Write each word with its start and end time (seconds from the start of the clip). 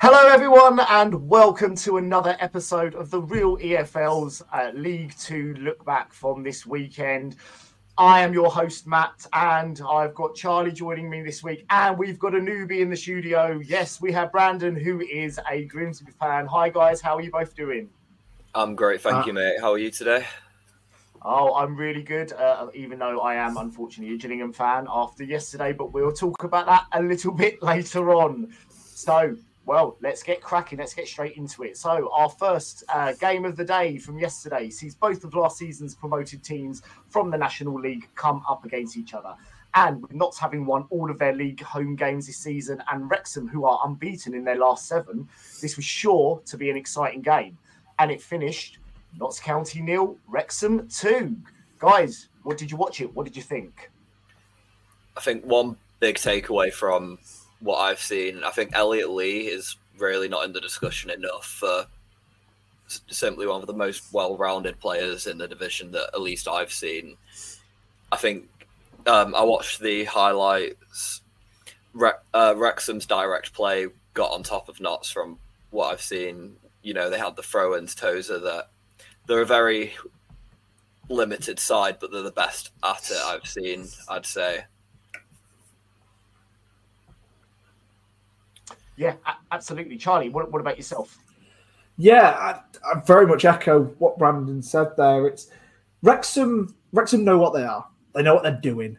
Hello, 0.00 0.28
everyone, 0.32 0.78
and 0.78 1.28
welcome 1.28 1.74
to 1.76 1.96
another 1.96 2.36
episode 2.38 2.94
of 2.94 3.10
the 3.10 3.20
Real 3.20 3.56
EFL's 3.58 4.42
uh, 4.52 4.70
League 4.72 5.14
Two 5.18 5.54
look 5.58 5.84
back 5.84 6.12
from 6.12 6.42
this 6.44 6.64
weekend. 6.64 7.34
I 7.96 8.20
am 8.20 8.32
your 8.32 8.48
host, 8.48 8.86
Matt, 8.86 9.26
and 9.32 9.80
I've 9.88 10.14
got 10.14 10.36
Charlie 10.36 10.70
joining 10.70 11.10
me 11.10 11.22
this 11.22 11.42
week, 11.42 11.66
and 11.70 11.98
we've 11.98 12.18
got 12.18 12.34
a 12.36 12.38
newbie 12.38 12.78
in 12.78 12.90
the 12.90 12.96
studio. 12.96 13.60
Yes, 13.64 14.00
we 14.00 14.12
have 14.12 14.30
Brandon, 14.30 14.76
who 14.76 15.00
is 15.00 15.40
a 15.50 15.64
Grimsby 15.64 16.12
fan. 16.12 16.46
Hi, 16.46 16.68
guys, 16.68 17.00
how 17.00 17.16
are 17.16 17.20
you 17.20 17.32
both 17.32 17.56
doing? 17.56 17.88
I'm 18.54 18.76
great, 18.76 19.00
thank 19.00 19.16
Uh, 19.16 19.26
you, 19.26 19.32
mate. 19.32 19.56
How 19.60 19.72
are 19.72 19.78
you 19.78 19.90
today? 19.90 20.24
Oh, 21.22 21.56
I'm 21.56 21.74
really 21.76 22.04
good, 22.04 22.32
uh, 22.32 22.68
even 22.72 23.00
though 23.00 23.18
I 23.18 23.34
am 23.34 23.56
unfortunately 23.56 24.14
a 24.14 24.18
Gillingham 24.18 24.52
fan 24.52 24.86
after 24.88 25.24
yesterday, 25.24 25.72
but 25.72 25.92
we'll 25.92 26.12
talk 26.12 26.44
about 26.44 26.66
that 26.66 26.84
a 26.92 27.02
little 27.02 27.32
bit 27.34 27.60
later 27.64 28.14
on. 28.14 28.54
So, 28.70 29.36
well, 29.68 29.98
let's 30.00 30.22
get 30.22 30.40
cracking. 30.40 30.78
Let's 30.78 30.94
get 30.94 31.06
straight 31.06 31.36
into 31.36 31.62
it. 31.62 31.76
So, 31.76 32.10
our 32.14 32.30
first 32.30 32.84
uh, 32.88 33.12
game 33.12 33.44
of 33.44 33.54
the 33.54 33.64
day 33.64 33.98
from 33.98 34.18
yesterday 34.18 34.70
sees 34.70 34.94
both 34.94 35.22
of 35.24 35.34
last 35.34 35.58
season's 35.58 35.94
promoted 35.94 36.42
teams 36.42 36.80
from 37.10 37.30
the 37.30 37.36
National 37.36 37.78
League 37.78 38.08
come 38.14 38.42
up 38.48 38.64
against 38.64 38.96
each 38.96 39.12
other. 39.12 39.34
And 39.74 40.00
with 40.00 40.14
Notts 40.14 40.38
having 40.38 40.64
won 40.64 40.86
all 40.88 41.10
of 41.10 41.18
their 41.18 41.34
league 41.34 41.60
home 41.60 41.96
games 41.96 42.26
this 42.26 42.38
season, 42.38 42.82
and 42.90 43.10
Wrexham, 43.10 43.46
who 43.46 43.66
are 43.66 43.78
unbeaten 43.84 44.34
in 44.34 44.42
their 44.42 44.56
last 44.56 44.88
seven, 44.88 45.28
this 45.60 45.76
was 45.76 45.84
sure 45.84 46.40
to 46.46 46.56
be 46.56 46.70
an 46.70 46.76
exciting 46.78 47.20
game. 47.20 47.58
And 47.98 48.10
it 48.10 48.22
finished 48.22 48.78
Notts 49.20 49.38
County 49.38 49.82
nil, 49.82 50.16
Wrexham 50.28 50.88
two. 50.88 51.36
Guys, 51.78 52.28
what 52.42 52.56
did 52.56 52.70
you 52.70 52.78
watch 52.78 53.02
it? 53.02 53.14
What 53.14 53.26
did 53.26 53.36
you 53.36 53.42
think? 53.42 53.90
I 55.14 55.20
think 55.20 55.44
one 55.44 55.76
big 56.00 56.16
takeaway 56.16 56.72
from 56.72 57.18
what 57.60 57.78
I've 57.78 58.00
seen, 58.00 58.44
I 58.44 58.50
think 58.50 58.70
Elliot 58.74 59.10
Lee 59.10 59.48
is 59.48 59.76
really 59.98 60.28
not 60.28 60.44
in 60.44 60.52
the 60.52 60.60
discussion 60.60 61.10
enough 61.10 61.46
for 61.46 61.86
simply 63.08 63.46
one 63.46 63.60
of 63.60 63.66
the 63.66 63.74
most 63.74 64.12
well-rounded 64.12 64.80
players 64.80 65.26
in 65.26 65.38
the 65.38 65.48
division 65.48 65.92
that 65.92 66.10
at 66.14 66.20
least 66.20 66.48
I've 66.48 66.72
seen. 66.72 67.16
I 68.10 68.16
think 68.16 68.48
um, 69.06 69.34
I 69.34 69.42
watched 69.42 69.80
the 69.80 70.04
highlights. 70.04 71.20
Re- 71.92 72.12
uh, 72.32 72.54
Wrexham's 72.56 73.06
direct 73.06 73.52
play 73.52 73.88
got 74.14 74.32
on 74.32 74.42
top 74.42 74.68
of 74.68 74.80
Notts 74.80 75.10
from 75.10 75.38
what 75.70 75.92
I've 75.92 76.00
seen. 76.00 76.56
You 76.82 76.94
know, 76.94 77.10
they 77.10 77.18
had 77.18 77.36
the 77.36 77.42
throw-ins, 77.42 77.94
Tozer, 77.94 78.38
that 78.38 78.68
they're 79.26 79.42
a 79.42 79.46
very 79.46 79.94
limited 81.08 81.58
side, 81.58 81.98
but 82.00 82.12
they're 82.12 82.22
the 82.22 82.30
best 82.30 82.70
at 82.84 83.10
it 83.10 83.18
I've 83.24 83.46
seen, 83.46 83.88
I'd 84.08 84.26
say. 84.26 84.64
Yeah, 88.98 89.14
absolutely. 89.52 89.96
Charlie, 89.96 90.28
what, 90.28 90.50
what 90.50 90.60
about 90.60 90.76
yourself? 90.76 91.16
Yeah, 91.96 92.30
I, 92.30 92.60
I 92.92 93.00
very 93.06 93.26
much 93.26 93.44
echo 93.44 93.84
what 93.98 94.18
Brandon 94.18 94.60
said 94.60 94.96
there. 94.96 95.26
It's 95.26 95.50
Wrexham. 96.02 96.74
Wrexham 96.92 97.24
know 97.24 97.38
what 97.38 97.54
they 97.54 97.62
are. 97.62 97.86
They 98.14 98.22
know 98.22 98.34
what 98.34 98.42
they're 98.42 98.60
doing, 98.60 98.98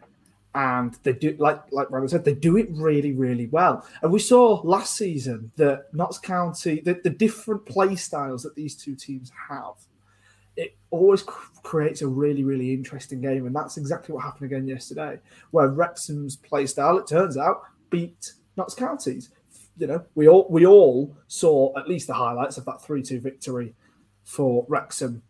and 0.56 0.98
they 1.04 1.14
do 1.14 1.36
like 1.38 1.62
like 1.72 1.90
Brandon 1.90 2.10
said. 2.10 2.26
They 2.26 2.34
do 2.34 2.58
it 2.58 2.68
really, 2.72 3.14
really 3.14 3.48
well. 3.48 3.86
And 4.02 4.12
we 4.12 4.20
saw 4.20 4.62
last 4.64 4.96
season 4.96 5.52
that 5.56 5.94
Notts 5.94 6.18
County, 6.18 6.82
the, 6.82 7.00
the 7.04 7.10
different 7.10 7.66
play 7.66 7.96
styles 7.96 8.44
that 8.44 8.56
these 8.56 8.76
two 8.76 8.96
teams 8.96 9.32
have. 9.50 9.76
It 10.58 10.76
always 10.92 11.24
cr- 11.24 11.54
creates 11.64 12.02
a 12.02 12.08
really, 12.08 12.44
really 12.44 12.74
interesting 12.74 13.22
game, 13.22 13.46
and 13.46 13.56
that's 13.56 13.78
exactly 13.78 14.14
what 14.14 14.26
happened 14.26 14.52
again 14.52 14.68
yesterday, 14.68 15.20
where 15.52 15.70
Wrexham's 15.70 16.36
play 16.36 16.66
style, 16.66 16.98
it 16.98 17.08
turns 17.08 17.38
out, 17.38 17.62
beat 17.90 18.34
Notts 18.58 18.76
County's 18.76 19.30
you 19.80 19.88
know, 19.88 20.06
we 20.14 20.28
all 20.28 20.46
we 20.50 20.66
all 20.66 21.16
saw 21.28 21.78
at 21.78 21.88
least 21.88 22.08
the 22.08 22.14
highlights 22.14 22.58
of 22.58 22.66
that 22.66 22.82
three-two 22.82 23.20
victory 23.20 23.74
for 24.24 24.66
Wrexham 24.68 25.24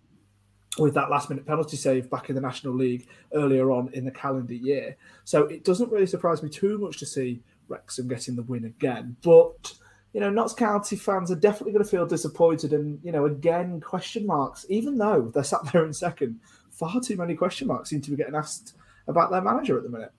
with 0.77 0.93
that 0.93 1.09
last-minute 1.09 1.45
penalty 1.45 1.77
save 1.77 2.09
back 2.09 2.29
in 2.29 2.35
the 2.35 2.41
National 2.41 2.73
League 2.73 3.07
earlier 3.33 3.71
on 3.71 3.89
in 3.93 4.05
the 4.05 4.11
calendar 4.11 4.53
year. 4.53 4.95
So 5.23 5.43
it 5.45 5.63
doesn't 5.63 5.91
really 5.91 6.05
surprise 6.05 6.41
me 6.41 6.49
too 6.49 6.77
much 6.77 6.97
to 6.99 7.05
see 7.05 7.41
Wrexham 7.67 8.07
getting 8.07 8.35
the 8.35 8.43
win 8.43 8.65
again. 8.65 9.15
But 9.21 9.73
you 10.13 10.19
know, 10.19 10.29
Notts 10.29 10.53
County 10.53 10.95
fans 10.95 11.31
are 11.31 11.35
definitely 11.35 11.73
going 11.73 11.83
to 11.83 11.89
feel 11.89 12.05
disappointed, 12.05 12.73
and 12.73 12.99
you 13.03 13.11
know, 13.11 13.25
again, 13.25 13.79
question 13.79 14.25
marks. 14.25 14.65
Even 14.69 14.97
though 14.97 15.31
they're 15.33 15.43
sat 15.43 15.61
there 15.71 15.85
in 15.85 15.93
second, 15.93 16.39
far 16.71 16.99
too 16.99 17.15
many 17.15 17.35
question 17.35 17.67
marks 17.67 17.89
seem 17.89 18.01
to 18.01 18.11
be 18.11 18.17
getting 18.17 18.35
asked 18.35 18.73
about 19.07 19.31
their 19.31 19.41
manager 19.41 19.77
at 19.77 19.83
the 19.83 19.89
minute. 19.89 20.11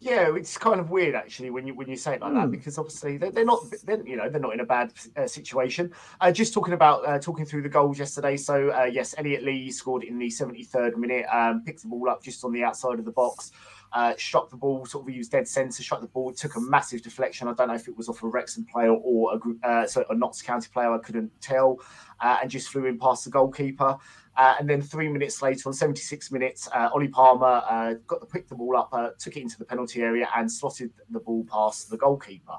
Yeah, 0.00 0.36
it's 0.36 0.58
kind 0.58 0.80
of 0.80 0.90
weird 0.90 1.14
actually 1.14 1.48
when 1.50 1.66
you 1.66 1.74
when 1.74 1.88
you 1.88 1.96
say 1.96 2.14
it 2.14 2.20
like 2.20 2.34
that 2.34 2.44
Hmm. 2.44 2.50
because 2.50 2.76
obviously 2.76 3.16
they're, 3.16 3.30
they're 3.30 3.44
not 3.44 3.60
they're, 3.84 4.06
you 4.06 4.16
know 4.16 4.28
they're 4.28 4.40
not 4.40 4.52
in 4.52 4.60
a 4.60 4.66
bad 4.66 4.92
uh, 5.16 5.26
situation. 5.26 5.92
Uh, 6.20 6.30
just 6.30 6.52
talking 6.52 6.74
about 6.74 7.06
uh, 7.08 7.18
talking 7.18 7.46
through 7.46 7.62
the 7.62 7.70
goals 7.70 7.98
yesterday. 7.98 8.36
So 8.36 8.70
uh, 8.70 8.84
yes, 8.84 9.14
Elliot 9.16 9.44
Lee 9.44 9.70
scored 9.70 10.04
in 10.04 10.18
the 10.18 10.26
73rd 10.28 10.96
minute. 10.96 11.24
Um, 11.32 11.62
picked 11.64 11.82
the 11.82 11.88
ball 11.88 12.10
up 12.10 12.22
just 12.22 12.44
on 12.44 12.52
the 12.52 12.62
outside 12.64 12.98
of 12.98 13.06
the 13.06 13.12
box. 13.12 13.52
Uh, 13.92 14.12
struck 14.18 14.50
the 14.50 14.56
ball, 14.56 14.84
sort 14.84 15.08
of 15.08 15.14
used 15.14 15.30
dead 15.30 15.46
centre, 15.46 15.80
struck 15.80 16.00
the 16.00 16.08
ball, 16.08 16.32
took 16.32 16.56
a 16.56 16.60
massive 16.60 17.00
deflection. 17.00 17.46
I 17.46 17.52
don't 17.54 17.68
know 17.68 17.74
if 17.74 17.86
it 17.86 17.96
was 17.96 18.08
off 18.08 18.24
a 18.24 18.26
Wrexham 18.26 18.64
player 18.64 18.90
or 18.92 19.38
a 19.62 19.66
uh, 19.66 19.86
so 19.86 20.04
a 20.10 20.14
Notts 20.16 20.42
County 20.42 20.68
player, 20.72 20.92
I 20.92 20.98
couldn't 20.98 21.30
tell, 21.40 21.78
uh, 22.20 22.38
and 22.42 22.50
just 22.50 22.68
flew 22.68 22.86
in 22.86 22.98
past 22.98 23.24
the 23.24 23.30
goalkeeper. 23.30 23.96
Uh, 24.36 24.54
and 24.58 24.68
then 24.68 24.82
three 24.82 25.08
minutes 25.08 25.42
later, 25.42 25.68
on 25.68 25.72
76 25.72 26.32
minutes, 26.32 26.68
uh, 26.74 26.90
Ollie 26.92 27.08
Palmer 27.08 27.62
uh, 27.68 27.94
got 28.06 28.20
the 28.20 28.26
picked 28.26 28.48
the 28.48 28.54
ball 28.54 28.76
up, 28.76 28.88
uh, 28.92 29.10
took 29.18 29.36
it 29.36 29.40
into 29.40 29.58
the 29.58 29.64
penalty 29.64 30.02
area, 30.02 30.28
and 30.36 30.50
slotted 30.50 30.90
the 31.10 31.20
ball 31.20 31.44
past 31.50 31.88
the 31.90 31.96
goalkeeper. 31.96 32.56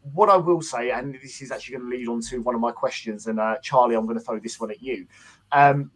What 0.00 0.28
I 0.28 0.36
will 0.36 0.60
say, 0.60 0.90
and 0.90 1.14
this 1.22 1.40
is 1.40 1.52
actually 1.52 1.78
going 1.78 1.90
to 1.90 1.96
lead 1.96 2.08
on 2.08 2.20
to 2.22 2.42
one 2.42 2.54
of 2.54 2.60
my 2.60 2.72
questions, 2.72 3.28
and 3.28 3.38
uh, 3.38 3.58
Charlie, 3.62 3.94
I'm 3.94 4.04
going 4.04 4.18
to 4.18 4.24
throw 4.24 4.40
this 4.40 4.58
one 4.58 4.72
at 4.72 4.82
you. 4.82 5.06
Um, 5.52 5.92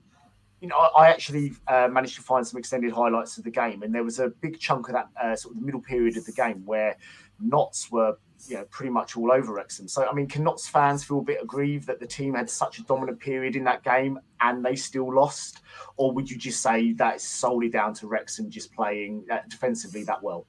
you 0.60 0.68
know, 0.68 0.76
I 0.76 1.08
actually 1.08 1.52
uh, 1.66 1.88
managed 1.90 2.16
to 2.16 2.22
find 2.22 2.46
some 2.46 2.58
extended 2.58 2.92
highlights 2.92 3.36
of 3.36 3.44
the 3.44 3.50
game, 3.50 3.82
and 3.82 3.92
there 3.92 4.04
was 4.04 4.20
a 4.20 4.28
big 4.28 4.60
chunk 4.60 4.88
of 4.88 4.94
that 4.94 5.38
sort 5.38 5.54
of 5.54 5.60
the 5.60 5.66
middle 5.66 5.82
period 5.82 6.16
of 6.16 6.24
the 6.24 6.32
game 6.32 6.64
where 6.64 6.96
Notts 7.40 7.90
were, 7.90 8.16
you 8.46 8.56
know, 8.56 8.64
pretty 8.70 8.90
much 8.90 9.16
all 9.16 9.32
over 9.32 9.52
Wrexham. 9.52 9.88
So, 9.88 10.06
I 10.06 10.12
mean, 10.12 10.26
can 10.26 10.44
Notts 10.44 10.68
fans 10.68 11.04
feel 11.04 11.18
a 11.18 11.22
bit 11.22 11.38
aggrieved 11.42 11.86
that 11.86 12.00
the 12.00 12.06
team 12.06 12.34
had 12.34 12.48
such 12.48 12.78
a 12.78 12.82
dominant 12.84 13.20
period 13.20 13.56
in 13.56 13.64
that 13.64 13.82
game 13.82 14.18
and 14.40 14.64
they 14.64 14.76
still 14.76 15.12
lost, 15.12 15.60
or 15.96 16.12
would 16.12 16.30
you 16.30 16.36
just 16.36 16.62
say 16.62 16.92
that 16.94 17.16
is 17.16 17.22
solely 17.22 17.68
down 17.68 17.94
to 17.94 18.06
Wrexham 18.06 18.50
just 18.50 18.72
playing 18.72 19.24
uh, 19.30 19.38
defensively 19.48 20.04
that 20.04 20.22
well? 20.22 20.46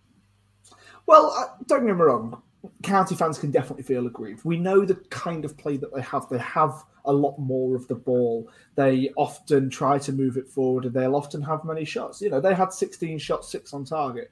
Well, 1.06 1.58
don't 1.68 1.86
get 1.86 1.96
me 1.96 2.02
wrong. 2.02 2.42
County 2.84 3.16
fans 3.16 3.38
can 3.38 3.50
definitely 3.50 3.84
feel 3.84 4.06
aggrieved. 4.08 4.44
We 4.44 4.58
know 4.58 4.84
the 4.84 4.96
kind 4.96 5.46
of 5.46 5.58
play 5.58 5.78
that 5.78 5.94
they 5.94 6.02
have. 6.02 6.28
They 6.30 6.40
have 6.40 6.84
a 7.06 7.14
lot 7.14 7.40
more 7.40 7.76
of 7.76 7.88
the 7.88 7.96
ball. 7.96 8.50
They 8.76 9.12
often 9.16 9.70
try 9.70 9.98
to 10.00 10.12
move 10.12 10.36
it 10.36 10.50
forward 10.50 10.86
and 10.86 10.94
they'll 10.94 11.16
often 11.16 11.42
have 11.44 11.64
many 11.64 11.86
shots. 11.86 12.22
You 12.22 12.30
know, 12.30 12.42
they 12.42 12.54
had 12.54 12.74
16 12.74 13.18
shots, 13.20 13.50
six 13.50 13.74
on 13.74 13.86
target, 13.86 14.30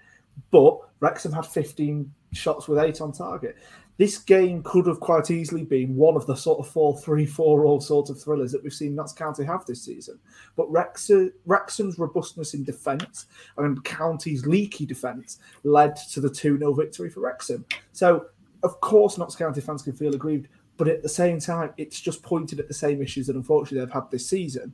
but 0.52 0.78
Wrexham 1.00 1.32
had 1.32 1.46
15 1.46 2.12
shots 2.34 2.68
with 2.68 2.80
eight 2.80 3.02
on 3.02 3.12
target. 3.12 3.58
This 3.98 4.18
game 4.18 4.62
could 4.64 4.88
have 4.88 5.00
quite 5.00 5.32
easily 5.32 5.64
been 5.64 5.96
one 5.96 6.18
of 6.18 6.26
the 6.26 6.36
sort 6.36 6.60
of 6.60 6.68
4 6.68 6.98
3 6.98 7.26
4 7.26 7.66
all 7.66 7.80
sorts 7.80 8.10
of 8.10 8.22
thrillers 8.22 8.52
that 8.52 8.62
we've 8.62 8.74
seen 8.74 8.94
Notts 8.94 9.14
County 9.14 9.46
have 9.46 9.66
this 9.66 9.84
season. 9.84 10.20
But 10.58 10.70
Wrexham, 10.70 11.32
Wrexham's 11.46 11.98
robustness 11.98 12.54
in 12.54 12.66
defence 12.66 13.28
and 13.58 13.84
County's 13.86 14.46
leaky 14.46 14.86
defence 14.86 15.40
led 15.64 15.96
to 16.12 16.20
the 16.20 16.30
2 16.30 16.58
0 16.58 16.74
victory 16.74 17.10
for 17.10 17.22
Wrexham. 17.22 17.66
So, 17.94 18.26
of 18.64 18.82
course, 18.82 19.18
Notts 19.18 19.36
County 19.36 19.62
fans 19.62 19.82
can 19.82 19.94
feel 19.94 20.14
aggrieved, 20.14 20.50
but 20.76 20.90
at 20.90 21.02
the 21.02 21.10
same 21.10 21.40
time, 21.40 21.74
it's 21.78 22.02
just 22.02 22.22
pointed 22.22 22.60
at 22.60 22.68
the 22.68 22.74
same 22.74 23.02
issues 23.02 23.28
that 23.28 23.38
unfortunately 23.38 23.80
they've 23.80 23.94
had 23.94 24.12
this 24.12 24.28
season. 24.28 24.74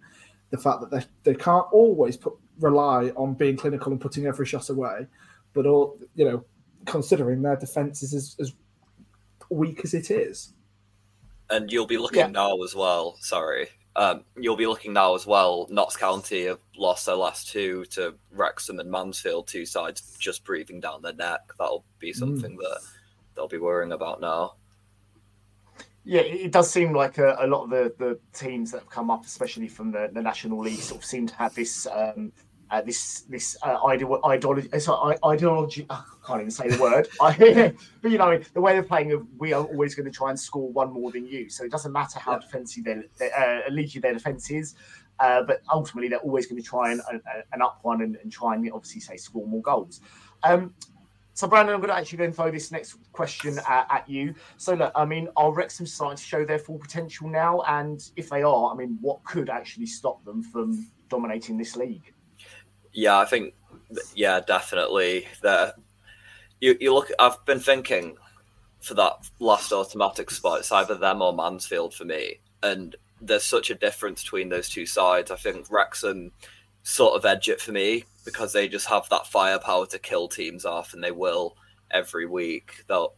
The 0.50 0.58
fact 0.58 0.82
that 0.82 0.90
they, 0.90 1.32
they 1.32 1.38
can't 1.38 1.68
always 1.72 2.18
put, 2.18 2.34
rely 2.60 3.10
on 3.16 3.36
being 3.36 3.56
clinical 3.56 3.92
and 3.92 4.02
putting 4.02 4.26
every 4.26 4.46
shot 4.46 4.70
away, 4.70 5.08
but 5.54 5.66
all 5.66 5.98
you 6.16 6.26
know, 6.26 6.46
considering 6.86 7.42
their 7.42 7.56
defence 7.56 8.04
is 8.04 8.14
as, 8.14 8.36
as 8.40 8.54
weak 9.50 9.82
as 9.84 9.94
it 9.94 10.12
is. 10.12 10.54
And 11.50 11.72
you'll 11.72 11.86
be 11.88 11.98
looking 11.98 12.20
Yeah. 12.20 12.28
now 12.28 12.62
as 12.64 12.74
well. 12.74 13.18
Sorry, 13.20 13.68
um, 13.98 14.24
you'll 14.38 14.56
be 14.56 14.68
looking 14.68 14.94
now 14.94 15.16
as 15.16 15.28
well. 15.28 15.68
Notts 15.70 15.98
County 15.98 16.46
have 16.46 16.60
lost 16.78 17.06
their 17.06 17.16
last 17.16 17.50
two 17.50 17.84
to 17.92 18.16
Wrexham 18.32 18.80
and 18.80 18.90
Mansfield, 18.90 19.48
two 19.48 19.66
sides 19.66 20.16
just 20.18 20.46
breathing 20.46 20.80
down 20.80 21.02
their 21.02 21.14
neck. 21.14 21.42
That'll 21.60 21.84
be 22.00 22.14
something 22.14 22.56
that 22.58 22.80
they'll 23.36 23.50
be 23.50 23.58
worrying 23.58 23.92
about 23.92 24.22
now. 24.22 24.54
Yeah, 26.04 26.22
it 26.22 26.46
it 26.46 26.52
does 26.52 26.72
seem 26.72 26.94
like 26.94 27.18
a, 27.18 27.36
a 27.40 27.48
lot 27.48 27.66
of 27.66 27.70
the, 27.70 27.94
the 27.98 28.20
teams 28.34 28.72
that 28.72 28.80
have 28.80 28.90
come 28.90 29.12
up, 29.12 29.26
especially 29.26 29.68
from 29.68 29.92
the, 29.92 30.10
the 30.12 30.22
National 30.22 30.60
League, 30.60 30.80
sort 30.80 31.02
of 31.02 31.06
seem 31.06 31.28
to 31.28 31.36
have 31.36 31.54
this 31.54 31.86
um, 31.88 32.32
uh, 32.72 32.82
this 32.82 33.22
this 33.30 33.58
uh, 33.64 33.78
ideology. 33.86 34.70
uh, 34.72 35.14
ideology. 35.26 35.86
I 35.90 36.04
can't 36.26 36.40
even 36.40 36.52
say 36.52 36.70
the 36.70 36.82
word. 36.82 37.08
But 38.02 38.12
you 38.12 38.18
know, 38.18 38.40
the 38.54 38.62
way 38.62 38.74
they're 38.74 38.84
playing, 38.84 39.28
we 39.38 39.54
are 39.54 39.64
always 39.64 39.94
going 39.94 40.06
to 40.06 40.12
try 40.12 40.30
and 40.30 40.40
score 40.40 40.72
one 40.72 40.92
more 40.92 41.12
than 41.12 41.28
you. 41.28 41.50
So 41.50 41.64
it 41.64 41.72
doesn't 41.72 41.92
matter 41.92 42.20
how 42.20 42.38
defensive 42.38 42.86
their, 42.86 43.04
their 43.20 43.66
uh, 43.68 43.70
leaky 43.70 44.00
their 44.00 44.14
defense 44.14 44.50
is. 44.50 44.76
Uh, 45.20 45.44
but 45.44 45.62
ultimately, 45.72 46.08
they're 46.08 46.20
always 46.20 46.48
going 46.48 46.60
to 46.60 46.68
try 46.68 46.92
and, 46.92 47.02
and, 47.12 47.22
and 47.54 47.62
up 47.62 47.80
one 47.84 48.02
and, 48.02 48.16
and 48.24 48.32
try 48.32 48.56
and 48.56 48.72
obviously 48.72 49.02
say 49.02 49.18
score 49.18 49.46
more 49.46 49.62
goals. 49.62 50.02
Um, 50.42 50.74
so, 51.34 51.48
Brandon, 51.48 51.76
I'm 51.76 51.82
going 51.82 51.94
to 51.94 51.98
actually 51.98 52.18
then 52.18 52.34
throw 52.34 52.52
this 52.52 52.72
next 52.72 52.98
question 53.12 53.60
at, 53.68 53.88
at 53.90 54.10
you. 54.10 54.34
So, 54.58 54.74
look, 54.74 54.92
I 54.96 55.06
mean, 55.06 55.28
are 55.36 55.54
Wrexham 55.54 55.86
starting 55.86 56.18
to 56.18 56.24
show 56.24 56.44
their 56.44 56.60
full 56.60 56.80
potential 56.80 57.30
now? 57.30 57.62
And 57.68 58.02
if 58.16 58.30
they 58.30 58.42
are, 58.42 58.72
I 58.72 58.76
mean, 58.76 58.98
what 59.02 59.24
could 59.24 59.50
actually 59.50 59.86
stop 59.86 60.24
them 60.26 60.42
from 60.42 60.90
dominating 61.10 61.58
this 61.58 61.76
league? 61.76 62.14
Yeah, 62.94 63.18
I 63.18 63.26
think, 63.26 63.54
yeah, 64.16 64.40
definitely. 64.40 65.28
That 65.42 65.76
you 66.60 66.78
you 66.80 66.94
look. 66.94 67.12
I've 67.20 67.44
been 67.46 67.60
thinking 67.60 68.18
for 68.82 68.94
that 68.96 69.30
last 69.40 69.72
automatic 69.72 70.32
spot. 70.32 70.60
It's 70.60 70.72
either 70.72 70.96
them 70.96 71.22
or 71.22 71.34
Mansfield 71.34 71.94
for 71.94 72.06
me, 72.06 72.40
and 72.64 72.96
there's 73.22 73.44
such 73.44 73.70
a 73.70 73.76
difference 73.76 74.24
between 74.24 74.50
those 74.50 74.70
two 74.70 74.86
sides. 74.86 75.32
I 75.32 75.36
think 75.36 75.68
Wrexham 75.70 76.32
sort 76.84 77.16
of 77.16 77.26
edge 77.26 77.48
it 77.48 77.62
for 77.62 77.72
me 77.72 78.06
because 78.26 78.54
they 78.54 78.68
just 78.68 78.88
have 78.88 79.08
that 79.10 79.28
firepower 79.28 79.86
to 79.88 80.00
kill 80.00 80.28
teams 80.28 80.66
off, 80.66 80.94
and 80.94 81.04
they 81.04 81.12
will 81.12 81.56
every 81.90 82.26
week. 82.26 82.84
They'll. 82.88 83.14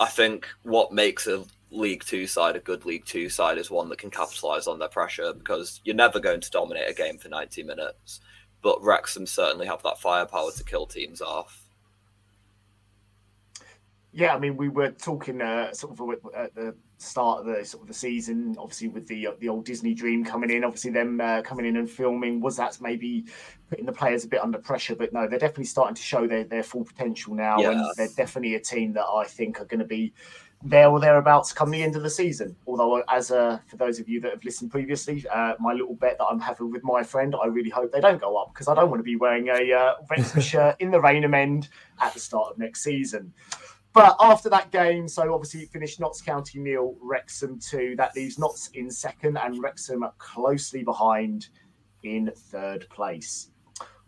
I 0.00 0.06
think 0.06 0.48
what 0.62 0.92
makes 0.92 1.26
a 1.26 1.44
League 1.70 2.04
Two 2.04 2.26
side 2.26 2.56
a 2.56 2.60
good 2.60 2.84
League 2.84 3.04
Two 3.04 3.28
side 3.28 3.58
is 3.58 3.70
one 3.70 3.88
that 3.88 3.98
can 3.98 4.10
capitalize 4.10 4.66
on 4.66 4.78
their 4.78 4.88
pressure 4.88 5.32
because 5.32 5.80
you're 5.84 5.94
never 5.94 6.20
going 6.20 6.40
to 6.40 6.50
dominate 6.50 6.88
a 6.88 6.94
game 6.94 7.18
for 7.18 7.28
90 7.28 7.62
minutes. 7.62 8.20
But 8.62 8.82
Wrexham 8.82 9.26
certainly 9.26 9.66
have 9.66 9.82
that 9.82 9.98
firepower 9.98 10.52
to 10.52 10.64
kill 10.64 10.86
teams 10.86 11.20
off. 11.20 11.62
Yeah, 14.14 14.34
I 14.34 14.38
mean, 14.38 14.56
we 14.56 14.68
were 14.68 14.90
talking 14.90 15.40
uh, 15.40 15.72
sort 15.72 15.98
of 15.98 16.34
at 16.34 16.54
the 16.54 16.74
start 16.98 17.40
of 17.40 17.46
the 17.46 17.64
sort 17.64 17.82
of 17.82 17.88
the 17.88 17.94
season, 17.94 18.54
obviously 18.58 18.88
with 18.88 19.08
the 19.08 19.28
the 19.40 19.48
old 19.48 19.64
Disney 19.64 19.94
dream 19.94 20.22
coming 20.22 20.50
in, 20.50 20.64
obviously 20.64 20.90
them 20.90 21.18
uh, 21.20 21.40
coming 21.40 21.64
in 21.64 21.76
and 21.78 21.90
filming. 21.90 22.40
Was 22.40 22.56
that 22.58 22.78
maybe 22.80 23.24
putting 23.70 23.86
the 23.86 23.92
players 23.92 24.24
a 24.24 24.28
bit 24.28 24.42
under 24.42 24.58
pressure? 24.58 24.94
But 24.94 25.14
no, 25.14 25.26
they're 25.26 25.38
definitely 25.38 25.64
starting 25.64 25.94
to 25.94 26.02
show 26.02 26.26
their, 26.26 26.44
their 26.44 26.62
full 26.62 26.84
potential 26.84 27.34
now, 27.34 27.58
and 27.58 27.90
they're 27.96 28.08
definitely 28.14 28.54
a 28.54 28.60
team 28.60 28.92
that 28.92 29.06
I 29.06 29.24
think 29.24 29.60
are 29.60 29.64
going 29.64 29.80
to 29.80 29.86
be 29.86 30.12
there 30.64 30.88
or 30.88 31.00
thereabouts 31.00 31.52
come 31.52 31.70
the 31.70 31.82
end 31.82 31.96
of 31.96 32.02
the 32.02 32.10
season. 32.10 32.56
Although, 32.66 33.02
as 33.08 33.30
uh, 33.30 33.58
for 33.66 33.76
those 33.76 33.98
of 33.98 34.08
you 34.08 34.20
that 34.20 34.32
have 34.32 34.44
listened 34.44 34.70
previously, 34.70 35.24
uh, 35.28 35.54
my 35.58 35.72
little 35.72 35.94
bet 35.94 36.18
that 36.18 36.26
I'm 36.26 36.40
having 36.40 36.70
with 36.70 36.84
my 36.84 37.02
friend, 37.02 37.34
I 37.40 37.46
really 37.46 37.70
hope 37.70 37.92
they 37.92 38.00
don't 38.00 38.20
go 38.20 38.36
up 38.36 38.52
because 38.54 38.68
I 38.68 38.74
don't 38.74 38.90
want 38.90 39.00
to 39.00 39.04
be 39.04 39.16
wearing 39.16 39.48
a 39.48 39.72
uh, 39.72 39.94
Wrexham 40.10 40.40
shirt 40.42 40.76
in 40.78 40.90
the 40.90 41.00
Rainham 41.00 41.34
end 41.34 41.68
at 42.00 42.14
the 42.14 42.20
start 42.20 42.52
of 42.52 42.58
next 42.58 42.82
season. 42.82 43.32
But 43.92 44.16
after 44.20 44.48
that 44.48 44.70
game, 44.70 45.06
so 45.06 45.34
obviously 45.34 45.62
it 45.62 45.70
finished 45.70 46.00
Notts 46.00 46.22
County 46.22 46.58
nil, 46.58 46.96
Wrexham 47.00 47.58
two. 47.58 47.94
That 47.96 48.16
leaves 48.16 48.38
Notts 48.38 48.70
in 48.74 48.90
second 48.90 49.36
and 49.36 49.62
Wrexham 49.62 50.04
closely 50.18 50.82
behind 50.82 51.48
in 52.02 52.30
third 52.34 52.88
place. 52.88 53.50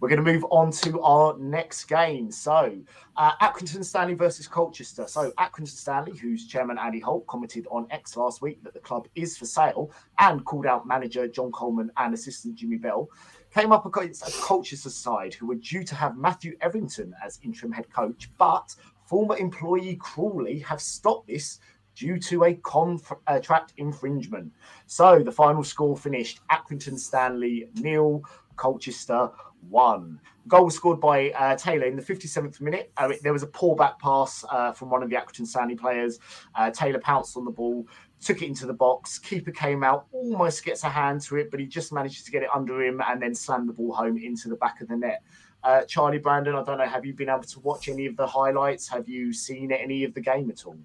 We're 0.00 0.08
going 0.08 0.24
to 0.24 0.32
move 0.32 0.44
on 0.50 0.70
to 0.72 1.00
our 1.00 1.38
next 1.38 1.84
game. 1.84 2.30
So, 2.30 2.76
uh, 3.16 3.32
Accrington 3.40 3.84
Stanley 3.84 4.14
versus 4.14 4.46
Colchester. 4.46 5.06
So, 5.06 5.30
Accrington 5.38 5.68
Stanley, 5.68 6.16
whose 6.16 6.46
chairman 6.46 6.78
Andy 6.78 7.00
Holt 7.00 7.26
commented 7.26 7.66
on 7.70 7.86
X 7.90 8.16
last 8.16 8.42
week 8.42 8.62
that 8.64 8.74
the 8.74 8.80
club 8.80 9.08
is 9.14 9.36
for 9.38 9.46
sale 9.46 9.90
and 10.18 10.44
called 10.44 10.66
out 10.66 10.86
manager 10.86 11.28
John 11.28 11.52
Coleman 11.52 11.90
and 11.96 12.12
assistant 12.12 12.56
Jimmy 12.56 12.76
Bell, 12.76 13.08
came 13.54 13.72
up 13.72 13.86
against 13.86 14.28
a 14.28 14.42
Colchester 14.42 14.90
side 14.90 15.32
who 15.32 15.46
were 15.46 15.54
due 15.54 15.84
to 15.84 15.94
have 15.94 16.16
Matthew 16.16 16.56
Etherington 16.60 17.14
as 17.24 17.38
interim 17.42 17.72
head 17.72 17.88
coach, 17.92 18.30
but 18.36 18.74
former 19.06 19.36
employee 19.36 19.96
Crawley 19.96 20.58
have 20.58 20.80
stopped 20.80 21.28
this 21.28 21.60
due 21.94 22.18
to 22.18 22.44
a 22.44 22.54
contract 22.54 23.72
infringement. 23.76 24.52
So 24.86 25.22
the 25.22 25.30
final 25.30 25.62
score 25.62 25.96
finished 25.96 26.40
Accrington 26.50 26.98
Stanley 26.98 27.68
nil, 27.76 28.22
Colchester 28.56 29.30
one. 29.68 30.20
Goal 30.46 30.66
was 30.66 30.74
scored 30.74 31.00
by 31.00 31.30
uh, 31.30 31.56
Taylor 31.56 31.86
in 31.86 31.96
the 31.96 32.02
57th 32.02 32.60
minute. 32.60 32.92
Uh, 32.96 33.12
there 33.22 33.32
was 33.32 33.42
a 33.42 33.46
pull 33.46 33.74
back 33.74 33.98
pass 33.98 34.44
uh, 34.50 34.72
from 34.72 34.90
one 34.90 35.02
of 35.02 35.10
the 35.10 35.16
Accrington 35.16 35.46
Stanley 35.46 35.74
players. 35.74 36.18
Uh, 36.54 36.70
Taylor 36.70 36.98
pounced 36.98 37.36
on 37.36 37.44
the 37.44 37.50
ball, 37.50 37.86
took 38.20 38.42
it 38.42 38.46
into 38.46 38.66
the 38.66 38.72
box. 38.72 39.18
Keeper 39.18 39.52
came 39.52 39.82
out, 39.82 40.06
almost 40.12 40.64
gets 40.64 40.84
a 40.84 40.88
hand 40.88 41.22
to 41.22 41.36
it, 41.36 41.50
but 41.50 41.60
he 41.60 41.66
just 41.66 41.92
manages 41.92 42.24
to 42.24 42.30
get 42.30 42.42
it 42.42 42.48
under 42.54 42.82
him 42.82 43.00
and 43.06 43.22
then 43.22 43.34
slammed 43.34 43.68
the 43.68 43.72
ball 43.72 43.92
home 43.92 44.18
into 44.18 44.48
the 44.48 44.56
back 44.56 44.80
of 44.80 44.88
the 44.88 44.96
net. 44.96 45.22
Uh, 45.62 45.82
Charlie 45.84 46.18
Brandon, 46.18 46.54
I 46.54 46.62
don't 46.62 46.76
know, 46.76 46.86
have 46.86 47.06
you 47.06 47.14
been 47.14 47.30
able 47.30 47.42
to 47.42 47.60
watch 47.60 47.88
any 47.88 48.04
of 48.04 48.16
the 48.16 48.26
highlights? 48.26 48.86
Have 48.88 49.08
you 49.08 49.32
seen 49.32 49.72
any 49.72 50.04
of 50.04 50.12
the 50.12 50.20
game 50.20 50.50
at 50.50 50.66
all? 50.66 50.78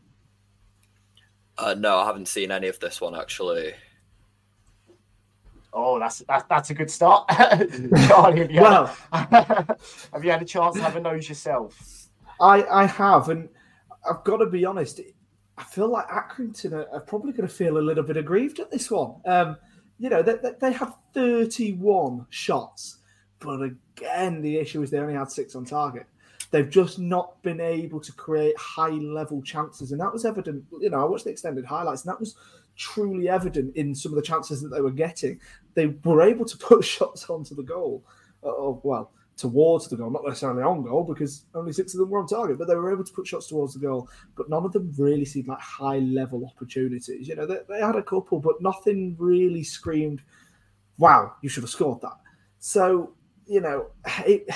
Uh, 1.58 1.76
no, 1.78 1.98
I 1.98 2.06
haven't 2.06 2.30
seen 2.30 2.52
any 2.52 2.70
of 2.70 2.80
this 2.80 3.02
one 3.02 3.14
actually. 3.14 3.74
Oh, 5.82 6.00
that's 6.00 6.20
that's, 6.28 6.44
that's 6.50 6.70
a 6.70 6.74
good 6.74 6.92
start. 6.92 7.28
Charlie, 8.08 8.40
have 8.40 8.52
you, 8.52 8.62
Well- 8.62 8.96
had, 9.14 9.28
have 10.14 10.24
you 10.24 10.32
had 10.32 10.42
a 10.42 10.46
chance 10.46 10.76
to 10.76 10.82
have 10.82 10.96
a 10.96 11.00
nose 11.00 11.28
yourself? 11.30 12.08
I, 12.42 12.64
I 12.64 12.86
have, 12.86 13.30
and 13.30 13.50
I've 14.10 14.24
got 14.24 14.38
to 14.38 14.46
be 14.46 14.66
honest. 14.66 15.02
I 15.58 15.64
feel 15.64 15.90
like 15.90 16.08
Accrington 16.08 16.72
are, 16.72 16.90
are 16.94 17.02
probably 17.02 17.34
going 17.34 17.48
to 17.48 17.54
feel 17.54 17.78
a 17.78 17.80
little 17.80 18.04
bit 18.04 18.16
aggrieved 18.16 18.60
at 18.60 18.72
this 18.72 18.90
one. 18.90 19.16
Um, 19.26 19.58
you 20.00 20.10
know, 20.10 20.22
they, 20.22 20.36
they, 20.36 20.52
they 20.62 20.72
had 20.72 20.94
31 21.14 22.26
shots, 22.30 23.00
but 23.40 23.62
again, 23.62 24.42
the 24.42 24.58
issue 24.58 24.82
is 24.82 24.90
they 24.90 25.00
only 25.00 25.16
had 25.16 25.30
six 25.30 25.56
on 25.56 25.66
target. 25.66 26.06
They've 26.52 26.70
just 26.70 26.98
not 26.98 27.42
been 27.44 27.60
able 27.60 28.00
to 28.00 28.12
create 28.14 28.58
high 28.58 28.90
level 28.90 29.42
chances, 29.42 29.92
and 29.92 30.00
that 30.02 30.12
was 30.12 30.24
evident. 30.26 30.64
You 30.80 30.90
know, 30.90 31.02
I 31.02 31.04
watched 31.06 31.26
the 31.26 31.32
extended 31.32 31.66
highlights, 31.66 32.06
and 32.06 32.12
that 32.12 32.20
was 32.20 32.36
truly 32.80 33.28
evident 33.28 33.76
in 33.76 33.94
some 33.94 34.14
of 34.14 34.16
the 34.16 34.22
chances 34.22 34.62
that 34.62 34.70
they 34.70 34.82
were 34.82 34.90
getting. 34.90 35.40
They 35.76 35.88
were 36.06 36.22
able 36.22 36.46
to 36.46 36.58
put 36.58 36.84
shots 36.96 37.30
onto 37.30 37.54
the 37.54 37.64
goal. 37.64 38.04
Oh, 38.42 38.80
well, 38.84 39.12
towards 39.36 39.90
the 39.90 39.98
goal, 39.98 40.10
not 40.10 40.26
necessarily 40.26 40.64
on 40.64 40.84
goal, 40.84 41.04
because 41.04 41.46
only 41.54 41.74
six 41.74 41.94
of 41.94 42.00
them 42.00 42.10
were 42.10 42.20
on 42.20 42.28
target, 42.28 42.58
but 42.58 42.68
they 42.68 42.76
were 42.76 42.92
able 42.92 43.04
to 43.04 43.14
put 43.14 43.28
shots 43.28 43.48
towards 43.48 43.74
the 43.74 43.80
goal. 43.80 44.10
But 44.36 44.50
none 44.50 44.64
of 44.66 44.72
them 44.72 44.94
really 44.98 45.26
seemed 45.26 45.50
like 45.50 45.60
high 45.60 46.00
level 46.00 46.46
opportunities. 46.46 47.28
You 47.28 47.36
know, 47.36 47.46
they, 47.46 47.60
they 47.68 47.80
had 47.82 47.98
a 47.98 48.04
couple, 48.04 48.40
but 48.40 48.62
nothing 48.62 49.16
really 49.20 49.64
screamed, 49.64 50.22
wow, 50.98 51.34
you 51.42 51.50
should 51.50 51.64
have 51.64 51.70
scored 51.70 52.00
that. 52.02 52.18
So, 52.60 53.12
you 53.46 53.60
know, 53.60 53.88
it, 54.26 54.50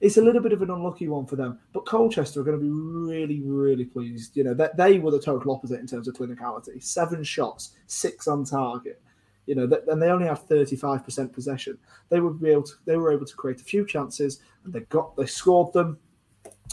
it's 0.00 0.16
a 0.16 0.22
little 0.22 0.40
bit 0.40 0.52
of 0.52 0.62
an 0.62 0.70
unlucky 0.70 1.08
one 1.08 1.26
for 1.26 1.36
them. 1.36 1.58
But 1.72 1.86
Colchester 1.86 2.40
are 2.40 2.44
going 2.44 2.58
to 2.58 2.64
be 2.64 2.70
really, 2.70 3.40
really 3.42 3.84
pleased. 3.84 4.36
You 4.36 4.44
know, 4.44 4.54
that 4.54 4.76
they 4.76 4.98
were 4.98 5.10
the 5.10 5.20
total 5.20 5.52
opposite 5.52 5.80
in 5.80 5.86
terms 5.86 6.08
of 6.08 6.14
clinicality. 6.14 6.82
Seven 6.82 7.24
shots, 7.24 7.72
six 7.86 8.28
on 8.28 8.44
target. 8.44 9.00
You 9.46 9.54
know, 9.54 9.66
that, 9.66 9.88
and 9.88 10.00
they 10.00 10.08
only 10.08 10.26
have 10.26 10.46
35% 10.46 11.32
possession. 11.32 11.78
They 12.10 12.20
would 12.20 12.40
be 12.40 12.50
able 12.50 12.64
to. 12.64 12.72
They 12.84 12.96
were 12.96 13.12
able 13.12 13.26
to 13.26 13.34
create 13.34 13.60
a 13.60 13.64
few 13.64 13.86
chances, 13.86 14.40
and 14.64 14.72
they 14.72 14.80
got. 14.80 15.16
They 15.16 15.26
scored 15.26 15.72
them. 15.72 15.98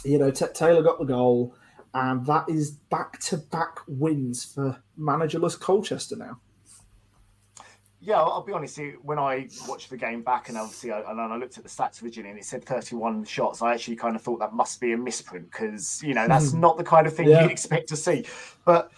You 0.04 0.20
know, 0.20 0.30
T- 0.30 0.46
Taylor 0.54 0.84
got 0.84 1.00
the 1.00 1.06
goal, 1.06 1.56
and 1.94 2.26
that 2.26 2.50
is 2.50 2.72
back-to-back 2.72 3.80
wins 3.88 4.44
for 4.44 4.84
managerless 5.00 5.58
Colchester 5.60 6.18
now. 6.18 6.40
Yeah, 8.06 8.22
I'll 8.22 8.44
be 8.44 8.54
honest. 8.54 8.80
When 9.02 9.18
I 9.18 9.48
watched 9.68 9.90
the 9.90 9.98
game 9.98 10.22
back, 10.22 10.50
and 10.50 10.58
obviously, 10.60 10.92
I, 10.92 11.00
and 11.10 11.20
I 11.20 11.36
looked 11.38 11.58
at 11.58 11.64
the 11.64 11.70
stats 11.70 12.04
originally, 12.04 12.30
and 12.30 12.38
it 12.38 12.46
said 12.46 12.64
31 12.64 13.26
shots. 13.26 13.64
I 13.64 13.74
actually 13.74 13.96
kind 13.96 14.16
of 14.16 14.22
thought 14.22 14.40
that 14.40 14.54
must 14.54 14.80
be 14.80 14.92
a 14.94 14.98
misprint 14.98 15.52
because 15.52 16.04
you 16.04 16.14
know 16.14 16.28
that's 16.28 16.54
not 16.54 16.78
the 16.78 16.84
kind 16.84 17.08
of 17.08 17.16
thing 17.16 17.28
Yeah. 17.28 17.42
you'd 17.42 17.52
expect 17.52 17.90
to 17.90 17.96
see. 17.96 18.24
But 18.64 18.92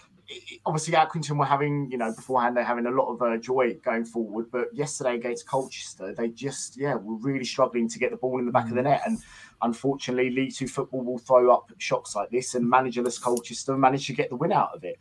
obviously, 0.66 0.92
Accrington 0.92 1.38
were 1.38 1.46
having, 1.46 1.90
you 1.90 1.96
know, 1.96 2.12
beforehand 2.14 2.54
they're 2.54 2.64
having 2.64 2.84
a 2.84 2.90
lot 2.90 3.10
of 3.10 3.22
uh, 3.22 3.38
joy 3.38 3.74
going 3.82 4.04
forward. 4.04 4.50
But 4.52 4.74
yesterday 4.74 5.14
against 5.14 5.48
Colchester, 5.48 6.14
they 6.14 6.28
just, 6.28 6.76
yeah, 6.76 6.94
were 6.94 7.16
really 7.16 7.46
struggling 7.46 7.88
to 7.88 7.98
get 7.98 8.10
the 8.10 8.18
ball 8.18 8.38
in 8.38 8.44
the 8.44 8.52
back 8.52 8.68
of 8.68 8.74
the 8.74 8.82
net. 8.82 9.00
And 9.06 9.18
unfortunately, 9.62 10.28
League 10.30 10.54
Two 10.54 10.68
football 10.68 11.02
will 11.02 11.18
throw 11.18 11.50
up 11.50 11.72
shots 11.78 12.14
like 12.14 12.28
this, 12.28 12.54
and 12.54 12.70
managerless 12.70 13.18
Colchester 13.18 13.74
managed 13.74 14.06
to 14.08 14.12
get 14.12 14.28
the 14.28 14.36
win 14.36 14.52
out 14.52 14.72
of 14.74 14.84
it. 14.84 14.98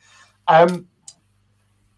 Um, 0.48 0.88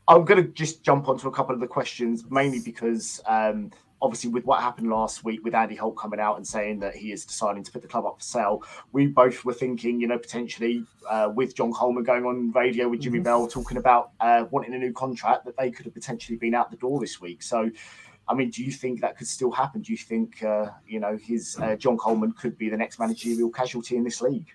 I'm 0.10 0.26
going 0.26 0.44
to 0.44 0.52
just 0.52 0.84
jump 0.84 1.08
onto 1.08 1.28
a 1.28 1.32
couple 1.32 1.54
of 1.54 1.62
the 1.62 1.68
questions, 1.68 2.26
mainly 2.32 2.60
because 2.60 3.22
um, 3.28 3.72
obviously 4.02 4.32
with 4.32 4.44
what 4.44 4.60
happened 4.60 4.90
last 4.90 5.24
week 5.24 5.44
with 5.44 5.54
Andy 5.54 5.76
Holt 5.76 5.98
coming 5.98 6.20
out 6.20 6.38
and 6.38 6.48
saying 6.48 6.80
that 6.80 6.96
he 6.96 7.12
is 7.12 7.26
deciding 7.26 7.64
to 7.64 7.72
put 7.72 7.84
the 7.84 7.88
club 7.88 8.08
up 8.08 8.18
for 8.18 8.24
sale, 8.24 8.64
we 8.92 9.06
both 9.06 9.46
were 9.46 9.54
thinking, 9.54 10.02
you 10.02 10.08
know, 10.08 10.18
potentially 10.18 10.84
uh, 11.08 11.30
with 11.34 11.56
John 11.56 11.72
Coleman 11.72 12.04
going 12.04 12.26
on 12.26 12.52
radio 12.54 12.90
with 12.90 13.02
Jimmy 13.02 13.20
Bell 13.20 13.48
talking 13.48 13.78
about 13.78 14.12
uh, 14.20 14.46
wanting 14.50 14.74
a 14.74 14.80
new 14.80 14.92
contract, 14.94 15.46
that 15.46 15.56
they 15.58 15.70
could 15.70 15.86
have 15.86 15.94
potentially 15.94 16.38
been 16.38 16.56
out 16.56 16.72
the 16.72 16.78
door 16.78 17.00
this 17.00 17.22
week. 17.22 17.44
So, 17.44 17.70
I 18.28 18.34
mean, 18.34 18.50
do 18.50 18.64
you 18.64 18.72
think 18.72 19.02
that 19.02 19.16
could 19.16 19.28
still 19.28 19.52
happen? 19.52 19.82
Do 19.82 19.92
you 19.92 19.98
think, 19.98 20.42
uh, 20.42 20.70
you 20.88 21.00
know, 21.00 21.18
his 21.18 21.56
uh, 21.62 21.76
John 21.76 21.98
Coleman 21.98 22.32
could 22.32 22.58
be 22.58 22.70
the 22.70 22.78
next 22.78 23.00
managerial 23.00 23.52
casualty 23.52 23.96
in 23.96 24.04
this 24.04 24.22
league? 24.22 24.48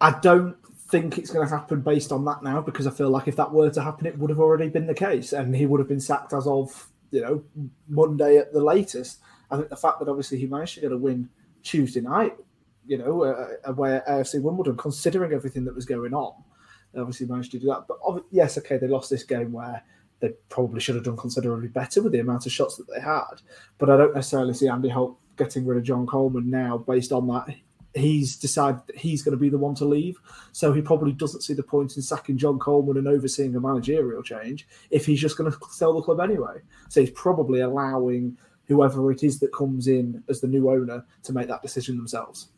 I 0.00 0.18
don't 0.20 0.56
think 0.94 1.18
it's 1.18 1.30
going 1.30 1.44
to 1.44 1.52
happen 1.52 1.80
based 1.80 2.12
on 2.12 2.24
that 2.24 2.44
now 2.44 2.60
because 2.60 2.86
I 2.86 2.90
feel 2.90 3.10
like 3.10 3.26
if 3.26 3.34
that 3.34 3.50
were 3.50 3.68
to 3.68 3.82
happen, 3.82 4.06
it 4.06 4.16
would 4.16 4.30
have 4.30 4.38
already 4.38 4.68
been 4.68 4.86
the 4.86 4.94
case 4.94 5.32
and 5.32 5.54
he 5.56 5.66
would 5.66 5.80
have 5.80 5.88
been 5.88 6.00
sacked 6.00 6.32
as 6.32 6.46
of 6.46 6.88
you 7.10 7.20
know 7.20 7.42
Monday 7.88 8.36
at 8.36 8.52
the 8.52 8.62
latest. 8.62 9.18
I 9.50 9.56
think 9.56 9.70
the 9.70 9.76
fact 9.76 9.98
that 9.98 10.08
obviously 10.08 10.38
he 10.38 10.46
managed 10.46 10.76
to 10.76 10.82
get 10.82 10.92
a 10.92 10.96
win 10.96 11.28
Tuesday 11.64 12.00
night, 12.00 12.36
you 12.86 12.96
know, 12.98 13.24
uh, 13.24 13.48
away 13.64 13.96
at 13.96 14.06
AFC 14.06 14.40
Wimbledon, 14.40 14.76
considering 14.76 15.32
everything 15.32 15.64
that 15.64 15.74
was 15.74 15.84
going 15.84 16.14
on, 16.14 16.32
they 16.92 17.00
obviously 17.00 17.26
managed 17.26 17.50
to 17.52 17.58
do 17.58 17.66
that. 17.66 17.86
But 17.88 17.98
yes, 18.30 18.56
okay, 18.58 18.76
they 18.76 18.86
lost 18.86 19.10
this 19.10 19.24
game 19.24 19.50
where 19.50 19.82
they 20.20 20.28
probably 20.48 20.80
should 20.80 20.94
have 20.94 21.04
done 21.04 21.16
considerably 21.16 21.68
better 21.68 22.02
with 22.02 22.12
the 22.12 22.20
amount 22.20 22.46
of 22.46 22.52
shots 22.52 22.76
that 22.76 22.86
they 22.88 23.00
had. 23.00 23.42
But 23.78 23.90
I 23.90 23.96
don't 23.96 24.14
necessarily 24.14 24.54
see 24.54 24.68
Andy 24.68 24.90
Holt 24.90 25.18
getting 25.36 25.66
rid 25.66 25.78
of 25.78 25.82
John 25.82 26.06
Coleman 26.06 26.48
now 26.50 26.78
based 26.78 27.10
on 27.10 27.26
that 27.26 27.52
he's 27.94 28.36
decided 28.36 28.80
that 28.86 28.96
he's 28.96 29.22
going 29.22 29.36
to 29.36 29.40
be 29.40 29.48
the 29.48 29.58
one 29.58 29.74
to 29.76 29.84
leave. 29.84 30.18
So 30.52 30.72
he 30.72 30.82
probably 30.82 31.12
doesn't 31.12 31.42
see 31.42 31.54
the 31.54 31.62
point 31.62 31.96
in 31.96 32.02
sacking 32.02 32.36
John 32.36 32.58
Coleman 32.58 32.96
and 32.96 33.08
overseeing 33.08 33.54
a 33.56 33.60
managerial 33.60 34.22
change 34.22 34.66
if 34.90 35.06
he's 35.06 35.20
just 35.20 35.38
going 35.38 35.50
to 35.50 35.58
sell 35.70 35.94
the 35.94 36.02
club 36.02 36.20
anyway. 36.20 36.60
So 36.88 37.00
he's 37.00 37.10
probably 37.10 37.60
allowing 37.60 38.36
whoever 38.66 39.12
it 39.12 39.22
is 39.22 39.38
that 39.40 39.52
comes 39.52 39.86
in 39.88 40.22
as 40.28 40.40
the 40.40 40.48
new 40.48 40.70
owner 40.70 41.04
to 41.22 41.32
make 41.32 41.48
that 41.48 41.62
decision 41.62 41.96
themselves. 41.96 42.48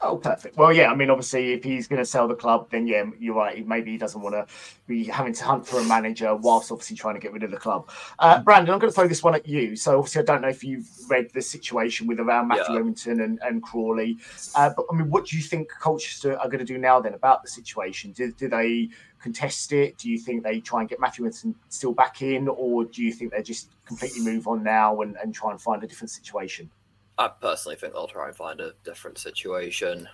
Oh, 0.00 0.16
perfect. 0.16 0.56
Well, 0.56 0.72
yeah, 0.72 0.92
I 0.92 0.94
mean, 0.94 1.10
obviously, 1.10 1.52
if 1.52 1.64
he's 1.64 1.88
going 1.88 1.98
to 1.98 2.04
sell 2.04 2.28
the 2.28 2.34
club, 2.36 2.68
then 2.70 2.86
yeah, 2.86 3.04
you're 3.18 3.34
right. 3.34 3.66
Maybe 3.66 3.90
he 3.90 3.98
doesn't 3.98 4.20
want 4.20 4.34
to 4.36 4.46
be 4.86 5.04
having 5.04 5.32
to 5.32 5.44
hunt 5.44 5.66
for 5.66 5.80
a 5.80 5.84
manager 5.84 6.36
whilst 6.36 6.70
obviously 6.70 6.96
trying 6.96 7.14
to 7.16 7.20
get 7.20 7.32
rid 7.32 7.42
of 7.42 7.50
the 7.50 7.56
club. 7.56 7.90
Uh, 8.20 8.40
Brandon, 8.40 8.72
I'm 8.72 8.78
going 8.78 8.92
to 8.92 8.94
throw 8.94 9.08
this 9.08 9.24
one 9.24 9.34
at 9.34 9.48
you. 9.48 9.74
So, 9.74 9.98
obviously, 9.98 10.22
I 10.22 10.24
don't 10.24 10.40
know 10.40 10.48
if 10.48 10.62
you've 10.62 10.88
read 11.08 11.30
the 11.34 11.42
situation 11.42 12.06
with 12.06 12.20
around 12.20 12.46
Matthew 12.46 12.74
Yeah. 12.74 12.78
Remington 12.78 13.20
and, 13.22 13.40
and 13.42 13.60
Crawley, 13.60 14.18
uh, 14.54 14.70
but 14.76 14.86
I 14.90 14.94
mean, 14.94 15.10
what 15.10 15.26
do 15.26 15.36
you 15.36 15.42
think 15.42 15.68
Colchester 15.80 16.38
are 16.38 16.46
going 16.46 16.60
to 16.60 16.64
do 16.64 16.78
now 16.78 17.00
then 17.00 17.14
about 17.14 17.42
the 17.42 17.48
situation? 17.48 18.12
Do, 18.12 18.30
do 18.32 18.48
they 18.48 18.90
contest 19.20 19.72
it? 19.72 19.98
Do 19.98 20.08
you 20.08 20.18
think 20.18 20.44
they 20.44 20.60
try 20.60 20.78
and 20.78 20.88
get 20.88 21.00
Matthew 21.00 21.24
Remington 21.24 21.56
still 21.70 21.92
back 21.92 22.22
in, 22.22 22.46
or 22.46 22.84
do 22.84 23.02
you 23.02 23.12
think 23.12 23.32
they 23.32 23.42
just 23.42 23.70
completely 23.84 24.20
move 24.20 24.46
on 24.46 24.62
now 24.62 25.00
and, 25.00 25.16
and 25.16 25.34
try 25.34 25.50
and 25.50 25.60
find 25.60 25.82
a 25.82 25.88
different 25.88 26.10
situation? 26.10 26.70
I 27.18 27.28
personally 27.28 27.76
think 27.76 27.92
they'll 27.92 28.06
try 28.06 28.28
and 28.28 28.36
find 28.36 28.60
a 28.60 28.72
different 28.84 29.18
situation. 29.18 30.08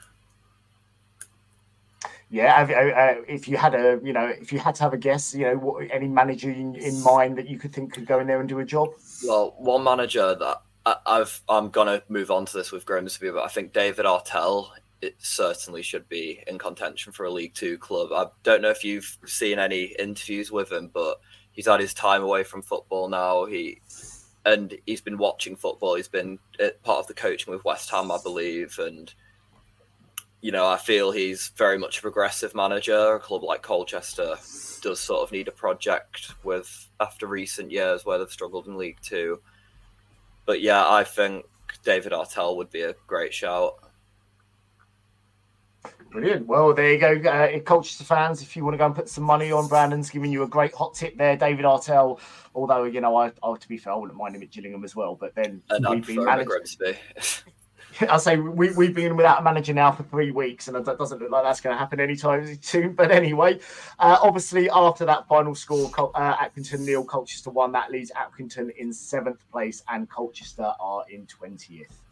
Yeah, 2.31 2.57
have, 2.57 2.71
uh, 2.71 2.75
uh, 2.75 3.15
if 3.29 3.47
you 3.47 3.57
had 3.57 3.75
a, 3.75 4.01
you 4.03 4.13
know, 4.13 4.27
if 4.27 4.53
you 4.53 4.59
had 4.59 4.75
to 4.77 4.83
have 4.83 4.93
a 4.93 4.97
guess, 4.97 5.35
you 5.35 5.45
know, 5.45 5.57
what, 5.57 5.87
any 5.93 6.09
manager 6.09 6.51
in, 6.51 6.75
in 6.75 7.01
mind 7.03 7.37
that 7.39 7.49
you 7.49 7.59
could 7.59 7.73
think 7.73 7.93
could 7.93 8.07
go 8.07 8.19
in 8.19 8.27
there 8.27 8.41
and 8.41 8.49
do 8.49 8.59
a 8.59 8.65
job? 8.65 8.89
Well, 9.25 9.55
one 9.59 9.85
manager 9.85 10.35
that 10.35 10.63
I, 10.87 10.97
I've 11.07 11.41
I'm 11.49 11.69
gonna 11.71 12.03
move 12.09 12.31
on 12.31 12.47
to 12.47 12.57
this 12.57 12.73
with 12.73 12.87
Grimsby, 12.87 13.31
but 13.31 13.45
I 13.45 13.49
think 13.49 13.73
David 13.73 14.07
Artell 14.07 14.71
it 15.03 15.15
certainly 15.19 15.83
should 15.83 16.09
be 16.09 16.43
in 16.47 16.59
contention 16.59 17.13
for 17.13 17.27
a 17.27 17.31
League 17.31 17.55
Two 17.55 17.77
club. 17.77 18.11
I 18.13 18.31
don't 18.43 18.63
know 18.63 18.71
if 18.71 18.83
you've 18.83 19.19
seen 19.27 19.59
any 19.59 19.95
interviews 19.99 20.51
with 20.51 20.73
him, 20.73 20.91
but 20.93 21.21
he's 21.53 21.67
had 21.67 21.81
his 21.81 21.93
time 21.93 22.23
away 22.23 22.43
from 22.43 22.63
football 22.63 23.09
now. 23.09 23.45
He 23.45 23.81
and 24.45 24.77
he's 24.87 25.01
been 25.01 25.19
watching 25.19 25.57
football. 25.57 25.95
He's 25.95 26.09
been 26.09 26.39
uh, 26.63 26.69
part 26.83 27.01
of 27.01 27.07
the 27.07 27.15
coaching 27.15 27.53
with 27.53 27.65
West 27.65 27.91
Ham, 27.91 28.11
I 28.11 28.19
believe, 28.23 28.79
and 28.79 29.13
you 30.41 30.53
know 30.53 30.67
I 30.67 30.77
feel 30.77 31.11
he's 31.11 31.49
very 31.57 31.79
much 31.79 31.99
a 31.99 32.03
progressive 32.03 32.55
manager. 32.55 33.15
A 33.15 33.21
club 33.21 33.43
like 33.43 33.63
Colchester 33.63 34.37
does 34.83 35.01
sort 35.01 35.23
of 35.23 35.33
need 35.33 35.49
a 35.49 35.53
project 35.53 36.33
with 36.45 36.89
after 37.01 37.27
recent 37.27 37.71
years 37.71 38.05
where 38.05 38.19
they've 38.19 38.31
struggled 38.31 38.67
in 38.67 38.77
League 38.77 38.99
Two. 39.03 39.41
But 40.47 40.61
yeah, 40.61 40.87
I 40.87 41.05
think 41.05 41.47
David 41.85 42.13
Artell 42.13 42.57
would 42.57 42.71
be 42.71 42.83
a 42.83 42.95
great 43.07 43.33
shout. 43.33 43.75
Brilliant. 46.15 46.47
Well, 46.47 46.73
there 46.73 46.93
you 46.93 46.99
go, 46.99 47.29
uh, 47.29 47.59
Colchester 47.59 48.05
fans. 48.05 48.41
If 48.41 48.55
you 48.55 48.63
want 48.63 48.75
to 48.75 48.79
go 48.79 48.87
and 48.87 48.95
put 48.95 49.09
some 49.09 49.25
money 49.25 49.51
on, 49.51 49.67
Brandon's 49.67 50.11
giving 50.11 50.31
you 50.31 50.45
a 50.45 50.49
great 50.49 50.73
hot 50.73 50.95
tip 50.95 51.19
there, 51.19 51.37
David 51.37 51.65
Artell. 51.65 52.21
Although 52.55 52.85
you 52.85 53.01
know, 53.01 53.17
I, 53.17 53.33
I 53.43 53.57
to 53.57 53.69
be 53.69 53.77
fair, 53.77 53.95
I 53.95 53.97
wouldn't 53.97 54.17
mind 54.17 54.37
him 54.37 54.43
at 54.43 54.53
Gillingham 54.53 54.85
as 54.85 54.95
well. 54.95 55.17
But 55.17 55.35
then 55.35 55.61
And 55.71 55.85
we've 55.91 56.07
been 56.07 56.17
prefer 56.17 56.23
him 56.23 56.29
at 56.29 56.47
managed. 56.47 56.83
I 58.09 58.17
say 58.19 58.37
we, 58.37 58.71
we've 58.75 58.95
been 58.95 59.17
without 59.17 59.41
a 59.41 59.43
manager 59.43 59.75
now 59.75 59.91
for 59.91 60.05
three 60.05 60.31
weeks, 60.31 60.69
and 60.69 60.77
it 60.77 60.85
doesn't 60.85 61.21
look 61.21 61.33
like 61.33 61.43
that's 61.43 61.61
going 61.61 61.75
to 61.75 61.79
happen 61.79 61.99
anytime 61.99 62.59
soon. 62.63 62.93
But 62.93 63.11
anyway, 63.11 63.59
uh, 63.99 64.19
obviously, 64.23 64.71
after 64.71 65.05
that 65.07 65.27
final 65.27 65.57
score, 65.57 65.91
Col- 65.91 66.13
uh, 66.15 66.37
Accrington 66.37 66.81
nil, 66.87 67.05
Colchester 67.05 67.51
one. 67.51 67.73
That 67.73 67.91
leaves 67.91 68.13
Accrington 68.13 68.71
in 68.77 68.93
seventh 68.93 69.45
place, 69.51 69.83
and 69.89 70.09
Colchester 70.09 70.75
are 70.79 71.05
in 71.11 71.27
twentieth. 71.27 72.04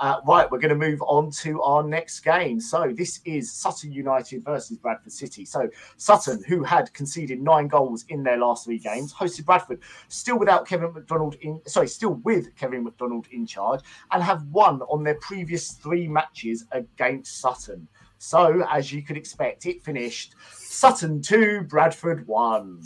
Uh, 0.00 0.18
right, 0.26 0.50
we're 0.50 0.58
going 0.58 0.70
to 0.70 0.74
move 0.74 1.02
on 1.02 1.30
to 1.30 1.60
our 1.60 1.82
next 1.82 2.20
game. 2.20 2.58
So 2.58 2.90
this 2.96 3.20
is 3.26 3.52
Sutton 3.52 3.92
United 3.92 4.42
versus 4.42 4.78
Bradford 4.78 5.12
City. 5.12 5.44
So 5.44 5.68
Sutton, 5.98 6.42
who 6.48 6.64
had 6.64 6.90
conceded 6.94 7.42
nine 7.42 7.68
goals 7.68 8.06
in 8.08 8.22
their 8.22 8.38
last 8.38 8.64
three 8.64 8.78
games, 8.78 9.12
hosted 9.12 9.44
Bradford, 9.44 9.80
still 10.08 10.38
without 10.38 10.66
Kevin 10.66 10.94
McDonald 10.94 11.36
in. 11.42 11.60
Sorry, 11.66 11.86
still 11.86 12.14
with 12.24 12.56
Kevin 12.56 12.82
McDonald 12.82 13.26
in 13.30 13.46
charge, 13.46 13.82
and 14.10 14.22
have 14.22 14.42
won 14.46 14.80
on 14.82 15.04
their 15.04 15.16
previous 15.16 15.72
three 15.72 16.08
matches 16.08 16.64
against 16.72 17.38
Sutton. 17.38 17.86
So 18.16 18.64
as 18.70 18.90
you 18.90 19.02
could 19.02 19.18
expect, 19.18 19.66
it 19.66 19.82
finished 19.82 20.34
Sutton 20.50 21.20
two, 21.20 21.62
Bradford 21.68 22.26
one. 22.26 22.82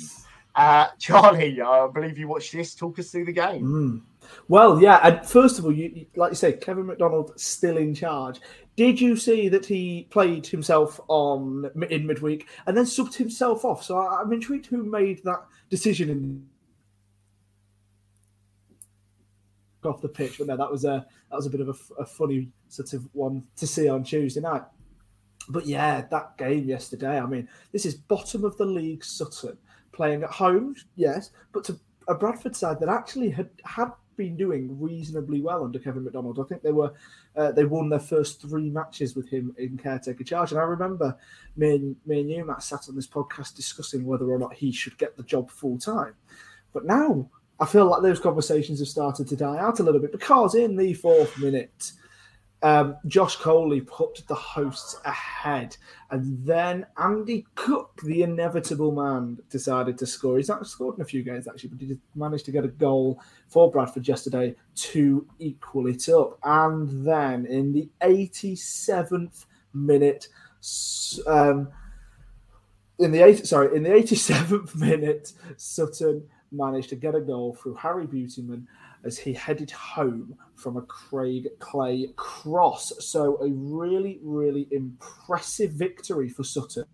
Uh, 0.57 0.89
Charlie, 0.99 1.61
I 1.61 1.87
believe 1.87 2.19
you 2.19 2.27
watched 2.27 2.53
this. 2.53 2.75
Talk 2.75 2.99
us 2.99 3.13
through 3.13 3.27
the 3.27 3.33
game. 3.33 3.65
Mm. 3.65 4.03
Well, 4.49 4.81
yeah. 4.81 5.01
And 5.03 5.27
first 5.27 5.59
of 5.59 5.65
all, 5.65 5.73
you, 5.73 6.07
like 6.17 6.33
you 6.33 6.37
say, 6.37 6.53
Kevin 6.53 6.87
McDonald 6.87 7.39
still 7.39 7.77
in 7.77 7.95
charge. 7.95 8.41
Did 8.77 9.01
you 9.01 9.17
see 9.17 9.49
that 9.49 9.65
he 9.67 10.09
played 10.11 10.47
himself 10.47 11.01
on 11.09 11.71
in 11.91 12.07
midweek 12.07 12.49
and 12.67 12.77
then 12.77 12.85
subbed 12.85 13.15
himself 13.15 13.65
off? 13.65 13.85
So 13.85 13.99
I'm 13.99 14.33
intrigued 14.33 14.67
who 14.67 14.83
made 14.83 15.23
that 15.25 15.45
decision 15.71 16.11
in 16.11 16.47
off 19.87 20.01
the 20.01 20.09
pitch. 20.09 20.39
But 20.39 20.49
no, 20.49 20.57
that 20.57 20.71
was 20.71 20.85
a 20.85 21.07
that 21.31 21.37
was 21.37 21.47
a 21.47 21.51
bit 21.51 21.61
of 21.61 21.79
a 21.99 22.07
funny 22.07 22.49
sort 22.69 22.93
of 22.93 23.07
one 23.13 23.45
to 23.57 23.67
see 23.67 23.89
on 23.89 24.05
Tuesday 24.05 24.41
night. 24.41 24.63
But 25.49 25.67
yeah, 25.67 26.03
that 26.11 26.37
game 26.39 26.65
yesterday. 26.65 27.19
I 27.19 27.27
mean, 27.27 27.49
this 27.73 27.87
is 27.87 27.95
bottom 27.95 28.45
of 28.45 28.57
the 28.57 28.65
league 28.65 29.05
Sutton 29.05 29.59
playing 29.93 30.23
at 30.23 30.31
home, 30.31 30.75
yes, 30.97 31.31
but 31.53 31.65
to 31.65 31.79
a 32.09 32.15
Bradford 32.15 32.57
side 32.57 32.81
that 32.81 32.89
actually 32.89 33.31
had 33.31 33.51
had 33.65 33.93
been 34.17 34.37
doing 34.37 34.81
reasonably 34.81 35.41
well 35.41 35.65
under 35.65 35.79
Kevin 35.79 36.05
McDonald. 36.05 36.39
I 36.39 36.45
think 36.45 36.63
they 36.63 36.73
were 36.73 36.93
uh, 37.37 37.53
they 37.53 37.65
won 37.65 37.89
their 37.89 38.01
first 38.01 38.41
three 38.41 38.71
matches 38.71 39.15
with 39.17 39.29
him 39.29 39.55
in 39.59 39.79
caretaker 39.79 40.25
charge, 40.25 40.53
and 40.53 40.61
I 40.61 40.65
remember 40.65 41.17
me 41.57 41.75
and 41.75 41.97
me 42.07 42.21
and 42.21 42.31
you, 42.31 42.45
Matt, 42.45 42.63
sat 42.63 42.89
on 42.89 42.97
this 42.97 43.07
podcast 43.07 43.55
discussing 43.55 44.05
whether 44.05 44.31
or 44.31 44.39
not 44.39 44.55
he 44.55 44.73
should 44.73 44.99
get 44.99 45.17
the 45.17 45.23
job 45.23 45.51
full 45.51 45.79
time. 45.79 46.15
But 46.73 46.85
now 46.85 47.29
I 47.61 47.67
feel 47.67 47.87
like 47.87 48.03
those 48.03 48.21
conversations 48.21 48.81
have 48.81 48.89
started 48.89 49.29
to 49.29 49.37
die 49.37 49.59
out 49.59 49.81
a 49.81 49.83
little 49.83 50.01
bit 50.01 50.13
because 50.13 50.55
in 50.55 50.77
the 50.77 50.95
fourth 50.95 51.39
minute, 51.39 51.93
um, 52.65 52.97
Josh 53.07 53.37
Coley 53.37 53.83
put 53.83 54.27
the 54.27 54.35
hosts 54.35 54.99
ahead, 55.05 55.77
and 56.11 56.43
then 56.47 56.87
Andy 56.97 57.47
Cook, 57.57 58.01
the 58.03 58.23
inevitable 58.23 58.91
man, 58.91 59.39
decided 59.51 59.99
to 59.99 60.07
score. 60.07 60.39
He's 60.39 60.49
not 60.49 60.67
scored 60.67 60.97
in 60.97 61.03
a 61.03 61.05
few 61.05 61.23
games 61.23 61.47
actually, 61.47 61.69
but 61.69 61.81
he 61.81 61.89
did 61.89 62.01
manage 62.15 62.43
to 62.45 62.53
get 62.53 62.65
a 62.65 62.69
goal 62.69 63.21
for 63.49 63.71
Bradford 63.71 64.09
yesterday 64.09 64.57
to 64.77 65.27
equal 65.39 65.89
it 65.89 66.09
up. 66.09 66.39
And 66.43 67.07
then 67.07 67.45
in 67.45 67.75
the 67.75 67.91
87th 68.01 69.45
minute, 69.75 70.29
um, 71.27 71.69
in 72.99 73.13
the 73.13 73.21
eight, 73.21 73.47
sorry, 73.47 73.77
in 73.77 73.83
the 73.83 73.91
87th 73.91 74.75
minute, 74.81 75.35
Sutton 75.59 76.27
managed 76.51 76.89
to 76.89 76.97
get 76.97 77.15
a 77.15 77.21
goal 77.21 77.59
through 77.61 77.75
Harry 77.75 78.07
Beautyman 78.07 78.65
as 79.05 79.19
he 79.19 79.33
headed 79.33 79.71
home 79.71 80.35
from 80.55 80.77
a 80.77 80.83
Craig 80.83 81.49
Clay 81.59 82.09
cross. 82.17 82.93
So 83.01 83.37
a 83.43 83.49
really, 83.49 84.19
really 84.23 84.67
impressive 84.71 85.73
victory 85.73 86.29
for 86.29 86.45
Sutton. 86.45 86.87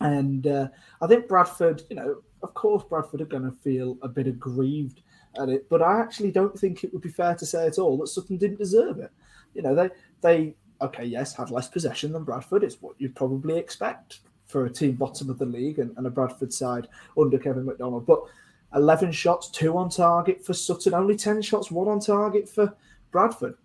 And 0.00 0.46
uh, 0.46 0.68
I 1.00 1.06
think 1.06 1.28
Bradford, 1.28 1.82
you 1.88 1.96
know, 1.96 2.22
of 2.42 2.54
course, 2.54 2.84
Bradford 2.84 3.20
are 3.20 3.26
going 3.26 3.44
to 3.44 3.56
feel 3.62 3.96
a 4.02 4.08
bit 4.08 4.26
aggrieved 4.26 5.02
at 5.40 5.48
it, 5.48 5.68
but 5.68 5.82
I 5.82 6.00
actually 6.00 6.30
don't 6.30 6.58
think 6.58 6.84
it 6.84 6.92
would 6.92 7.02
be 7.02 7.08
fair 7.08 7.34
to 7.34 7.46
say 7.46 7.66
at 7.66 7.78
all 7.78 7.96
that 7.98 8.08
Sutton 8.08 8.36
didn't 8.36 8.58
deserve 8.58 8.98
it. 8.98 9.10
You 9.54 9.62
know, 9.62 9.74
they 9.74 9.90
they 10.20 10.56
okay, 10.82 11.04
yes, 11.04 11.34
had 11.34 11.50
less 11.50 11.68
possession 11.68 12.12
than 12.12 12.24
Bradford. 12.24 12.64
It's 12.64 12.80
what 12.82 12.96
you'd 12.98 13.16
probably 13.16 13.58
expect 13.58 14.20
for 14.46 14.66
a 14.66 14.70
team 14.70 14.92
bottom 14.92 15.30
of 15.30 15.38
the 15.38 15.46
league 15.46 15.78
and, 15.78 15.96
and 15.96 16.06
a 16.06 16.10
Bradford 16.10 16.52
side 16.52 16.88
under 17.18 17.38
Kevin 17.38 17.64
McDonald. 17.64 18.06
But 18.06 18.22
11 18.74 19.12
shots, 19.12 19.48
two 19.48 19.76
on 19.76 19.88
target 19.88 20.44
for 20.44 20.52
Sutton, 20.52 20.94
only 20.94 21.16
10 21.16 21.42
shots, 21.42 21.70
one 21.70 21.88
on 21.88 22.00
target 22.00 22.48
for 22.48 22.74
Bradford. 23.10 23.56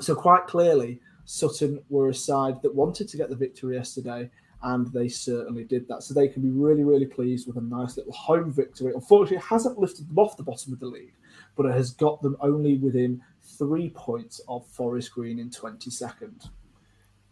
So, 0.00 0.14
quite 0.14 0.46
clearly, 0.46 1.00
Sutton 1.24 1.80
were 1.88 2.08
a 2.08 2.14
side 2.14 2.60
that 2.62 2.74
wanted 2.74 3.08
to 3.08 3.16
get 3.16 3.30
the 3.30 3.36
victory 3.36 3.76
yesterday, 3.76 4.28
and 4.62 4.92
they 4.92 5.08
certainly 5.08 5.64
did 5.64 5.86
that. 5.88 6.02
So, 6.02 6.14
they 6.14 6.28
can 6.28 6.42
be 6.42 6.50
really, 6.50 6.82
really 6.82 7.06
pleased 7.06 7.46
with 7.46 7.56
a 7.56 7.60
nice 7.60 7.96
little 7.96 8.12
home 8.12 8.52
victory. 8.52 8.92
Unfortunately, 8.92 9.36
it 9.36 9.44
hasn't 9.44 9.78
lifted 9.78 10.08
them 10.08 10.18
off 10.18 10.36
the 10.36 10.42
bottom 10.42 10.72
of 10.72 10.80
the 10.80 10.86
league, 10.86 11.14
but 11.56 11.66
it 11.66 11.72
has 11.72 11.92
got 11.92 12.20
them 12.20 12.36
only 12.40 12.76
within 12.78 13.22
three 13.40 13.90
points 13.90 14.40
of 14.48 14.66
Forest 14.66 15.12
Green 15.12 15.38
in 15.38 15.50
22nd. 15.50 16.48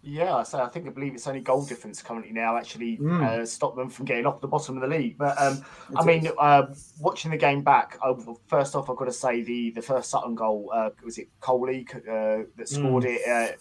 Yeah, 0.04 0.42
so 0.42 0.60
I 0.60 0.66
think 0.68 0.88
I 0.88 0.90
believe 0.90 1.14
it's 1.14 1.28
only 1.28 1.40
goal 1.40 1.64
difference 1.64 2.02
currently 2.02 2.32
now 2.32 2.56
actually 2.56 2.96
Mm. 2.98 3.22
uh, 3.24 3.46
stop 3.46 3.76
them 3.76 3.88
from 3.88 4.04
getting 4.04 4.26
off 4.26 4.40
the 4.40 4.48
bottom 4.48 4.76
of 4.76 4.82
the 4.82 4.88
league. 4.88 5.16
But 5.16 5.40
um, 5.40 5.64
I 5.96 6.04
mean, 6.04 6.28
uh, 6.38 6.66
watching 7.00 7.30
the 7.30 7.36
game 7.36 7.62
back, 7.62 7.98
uh, 8.02 8.14
first 8.48 8.74
off, 8.74 8.90
I've 8.90 8.96
got 8.96 9.04
to 9.04 9.12
say 9.12 9.42
the 9.42 9.70
the 9.70 9.82
first 9.82 10.10
Sutton 10.10 10.34
goal 10.34 10.70
uh, 10.74 10.90
was 11.04 11.18
it 11.18 11.28
Coley 11.40 11.86
uh, 11.94 12.44
that 12.56 12.68
scored 12.68 13.04
Mm. 13.04 13.16
it. 13.16 13.28
Uh, 13.28 13.56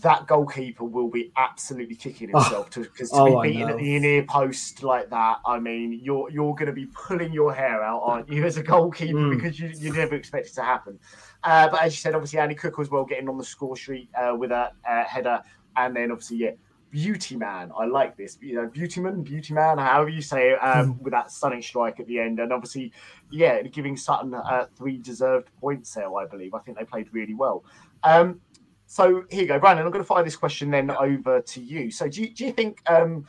that 0.00 0.26
goalkeeper 0.26 0.84
will 0.84 1.10
be 1.10 1.32
absolutely 1.36 1.96
kicking 1.96 2.30
Oh. 2.32 2.40
himself 2.40 2.70
to 2.70 2.80
because 2.80 3.10
to 3.10 3.16
Oh, 3.16 3.42
be 3.42 3.48
beaten 3.50 3.68
at 3.68 3.76
the 3.76 3.98
near 3.98 4.22
post 4.22 4.82
like 4.84 5.10
that. 5.10 5.38
I 5.44 5.58
mean, 5.58 5.92
you're 6.02 6.30
you're 6.30 6.54
going 6.54 6.68
to 6.68 6.72
be 6.72 6.86
pulling 6.86 7.32
your 7.32 7.52
hair 7.52 7.82
out, 7.82 8.00
aren't 8.04 8.28
you, 8.30 8.44
as 8.44 8.56
a 8.56 8.62
goalkeeper 8.62 9.18
Mm. 9.18 9.34
because 9.36 9.58
you, 9.58 9.68
you 9.76 9.92
never 9.92 10.14
expect 10.14 10.46
it 10.46 10.54
to 10.54 10.62
happen. 10.62 10.98
Uh, 11.44 11.68
but 11.68 11.82
as 11.82 11.92
you 11.92 11.98
said, 11.98 12.14
obviously 12.14 12.38
Andy 12.38 12.54
Cook 12.54 12.78
was 12.78 12.90
well 12.90 13.04
getting 13.04 13.28
on 13.28 13.38
the 13.38 13.44
score 13.44 13.76
sheet 13.76 14.08
uh, 14.14 14.34
with 14.36 14.50
a 14.50 14.72
uh, 14.88 15.04
header, 15.04 15.42
and 15.76 15.96
then 15.96 16.10
obviously 16.10 16.36
yeah, 16.36 16.52
Beauty 16.90 17.36
Man. 17.36 17.72
I 17.76 17.86
like 17.86 18.16
this, 18.16 18.38
you 18.40 18.54
know, 18.54 18.68
Beautyman, 18.68 19.24
Beauty 19.24 19.54
Man, 19.54 19.78
however 19.78 20.10
you 20.10 20.22
say 20.22 20.50
it, 20.50 20.58
um, 20.58 20.98
with 21.02 21.12
that 21.12 21.30
stunning 21.30 21.62
strike 21.62 22.00
at 22.00 22.06
the 22.06 22.20
end, 22.20 22.38
and 22.38 22.52
obviously 22.52 22.92
yeah, 23.30 23.62
giving 23.62 23.96
Sutton 23.96 24.34
uh, 24.34 24.66
three 24.76 24.98
deserved 24.98 25.48
points 25.60 25.94
there. 25.94 26.14
I 26.14 26.26
believe. 26.26 26.54
I 26.54 26.60
think 26.60 26.78
they 26.78 26.84
played 26.84 27.08
really 27.12 27.34
well. 27.34 27.64
Um, 28.04 28.40
so 28.92 29.24
here 29.30 29.40
you 29.40 29.48
go, 29.48 29.58
Brandon. 29.58 29.86
I'm 29.86 29.90
going 29.90 30.04
to 30.04 30.06
fire 30.06 30.22
this 30.22 30.36
question 30.36 30.70
then 30.70 30.90
over 30.90 31.40
to 31.40 31.60
you. 31.62 31.90
So 31.90 32.08
do 32.08 32.20
you, 32.20 32.28
do 32.28 32.44
you 32.44 32.52
think, 32.52 32.82
um, 32.90 33.24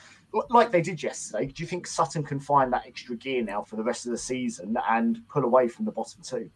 like 0.49 0.71
they 0.71 0.81
did 0.81 1.01
yesterday, 1.01 1.45
do 1.45 1.63
you 1.63 1.67
think 1.67 1.87
Sutton 1.87 2.21
can 2.21 2.41
find 2.41 2.73
that 2.73 2.83
extra 2.85 3.15
gear 3.15 3.41
now 3.41 3.63
for 3.63 3.77
the 3.77 3.83
rest 3.83 4.05
of 4.05 4.11
the 4.11 4.17
season 4.17 4.75
and 4.89 5.21
pull 5.29 5.45
away 5.45 5.69
from 5.69 5.85
the 5.85 5.91
bottom 5.93 6.21
two? 6.21 6.49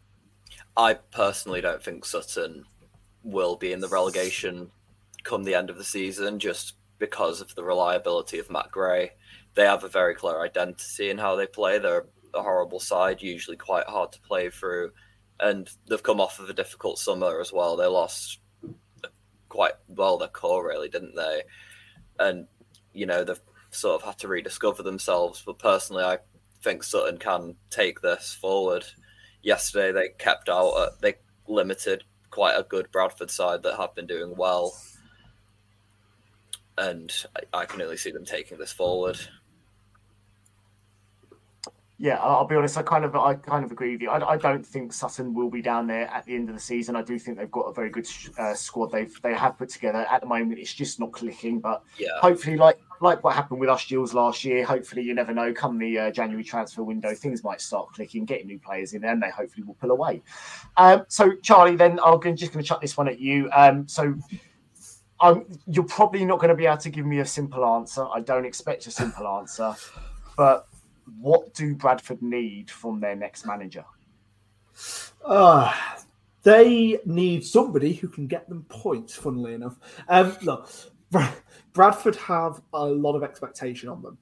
I 0.77 0.93
personally 0.93 1.59
don't 1.59 1.83
think 1.83 2.05
Sutton 2.05 2.63
will 3.23 3.55
be 3.55 3.73
in 3.73 3.81
the 3.81 3.87
relegation 3.87 4.69
come 5.23 5.43
the 5.43 5.55
end 5.55 5.71
of 5.71 5.77
the 5.77 5.83
season 5.83 6.37
just 6.37 6.75
because 6.99 7.41
of 7.41 7.53
the 7.55 7.63
reliability 7.63 8.37
of 8.37 8.51
Matt 8.51 8.71
Gray. 8.71 9.11
They 9.55 9.65
have 9.65 9.83
a 9.83 9.89
very 9.89 10.13
clear 10.13 10.39
identity 10.39 11.09
in 11.09 11.17
how 11.17 11.35
they 11.35 11.47
play. 11.47 11.79
They're 11.79 12.05
a 12.35 12.43
horrible 12.43 12.79
side, 12.79 13.23
usually 13.23 13.57
quite 13.57 13.87
hard 13.87 14.11
to 14.11 14.21
play 14.21 14.51
through. 14.51 14.91
And 15.39 15.67
they've 15.89 16.01
come 16.01 16.21
off 16.21 16.39
of 16.39 16.49
a 16.49 16.53
difficult 16.53 16.99
summer 16.99 17.41
as 17.41 17.51
well. 17.51 17.75
They 17.75 17.87
lost 17.87 18.39
quite 19.49 19.73
well 19.87 20.17
their 20.19 20.27
core, 20.27 20.67
really, 20.67 20.89
didn't 20.89 21.15
they? 21.15 21.41
And, 22.19 22.47
you 22.93 23.07
know, 23.07 23.23
they've 23.23 23.41
sort 23.71 24.01
of 24.01 24.07
had 24.07 24.19
to 24.19 24.27
rediscover 24.27 24.83
themselves. 24.83 25.41
But 25.43 25.57
personally, 25.57 26.03
I 26.03 26.19
think 26.61 26.83
Sutton 26.83 27.17
can 27.17 27.55
take 27.71 28.01
this 28.01 28.37
forward 28.39 28.85
yesterday 29.47 29.93
they 29.93 30.09
kept 30.09 30.49
out 30.49 30.71
uh, 30.71 30.89
they 31.01 31.15
limited 31.47 32.03
quite 32.29 32.59
a 32.59 32.63
good 32.63 32.91
bradford 32.91 33.31
side 33.31 33.63
that 33.63 33.77
have 33.77 33.95
been 33.95 34.05
doing 34.05 34.35
well. 34.35 34.77
And 36.77 37.11
I, 37.53 37.61
I 37.61 37.65
can 37.65 37.81
only 37.81 37.97
see 37.97 38.11
them 38.11 38.25
taking 38.25 38.57
this 38.59 38.73
forward 38.73 39.17
Yeah, 41.99 42.17
I'll 42.17 42.45
be 42.45 42.55
honest. 42.55 42.77
I 42.77 42.83
kind 42.83 43.03
of, 43.05 43.15
I 43.15 43.33
kind 43.33 43.65
of 43.65 43.71
agree 43.71 43.93
with 43.93 44.01
you. 44.01 44.11
I, 44.11 44.33
I 44.33 44.37
don't 44.37 44.63
think 44.63 44.93
Sutton 44.93 45.33
will 45.33 45.49
be 45.49 45.63
down 45.63 45.87
there 45.87 46.07
at 46.09 46.25
the 46.25 46.35
end 46.35 46.47
of 46.47 46.53
the 46.53 46.61
season. 46.61 46.95
I 46.95 47.01
do 47.01 47.17
think 47.17 47.37
they've 47.39 47.49
got 47.49 47.63
a 47.63 47.73
very 47.73 47.89
good 47.89 48.07
uh, 48.37 48.53
squad. 48.53 48.91
They've 48.91 49.19
they 49.23 49.33
have 49.33 49.57
put 49.57 49.69
together. 49.69 50.05
At 50.11 50.21
the 50.21 50.27
moment, 50.27 50.59
it's 50.59 50.73
just 50.73 50.99
not 50.99 51.11
clicking. 51.11 51.59
But 51.59 51.83
yeah 51.97 52.09
hopefully, 52.21 52.55
like 52.55 52.79
like 53.01 53.23
what 53.23 53.35
happened 53.35 53.59
with 53.59 53.69
us 53.69 53.85
Gills 53.85 54.13
last 54.13 54.43
year. 54.43 54.63
Hopefully, 54.63 55.01
you 55.01 55.15
never 55.15 55.33
know. 55.33 55.51
Come 55.53 55.79
the 55.79 55.97
uh, 55.97 56.11
January 56.11 56.43
transfer 56.43 56.83
window, 56.83 57.15
things 57.15 57.43
might 57.43 57.61
start 57.61 57.91
clicking, 57.93 58.25
getting 58.25 58.45
new 58.45 58.59
players 58.59 58.93
in, 58.93 59.03
and 59.03 59.21
they 59.21 59.31
hopefully 59.31 59.63
will 59.65 59.75
pull 59.75 59.91
away. 59.91 60.21
Um, 60.77 61.03
so, 61.07 61.35
Charlie, 61.41 61.75
then 61.75 61.99
I'm 62.05 62.19
just 62.35 62.53
going 62.53 62.63
to 62.63 62.67
chuck 62.67 62.81
this 62.81 62.95
one 62.95 63.07
at 63.07 63.19
you. 63.19 63.49
Um, 63.55 63.87
so. 63.87 64.15
Um, 65.19 65.47
you're 65.65 65.83
probably 65.83 66.23
not 66.25 66.37
going 66.37 66.49
to 66.49 66.55
be 66.55 66.67
able 66.67 66.77
to 66.77 66.91
give 66.91 67.03
me 67.03 67.21
a 67.21 67.25
simple 67.25 67.65
answer. 67.65 68.05
I 68.13 68.19
don't 68.19 68.45
expect 68.45 68.85
a 68.85 68.91
simple 68.91 69.27
answer, 69.27 69.73
but 70.37 70.67
what 71.19 71.53
do 71.53 71.75
Bradford 71.75 72.21
need 72.21 72.69
from 72.69 72.99
their 72.99 73.15
next 73.15 73.45
manager? 73.45 73.85
Uh, 75.25 75.73
they 76.43 76.99
need 77.05 77.45
somebody 77.45 77.93
who 77.93 78.07
can 78.07 78.27
get 78.27 78.47
them 78.47 78.65
points, 78.69 79.15
funnily 79.15 79.53
enough. 79.53 79.77
Um, 80.07 80.37
look, 80.41 80.69
Bradford 81.73 82.15
have 82.15 82.61
a 82.73 82.85
lot 82.85 83.15
of 83.15 83.23
expectation 83.23 83.89
on 83.89 84.01
them. 84.01 84.17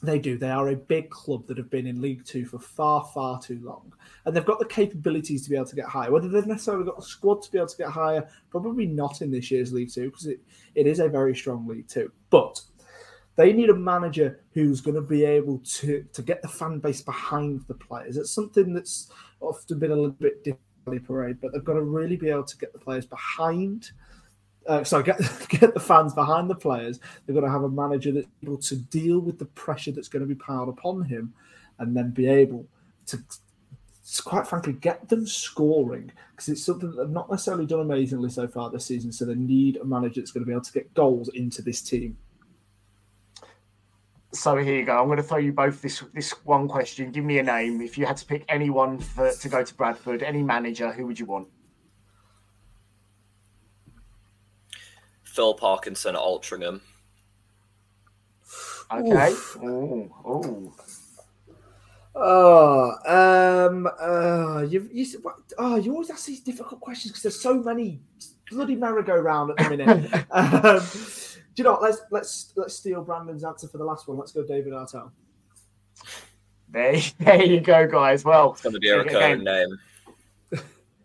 They 0.00 0.20
do. 0.20 0.38
They 0.38 0.50
are 0.50 0.68
a 0.68 0.76
big 0.76 1.10
club 1.10 1.48
that 1.48 1.58
have 1.58 1.70
been 1.70 1.86
in 1.86 2.00
League 2.00 2.24
Two 2.24 2.44
for 2.44 2.60
far, 2.60 3.04
far 3.12 3.40
too 3.40 3.60
long. 3.64 3.92
And 4.24 4.34
they've 4.34 4.44
got 4.44 4.60
the 4.60 4.64
capabilities 4.64 5.42
to 5.42 5.50
be 5.50 5.56
able 5.56 5.66
to 5.66 5.74
get 5.74 5.86
higher. 5.86 6.12
Whether 6.12 6.28
they've 6.28 6.46
necessarily 6.46 6.84
got 6.84 6.96
the 6.96 7.02
squad 7.02 7.42
to 7.42 7.50
be 7.50 7.58
able 7.58 7.66
to 7.66 7.76
get 7.76 7.88
higher, 7.88 8.28
probably 8.48 8.86
not 8.86 9.22
in 9.22 9.32
this 9.32 9.50
year's 9.50 9.72
League 9.72 9.92
Two, 9.92 10.10
because 10.10 10.26
it, 10.26 10.40
it 10.76 10.86
is 10.86 11.00
a 11.00 11.08
very 11.08 11.34
strong 11.34 11.66
League 11.66 11.88
Two. 11.88 12.12
But 12.30 12.60
they 13.38 13.52
need 13.52 13.70
a 13.70 13.74
manager 13.74 14.40
who's 14.52 14.80
going 14.80 14.96
to 14.96 15.00
be 15.00 15.24
able 15.24 15.60
to 15.60 16.04
to 16.12 16.22
get 16.22 16.42
the 16.42 16.48
fan 16.48 16.80
base 16.80 17.00
behind 17.00 17.62
the 17.68 17.74
players. 17.74 18.16
It's 18.16 18.32
something 18.32 18.74
that's 18.74 19.12
often 19.40 19.78
been 19.78 19.92
a 19.92 19.94
little 19.94 20.10
bit 20.10 20.42
difficult 20.42 21.06
parade, 21.06 21.40
but 21.40 21.52
they've 21.52 21.64
got 21.64 21.74
to 21.74 21.82
really 21.82 22.16
be 22.16 22.30
able 22.30 22.44
to 22.44 22.58
get 22.58 22.72
the 22.72 22.78
players 22.78 23.06
behind. 23.06 23.92
Uh, 24.66 24.82
sorry, 24.82 25.04
get 25.04 25.20
get 25.48 25.72
the 25.72 25.80
fans 25.80 26.14
behind 26.14 26.50
the 26.50 26.54
players. 26.56 26.98
They've 27.26 27.36
got 27.36 27.42
to 27.42 27.50
have 27.50 27.62
a 27.62 27.68
manager 27.68 28.10
that's 28.10 28.26
able 28.42 28.58
to 28.58 28.76
deal 28.76 29.20
with 29.20 29.38
the 29.38 29.44
pressure 29.44 29.92
that's 29.92 30.08
going 30.08 30.26
to 30.26 30.26
be 30.26 30.34
piled 30.34 30.68
upon 30.68 31.04
him, 31.04 31.32
and 31.78 31.96
then 31.96 32.10
be 32.10 32.26
able 32.26 32.66
to, 33.06 33.18
to 33.18 34.22
quite 34.24 34.48
frankly, 34.48 34.72
get 34.72 35.08
them 35.08 35.28
scoring 35.28 36.10
because 36.32 36.48
it's 36.48 36.64
something 36.64 36.90
that 36.90 36.96
they've 36.96 37.10
not 37.10 37.30
necessarily 37.30 37.66
done 37.66 37.80
amazingly 37.80 38.30
so 38.30 38.48
far 38.48 38.68
this 38.68 38.86
season. 38.86 39.12
So 39.12 39.24
they 39.24 39.36
need 39.36 39.76
a 39.76 39.84
manager 39.84 40.20
that's 40.20 40.32
going 40.32 40.42
to 40.42 40.46
be 40.46 40.52
able 40.52 40.64
to 40.64 40.72
get 40.72 40.92
goals 40.94 41.28
into 41.28 41.62
this 41.62 41.82
team. 41.82 42.16
So 44.32 44.56
here 44.56 44.76
you 44.76 44.84
go. 44.84 44.98
I'm 44.98 45.06
going 45.06 45.16
to 45.16 45.22
throw 45.22 45.38
you 45.38 45.52
both 45.52 45.80
this 45.80 46.04
this 46.12 46.32
one 46.44 46.68
question. 46.68 47.10
Give 47.10 47.24
me 47.24 47.38
a 47.38 47.42
name. 47.42 47.80
If 47.80 47.96
you 47.96 48.04
had 48.04 48.18
to 48.18 48.26
pick 48.26 48.44
anyone 48.48 48.98
for, 48.98 49.32
to 49.32 49.48
go 49.48 49.64
to 49.64 49.74
Bradford, 49.74 50.22
any 50.22 50.42
manager, 50.42 50.92
who 50.92 51.06
would 51.06 51.18
you 51.18 51.26
want? 51.26 51.48
phil 55.38 55.54
parkinson 55.54 56.16
at 56.16 56.20
altrincham 56.20 56.80
Okay. 58.90 59.34
Oh, 59.62 60.10
oh. 60.24 60.74
Oh, 62.16 63.68
um, 63.68 63.86
uh, 64.00 64.62
you've, 64.62 64.90
you, 64.90 65.06
oh, 65.58 65.76
you 65.76 65.92
always 65.92 66.10
ask 66.10 66.26
these 66.26 66.40
difficult 66.40 66.80
questions 66.80 67.12
because 67.12 67.22
there's 67.22 67.40
so 67.40 67.62
many 67.62 68.00
bloody 68.50 68.74
merry-go-round 68.74 69.50
at 69.50 69.58
the 69.58 69.76
minute. 69.76 70.26
um, 70.30 70.80
do 70.80 70.98
you 71.58 71.64
know 71.64 71.72
what? 71.72 71.82
Let's 71.82 72.00
let's 72.10 72.52
let's 72.56 72.74
steal 72.74 73.02
Brandon's 73.02 73.44
answer 73.44 73.68
for 73.68 73.78
the 73.78 73.84
last 73.84 74.08
one. 74.08 74.18
Let's 74.18 74.32
go, 74.32 74.44
David 74.44 74.72
Artell. 74.72 75.10
There, 76.70 77.00
there 77.18 77.44
you 77.44 77.60
go, 77.60 77.86
guys. 77.86 78.24
Well, 78.24 78.52
it's 78.52 78.62
going 78.62 78.74
to 78.74 78.80
be 78.80 78.88
a 78.88 78.98
recurring 78.98 79.44
name. 79.44 79.78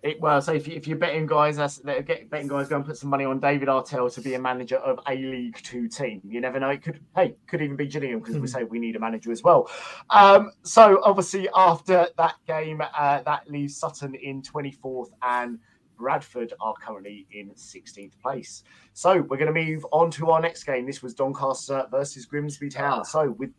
It, 0.04 0.20
well, 0.20 0.42
so 0.42 0.52
if, 0.52 0.68
you, 0.68 0.76
if 0.76 0.86
you're 0.86 0.98
betting 0.98 1.26
guys, 1.26 1.56
that's 1.56 1.78
get 1.80 2.30
betting 2.30 2.50
guys 2.50 2.68
go 2.68 2.76
and 2.76 2.86
put 2.86 2.98
some 2.98 3.10
money 3.10 3.24
on 3.24 3.40
David 3.40 3.70
Artell 3.70 4.14
to 4.14 4.20
be 4.20 4.34
a 4.34 4.40
manager 4.40 4.76
of 4.76 5.00
a 5.08 5.16
League 5.16 5.58
Two 5.64 5.88
team. 5.88 6.20
You 6.26 6.42
never 6.42 6.60
know; 6.60 6.72
it 6.72 6.84
could 6.84 7.00
hey 7.16 7.36
could 7.48 7.62
even 7.62 7.78
be 7.78 7.88
Gillingham 7.88 8.20
because 8.20 8.36
mm-hmm. 8.36 8.42
we 8.42 8.50
hmm. 8.50 8.54
say 8.54 8.64
we 8.66 8.80
need 8.80 8.98
a 8.98 9.00
manager 9.00 9.32
as 9.32 9.44
well. 9.44 9.72
Um, 10.10 10.52
so 10.64 11.00
obviously 11.06 11.48
after 11.56 12.10
that 12.18 12.36
game, 12.46 12.82
uh, 12.82 13.22
that 13.22 13.50
leaves 13.50 13.78
Sutton 13.78 14.14
in 14.16 14.42
24th 14.42 15.12
and 15.22 15.58
Bradford 16.04 16.52
are 16.60 16.74
currently 16.82 17.26
in 17.32 17.50
16th 17.52 18.20
place. 18.22 18.64
So 18.92 19.22
we're 19.22 19.38
going 19.38 19.54
to 19.54 19.66
move 19.66 19.86
on 19.94 20.12
to 20.12 20.32
our 20.32 20.42
next 20.42 20.66
game. 20.66 20.86
This 20.86 21.02
was 21.02 21.14
Doncaster 21.14 21.86
versus 21.92 22.26
Grimsby 22.26 22.70
Town. 22.70 23.06
So 23.06 23.32
with 23.40 23.52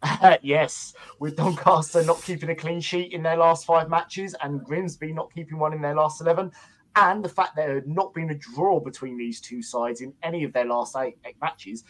yes, 0.42 0.94
with 1.18 1.34
Doncaster 1.34 2.04
not 2.04 2.22
keeping 2.22 2.50
a 2.50 2.54
clean 2.54 2.80
sheet 2.80 3.12
in 3.12 3.20
their 3.20 3.36
last 3.36 3.66
five 3.66 3.90
matches 3.90 4.36
and 4.42 4.62
Grimsby 4.62 5.12
not 5.12 5.34
keeping 5.34 5.58
one 5.58 5.72
in 5.72 5.82
their 5.82 5.96
last 5.96 6.20
11, 6.20 6.52
and 6.94 7.24
the 7.24 7.28
fact 7.28 7.56
there 7.56 7.74
had 7.74 7.88
not 7.88 8.14
been 8.14 8.30
a 8.30 8.34
draw 8.36 8.78
between 8.78 9.18
these 9.18 9.40
two 9.40 9.60
sides 9.60 10.00
in 10.00 10.14
any 10.22 10.44
of 10.44 10.52
their 10.52 10.66
last 10.66 10.94
eight, 10.96 11.18
eight 11.26 11.34
matches, 11.42 11.82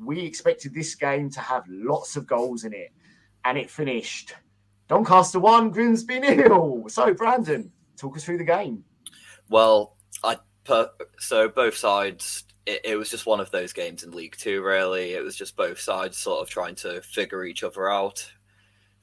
we 0.00 0.20
expected 0.20 0.72
this 0.72 0.94
game 0.94 1.30
to 1.30 1.40
have 1.40 1.64
lots 1.68 2.14
of 2.14 2.28
goals 2.28 2.62
in 2.62 2.72
it. 2.72 2.92
And 3.44 3.58
it 3.58 3.68
finished 3.68 4.34
Doncaster 4.86 5.40
1, 5.40 5.70
Grimsby 5.70 6.20
nil. 6.20 6.84
So, 6.88 7.12
Brandon, 7.12 7.72
talk 7.96 8.16
us 8.16 8.24
through 8.24 8.38
the 8.38 8.44
game. 8.44 8.84
Well, 9.48 9.96
I 10.22 10.36
per, 10.64 10.90
so 11.18 11.48
both 11.48 11.76
sides 11.76 12.44
it, 12.66 12.82
it, 12.84 12.96
was 12.96 13.08
just 13.08 13.26
one 13.26 13.40
of 13.40 13.50
those 13.50 13.72
games 13.72 14.04
in 14.04 14.10
League 14.10 14.36
Two, 14.38 14.62
really. 14.62 15.14
It 15.14 15.24
was 15.24 15.36
just 15.36 15.56
both 15.56 15.80
sides 15.80 16.18
sort 16.18 16.42
of 16.42 16.50
trying 16.50 16.74
to 16.76 17.00
figure 17.00 17.44
each 17.44 17.62
other 17.62 17.90
out. 17.90 18.30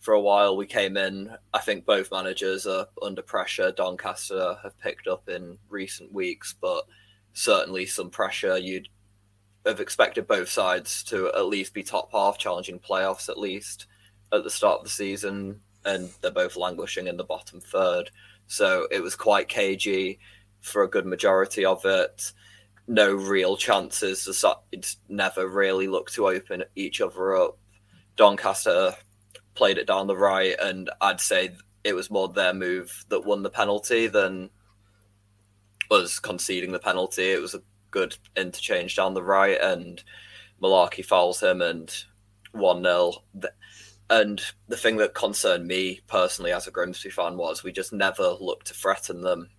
For 0.02 0.14
a 0.14 0.22
while, 0.22 0.56
we 0.56 0.68
came 0.68 0.98
in. 0.98 1.36
I 1.52 1.60
think 1.60 1.84
both 1.84 2.12
managers 2.12 2.68
are 2.68 2.88
under 3.02 3.24
pressure. 3.24 3.72
Doncaster 3.72 4.58
have 4.62 4.78
picked 4.80 5.08
up 5.08 5.28
in 5.30 5.58
recent 5.68 6.14
weeks, 6.14 6.54
but 6.62 6.84
certainly 7.34 7.88
some 7.88 8.12
pressure. 8.12 8.56
You'd 8.56 8.88
have 9.66 9.80
expected 9.80 10.28
both 10.28 10.48
sides 10.48 11.04
to 11.06 11.30
at 11.30 11.48
least 11.48 11.74
be 11.74 11.82
top 11.82 12.12
half, 12.12 12.38
challenging 12.38 12.80
playoffs 12.80 13.30
at 13.30 13.40
least 13.40 13.88
at 14.32 14.44
the 14.44 14.50
start 14.52 14.80
of 14.80 14.84
the 14.84 14.92
season, 14.92 15.60
and 15.86 16.12
they're 16.22 16.30
both 16.30 16.56
languishing 16.56 17.08
in 17.08 17.18
the 17.18 17.24
bottom 17.24 17.60
third. 17.60 18.12
So 18.46 18.88
it 18.92 19.02
was 19.02 19.16
quite 19.16 19.48
cagey 19.48 20.20
for 20.66 20.84
a 20.84 20.90
good 20.90 21.06
majority 21.06 21.64
of 21.66 21.86
it 21.86 22.34
no 22.88 23.14
real 23.14 23.58
chances. 23.58 24.26
The 24.26 24.34
sides 24.34 24.98
never 25.10 25.48
really 25.48 25.88
looked 25.88 26.14
to 26.16 26.28
open 26.28 26.64
each 26.76 27.02
other 27.02 27.36
up. 27.36 27.58
Doncaster 28.16 28.96
played 29.56 29.78
it 29.78 29.88
down 29.88 30.08
the 30.08 30.18
right, 30.18 30.56
and 30.62 30.90
I'd 31.02 31.22
say 31.22 31.56
it 31.84 31.94
was 31.94 32.12
more 32.12 32.28
their 32.28 32.54
move 32.54 33.06
that 33.10 33.26
won 33.26 33.44
the 33.44 33.50
penalty 33.50 34.08
than 34.08 34.50
us 35.92 36.20
conceding 36.20 36.72
the 36.72 36.80
penalty. 36.80 37.32
It 37.32 37.42
was 37.42 37.56
a 37.56 37.64
good 37.92 38.18
interchange 38.36 38.96
down 38.96 39.14
the 39.14 39.24
right, 39.24 39.60
and 39.62 40.04
Malarkey 40.62 41.04
fouls 41.04 41.42
him, 41.42 41.62
and 41.62 41.94
1 42.52 42.84
0. 42.84 43.14
And 44.08 44.40
the 44.68 44.78
thing 44.78 44.98
that 44.98 45.16
concerned 45.16 45.66
me 45.66 46.02
personally 46.08 46.52
as 46.52 46.68
a 46.68 46.72
Grimsby 46.72 47.10
fan 47.10 47.38
was 47.38 47.64
we 47.64 47.72
just 47.72 47.92
never 47.92 48.36
looked 48.40 48.68
to 48.68 48.74
threaten 48.76 49.22
them 49.22 49.50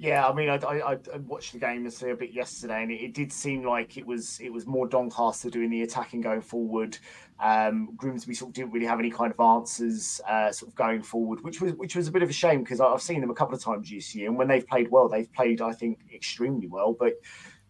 Yeah, 0.00 0.26
I 0.26 0.32
mean, 0.32 0.48
I, 0.48 0.56
I, 0.56 0.92
I 0.92 1.18
watched 1.26 1.52
the 1.52 1.58
game 1.58 1.86
a 1.86 2.14
bit 2.14 2.32
yesterday, 2.32 2.82
and 2.82 2.90
it, 2.90 3.02
it, 3.02 3.12
did 3.12 3.30
seem 3.30 3.64
like 3.64 3.98
it 3.98 4.06
was 4.06 4.40
it 4.40 4.50
was 4.50 4.66
more 4.66 4.88
Doncaster 4.88 5.50
doing 5.50 5.68
the 5.68 5.82
attacking 5.82 6.22
going 6.22 6.40
forward. 6.40 6.96
Um, 7.38 7.90
Grimsby 7.96 8.32
sort 8.32 8.48
of 8.48 8.54
didn't 8.54 8.72
really 8.72 8.86
have 8.86 8.98
any 8.98 9.10
kind 9.10 9.30
of 9.30 9.38
answers 9.38 10.18
uh, 10.26 10.52
sort 10.52 10.70
of 10.70 10.74
going 10.74 11.02
forward, 11.02 11.44
which 11.44 11.60
was 11.60 11.74
which 11.74 11.96
was 11.96 12.08
a 12.08 12.12
bit 12.12 12.22
of 12.22 12.30
a 12.30 12.32
shame 12.32 12.62
because 12.62 12.80
I've 12.80 13.02
seen 13.02 13.20
them 13.20 13.28
a 13.28 13.34
couple 13.34 13.54
of 13.54 13.62
times 13.62 13.90
this 13.90 14.14
year, 14.14 14.28
and 14.28 14.38
when 14.38 14.48
they've 14.48 14.66
played 14.66 14.90
well, 14.90 15.06
they've 15.06 15.30
played 15.34 15.60
I 15.60 15.72
think 15.74 15.98
extremely 16.14 16.66
well. 16.66 16.96
But 16.98 17.16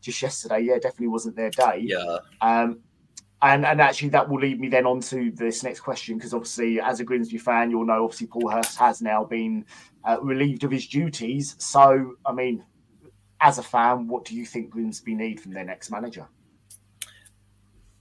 just 0.00 0.22
yesterday, 0.22 0.60
yeah, 0.60 0.74
definitely 0.74 1.08
wasn't 1.08 1.34
their 1.34 1.50
day. 1.50 1.80
Yeah. 1.82 2.18
Um, 2.40 2.78
and 3.42 3.64
and 3.64 3.80
actually 3.80 4.10
that 4.10 4.28
will 4.28 4.38
lead 4.38 4.60
me 4.60 4.68
then 4.68 4.86
on 4.86 5.00
to 5.00 5.30
this 5.32 5.62
next 5.62 5.80
question 5.80 6.16
because 6.16 6.34
obviously 6.34 6.80
as 6.80 7.00
a 7.00 7.04
Grimsby 7.04 7.38
fan 7.38 7.70
you'll 7.70 7.86
know 7.86 8.04
obviously 8.04 8.26
Paul 8.26 8.50
Hurst 8.50 8.78
has 8.78 9.00
now 9.00 9.24
been 9.24 9.64
uh, 10.04 10.18
relieved 10.22 10.64
of 10.64 10.70
his 10.70 10.86
duties. 10.86 11.56
So 11.58 12.14
I 12.24 12.32
mean 12.32 12.64
as 13.40 13.58
a 13.58 13.62
fan 13.62 14.06
what 14.06 14.24
do 14.24 14.34
you 14.34 14.44
think 14.44 14.70
Grimsby 14.70 15.14
need 15.14 15.40
from 15.40 15.52
their 15.52 15.64
next 15.64 15.90
manager? 15.90 16.28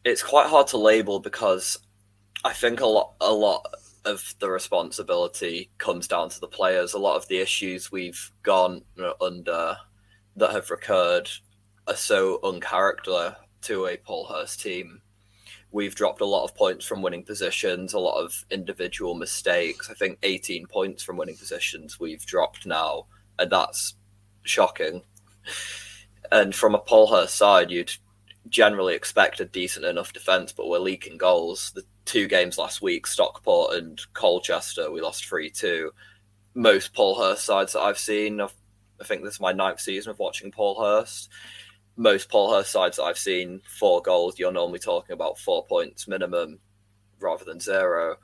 It's 0.03 0.23
quite 0.23 0.47
hard 0.47 0.67
to 0.67 0.77
label 0.77 1.19
because 1.19 1.77
I 2.43 2.53
think 2.53 2.79
a 2.79 2.85
lot 2.85 3.13
a 3.21 3.31
lot 3.31 3.65
of 4.05 4.33
the 4.39 4.49
responsibility 4.49 5.69
comes 5.77 6.07
down 6.07 6.29
to 6.29 6.39
the 6.39 6.47
players. 6.47 6.93
A 6.93 6.99
lot 6.99 7.17
of 7.17 7.27
the 7.27 7.39
issues 7.39 7.91
we've 7.91 8.31
gone 8.43 8.81
under 9.21 9.77
that 10.37 10.51
have 10.51 10.69
recurred 10.69 11.29
are 11.87 11.95
so 11.95 12.39
uncharacter 12.43 13.35
to 13.61 13.87
a 13.87 13.97
Paul 13.97 14.25
Hurst 14.27 14.61
team 14.61 15.01
we've 15.71 15.95
dropped 15.95 16.21
a 16.21 16.25
lot 16.25 16.43
of 16.43 16.55
points 16.55 16.85
from 16.85 17.01
winning 17.01 17.23
positions, 17.23 17.93
a 17.93 17.99
lot 17.99 18.23
of 18.23 18.45
individual 18.49 19.15
mistakes. 19.15 19.89
I 19.89 19.93
think 19.93 20.17
18 20.23 20.65
points 20.67 21.03
from 21.03 21.17
winning 21.17 21.37
positions 21.37 21.99
we've 21.99 22.25
dropped 22.25 22.65
now, 22.65 23.05
and 23.37 23.51
that's 23.51 23.95
shocking. 24.43 25.03
And 26.31 26.53
from 26.53 26.75
a 26.75 26.79
Paul 26.79 27.07
Hurst 27.07 27.35
side, 27.35 27.71
you'd 27.71 27.91
generally 28.47 28.95
expect 28.95 29.39
a 29.39 29.45
decent 29.45 29.85
enough 29.85 30.13
defence, 30.13 30.51
but 30.51 30.67
we're 30.67 30.79
leaking 30.79 31.17
goals. 31.17 31.71
The 31.75 31.83
two 32.05 32.27
games 32.27 32.57
last 32.57 32.81
week, 32.81 33.05
Stockport 33.05 33.75
and 33.75 34.01
Colchester, 34.13 34.91
we 34.91 35.01
lost 35.01 35.25
3 35.25 35.49
2. 35.49 35.91
Most 36.55 36.93
Paul 36.93 37.19
Hurst 37.19 37.45
sides 37.45 37.73
that 37.73 37.81
I've 37.81 37.99
seen, 37.99 38.41
I've, 38.41 38.53
I 38.99 39.03
think 39.03 39.23
this 39.23 39.35
is 39.35 39.39
my 39.39 39.53
ninth 39.53 39.79
season 39.79 40.09
of 40.09 40.19
watching 40.19 40.51
Paul 40.51 40.81
Hurst 40.81 41.29
most 41.99 42.29
Paul 42.29 42.53
Hurst 42.53 42.71
sides 42.71 42.95
that 42.95 43.03
I've 43.03 43.17
seen, 43.17 43.59
four 43.67 44.01
goals, 44.01 44.39
you're 44.39 44.53
normally 44.53 44.79
talking 44.79 45.13
about 45.13 45.37
four 45.37 45.65
points 45.65 46.07
minimum 46.07 46.59
rather 47.19 47.43
than 47.43 47.59
zero. 47.59 48.15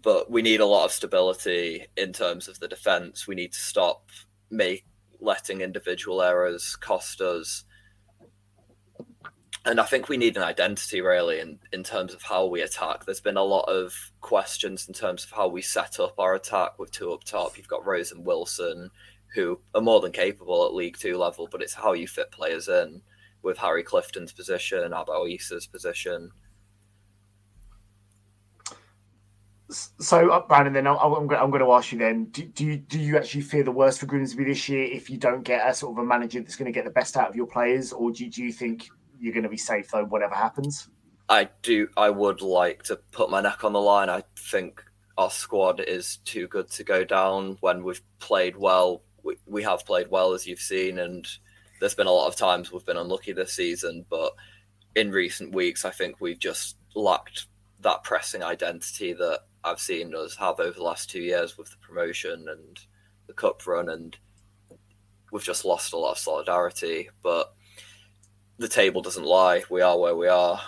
But 0.00 0.30
we 0.30 0.42
need 0.42 0.60
a 0.60 0.66
lot 0.66 0.84
of 0.84 0.92
stability 0.92 1.86
in 1.96 2.12
terms 2.12 2.46
of 2.46 2.60
the 2.60 2.68
defence. 2.68 3.26
We 3.26 3.34
need 3.34 3.52
to 3.52 3.58
stop 3.58 4.10
make 4.48 4.84
letting 5.18 5.60
individual 5.60 6.22
errors 6.22 6.76
cost 6.76 7.20
us. 7.20 7.64
And 9.64 9.80
I 9.80 9.84
think 9.84 10.08
we 10.08 10.16
need 10.16 10.36
an 10.36 10.44
identity 10.44 11.00
really 11.00 11.40
in, 11.40 11.58
in 11.72 11.82
terms 11.82 12.14
of 12.14 12.22
how 12.22 12.46
we 12.46 12.62
attack. 12.62 13.04
There's 13.04 13.20
been 13.20 13.36
a 13.36 13.42
lot 13.42 13.64
of 13.64 13.92
questions 14.20 14.86
in 14.86 14.94
terms 14.94 15.24
of 15.24 15.32
how 15.32 15.48
we 15.48 15.62
set 15.62 15.98
up 15.98 16.14
our 16.16 16.36
attack 16.36 16.78
with 16.78 16.92
two 16.92 17.12
up 17.12 17.24
top. 17.24 17.58
You've 17.58 17.68
got 17.68 17.84
Rose 17.84 18.12
and 18.12 18.24
Wilson, 18.24 18.90
who 19.34 19.60
are 19.74 19.80
more 19.80 20.00
than 20.00 20.12
capable 20.12 20.64
at 20.66 20.74
League 20.74 20.98
Two 20.98 21.16
level, 21.16 21.48
but 21.50 21.62
it's 21.62 21.74
how 21.74 21.92
you 21.92 22.06
fit 22.06 22.30
players 22.30 22.68
in 22.68 23.02
with 23.42 23.58
Harry 23.58 23.82
Clifton's 23.82 24.32
position, 24.32 24.92
Abo 24.92 25.26
Eisa's 25.26 25.66
position. 25.66 26.30
So, 29.70 30.30
uh, 30.30 30.46
Brandon, 30.46 30.74
then 30.74 30.86
I'm, 30.86 30.98
I'm 30.98 31.26
going 31.26 31.60
to 31.60 31.72
ask 31.72 31.92
you 31.92 31.98
then: 31.98 32.26
do, 32.26 32.42
do, 32.44 32.64
you 32.64 32.76
do 32.76 32.98
you 32.98 33.16
actually 33.16 33.40
fear 33.40 33.62
the 33.62 33.72
worst 33.72 34.00
for 34.00 34.06
Grimsby 34.06 34.44
this 34.44 34.68
year 34.68 34.84
if 34.84 35.08
you 35.08 35.16
don't 35.16 35.42
get 35.42 35.66
a 35.66 35.72
sort 35.74 35.96
of 35.96 36.04
a 36.04 36.06
manager 36.06 36.40
that's 36.40 36.56
going 36.56 36.70
to 36.70 36.72
get 36.72 36.84
the 36.84 36.90
best 36.90 37.16
out 37.16 37.28
of 37.28 37.36
your 37.36 37.46
players, 37.46 37.92
or 37.92 38.10
do, 38.10 38.28
do 38.28 38.42
you 38.42 38.52
think 38.52 38.88
you're 39.18 39.32
going 39.32 39.44
to 39.44 39.48
be 39.48 39.56
safe 39.56 39.90
though, 39.90 40.04
whatever 40.04 40.34
happens? 40.34 40.88
I 41.28 41.48
do. 41.62 41.88
I 41.96 42.10
would 42.10 42.42
like 42.42 42.82
to 42.84 42.96
put 43.12 43.30
my 43.30 43.40
neck 43.40 43.64
on 43.64 43.72
the 43.72 43.80
line. 43.80 44.10
I 44.10 44.24
think 44.36 44.84
our 45.16 45.30
squad 45.30 45.80
is 45.80 46.18
too 46.18 46.48
good 46.48 46.70
to 46.72 46.84
go 46.84 47.04
down 47.04 47.56
when 47.60 47.82
we've 47.82 48.02
played 48.18 48.56
well 48.56 49.02
we, 49.22 49.36
we 49.46 49.62
have 49.62 49.86
played 49.86 50.08
well 50.10 50.32
as 50.32 50.46
you've 50.46 50.60
seen, 50.60 50.98
and 50.98 51.26
there's 51.80 51.94
been 51.94 52.06
a 52.06 52.12
lot 52.12 52.28
of 52.28 52.36
times 52.36 52.70
we've 52.70 52.86
been 52.86 52.96
unlucky 52.96 53.32
this 53.32 53.54
season. 53.54 54.04
But 54.08 54.32
in 54.94 55.10
recent 55.10 55.54
weeks, 55.54 55.84
I 55.84 55.90
think 55.90 56.20
we've 56.20 56.38
just 56.38 56.76
lacked 56.94 57.46
that 57.80 58.04
pressing 58.04 58.42
identity 58.42 59.12
that 59.12 59.40
I've 59.64 59.80
seen 59.80 60.14
us 60.14 60.36
have 60.36 60.60
over 60.60 60.72
the 60.72 60.82
last 60.82 61.10
two 61.10 61.22
years 61.22 61.56
with 61.56 61.70
the 61.70 61.76
promotion 61.78 62.46
and 62.48 62.78
the 63.26 63.32
cup 63.32 63.66
run, 63.66 63.88
and 63.88 64.16
we've 65.30 65.42
just 65.42 65.64
lost 65.64 65.92
a 65.92 65.98
lot 65.98 66.12
of 66.12 66.18
solidarity. 66.18 67.10
But 67.22 67.52
the 68.58 68.68
table 68.68 69.02
doesn't 69.02 69.24
lie. 69.24 69.62
We 69.70 69.80
are 69.80 69.98
where 69.98 70.16
we 70.16 70.28
are. 70.28 70.60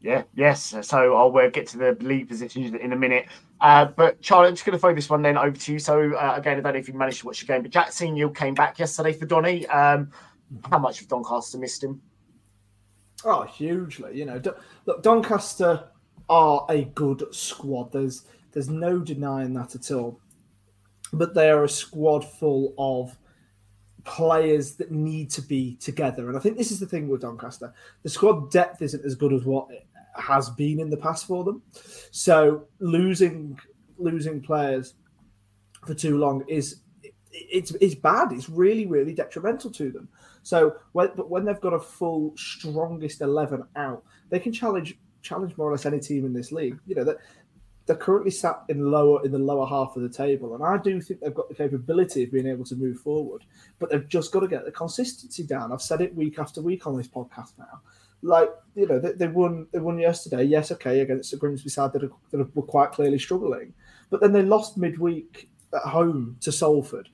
Yeah, 0.00 0.22
yes. 0.34 0.74
So 0.82 1.14
I'll 1.14 1.36
uh, 1.36 1.50
get 1.50 1.66
to 1.68 1.78
the 1.78 1.96
league 2.00 2.28
positions 2.28 2.72
in 2.74 2.92
a 2.92 2.96
minute. 2.96 3.26
Uh, 3.60 3.86
but 3.86 4.20
Charlie, 4.22 4.48
I'm 4.48 4.54
just 4.54 4.64
going 4.64 4.72
to 4.72 4.78
throw 4.78 4.94
this 4.94 5.10
one 5.10 5.22
then 5.22 5.36
over 5.36 5.56
to 5.56 5.72
you. 5.72 5.78
So 5.78 6.14
uh, 6.14 6.34
again, 6.36 6.58
I 6.58 6.60
don't 6.60 6.72
know 6.72 6.78
if 6.78 6.88
you 6.88 6.94
managed 6.94 7.20
to 7.20 7.26
watch 7.26 7.40
the 7.40 7.46
game, 7.46 7.62
but 7.62 7.70
Jack 7.70 7.92
Senior 7.92 8.30
came 8.30 8.54
back 8.54 8.78
yesterday 8.78 9.12
for 9.12 9.26
Donny. 9.26 9.66
Um, 9.66 10.10
how 10.70 10.78
much 10.78 11.00
of 11.02 11.08
Doncaster 11.08 11.58
missed 11.58 11.84
him? 11.84 12.00
Oh, 13.24 13.42
hugely. 13.42 14.18
You 14.18 14.24
know, 14.24 14.40
look, 14.86 15.02
Doncaster 15.02 15.84
are 16.28 16.64
a 16.70 16.84
good 16.84 17.24
squad. 17.32 17.92
There's 17.92 18.24
there's 18.52 18.68
no 18.70 18.98
denying 18.98 19.52
that 19.54 19.74
at 19.74 19.90
all. 19.90 20.20
But 21.12 21.34
they 21.34 21.50
are 21.50 21.64
a 21.64 21.68
squad 21.68 22.24
full 22.24 22.74
of 22.78 23.16
players 24.04 24.74
that 24.76 24.90
need 24.90 25.30
to 25.30 25.42
be 25.42 25.76
together. 25.76 26.28
And 26.28 26.36
I 26.36 26.40
think 26.40 26.56
this 26.56 26.70
is 26.70 26.80
the 26.80 26.86
thing 26.86 27.08
with 27.08 27.20
Doncaster. 27.20 27.72
The 28.02 28.08
squad 28.08 28.50
depth 28.50 28.80
isn't 28.80 29.04
as 29.04 29.14
good 29.14 29.32
as 29.32 29.44
what 29.44 29.68
has 30.16 30.50
been 30.50 30.80
in 30.80 30.90
the 30.90 30.96
past 30.96 31.26
for 31.26 31.44
them. 31.44 31.62
So 32.10 32.66
losing 32.78 33.58
losing 33.98 34.40
players 34.40 34.94
for 35.86 35.94
too 35.94 36.18
long 36.18 36.44
is 36.48 36.80
it's 37.32 37.72
it's 37.80 37.94
bad. 37.94 38.32
It's 38.32 38.48
really 38.48 38.86
really 38.86 39.14
detrimental 39.14 39.70
to 39.72 39.90
them. 39.90 40.08
So 40.42 40.76
when 40.92 41.10
but 41.16 41.30
when 41.30 41.44
they've 41.44 41.60
got 41.60 41.74
a 41.74 41.80
full 41.80 42.34
strongest 42.36 43.20
eleven 43.20 43.64
out, 43.76 44.02
they 44.30 44.38
can 44.38 44.52
challenge 44.52 44.98
challenge 45.22 45.56
more 45.56 45.68
or 45.68 45.72
less 45.72 45.86
any 45.86 46.00
team 46.00 46.24
in 46.24 46.32
this 46.32 46.52
league. 46.52 46.78
You 46.86 46.94
know 46.96 47.04
that 47.04 47.18
they're 47.86 47.96
currently 47.96 48.30
sat 48.30 48.62
in 48.68 48.90
lower 48.90 49.24
in 49.24 49.32
the 49.32 49.38
lower 49.38 49.66
half 49.66 49.96
of 49.96 50.02
the 50.02 50.08
table, 50.08 50.54
and 50.54 50.64
I 50.64 50.78
do 50.78 51.00
think 51.00 51.20
they've 51.20 51.34
got 51.34 51.48
the 51.48 51.54
capability 51.54 52.24
of 52.24 52.32
being 52.32 52.46
able 52.46 52.64
to 52.66 52.76
move 52.76 53.00
forward. 53.00 53.44
But 53.78 53.90
they've 53.90 54.08
just 54.08 54.32
got 54.32 54.40
to 54.40 54.48
get 54.48 54.64
the 54.64 54.72
consistency 54.72 55.42
down. 55.42 55.72
I've 55.72 55.82
said 55.82 56.00
it 56.00 56.14
week 56.14 56.38
after 56.38 56.62
week 56.62 56.86
on 56.86 56.96
this 56.96 57.08
podcast 57.08 57.52
now. 57.58 57.80
Like 58.22 58.50
you 58.74 58.86
know, 58.86 58.98
they, 58.98 59.12
they 59.12 59.28
won 59.28 59.66
they 59.72 59.78
won 59.78 59.98
yesterday. 59.98 60.44
Yes, 60.44 60.70
okay, 60.72 61.00
against 61.00 61.30
the 61.30 61.36
Grimsby 61.36 61.70
side 61.70 61.92
that, 61.92 62.04
are, 62.04 62.10
that 62.30 62.54
were 62.54 62.62
quite 62.62 62.92
clearly 62.92 63.18
struggling, 63.18 63.72
but 64.10 64.20
then 64.20 64.32
they 64.32 64.42
lost 64.42 64.76
midweek 64.76 65.48
at 65.74 65.82
home 65.82 66.36
to 66.40 66.52
Salford. 66.52 67.08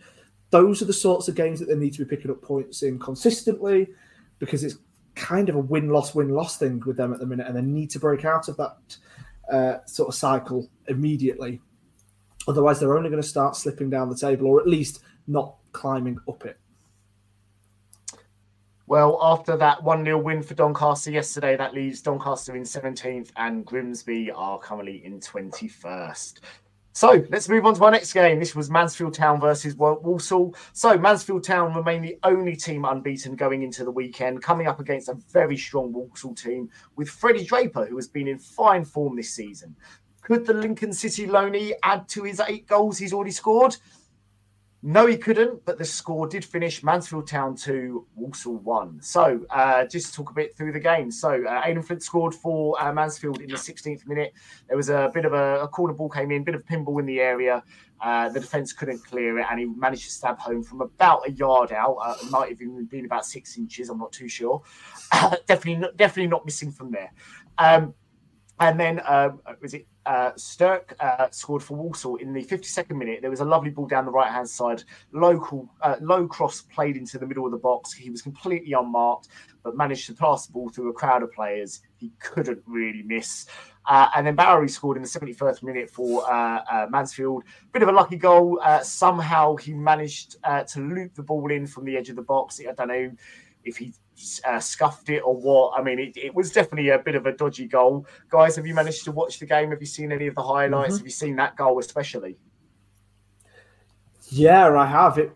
Those 0.50 0.82
are 0.82 0.86
the 0.86 0.92
sorts 0.92 1.28
of 1.28 1.34
games 1.34 1.60
that 1.60 1.66
they 1.66 1.74
need 1.74 1.92
to 1.94 2.04
be 2.04 2.16
picking 2.16 2.30
up 2.30 2.42
points 2.42 2.82
in 2.82 2.98
consistently, 2.98 3.88
because 4.38 4.64
it's 4.64 4.78
kind 5.14 5.48
of 5.48 5.56
a 5.56 5.60
win 5.60 5.88
loss 5.88 6.14
win 6.14 6.28
loss 6.28 6.58
thing 6.58 6.82
with 6.86 6.96
them 6.96 7.12
at 7.12 7.20
the 7.20 7.26
minute, 7.26 7.46
and 7.46 7.56
they 7.56 7.62
need 7.62 7.90
to 7.90 7.98
break 7.98 8.24
out 8.24 8.48
of 8.48 8.56
that 8.56 8.96
uh, 9.50 9.78
sort 9.86 10.08
of 10.08 10.14
cycle 10.14 10.68
immediately. 10.88 11.60
Otherwise, 12.48 12.78
they're 12.78 12.96
only 12.96 13.10
going 13.10 13.22
to 13.22 13.28
start 13.28 13.56
slipping 13.56 13.90
down 13.90 14.08
the 14.08 14.16
table, 14.16 14.46
or 14.46 14.60
at 14.60 14.68
least 14.68 15.00
not 15.26 15.56
climbing 15.72 16.18
up 16.28 16.44
it. 16.44 16.58
Well, 18.88 19.18
after 19.20 19.56
that 19.56 19.82
1 19.82 20.04
0 20.04 20.18
win 20.18 20.42
for 20.44 20.54
Doncaster 20.54 21.10
yesterday, 21.10 21.56
that 21.56 21.74
leaves 21.74 22.00
Doncaster 22.00 22.54
in 22.54 22.62
17th 22.62 23.32
and 23.36 23.66
Grimsby 23.66 24.30
are 24.30 24.60
currently 24.60 25.04
in 25.04 25.18
21st. 25.18 26.38
So 26.92 27.24
let's 27.28 27.48
move 27.48 27.66
on 27.66 27.74
to 27.74 27.84
our 27.84 27.90
next 27.90 28.12
game. 28.12 28.38
This 28.38 28.54
was 28.54 28.70
Mansfield 28.70 29.12
Town 29.12 29.40
versus 29.40 29.74
Walsall. 29.74 30.54
So 30.72 30.96
Mansfield 30.96 31.42
Town 31.42 31.74
remain 31.74 32.00
the 32.00 32.16
only 32.22 32.54
team 32.54 32.84
unbeaten 32.84 33.34
going 33.34 33.64
into 33.64 33.84
the 33.84 33.90
weekend, 33.90 34.42
coming 34.42 34.68
up 34.68 34.78
against 34.78 35.08
a 35.08 35.18
very 35.32 35.56
strong 35.56 35.92
Walsall 35.92 36.34
team 36.34 36.70
with 36.94 37.10
Freddie 37.10 37.44
Draper, 37.44 37.86
who 37.86 37.96
has 37.96 38.06
been 38.06 38.28
in 38.28 38.38
fine 38.38 38.84
form 38.84 39.16
this 39.16 39.34
season. 39.34 39.74
Could 40.22 40.46
the 40.46 40.54
Lincoln 40.54 40.92
City 40.92 41.26
loanee 41.26 41.72
add 41.82 42.08
to 42.10 42.22
his 42.22 42.40
eight 42.48 42.66
goals 42.66 42.98
he's 42.98 43.12
already 43.12 43.32
scored? 43.32 43.76
No, 44.88 45.04
he 45.06 45.16
couldn't, 45.16 45.64
but 45.64 45.78
the 45.78 45.84
score 45.84 46.28
did 46.28 46.44
finish 46.44 46.84
Mansfield 46.84 47.26
Town 47.26 47.56
2, 47.56 48.06
Walsall 48.14 48.58
1. 48.58 49.02
So, 49.02 49.44
uh, 49.50 49.84
just 49.84 50.10
to 50.10 50.12
talk 50.12 50.30
a 50.30 50.32
bit 50.32 50.56
through 50.56 50.70
the 50.70 50.78
game. 50.78 51.10
So, 51.10 51.44
uh, 51.44 51.62
Aden 51.64 51.82
Flint 51.82 52.04
scored 52.04 52.32
for 52.32 52.80
uh, 52.80 52.92
Mansfield 52.92 53.40
in 53.40 53.48
the 53.48 53.56
16th 53.56 54.06
minute. 54.06 54.32
There 54.68 54.76
was 54.76 54.88
a 54.88 55.10
bit 55.12 55.24
of 55.24 55.32
a, 55.32 55.62
a 55.62 55.66
corner 55.66 55.92
ball 55.92 56.08
came 56.08 56.30
in, 56.30 56.44
bit 56.44 56.54
of 56.54 56.64
pinball 56.64 57.00
in 57.00 57.06
the 57.06 57.18
area. 57.18 57.64
Uh, 58.00 58.28
the 58.28 58.38
defence 58.38 58.72
couldn't 58.72 59.04
clear 59.04 59.40
it, 59.40 59.46
and 59.50 59.58
he 59.58 59.66
managed 59.66 60.04
to 60.04 60.12
stab 60.12 60.38
home 60.38 60.62
from 60.62 60.80
about 60.80 61.26
a 61.26 61.32
yard 61.32 61.72
out. 61.72 61.96
Uh, 61.96 62.14
it 62.22 62.30
might 62.30 62.50
have 62.50 62.62
even 62.62 62.84
been 62.84 63.06
about 63.06 63.26
six 63.26 63.58
inches. 63.58 63.88
I'm 63.88 63.98
not 63.98 64.12
too 64.12 64.28
sure. 64.28 64.62
definitely, 65.48 65.78
not, 65.78 65.96
definitely 65.96 66.28
not 66.28 66.44
missing 66.44 66.70
from 66.70 66.92
there. 66.92 67.12
Um, 67.58 67.92
and 68.60 68.78
then 68.78 69.00
um, 69.04 69.40
was 69.60 69.74
it 69.74 69.88
uh, 70.06 70.30
uh, 71.00 71.30
scored 71.30 71.62
for 71.62 71.76
Walsall 71.76 72.16
in 72.16 72.32
the 72.32 72.44
52nd 72.44 72.96
minute. 72.96 73.20
There 73.20 73.30
was 73.30 73.40
a 73.40 73.44
lovely 73.44 73.70
ball 73.70 73.86
down 73.86 74.04
the 74.04 74.12
right 74.12 74.30
hand 74.30 74.48
side, 74.48 74.84
local 75.12 75.68
uh, 75.82 75.96
low 76.00 76.26
cross 76.26 76.62
played 76.62 76.96
into 76.96 77.18
the 77.18 77.26
middle 77.26 77.44
of 77.44 77.52
the 77.52 77.58
box. 77.58 77.92
He 77.92 78.10
was 78.10 78.22
completely 78.22 78.72
unmarked, 78.72 79.28
but 79.62 79.76
managed 79.76 80.06
to 80.06 80.14
pass 80.14 80.46
the 80.46 80.52
ball 80.52 80.68
through 80.68 80.90
a 80.90 80.92
crowd 80.92 81.22
of 81.22 81.32
players. 81.32 81.80
He 81.96 82.12
couldn't 82.20 82.62
really 82.66 83.02
miss. 83.02 83.46
Uh, 83.88 84.08
and 84.16 84.26
then 84.26 84.34
Bowery 84.34 84.68
scored 84.68 84.96
in 84.96 85.02
the 85.02 85.08
71st 85.08 85.62
minute 85.62 85.90
for 85.90 86.28
uh, 86.30 86.60
uh, 86.70 86.86
Mansfield. 86.90 87.44
Bit 87.72 87.82
of 87.82 87.88
a 87.88 87.92
lucky 87.92 88.16
goal. 88.16 88.60
somehow 88.82 89.56
he 89.56 89.72
managed 89.72 90.36
to 90.42 90.80
loop 90.80 91.14
the 91.14 91.22
ball 91.22 91.50
in 91.50 91.66
from 91.66 91.84
the 91.84 91.96
edge 91.96 92.08
of 92.08 92.16
the 92.16 92.22
box. 92.22 92.60
I 92.60 92.72
don't 92.72 92.88
know 92.88 93.10
if 93.64 93.76
he 93.76 93.92
uh, 94.44 94.60
scuffed 94.60 95.08
it 95.10 95.20
or 95.20 95.36
what. 95.36 95.78
I 95.78 95.82
mean, 95.82 95.98
it, 95.98 96.16
it, 96.16 96.34
was 96.34 96.50
definitely 96.50 96.90
a 96.90 96.98
bit 96.98 97.14
of 97.14 97.26
a 97.26 97.32
dodgy 97.32 97.66
goal. 97.66 98.06
Guys, 98.30 98.56
have 98.56 98.66
you 98.66 98.74
managed 98.74 99.04
to 99.04 99.12
watch 99.12 99.38
the 99.38 99.46
game? 99.46 99.70
Have 99.70 99.80
you 99.80 99.86
seen 99.86 100.12
any 100.12 100.26
of 100.26 100.34
the 100.34 100.42
highlights? 100.42 100.94
Mm-hmm. 100.94 100.98
Have 100.98 101.06
you 101.06 101.10
seen 101.10 101.36
that 101.36 101.56
goal 101.56 101.78
especially? 101.78 102.36
Yeah, 104.28 104.74
I 104.74 104.86
have. 104.86 105.18
It. 105.18 105.32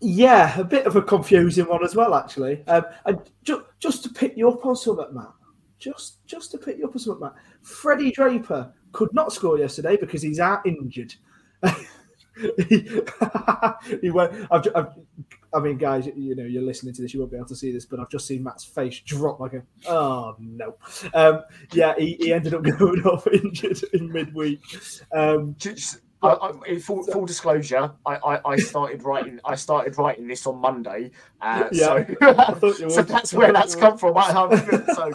Yeah, 0.00 0.58
a 0.58 0.64
bit 0.64 0.86
of 0.86 0.96
a 0.96 1.02
confusing 1.02 1.66
one 1.66 1.84
as 1.84 1.94
well, 1.94 2.14
actually. 2.14 2.66
Um, 2.66 2.84
and 3.04 3.20
ju- 3.44 3.66
just 3.78 4.02
to 4.04 4.08
pick 4.08 4.36
you 4.36 4.48
up 4.48 4.64
on 4.64 4.74
something, 4.74 5.08
Matt. 5.12 5.32
Just, 5.78 6.26
just 6.26 6.50
to 6.52 6.58
pick 6.58 6.78
you 6.78 6.86
up 6.86 6.92
on 6.92 6.98
something, 6.98 7.20
Matt. 7.20 7.34
Freddie 7.62 8.10
Draper 8.10 8.72
could 8.92 9.12
not 9.12 9.32
score 9.32 9.58
yesterday 9.58 9.96
because 9.96 10.22
he's 10.22 10.40
out 10.40 10.66
injured. 10.66 11.14
he, 14.00 14.10
went. 14.10 14.32
I've, 14.50 14.66
I've, 14.74 14.88
i 15.52 15.58
mean, 15.58 15.78
guys, 15.78 16.06
you 16.14 16.34
know, 16.34 16.44
you're 16.44 16.62
listening 16.62 16.94
to 16.94 17.02
this, 17.02 17.12
you 17.12 17.20
won't 17.20 17.32
be 17.32 17.36
able 17.36 17.48
to 17.48 17.56
see 17.56 17.72
this, 17.72 17.84
but 17.84 18.00
I've 18.00 18.08
just 18.08 18.26
seen 18.26 18.42
Matt's 18.42 18.64
face 18.64 19.00
drop 19.00 19.40
like 19.40 19.54
a. 19.54 19.62
Oh 19.88 20.36
no! 20.38 20.76
Um, 21.14 21.42
yeah, 21.72 21.94
he, 21.98 22.16
he 22.20 22.32
ended 22.32 22.54
up 22.54 22.62
going 22.78 23.02
off 23.02 23.26
injured 23.26 23.82
in 23.92 24.12
midweek. 24.12 24.60
Um, 25.12 25.54
just, 25.58 26.00
I, 26.22 26.52
I, 26.66 26.78
full, 26.78 27.02
full, 27.02 27.26
disclosure, 27.26 27.90
I, 28.06 28.16
I, 28.16 28.50
I, 28.52 28.56
started 28.56 29.02
writing. 29.02 29.40
I 29.44 29.54
started 29.54 29.96
writing 29.98 30.28
this 30.28 30.46
on 30.46 30.58
Monday, 30.58 31.10
uh, 31.40 31.68
yeah, 31.72 32.06
so, 32.60 32.72
so 32.88 33.02
that's 33.02 33.32
where 33.32 33.52
that's 33.52 33.74
come 33.74 33.96
from. 33.98 34.14
so 34.22 35.12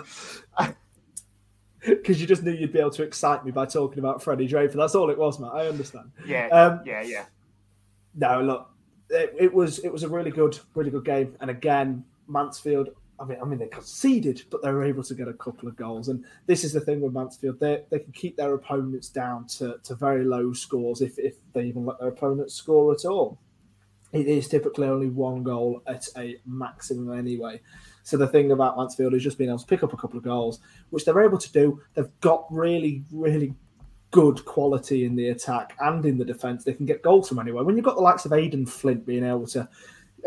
because 1.89 2.19
you 2.19 2.27
just 2.27 2.43
knew 2.43 2.51
you'd 2.51 2.73
be 2.73 2.79
able 2.79 2.91
to 2.91 3.03
excite 3.03 3.45
me 3.45 3.51
by 3.51 3.65
talking 3.65 3.99
about 3.99 4.23
Freddie 4.23 4.47
Draper. 4.47 4.77
That's 4.77 4.95
all 4.95 5.09
it 5.09 5.17
was, 5.17 5.39
Matt. 5.39 5.53
I 5.53 5.67
understand. 5.67 6.11
Yeah, 6.25 6.47
um, 6.47 6.81
yeah, 6.85 7.01
yeah. 7.01 7.25
No, 8.15 8.41
look, 8.41 8.69
it, 9.09 9.35
it, 9.37 9.53
was 9.53 9.79
it 9.79 9.91
was 9.91 10.03
a 10.03 10.09
really 10.09 10.31
good, 10.31 10.57
really 10.73 10.89
good 10.89 11.05
game. 11.05 11.35
And 11.39 11.49
again, 11.49 12.03
Mansfield. 12.27 12.89
I 13.17 13.23
mean, 13.23 13.37
I 13.41 13.45
mean, 13.45 13.59
they 13.59 13.67
conceded, 13.67 14.43
but 14.49 14.61
they 14.61 14.71
were 14.71 14.83
able 14.83 15.03
to 15.03 15.13
get 15.13 15.29
a 15.29 15.33
couple 15.33 15.69
of 15.69 15.77
goals. 15.77 16.09
And 16.09 16.25
this 16.47 16.65
is 16.65 16.73
the 16.73 16.81
thing 16.81 16.99
with 17.01 17.13
Mansfield; 17.13 17.59
they 17.59 17.83
they 17.89 17.99
can 17.99 18.11
keep 18.11 18.35
their 18.35 18.53
opponents 18.53 19.09
down 19.09 19.47
to, 19.57 19.77
to 19.83 19.95
very 19.95 20.25
low 20.25 20.53
scores 20.53 21.01
if 21.01 21.17
if 21.17 21.35
they 21.53 21.65
even 21.65 21.85
let 21.85 21.99
their 21.99 22.09
opponents 22.09 22.55
score 22.55 22.93
at 22.93 23.05
all. 23.05 23.39
It 24.11 24.27
is 24.27 24.47
typically 24.47 24.87
only 24.87 25.09
one 25.09 25.43
goal 25.43 25.81
at 25.87 26.07
a 26.17 26.37
maximum 26.45 27.17
anyway. 27.17 27.61
So 28.05 28.17
the 28.17 28.27
thing 28.27 28.51
about 28.51 28.77
Mansfield 28.77 29.15
is 29.15 29.23
just 29.23 29.39
being 29.39 29.49
able 29.49 29.57
to 29.57 29.65
pick 29.65 29.81
up 29.81 29.91
a 29.91 29.97
couple 29.97 30.19
of 30.19 30.23
goals, 30.23 30.59
which 30.91 31.05
they're 31.05 31.23
able 31.23 31.39
to 31.39 31.51
do. 31.51 31.81
They've 31.95 32.19
got 32.21 32.45
really, 32.51 33.03
really 33.11 33.55
good 34.11 34.45
quality 34.45 35.05
in 35.05 35.15
the 35.15 35.29
attack 35.29 35.75
and 35.79 36.05
in 36.05 36.19
the 36.19 36.23
defence. 36.23 36.63
They 36.63 36.73
can 36.73 36.85
get 36.85 37.01
goals 37.01 37.27
from 37.27 37.39
anywhere. 37.39 37.63
When 37.63 37.75
you've 37.75 37.83
got 37.83 37.95
the 37.95 38.03
likes 38.03 38.23
of 38.23 38.31
Aden 38.31 38.67
Flint 38.67 39.07
being 39.07 39.25
able 39.25 39.47
to 39.47 39.67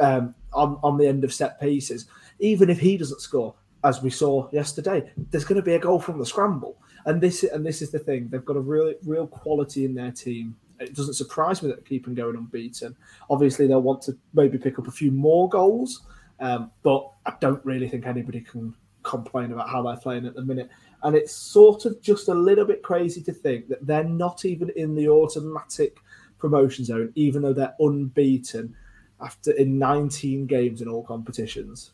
um, 0.01 0.35
on 0.53 0.81
on 0.83 0.99
the 0.99 1.07
end 1.07 1.23
of 1.23 1.33
set 1.33 1.61
pieces, 1.61 2.07
even 2.41 2.69
if 2.69 2.81
he 2.81 2.97
doesn't 2.97 3.21
score, 3.21 3.55
as 3.85 4.03
we 4.03 4.11
saw 4.11 4.51
yesterday, 4.51 5.09
there's 5.31 5.45
going 5.45 5.61
to 5.61 5.64
be 5.64 5.75
a 5.75 5.79
goal 5.79 6.01
from 6.01 6.19
the 6.19 6.27
scramble. 6.27 6.83
And 7.05 7.21
this 7.21 7.45
and 7.45 7.64
this 7.64 7.81
is 7.81 7.93
the 7.93 8.01
thing. 8.01 8.29
They've 8.29 8.45
got 8.45 8.57
a 8.57 8.61
real 8.61 8.93
real 9.05 9.29
quality 9.29 9.85
in 9.85 9.95
their 9.95 10.11
team. 10.11 10.57
It 10.81 10.97
doesn't 10.97 11.14
surprise 11.14 11.62
me 11.62 11.69
that 11.69 11.77
they 11.77 11.88
keep 11.88 12.07
them 12.07 12.17
going 12.17 12.35
unbeaten. 12.35 12.97
Obviously, 13.31 13.69
they'll 13.69 13.83
want 13.83 14.03
to 14.03 14.19
maybe 14.35 14.59
pick 14.59 14.81
up 14.81 14.88
a 14.88 14.91
few 14.93 15.12
more 15.12 15.49
goals 15.49 16.03
um, 16.40 16.70
but 16.83 17.11
I 17.27 17.35
don't 17.40 17.64
really 17.64 17.88
think 17.88 18.07
anybody 18.07 18.40
can 18.40 18.74
complain 19.03 19.53
about 19.53 19.68
how 19.68 19.83
they're 19.83 19.96
playing 19.96 20.27
at 20.27 20.35
the 20.35 20.42
minute. 20.42 20.68
And 21.03 21.14
it's 21.14 21.33
sort 21.33 21.85
of 21.85 22.01
just 22.01 22.29
a 22.29 22.35
little 22.35 22.64
bit 22.64 22.83
crazy 22.83 23.22
to 23.22 23.33
think 23.33 23.68
that 23.68 23.87
they're 23.87 24.05
not 24.05 24.44
even 24.44 24.70
in 24.70 24.94
the 24.94 25.09
automatic 25.09 25.96
promotion 26.38 26.85
zone, 26.85 27.12
even 27.14 27.42
though 27.42 27.53
they're 27.53 27.74
unbeaten 27.81 28.74
after 29.20 29.53
in 29.53 29.79
19 29.79 30.46
games 30.46 30.81
in 30.81 30.88
all 30.88 31.03
competitions 31.03 31.92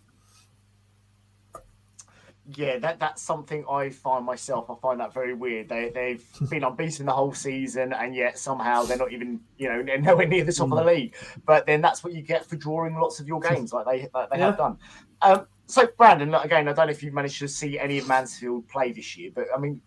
yeah, 2.46 2.78
that 2.78 3.00
that's 3.00 3.22
something 3.22 3.64
I 3.70 3.90
find 3.90 4.24
myself. 4.24 4.68
I 4.68 4.74
find 4.80 5.00
that 5.00 5.14
very 5.14 5.34
weird. 5.34 5.68
They 5.68 5.90
they've 5.94 6.24
been 6.50 6.64
unbeaten 6.64 7.06
the 7.06 7.12
whole 7.12 7.32
season, 7.32 7.92
and 7.92 8.14
yet 8.14 8.38
somehow 8.38 8.82
they're 8.82 8.98
not 8.98 9.12
even 9.12 9.40
you 9.56 9.68
know 9.68 9.82
they're 9.82 10.00
nowhere 10.00 10.26
near 10.26 10.44
the 10.44 10.52
top 10.52 10.70
of 10.70 10.78
the 10.78 10.84
mm. 10.84 10.94
league. 10.94 11.14
But 11.46 11.66
then 11.66 11.80
that's 11.80 12.04
what 12.04 12.12
you 12.12 12.22
get 12.22 12.44
for 12.44 12.56
drawing 12.56 12.94
lots 12.94 13.18
of 13.20 13.26
your 13.26 13.40
games, 13.48 13.72
like 13.72 13.86
they 13.86 14.08
like 14.12 14.30
they 14.30 14.38
yeah. 14.38 14.46
have 14.46 14.58
done. 14.58 14.78
Um, 15.22 15.46
so 15.66 15.88
Brandon, 15.96 16.34
again, 16.34 16.68
I 16.68 16.72
don't 16.74 16.86
know 16.86 16.92
if 16.92 17.02
you've 17.02 17.14
managed 17.14 17.38
to 17.38 17.48
see 17.48 17.78
any 17.78 17.98
of 17.98 18.06
Mansfield 18.06 18.68
play 18.68 18.92
this 18.92 19.16
year, 19.16 19.30
but 19.34 19.46
I 19.54 19.58
mean, 19.58 19.80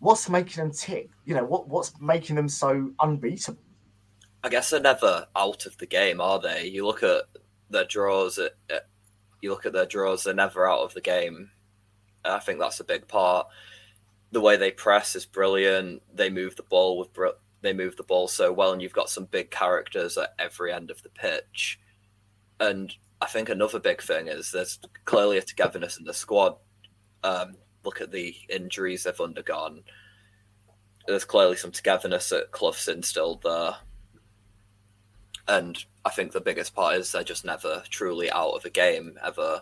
what's 0.00 0.28
making 0.28 0.62
them 0.62 0.72
tick? 0.72 1.10
You 1.24 1.34
know, 1.34 1.44
what 1.44 1.68
what's 1.68 1.92
making 2.00 2.36
them 2.36 2.48
so 2.48 2.90
unbeatable? 3.00 3.62
I 4.42 4.48
guess 4.48 4.70
they're 4.70 4.80
never 4.80 5.26
out 5.36 5.66
of 5.66 5.76
the 5.78 5.86
game, 5.86 6.20
are 6.20 6.40
they? 6.40 6.66
You 6.66 6.86
look 6.86 7.02
at 7.02 7.22
their 7.70 7.84
draws 7.84 8.38
at, 8.38 8.52
at 8.70 8.86
you 9.40 9.50
look 9.50 9.66
at 9.66 9.72
their 9.72 9.86
draws, 9.86 10.24
they're 10.24 10.34
never 10.34 10.68
out 10.68 10.80
of 10.80 10.94
the 10.94 11.00
game. 11.00 11.50
I 12.24 12.38
think 12.38 12.58
that's 12.58 12.80
a 12.80 12.84
big 12.84 13.08
part. 13.08 13.46
The 14.32 14.40
way 14.40 14.56
they 14.56 14.70
press 14.70 15.16
is 15.16 15.24
brilliant. 15.24 16.02
They 16.14 16.30
move 16.30 16.56
the 16.56 16.62
ball 16.62 16.98
with 16.98 17.12
br- 17.12 17.28
they 17.60 17.72
move 17.72 17.96
the 17.96 18.02
ball 18.02 18.28
so 18.28 18.52
well, 18.52 18.72
and 18.72 18.80
you've 18.80 18.92
got 18.92 19.10
some 19.10 19.24
big 19.24 19.50
characters 19.50 20.16
at 20.16 20.34
every 20.38 20.72
end 20.72 20.90
of 20.90 21.02
the 21.02 21.08
pitch. 21.08 21.80
And 22.60 22.94
I 23.20 23.26
think 23.26 23.48
another 23.48 23.80
big 23.80 24.00
thing 24.00 24.28
is 24.28 24.52
there's 24.52 24.78
clearly 25.04 25.38
a 25.38 25.42
togetherness 25.42 25.98
in 25.98 26.04
the 26.04 26.14
squad. 26.14 26.56
Um, 27.24 27.56
look 27.84 28.00
at 28.00 28.12
the 28.12 28.36
injuries 28.48 29.04
they've 29.04 29.20
undergone. 29.20 29.82
There's 31.06 31.24
clearly 31.24 31.56
some 31.56 31.72
togetherness 31.72 32.28
that 32.28 32.52
Clough's 32.52 32.86
instilled 32.86 33.42
there. 33.42 33.76
And 35.48 35.82
I 36.08 36.10
think 36.10 36.32
the 36.32 36.40
biggest 36.40 36.74
part 36.74 36.96
is 36.96 37.12
they're 37.12 37.22
just 37.22 37.44
never 37.44 37.82
truly 37.90 38.30
out 38.30 38.52
of 38.52 38.64
a 38.64 38.70
game 38.70 39.18
ever. 39.22 39.60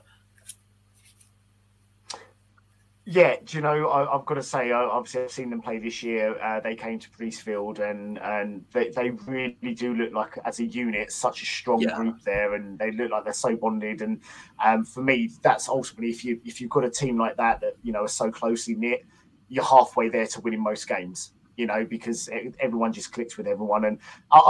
Yeah, 3.04 3.35
do 3.44 3.56
you 3.56 3.62
know? 3.62 3.90
I, 3.90 4.16
have 4.16 4.24
got 4.26 4.35
to 4.35 4.44
say, 4.44 4.70
obviously, 4.70 5.22
I've 5.22 5.32
seen 5.32 5.50
them 5.50 5.61
play 5.61 5.80
this 5.80 6.04
year. 6.04 6.40
Uh, 6.40 6.61
they 6.61 6.76
came 6.76 7.00
to 7.00 7.11
Priestfield, 7.11 7.80
and 7.80 8.18
and 8.18 8.64
they, 8.72 8.90
they 8.90 9.11
really 9.11 9.74
do 9.74 9.92
look 9.94 10.12
like, 10.12 10.38
as 10.44 10.61
a 10.61 10.64
unit, 10.64 11.11
such 11.11 11.42
a 11.42 11.46
strong 11.46 11.80
yeah. 11.80 11.96
group 11.96 12.22
there, 12.22 12.54
and 12.54 12.78
they 12.78 12.92
look 12.92 13.11
like 13.11 13.24
they're 13.24 13.32
so 13.32 13.56
bonded. 13.56 14.02
And 14.02 14.20
um, 14.64 14.85
for 14.85 15.02
me, 15.02 15.30
that's 15.42 15.68
ultimately 15.68 16.11
if 16.11 16.24
you 16.24 16.40
if 16.44 16.61
you've 16.61 16.70
got 16.70 16.85
a 16.85 16.90
team 16.90 17.18
like 17.18 17.37
that 17.38 17.61
that 17.61 17.74
you 17.82 17.92
know 17.92 18.04
are 18.04 18.09
so 18.09 18.30
closely 18.30 18.76
knit, 18.76 19.04
you're 19.48 19.64
halfway 19.64 20.09
there 20.09 20.28
to 20.28 20.40
winning 20.42 20.62
most 20.62 20.87
games. 20.87 21.32
You 21.56 21.66
know, 21.66 21.86
because 21.86 22.28
everyone 22.60 22.92
just 22.92 23.12
clicks 23.12 23.36
with 23.36 23.46
everyone, 23.46 23.84
and 23.84 23.98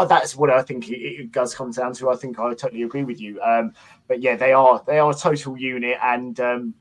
that's 0.09 0.35
what 0.35 0.51
I 0.51 0.63
think 0.63 0.89
it, 0.89 0.99
it, 0.99 1.33
does 1.33 1.55
come 1.55 1.71
down 1.71 1.93
to. 1.95 2.11
I 2.11 2.17
think 2.17 2.39
I 2.39 2.53
totally 2.55 2.83
agree 2.83 3.05
with 3.05 3.21
you. 3.21 3.41
Um, 3.43 3.75
but 4.09 4.21
yeah, 4.21 4.35
they 4.35 4.53
are 4.53 4.83
they 4.87 4.99
are 4.99 5.11
a 5.11 5.15
total 5.15 5.57
unit, 5.57 5.99
and 6.03 6.39
um, 6.41 6.75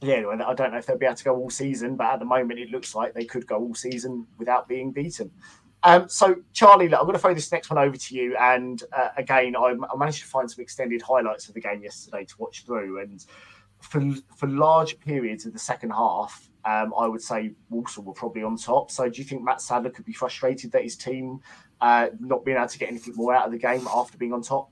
yeah, 0.00 0.24
I 0.28 0.54
don't 0.54 0.70
know 0.70 0.78
if 0.78 0.86
they'll 0.86 0.98
be 0.98 1.06
able 1.06 1.16
to 1.16 1.24
go 1.24 1.36
all 1.36 1.50
season, 1.50 1.96
but 1.96 2.06
at 2.06 2.18
the 2.20 2.24
moment 2.24 2.60
it 2.60 2.70
looks 2.70 2.94
like 2.94 3.14
they 3.14 3.24
could 3.24 3.46
go 3.46 3.56
all 3.56 3.74
season 3.74 4.26
without 4.38 4.68
being 4.68 4.92
beaten. 4.92 5.30
Um, 5.82 6.08
so, 6.08 6.36
Charlie, 6.52 6.86
I'm 6.86 7.02
going 7.02 7.12
to 7.12 7.18
throw 7.18 7.34
this 7.34 7.52
next 7.52 7.70
one 7.70 7.78
over 7.78 7.96
to 7.96 8.14
you. 8.14 8.36
And 8.36 8.82
uh, 8.92 9.08
again, 9.16 9.54
I, 9.56 9.74
I, 9.92 9.96
managed 9.96 10.20
to 10.20 10.26
find 10.26 10.50
some 10.50 10.62
extended 10.62 11.02
highlights 11.02 11.48
of 11.48 11.54
the 11.54 11.60
game 11.60 11.82
yesterday 11.82 12.24
to 12.24 12.34
watch 12.38 12.64
through. 12.64 13.00
And 13.00 13.24
for 13.80 14.02
for 14.36 14.48
large 14.48 14.98
periods 14.98 15.46
of 15.46 15.52
the 15.52 15.58
second 15.58 15.90
half, 15.90 16.47
um, 16.68 16.92
I 16.98 17.06
would 17.06 17.22
say 17.22 17.52
Walsall 17.70 18.04
were 18.04 18.12
probably 18.12 18.42
on 18.42 18.58
top. 18.58 18.90
So, 18.90 19.08
do 19.08 19.22
you 19.22 19.24
think 19.24 19.42
Mat 19.42 19.62
Sadler 19.62 19.88
could 19.88 20.04
be 20.04 20.12
frustrated 20.12 20.70
that 20.72 20.82
his 20.82 20.96
team 20.96 21.40
uh, 21.80 22.08
not 22.20 22.44
being 22.44 22.58
able 22.58 22.68
to 22.68 22.78
get 22.78 22.90
anything 22.90 23.14
more 23.16 23.34
out 23.34 23.46
of 23.46 23.52
the 23.52 23.58
game 23.58 23.88
after 23.94 24.18
being 24.18 24.34
on 24.34 24.42
top? 24.42 24.70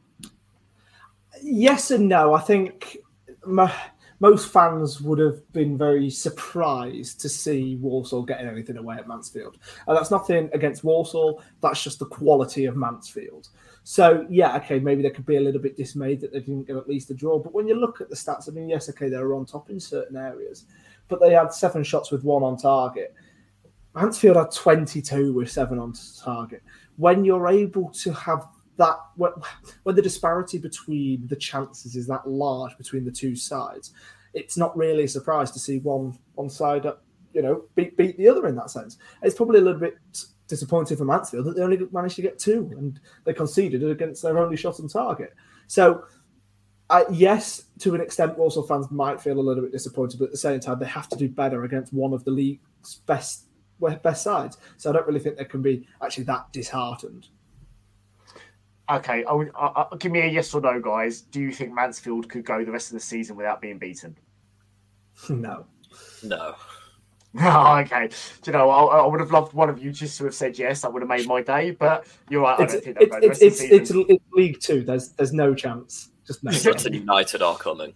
Yes 1.42 1.90
and 1.90 2.08
no. 2.08 2.34
I 2.34 2.40
think. 2.40 2.98
My 3.44 3.72
most 4.18 4.50
fans 4.52 5.00
would 5.00 5.18
have 5.18 5.52
been 5.52 5.76
very 5.76 6.10
surprised 6.10 7.20
to 7.20 7.28
see 7.28 7.76
Walsall 7.76 8.22
getting 8.24 8.48
anything 8.48 8.76
away 8.76 8.96
at 8.96 9.06
Mansfield. 9.06 9.58
And 9.86 9.96
that's 9.96 10.10
nothing 10.10 10.48
against 10.52 10.84
Walsall, 10.84 11.42
that's 11.60 11.82
just 11.82 11.98
the 11.98 12.06
quality 12.06 12.64
of 12.64 12.76
Mansfield. 12.76 13.48
So, 13.84 14.26
yeah, 14.28 14.56
okay, 14.56 14.80
maybe 14.80 15.02
they 15.02 15.10
could 15.10 15.26
be 15.26 15.36
a 15.36 15.40
little 15.40 15.60
bit 15.60 15.76
dismayed 15.76 16.20
that 16.22 16.32
they 16.32 16.40
didn't 16.40 16.66
get 16.66 16.76
at 16.76 16.88
least 16.88 17.10
a 17.10 17.14
draw. 17.14 17.38
But 17.38 17.52
when 17.52 17.68
you 17.68 17.78
look 17.78 18.00
at 18.00 18.08
the 18.08 18.16
stats, 18.16 18.48
I 18.48 18.52
mean, 18.52 18.68
yes, 18.68 18.88
okay, 18.90 19.08
they 19.08 19.18
were 19.18 19.34
on 19.34 19.46
top 19.46 19.70
in 19.70 19.78
certain 19.78 20.16
areas, 20.16 20.64
but 21.08 21.20
they 21.20 21.32
had 21.32 21.52
seven 21.52 21.82
shots 21.84 22.10
with 22.10 22.24
one 22.24 22.42
on 22.42 22.56
target. 22.56 23.14
Mansfield 23.94 24.36
had 24.36 24.50
22 24.50 25.32
with 25.32 25.50
seven 25.50 25.78
on 25.78 25.94
target. 26.22 26.62
When 26.96 27.24
you're 27.24 27.48
able 27.48 27.90
to 27.90 28.12
have 28.12 28.46
that 28.76 28.96
when, 29.16 29.32
when 29.84 29.96
the 29.96 30.02
disparity 30.02 30.58
between 30.58 31.26
the 31.28 31.36
chances 31.36 31.96
is 31.96 32.06
that 32.06 32.28
large 32.28 32.76
between 32.76 33.04
the 33.04 33.10
two 33.10 33.34
sides, 33.34 33.92
it's 34.34 34.56
not 34.56 34.76
really 34.76 35.04
a 35.04 35.08
surprise 35.08 35.50
to 35.52 35.58
see 35.58 35.78
one 35.78 36.18
one 36.34 36.50
side, 36.50 36.84
uh, 36.84 36.94
you 37.32 37.42
know, 37.42 37.64
beat 37.74 37.96
beat 37.96 38.18
the 38.18 38.28
other 38.28 38.46
in 38.46 38.54
that 38.56 38.70
sense. 38.70 38.98
It's 39.22 39.34
probably 39.34 39.60
a 39.60 39.62
little 39.62 39.80
bit 39.80 39.96
disappointing 40.46 40.96
for 40.96 41.04
Mansfield 41.04 41.46
that 41.46 41.56
they 41.56 41.62
only 41.62 41.78
managed 41.90 42.16
to 42.16 42.22
get 42.22 42.38
two 42.38 42.70
and 42.76 43.00
they 43.24 43.32
conceded 43.32 43.82
against 43.82 44.22
their 44.22 44.38
only 44.38 44.56
shot 44.56 44.78
on 44.78 44.88
target. 44.88 45.34
So, 45.66 46.04
uh, 46.88 47.04
yes, 47.10 47.64
to 47.80 47.94
an 47.94 48.00
extent, 48.00 48.38
Walsall 48.38 48.62
fans 48.62 48.90
might 48.90 49.20
feel 49.20 49.38
a 49.38 49.40
little 49.40 49.62
bit 49.62 49.72
disappointed, 49.72 50.18
but 50.18 50.26
at 50.26 50.30
the 50.30 50.36
same 50.36 50.60
time, 50.60 50.78
they 50.78 50.86
have 50.86 51.08
to 51.08 51.16
do 51.16 51.28
better 51.28 51.64
against 51.64 51.92
one 51.92 52.12
of 52.12 52.24
the 52.24 52.30
league's 52.30 52.96
best 53.06 53.46
best 54.02 54.22
sides. 54.22 54.56
So 54.78 54.88
I 54.88 54.92
don't 54.94 55.06
really 55.06 55.20
think 55.20 55.36
they 55.36 55.44
can 55.44 55.62
be 55.62 55.86
actually 56.02 56.24
that 56.24 56.50
disheartened. 56.52 57.28
Okay, 58.88 59.24
I'll, 59.24 59.44
I'll, 59.56 59.96
give 59.98 60.12
me 60.12 60.20
a 60.20 60.26
yes 60.26 60.54
or 60.54 60.60
no, 60.60 60.80
guys. 60.80 61.22
Do 61.22 61.40
you 61.40 61.50
think 61.50 61.74
Mansfield 61.74 62.28
could 62.28 62.44
go 62.44 62.64
the 62.64 62.70
rest 62.70 62.88
of 62.88 62.94
the 62.94 63.00
season 63.00 63.36
without 63.36 63.60
being 63.60 63.78
beaten? 63.78 64.16
No. 65.30 65.64
No. 66.22 66.54
Oh, 67.40 67.76
okay. 67.80 68.08
Do 68.42 68.50
you 68.50 68.52
know, 68.52 68.68
I, 68.68 68.98
I, 68.98 69.06
would 69.06 69.20
have 69.20 69.30
loved 69.30 69.54
one 69.54 69.70
of 69.70 69.82
you 69.82 69.90
just 69.90 70.18
to 70.18 70.24
have 70.24 70.34
said 70.34 70.58
yes. 70.58 70.82
That 70.82 70.92
would 70.92 71.00
have 71.00 71.08
made 71.08 71.26
my 71.26 71.40
day. 71.40 71.70
But 71.70 72.06
you're 72.28 72.42
right. 72.42 72.60
It's, 72.60 72.74
it's, 72.74 72.86
it's, 72.86 73.40
it's, 73.40 73.60
it's, 73.62 73.90
it's, 73.90 74.22
League 74.32 74.60
Two. 74.60 74.82
There's 74.82 75.10
there's 75.12 75.32
no 75.32 75.54
chance. 75.54 76.10
Just 76.26 76.42
no. 76.42 76.50
United 76.90 77.42
are 77.42 77.56
coming. 77.56 77.94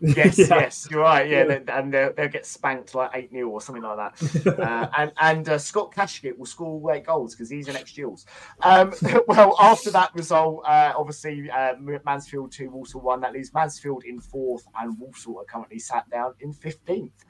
Yes, 0.00 0.38
yeah. 0.38 0.46
yes, 0.50 0.88
you're 0.90 1.02
right. 1.02 1.28
Yeah, 1.28 1.44
yeah. 1.46 1.78
and 1.78 1.92
they'll, 1.92 2.12
they'll, 2.14 2.28
get 2.28 2.46
spanked 2.46 2.94
like 2.94 3.10
eight 3.14 3.30
0 3.30 3.48
or 3.48 3.60
something 3.60 3.82
like 3.82 3.96
that. 3.96 4.58
uh, 4.58 4.88
and 4.96 5.12
and 5.20 5.48
uh, 5.48 5.58
Scott 5.58 5.94
Kashket 5.94 6.38
will 6.38 6.46
score 6.46 6.92
eight 6.94 7.04
goals 7.04 7.34
because 7.34 7.50
he's 7.50 7.68
an 7.68 7.76
ex 7.76 7.92
Jules. 7.92 8.24
Um, 8.62 8.94
well, 9.28 9.54
after 9.60 9.90
that 9.90 10.14
result, 10.14 10.64
uh, 10.66 10.94
obviously 10.96 11.50
uh, 11.50 11.74
Mansfield 12.04 12.52
two, 12.52 12.70
Walsall 12.70 13.02
one. 13.02 13.20
That 13.20 13.32
leaves 13.32 13.52
Mansfield 13.52 14.04
in 14.04 14.20
fourth, 14.20 14.66
and 14.80 14.98
Walsall 14.98 15.38
are 15.38 15.44
currently 15.44 15.78
sat 15.78 16.08
down 16.10 16.34
in 16.40 16.52
fifteenth. 16.54 17.24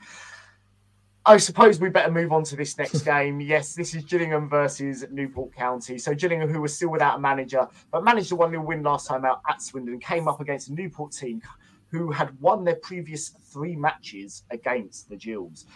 I 1.27 1.37
suppose 1.37 1.79
we 1.79 1.91
better 1.91 2.11
move 2.11 2.33
on 2.33 2.45
to 2.45 2.57
this 2.57 2.79
next 2.79 3.03
game. 3.05 3.41
Yes, 3.41 3.75
this 3.75 3.95
is 3.95 4.05
Gillingham 4.05 4.49
versus 4.49 5.05
Newport 5.11 5.55
County. 5.55 5.99
So 5.99 6.15
Gillingham, 6.15 6.49
who 6.49 6.63
was 6.63 6.75
still 6.75 6.89
without 6.89 7.19
a 7.19 7.21
manager, 7.21 7.69
but 7.93 8.05
managed 8.05 8.33
a 8.33 8.37
1 8.37 8.51
0 8.51 8.63
win 8.63 8.83
last 8.83 9.07
time 9.07 9.27
out 9.27 9.43
at 9.49 9.61
Swindon, 9.61 10.01
came 10.01 10.29
up 10.29 10.41
against 10.41 10.71
a 10.71 10.75
Newport 10.75 11.13
team 11.13 11.43
who 11.89 12.11
had 12.11 12.41
won 12.41 12.65
their 12.65 12.77
previous 12.77 13.29
three 13.29 13.77
matches 13.77 14.45
against 14.51 15.11
the 15.11 15.17
Gills. 15.17 15.67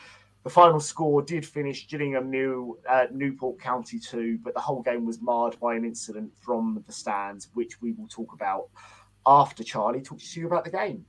The 0.45 0.51
final 0.51 0.81
score 0.81 1.21
did 1.21 1.45
finish 1.45 1.89
Gillingham 1.89 2.31
new 2.31 2.79
uh, 2.89 3.07
Newport 3.13 3.61
County 3.61 3.99
2, 3.99 4.39
but 4.43 4.55
the 4.55 4.61
whole 4.61 4.83
game 4.83 5.05
was 5.05 5.21
marred 5.21 5.59
by 5.61 5.75
an 5.75 5.85
incident 5.85 6.31
from 6.41 6.83
the 6.87 6.93
stands, 6.93 7.49
which 7.55 7.83
we 7.83 7.93
will 7.93 8.09
talk 8.09 8.33
about 8.33 8.69
after 9.27 9.65
Charlie 9.65 10.03
talks 10.03 10.33
to 10.33 10.41
you 10.41 10.47
about 10.47 10.65
the 10.65 10.71
game. 10.71 11.05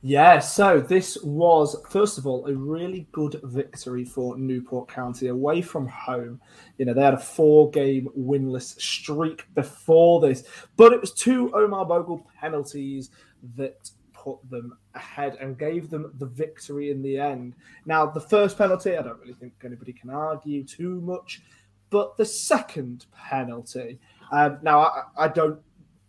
Yeah, 0.00 0.38
so 0.38 0.80
this 0.80 1.18
was, 1.24 1.74
first 1.90 2.18
of 2.18 2.26
all, 2.26 2.46
a 2.46 2.54
really 2.54 3.08
good 3.10 3.40
victory 3.42 4.04
for 4.04 4.38
Newport 4.38 4.88
County 4.88 5.26
away 5.26 5.60
from 5.60 5.88
home. 5.88 6.40
You 6.76 6.84
know, 6.84 6.94
they 6.94 7.02
had 7.02 7.14
a 7.14 7.18
four 7.18 7.68
game 7.70 8.08
winless 8.16 8.80
streak 8.80 9.52
before 9.54 10.20
this, 10.20 10.44
but 10.76 10.92
it 10.92 11.00
was 11.00 11.12
two 11.12 11.52
Omar 11.52 11.84
Bogle 11.84 12.24
penalties 12.40 13.10
that 13.56 13.90
put 14.12 14.38
them 14.48 14.76
ahead 14.94 15.36
and 15.40 15.58
gave 15.58 15.90
them 15.90 16.12
the 16.18 16.26
victory 16.26 16.90
in 16.92 17.02
the 17.02 17.18
end. 17.18 17.54
Now, 17.84 18.06
the 18.06 18.20
first 18.20 18.56
penalty, 18.56 18.96
I 18.96 19.02
don't 19.02 19.18
really 19.18 19.34
think 19.34 19.54
anybody 19.64 19.92
can 19.92 20.10
argue 20.10 20.62
too 20.62 21.00
much, 21.00 21.42
but 21.90 22.16
the 22.16 22.24
second 22.24 23.06
penalty, 23.12 23.98
um, 24.30 24.58
now 24.62 24.80
I, 24.80 25.02
I, 25.16 25.28
don't 25.28 25.58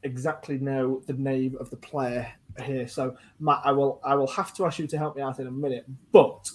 exactly 0.03 0.57
know 0.57 1.01
the 1.07 1.13
name 1.13 1.55
of 1.59 1.69
the 1.69 1.77
player 1.77 2.31
here, 2.61 2.87
so 2.87 3.15
Matt, 3.39 3.61
I 3.63 3.71
will 3.71 3.99
I 4.03 4.15
will 4.15 4.27
have 4.27 4.53
to 4.55 4.65
ask 4.65 4.79
you 4.79 4.87
to 4.87 4.97
help 4.97 5.15
me 5.15 5.21
out 5.21 5.39
in 5.39 5.47
a 5.47 5.51
minute. 5.51 5.85
But 6.11 6.49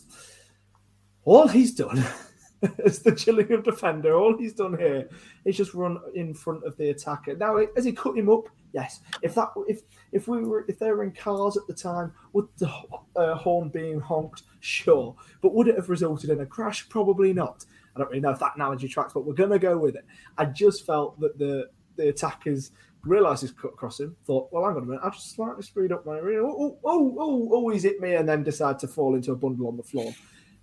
all 1.25 1.49
he's 1.49 1.75
done 1.75 2.05
as 2.85 3.01
the 3.01 3.13
Gillingham 3.13 3.63
defender, 3.63 4.15
all 4.15 4.37
he's 4.37 4.55
done 4.55 4.77
here 4.79 5.09
is 5.45 5.57
just 5.57 5.75
run 5.75 5.99
in 6.15 6.35
front 6.35 6.65
of 6.65 6.77
the 6.77 6.91
attacker. 6.91 7.37
Now, 7.37 7.57
as 7.77 7.85
he 7.85 7.93
cut 7.93 8.17
him 8.17 8.31
up, 8.31 8.49
yes. 8.73 9.01
If 9.23 9.35
that 9.35 9.49
if 9.69 9.83
if 10.13 10.29
we 10.29 10.43
were 10.43 10.65
if 10.69 10.79
they 10.79 10.91
were 10.91 11.05
in 11.05 11.13
cars 11.13 11.57
at 11.57 11.67
the 11.67 11.75
time, 11.75 12.13
would 12.33 12.49
the 12.59 12.71
uh, 13.17 13.35
horn 13.35 13.69
being 13.69 14.01
honked? 14.01 14.43
Sure, 14.61 15.15
but 15.41 15.55
would 15.55 15.69
it 15.69 15.77
have 15.77 15.91
resulted 15.91 16.31
in 16.31 16.41
a 16.41 16.47
crash? 16.47 16.89
Probably 16.89 17.33
not. 17.33 17.65
I 17.95 18.01
don't 18.01 18.09
really 18.09 18.21
know 18.21 18.31
if 18.31 18.41
that 18.41 18.57
analogy 18.57 18.89
tracks, 18.89 19.13
but 19.13 19.25
we're 19.25 19.35
to 19.35 19.59
go 19.59 19.79
with 19.79 19.95
it. 19.95 20.05
I 20.37 20.47
just 20.47 20.85
felt 20.85 21.19
that 21.21 21.39
the 21.39 21.71
the 21.97 22.09
attackers 22.09 22.73
realised 23.05 23.43
he's 23.43 23.53
cut 23.53 23.73
across 23.73 24.01
him, 24.01 24.17
thought, 24.25 24.49
well, 24.53 24.65
hang 24.65 24.77
on 24.77 24.83
a 24.83 24.87
minute, 24.87 25.01
I'll 25.05 25.11
just 25.11 25.35
slightly 25.35 25.63
speed 25.63 25.93
up 25.93 26.07
my 26.07 26.19
arena. 26.19 26.43
Oh, 26.45 26.79
oh, 26.85 27.17
oh, 27.19 27.49
oh, 27.53 27.69
he's 27.71 27.83
hit 27.83 28.01
me, 28.01 28.15
and 28.15 28.29
then 28.29 28.43
decide 28.43 28.79
to 28.81 28.89
fall 28.89 29.15
into 29.15 29.33
a 29.33 29.37
bundle 29.37 29.69
on 29.69 29.77
the 29.77 29.83
floor. 29.83 30.13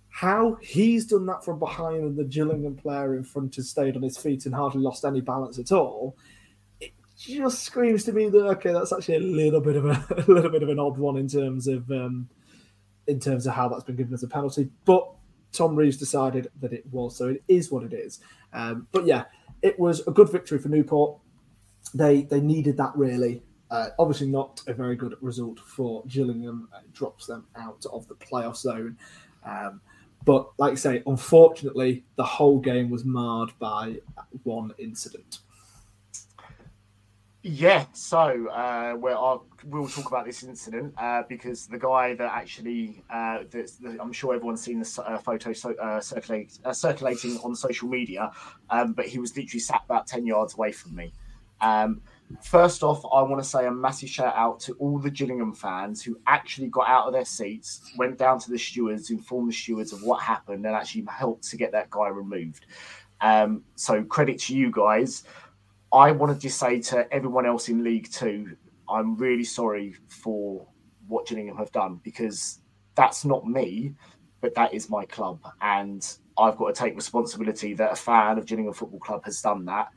How 0.08 0.58
he's 0.60 1.06
done 1.06 1.26
that 1.26 1.44
from 1.44 1.58
behind 1.58 2.04
and 2.04 2.16
the 2.16 2.24
Gillingham 2.24 2.76
player 2.76 3.16
in 3.16 3.24
front 3.24 3.56
has 3.56 3.70
stayed 3.70 3.96
on 3.96 4.02
his 4.02 4.18
feet 4.18 4.44
and 4.44 4.54
hardly 4.54 4.82
lost 4.82 5.04
any 5.04 5.22
balance 5.22 5.58
at 5.58 5.72
all 5.72 6.16
it 6.82 6.92
just 7.16 7.62
screams 7.62 8.04
to 8.04 8.12
me 8.12 8.28
that 8.28 8.46
okay, 8.46 8.72
that's 8.72 8.92
actually 8.92 9.16
a 9.16 9.20
little 9.20 9.60
bit 9.60 9.76
of 9.76 9.86
a, 9.86 10.04
a 10.28 10.30
little 10.30 10.50
bit 10.50 10.62
of 10.62 10.68
an 10.68 10.78
odd 10.78 10.98
one 10.98 11.16
in 11.16 11.28
terms 11.28 11.66
of 11.66 11.90
um, 11.90 12.28
in 13.06 13.20
terms 13.20 13.46
of 13.46 13.54
how 13.54 13.68
that's 13.68 13.84
been 13.84 13.96
given 13.96 14.14
as 14.14 14.22
a 14.22 14.28
penalty. 14.28 14.68
But 14.84 15.08
Tom 15.52 15.76
Reeves 15.76 15.96
decided 15.96 16.48
that 16.60 16.72
it 16.72 16.84
was, 16.90 17.16
so 17.16 17.28
it 17.28 17.42
is 17.48 17.70
what 17.70 17.84
it 17.84 17.92
is. 17.92 18.20
Um, 18.52 18.86
but 18.92 19.06
yeah, 19.06 19.24
it 19.62 19.78
was 19.78 20.06
a 20.06 20.10
good 20.10 20.30
victory 20.30 20.58
for 20.58 20.68
Newport. 20.68 21.18
They 21.94 22.22
they 22.22 22.40
needed 22.40 22.76
that 22.78 22.96
really. 22.96 23.42
Uh, 23.70 23.88
obviously, 23.98 24.28
not 24.28 24.62
a 24.66 24.74
very 24.74 24.96
good 24.96 25.16
result 25.22 25.58
for 25.60 26.04
Gillingham. 26.06 26.68
It 26.84 26.92
drops 26.92 27.26
them 27.26 27.46
out 27.56 27.84
of 27.92 28.06
the 28.08 28.14
playoff 28.16 28.56
zone. 28.56 28.98
Um, 29.44 29.80
But 30.24 30.50
like 30.58 30.72
I 30.72 30.76
say, 30.76 31.02
unfortunately, 31.06 32.04
the 32.16 32.24
whole 32.24 32.60
game 32.60 32.90
was 32.90 33.04
marred 33.04 33.52
by 33.58 33.98
one 34.44 34.72
incident. 34.78 35.40
Yeah, 37.44 37.86
so 37.92 38.48
uh, 38.50 38.94
well, 38.96 39.46
talk 39.88 40.06
about 40.06 40.26
this 40.26 40.44
incident 40.44 40.94
uh, 40.96 41.24
because 41.28 41.66
the 41.66 41.78
guy 41.78 42.14
that 42.14 42.30
actually, 42.32 43.02
uh, 43.10 43.38
that's, 43.50 43.78
that 43.78 43.98
I'm 44.00 44.12
sure 44.12 44.32
everyone's 44.34 44.62
seen 44.62 44.78
the 44.78 45.02
uh, 45.04 45.18
photo 45.18 45.52
so, 45.52 45.74
uh, 45.74 46.00
circulate, 46.00 46.56
uh, 46.64 46.72
circulating 46.72 47.38
on 47.38 47.56
social 47.56 47.88
media, 47.88 48.30
um, 48.70 48.92
but 48.92 49.06
he 49.06 49.18
was 49.18 49.36
literally 49.36 49.58
sat 49.58 49.82
about 49.86 50.06
10 50.06 50.24
yards 50.24 50.54
away 50.54 50.70
from 50.70 50.94
me. 50.94 51.12
Um, 51.62 52.02
first 52.42 52.82
off, 52.82 53.04
I 53.04 53.22
want 53.22 53.42
to 53.42 53.48
say 53.48 53.66
a 53.66 53.70
massive 53.70 54.10
shout 54.10 54.34
out 54.36 54.60
to 54.60 54.74
all 54.74 54.98
the 54.98 55.10
Gillingham 55.10 55.54
fans 55.54 56.02
who 56.02 56.18
actually 56.26 56.68
got 56.68 56.88
out 56.88 57.06
of 57.06 57.12
their 57.12 57.24
seats, 57.24 57.92
went 57.96 58.18
down 58.18 58.38
to 58.40 58.50
the 58.50 58.58
stewards, 58.58 59.10
informed 59.10 59.50
the 59.50 59.54
stewards 59.54 59.92
of 59.92 60.02
what 60.02 60.20
happened, 60.20 60.66
and 60.66 60.74
actually 60.74 61.06
helped 61.08 61.48
to 61.50 61.56
get 61.56 61.72
that 61.72 61.88
guy 61.90 62.08
removed. 62.08 62.66
Um, 63.20 63.62
so 63.76 64.02
credit 64.02 64.38
to 64.40 64.56
you 64.56 64.70
guys. 64.70 65.24
I 65.92 66.10
want 66.10 66.32
to 66.32 66.38
just 66.38 66.58
say 66.58 66.80
to 66.80 67.10
everyone 67.12 67.46
else 67.46 67.68
in 67.68 67.84
League 67.84 68.10
Two, 68.10 68.56
I'm 68.88 69.16
really 69.16 69.44
sorry 69.44 69.94
for 70.08 70.66
what 71.06 71.26
Gillingham 71.26 71.56
have 71.56 71.70
done 71.72 72.00
because 72.02 72.60
that's 72.94 73.24
not 73.24 73.46
me, 73.46 73.94
but 74.40 74.54
that 74.54 74.74
is 74.74 74.90
my 74.90 75.04
club. 75.04 75.40
And 75.60 76.06
I've 76.38 76.56
got 76.56 76.74
to 76.74 76.80
take 76.80 76.96
responsibility 76.96 77.74
that 77.74 77.92
a 77.92 77.96
fan 77.96 78.38
of 78.38 78.46
Gillingham 78.46 78.74
Football 78.74 79.00
Club 79.00 79.24
has 79.24 79.40
done 79.40 79.64
that. 79.66 79.88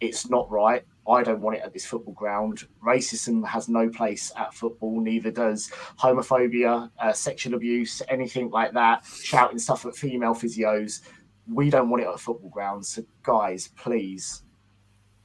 It's 0.00 0.28
not 0.28 0.50
right. 0.50 0.84
I 1.08 1.22
don't 1.22 1.40
want 1.40 1.56
it 1.56 1.62
at 1.62 1.72
this 1.72 1.86
football 1.86 2.14
ground. 2.14 2.66
Racism 2.84 3.46
has 3.46 3.68
no 3.68 3.88
place 3.88 4.32
at 4.36 4.54
football, 4.54 5.00
neither 5.00 5.30
does 5.30 5.70
homophobia, 5.98 6.90
uh, 6.98 7.12
sexual 7.12 7.54
abuse, 7.54 8.02
anything 8.08 8.50
like 8.50 8.72
that, 8.72 9.04
shouting 9.22 9.58
stuff 9.58 9.86
at 9.86 9.94
female 9.94 10.34
physios. 10.34 11.02
We 11.48 11.70
don't 11.70 11.90
want 11.90 12.02
it 12.02 12.08
at 12.08 12.18
football 12.18 12.50
grounds. 12.50 12.88
So, 12.88 13.04
guys, 13.22 13.68
please 13.68 14.42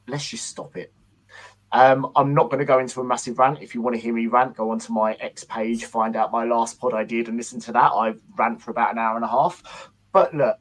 let's 0.07 0.27
just 0.27 0.45
stop 0.45 0.77
it. 0.77 0.93
Um, 1.73 2.11
I'm 2.17 2.33
not 2.33 2.49
going 2.49 2.59
to 2.59 2.65
go 2.65 2.79
into 2.79 2.99
a 2.99 3.03
massive 3.03 3.39
rant. 3.39 3.61
If 3.61 3.73
you 3.73 3.81
want 3.81 3.95
to 3.95 4.01
hear 4.01 4.13
me 4.13 4.27
rant, 4.27 4.57
go 4.57 4.71
onto 4.71 4.91
my 4.91 5.13
X 5.13 5.45
page, 5.45 5.85
find 5.85 6.17
out 6.17 6.31
my 6.31 6.43
last 6.43 6.79
pod 6.79 6.93
I 6.93 7.05
did, 7.05 7.29
and 7.29 7.37
listen 7.37 7.61
to 7.61 7.71
that. 7.71 7.91
I 7.91 8.13
ran 8.37 8.57
for 8.57 8.71
about 8.71 8.91
an 8.91 8.99
hour 8.99 9.15
and 9.15 9.23
a 9.23 9.29
half. 9.29 9.89
But 10.11 10.33
look, 10.35 10.57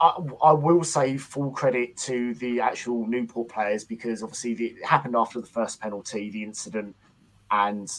I, 0.00 0.16
I 0.42 0.52
will 0.52 0.84
say 0.84 1.16
full 1.16 1.50
credit 1.50 1.96
to 1.98 2.34
the 2.34 2.60
actual 2.60 3.06
Newport 3.06 3.48
players 3.48 3.84
because 3.84 4.22
obviously 4.22 4.54
the, 4.54 4.66
it 4.66 4.84
happened 4.84 5.16
after 5.16 5.40
the 5.40 5.46
first 5.46 5.80
penalty, 5.80 6.30
the 6.30 6.42
incident, 6.42 6.94
and 7.50 7.90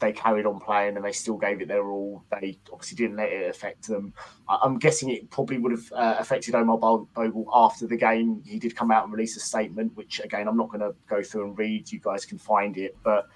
they 0.00 0.12
carried 0.12 0.46
on 0.46 0.60
playing 0.60 0.96
and 0.96 1.04
they 1.04 1.12
still 1.12 1.36
gave 1.36 1.60
it 1.60 1.68
their 1.68 1.88
all. 1.88 2.22
They 2.30 2.58
obviously 2.72 2.96
didn't 2.96 3.16
let 3.16 3.30
it 3.32 3.50
affect 3.50 3.88
them. 3.88 4.12
I'm 4.48 4.78
guessing 4.78 5.10
it 5.10 5.30
probably 5.30 5.58
would 5.58 5.72
have 5.72 5.92
uh, 5.92 6.16
affected 6.18 6.54
Omar 6.54 6.78
Bogle 6.78 7.48
after 7.52 7.86
the 7.86 7.96
game. 7.96 8.42
He 8.46 8.58
did 8.58 8.76
come 8.76 8.90
out 8.90 9.04
and 9.04 9.12
release 9.12 9.36
a 9.36 9.40
statement, 9.40 9.96
which 9.96 10.20
again, 10.20 10.46
I'm 10.46 10.56
not 10.56 10.68
going 10.68 10.80
to 10.80 10.94
go 11.08 11.22
through 11.22 11.48
and 11.48 11.58
read. 11.58 11.90
You 11.90 11.98
guys 11.98 12.24
can 12.24 12.38
find 12.38 12.76
it. 12.76 12.96
But 13.02 13.26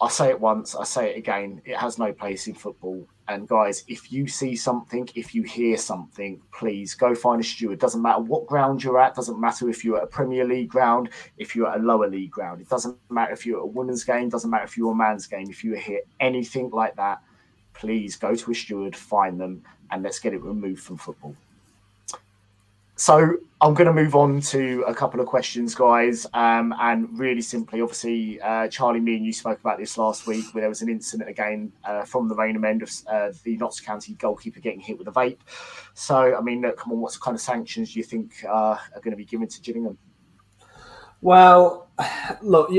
I 0.00 0.08
say 0.08 0.30
it 0.30 0.40
once, 0.40 0.74
I 0.74 0.84
say 0.84 1.10
it 1.10 1.18
again. 1.18 1.62
It 1.64 1.76
has 1.76 1.98
no 1.98 2.12
place 2.12 2.46
in 2.46 2.54
football. 2.54 3.06
And 3.30 3.46
guys, 3.46 3.84
if 3.86 4.10
you 4.10 4.26
see 4.26 4.56
something, 4.56 5.08
if 5.14 5.36
you 5.36 5.44
hear 5.44 5.76
something, 5.76 6.42
please 6.52 6.96
go 6.96 7.14
find 7.14 7.40
a 7.40 7.44
steward. 7.44 7.78
Doesn't 7.78 8.02
matter 8.02 8.20
what 8.20 8.48
ground 8.48 8.82
you're 8.82 9.00
at. 9.00 9.14
Doesn't 9.14 9.40
matter 9.40 9.68
if 9.68 9.84
you're 9.84 9.98
at 9.98 10.02
a 10.02 10.08
Premier 10.08 10.44
League 10.44 10.68
ground, 10.68 11.10
if 11.38 11.54
you're 11.54 11.68
at 11.68 11.78
a 11.78 11.82
lower 11.82 12.08
league 12.08 12.32
ground. 12.32 12.60
It 12.60 12.68
doesn't 12.68 12.98
matter 13.08 13.32
if 13.32 13.46
you're 13.46 13.60
at 13.60 13.62
a 13.62 13.66
women's 13.66 14.02
game. 14.02 14.30
Doesn't 14.30 14.50
matter 14.50 14.64
if 14.64 14.76
you're 14.76 14.90
a 14.90 14.96
man's 14.96 15.28
game. 15.28 15.48
If 15.48 15.62
you 15.62 15.74
hear 15.74 16.00
anything 16.18 16.70
like 16.70 16.96
that, 16.96 17.22
please 17.72 18.16
go 18.16 18.34
to 18.34 18.50
a 18.50 18.54
steward, 18.54 18.96
find 18.96 19.40
them, 19.40 19.62
and 19.92 20.02
let's 20.02 20.18
get 20.18 20.34
it 20.34 20.42
removed 20.42 20.82
from 20.82 20.96
football. 20.96 21.36
So 23.00 23.38
I'm 23.62 23.72
going 23.72 23.86
to 23.86 23.94
move 23.94 24.14
on 24.14 24.42
to 24.42 24.84
a 24.86 24.92
couple 24.94 25.20
of 25.20 25.26
questions, 25.26 25.74
guys. 25.74 26.26
Um, 26.34 26.74
and 26.78 27.08
really 27.18 27.40
simply, 27.40 27.80
obviously, 27.80 28.38
uh, 28.42 28.68
Charlie, 28.68 29.00
me 29.00 29.16
and 29.16 29.24
you 29.24 29.32
spoke 29.32 29.58
about 29.58 29.78
this 29.78 29.96
last 29.96 30.26
week 30.26 30.44
where 30.52 30.60
there 30.60 30.68
was 30.68 30.82
an 30.82 30.90
incident 30.90 31.30
again 31.30 31.72
uh, 31.84 32.04
from 32.04 32.28
the 32.28 32.34
Rainham 32.34 32.62
end 32.62 32.82
of 32.82 32.92
uh, 33.10 33.30
the 33.42 33.56
Notts 33.56 33.80
County 33.80 34.12
goalkeeper 34.16 34.60
getting 34.60 34.80
hit 34.80 34.98
with 34.98 35.08
a 35.08 35.12
vape. 35.12 35.38
So, 35.94 36.36
I 36.36 36.42
mean, 36.42 36.60
look, 36.60 36.76
come 36.76 36.92
on, 36.92 37.00
what 37.00 37.18
kind 37.22 37.34
of 37.34 37.40
sanctions 37.40 37.94
do 37.94 38.00
you 38.00 38.04
think 38.04 38.44
uh, 38.46 38.76
are 38.76 39.00
going 39.00 39.12
to 39.12 39.16
be 39.16 39.24
given 39.24 39.48
to 39.48 39.60
Gillingham? 39.62 39.96
Well, 41.22 41.88
look, 42.42 42.70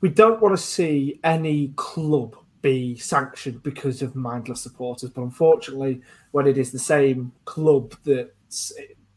we 0.00 0.08
don't 0.08 0.42
want 0.42 0.52
to 0.58 0.60
see 0.60 1.20
any 1.22 1.74
club 1.76 2.34
be 2.60 2.96
sanctioned 2.96 3.62
because 3.62 4.02
of 4.02 4.16
mindless 4.16 4.62
supporters, 4.62 5.10
but 5.10 5.22
unfortunately, 5.22 6.00
when 6.32 6.48
it 6.48 6.58
is 6.58 6.72
the 6.72 6.78
same 6.80 7.30
club 7.44 7.94
that's 8.04 8.72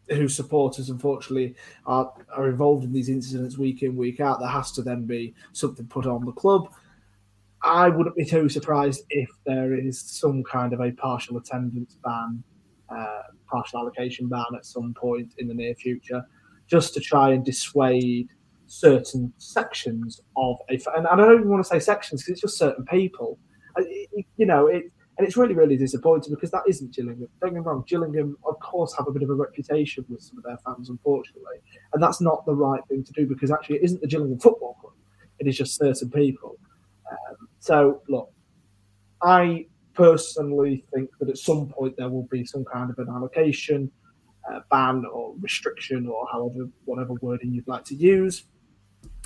whose 0.10 0.36
supporters 0.36 0.89
unfortunately 0.89 1.56
are, 1.86 2.14
are 2.36 2.49
involved 2.49 2.84
in 2.84 2.91
these 2.91 3.10
incidents 3.10 3.58
week 3.58 3.84
in 3.84 3.95
week 3.95 4.20
out 4.20 4.39
there 4.39 4.49
has 4.49 4.72
to 4.74 4.82
then 4.82 5.06
be 5.06 5.34
something 5.54 5.86
put 5.88 6.06
on 6.06 6.26
the 6.26 6.32
club. 6.32 6.74
I 7.62 7.88
wouldn't 7.88 8.18
be 8.18 8.26
too 8.26 8.49
surprised 8.49 9.04
if 9.10 9.30
there 9.45 9.74
is 9.74 9.99
some 9.99 10.43
kind 10.43 10.74
of 10.74 10.82
a 10.82 10.91
partial 10.91 11.38
attendance 11.38 11.95
ban 12.04 12.43
uh, 12.89 13.22
partial 13.49 13.80
allocation 13.80 14.28
ban 14.28 14.45
at 14.56 14.66
some 14.66 14.93
point 14.93 15.34
in 15.38 15.47
the 15.47 15.54
near 15.54 15.74
future 15.76 16.24
just 16.68 16.93
to 16.93 16.99
try 16.99 17.32
and 17.32 17.45
dissuade 17.45 18.28
certain 18.66 19.32
sections 19.38 20.22
of 20.36 20.58
a 20.70 20.80
and 20.95 21.08
i 21.08 21.16
don't 21.16 21.36
even 21.36 21.49
want 21.49 21.64
to 21.64 21.68
say 21.68 21.80
sections 21.80 22.22
because 22.22 22.32
it's 22.32 22.41
just 22.41 22.58
certain 22.58 22.86
people. 22.86 23.38
You 24.38 24.45
know 24.45 24.68
it 24.68 24.91
and 25.18 25.28
it's 25.28 25.38
really, 25.38 25.53
really 25.53 25.78
disappointing 25.78 26.34
because 26.34 26.51
that 26.51 26.64
isn't 26.68 26.93
Gillingham. 26.93 27.28
Don't 27.39 27.53
get 27.53 27.59
me 27.59 27.59
wrong, 27.59 27.84
Gillingham, 27.88 28.36
of 28.45 28.59
course, 28.59 28.95
have 28.97 29.07
a 29.07 29.11
bit 29.11 29.22
of 29.22 29.30
a 29.30 29.34
reputation 29.34 30.05
with 30.09 30.22
some 30.22 30.39
of 30.39 30.43
their 30.43 30.57
fans, 30.66 30.89
unfortunately. 30.89 31.57
And 31.93 32.01
that's 32.01 32.20
not 32.20 32.45
the 32.45 32.55
right 32.55 32.82
thing 32.88 33.03
to 33.03 33.11
do 33.14 33.28
because 33.28 33.51
actually 33.51 33.78
it 33.78 33.84
isn't 33.84 34.01
the 34.01 34.07
Gillingham 34.07 34.39
Football 34.39 34.76
Club, 34.82 34.93
it 35.39 35.47
is 35.47 35.57
just 35.57 35.78
certain 35.78 36.09
people. 36.09 36.57
Um, 37.11 37.47
so, 37.59 38.01
look, 38.09 38.32
I 39.22 39.68
personally 39.93 40.84
think 40.93 41.11
that 41.20 41.30
at 41.30 41.38
some 41.38 41.68
point 41.68 41.95
there 41.97 42.09
will 42.09 42.28
be 42.32 42.43
some 42.43 42.66
kind 42.66 42.89
of 42.89 42.97
an 42.97 43.07
allocation, 43.14 43.91
uh, 44.51 44.61
ban, 44.72 45.05
or 45.05 45.36
restriction, 45.39 46.07
or 46.07 46.28
however, 46.32 46.68
whatever 46.86 47.14
wording 47.22 47.53
you'd 47.53 47.68
like 47.68 47.86
to 47.86 47.95
use. 47.95 48.45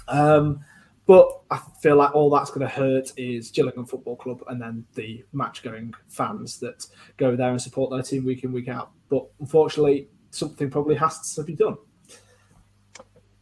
Um, 0.09 0.59
but 1.07 1.41
I 1.49 1.57
feel 1.81 1.95
like 1.95 2.13
all 2.13 2.29
that's 2.29 2.51
going 2.51 2.67
to 2.67 2.73
hurt 2.73 3.13
is 3.15 3.49
Gillingham 3.49 3.85
Football 3.85 4.17
Club 4.17 4.43
and 4.49 4.61
then 4.61 4.85
the 4.93 5.23
match 5.31 5.63
going 5.63 5.93
fans 6.09 6.59
that 6.59 6.85
go 7.15 7.33
there 7.35 7.49
and 7.49 7.61
support 7.61 7.91
their 7.91 8.01
team 8.01 8.25
week 8.25 8.43
in, 8.43 8.51
week 8.51 8.67
out. 8.67 8.91
But 9.07 9.25
unfortunately, 9.39 10.09
something 10.31 10.69
probably 10.69 10.95
has 10.95 11.33
to 11.35 11.43
be 11.43 11.55
done. 11.55 11.77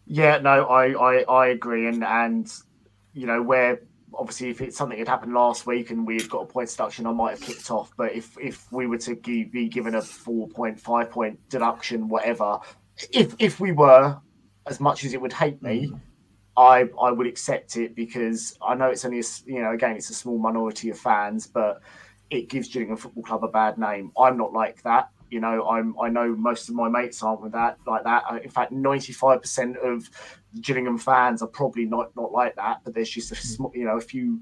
Yeah, 0.05 0.37
no, 0.37 0.67
I, 0.67 0.91
I, 0.91 1.23
I 1.23 1.47
agree. 1.47 1.87
And, 1.87 2.03
and, 2.03 2.53
you 3.13 3.25
know, 3.25 3.41
where 3.41 3.81
obviously 4.13 4.51
if 4.51 4.61
it's 4.61 4.77
something 4.77 4.99
that 4.99 5.07
happened 5.07 5.33
last 5.33 5.65
week 5.65 5.89
and 5.89 6.05
we 6.05 6.17
had 6.17 6.29
got 6.29 6.43
a 6.43 6.45
point 6.45 6.69
deduction, 6.69 7.07
I 7.07 7.13
might 7.13 7.31
have 7.31 7.41
kicked 7.41 7.71
off. 7.71 7.91
But 7.97 8.13
if, 8.13 8.37
if 8.39 8.71
we 8.71 8.85
were 8.85 8.99
to 8.99 9.15
be 9.15 9.69
given 9.69 9.95
a 9.95 10.03
four 10.03 10.47
point, 10.49 10.79
five 10.79 11.09
point 11.09 11.39
deduction, 11.49 12.09
whatever, 12.09 12.59
if, 13.11 13.33
if 13.39 13.59
we 13.59 13.71
were, 13.71 14.19
as 14.67 14.79
much 14.79 15.03
as 15.03 15.15
it 15.15 15.21
would 15.21 15.33
hate 15.33 15.63
me, 15.63 15.87
mm 15.87 15.99
I 16.57 16.89
I 17.01 17.11
would 17.11 17.27
accept 17.27 17.77
it 17.77 17.95
because 17.95 18.57
I 18.65 18.75
know 18.75 18.89
it's 18.89 19.05
only 19.05 19.19
a, 19.19 19.23
you 19.45 19.61
know 19.61 19.71
again 19.71 19.95
it's 19.95 20.09
a 20.09 20.13
small 20.13 20.37
minority 20.37 20.89
of 20.89 20.97
fans, 20.97 21.47
but 21.47 21.81
it 22.29 22.49
gives 22.49 22.69
Gillingham 22.69 22.97
Football 22.97 23.23
Club 23.23 23.43
a 23.43 23.47
bad 23.47 23.77
name. 23.77 24.11
I'm 24.17 24.37
not 24.37 24.53
like 24.53 24.81
that. 24.83 25.09
You 25.29 25.39
know, 25.39 25.67
I'm 25.67 25.95
I 25.99 26.09
know 26.09 26.35
most 26.35 26.69
of 26.69 26.75
my 26.75 26.87
mates 26.87 27.21
aren't 27.23 27.41
with 27.41 27.51
that 27.53 27.77
like 27.85 28.03
that. 28.03 28.23
In 28.43 28.49
fact, 28.49 28.71
95% 28.71 29.77
of 29.77 30.09
Gillingham 30.61 30.97
fans 30.97 31.41
are 31.41 31.47
probably 31.47 31.85
not 31.85 32.15
not 32.15 32.31
like 32.31 32.55
that. 32.55 32.81
But 32.83 32.93
there's 32.93 33.09
just 33.09 33.31
a 33.31 33.35
small, 33.35 33.71
you 33.75 33.85
know 33.85 33.97
a 33.97 34.01
few 34.01 34.41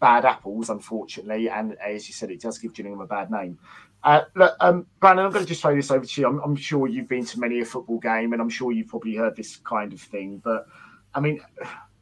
bad 0.00 0.26
apples, 0.26 0.68
unfortunately, 0.68 1.48
and 1.48 1.76
as 1.78 2.06
you 2.08 2.12
said, 2.12 2.30
it 2.30 2.40
does 2.40 2.58
give 2.58 2.74
Gillingham 2.74 3.00
a 3.00 3.06
bad 3.06 3.30
name. 3.30 3.58
Uh, 4.02 4.22
look, 4.34 4.54
um, 4.60 4.86
Brandon, 5.00 5.24
I'm 5.24 5.32
going 5.32 5.46
to 5.46 5.48
just 5.48 5.62
throw 5.62 5.74
this 5.74 5.90
over 5.90 6.04
to 6.04 6.20
you. 6.20 6.26
I'm, 6.26 6.38
I'm 6.40 6.56
sure 6.56 6.86
you've 6.86 7.08
been 7.08 7.24
to 7.24 7.40
many 7.40 7.60
a 7.60 7.64
football 7.64 7.98
game, 7.98 8.34
and 8.34 8.42
I'm 8.42 8.50
sure 8.50 8.70
you've 8.70 8.88
probably 8.88 9.14
heard 9.14 9.34
this 9.34 9.56
kind 9.56 9.94
of 9.94 10.00
thing, 10.00 10.42
but 10.44 10.66
I 11.14 11.20
mean, 11.20 11.40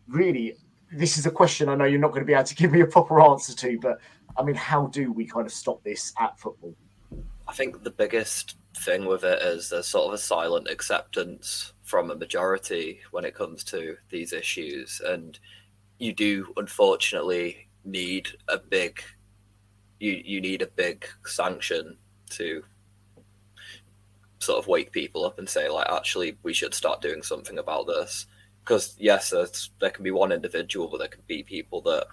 really, 0.09 0.57
this 0.93 1.19
is 1.19 1.27
a 1.27 1.31
question 1.31 1.69
I 1.69 1.75
know 1.75 1.85
you're 1.85 2.01
not 2.01 2.09
going 2.09 2.23
to 2.23 2.27
be 2.27 2.35
able 2.35 2.45
to 2.45 2.55
give 2.63 2.73
me 2.73 2.81
a 2.81 2.87
proper 2.87 3.21
answer 3.21 3.55
to, 3.55 3.79
but 3.81 3.99
I 4.37 4.43
mean, 4.43 4.55
how 4.55 4.87
do 4.87 5.13
we 5.13 5.27
kind 5.27 5.47
of 5.47 5.53
stop 5.53 5.83
this 5.85 6.13
at 6.19 6.39
football? 6.39 6.75
I 7.49 7.53
think 7.53 7.83
the 7.83 7.91
biggest 7.91 8.57
thing 8.79 9.05
with 9.05 9.25
it 9.25 9.43
is 9.43 9.69
there's 9.69 9.87
sort 9.87 10.09
of 10.09 10.15
a 10.15 10.19
silent 10.19 10.69
acceptance 10.69 11.75
from 11.83 12.11
a 12.11 12.17
majority 12.17 13.01
when 13.11 13.25
it 13.25 13.35
comes 13.35 13.65
to 13.65 13.97
these 14.11 14.33
issues. 14.33 15.01
And 15.05 15.39
you 15.99 16.13
do 16.13 16.53
unfortunately 16.57 17.69
need 17.85 18.29
a 18.49 18.59
big 18.59 19.03
you 19.99 20.21
you 20.25 20.41
need 20.41 20.63
a 20.63 20.67
big 20.67 21.07
sanction 21.25 21.97
to 22.31 22.63
sort 24.41 24.59
of 24.59 24.67
wake 24.67 24.91
people 24.91 25.25
up 25.25 25.39
and 25.39 25.49
say 25.49 25.69
like 25.69 25.89
actually 25.89 26.37
we 26.43 26.53
should 26.53 26.75
start 26.75 27.01
doing 27.01 27.23
something 27.23 27.59
about 27.59 27.87
this 27.87 28.27
because 28.65 28.95
yes, 28.99 29.33
there 29.81 29.91
can 29.91 30.05
be 30.05 30.11
one 30.11 30.33
individual, 30.33 30.89
but 30.89 30.99
there 30.99 31.09
can 31.09 31.23
be 31.27 31.43
people 31.43 31.81
that 31.83 32.07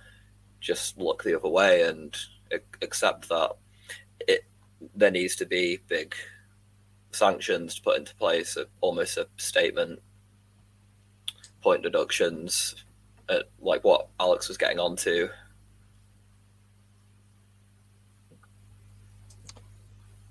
just 0.59 0.97
look 0.97 1.23
the 1.23 1.37
other 1.37 1.49
way 1.49 1.83
and 1.83 2.15
accept 2.81 3.29
that. 3.29 3.51
It 4.27 4.45
there 4.95 5.11
needs 5.11 5.35
to 5.37 5.45
be 5.45 5.79
big 5.87 6.15
sanctions 7.11 7.79
put 7.79 7.97
into 7.97 8.15
place, 8.15 8.57
almost 8.81 9.17
a 9.17 9.27
statement, 9.37 9.99
point 11.61 11.83
deductions, 11.83 12.75
uh, 13.29 13.39
like 13.59 13.83
what 13.83 14.07
Alex 14.19 14.47
was 14.47 14.57
getting 14.57 14.79
onto. 14.79 15.29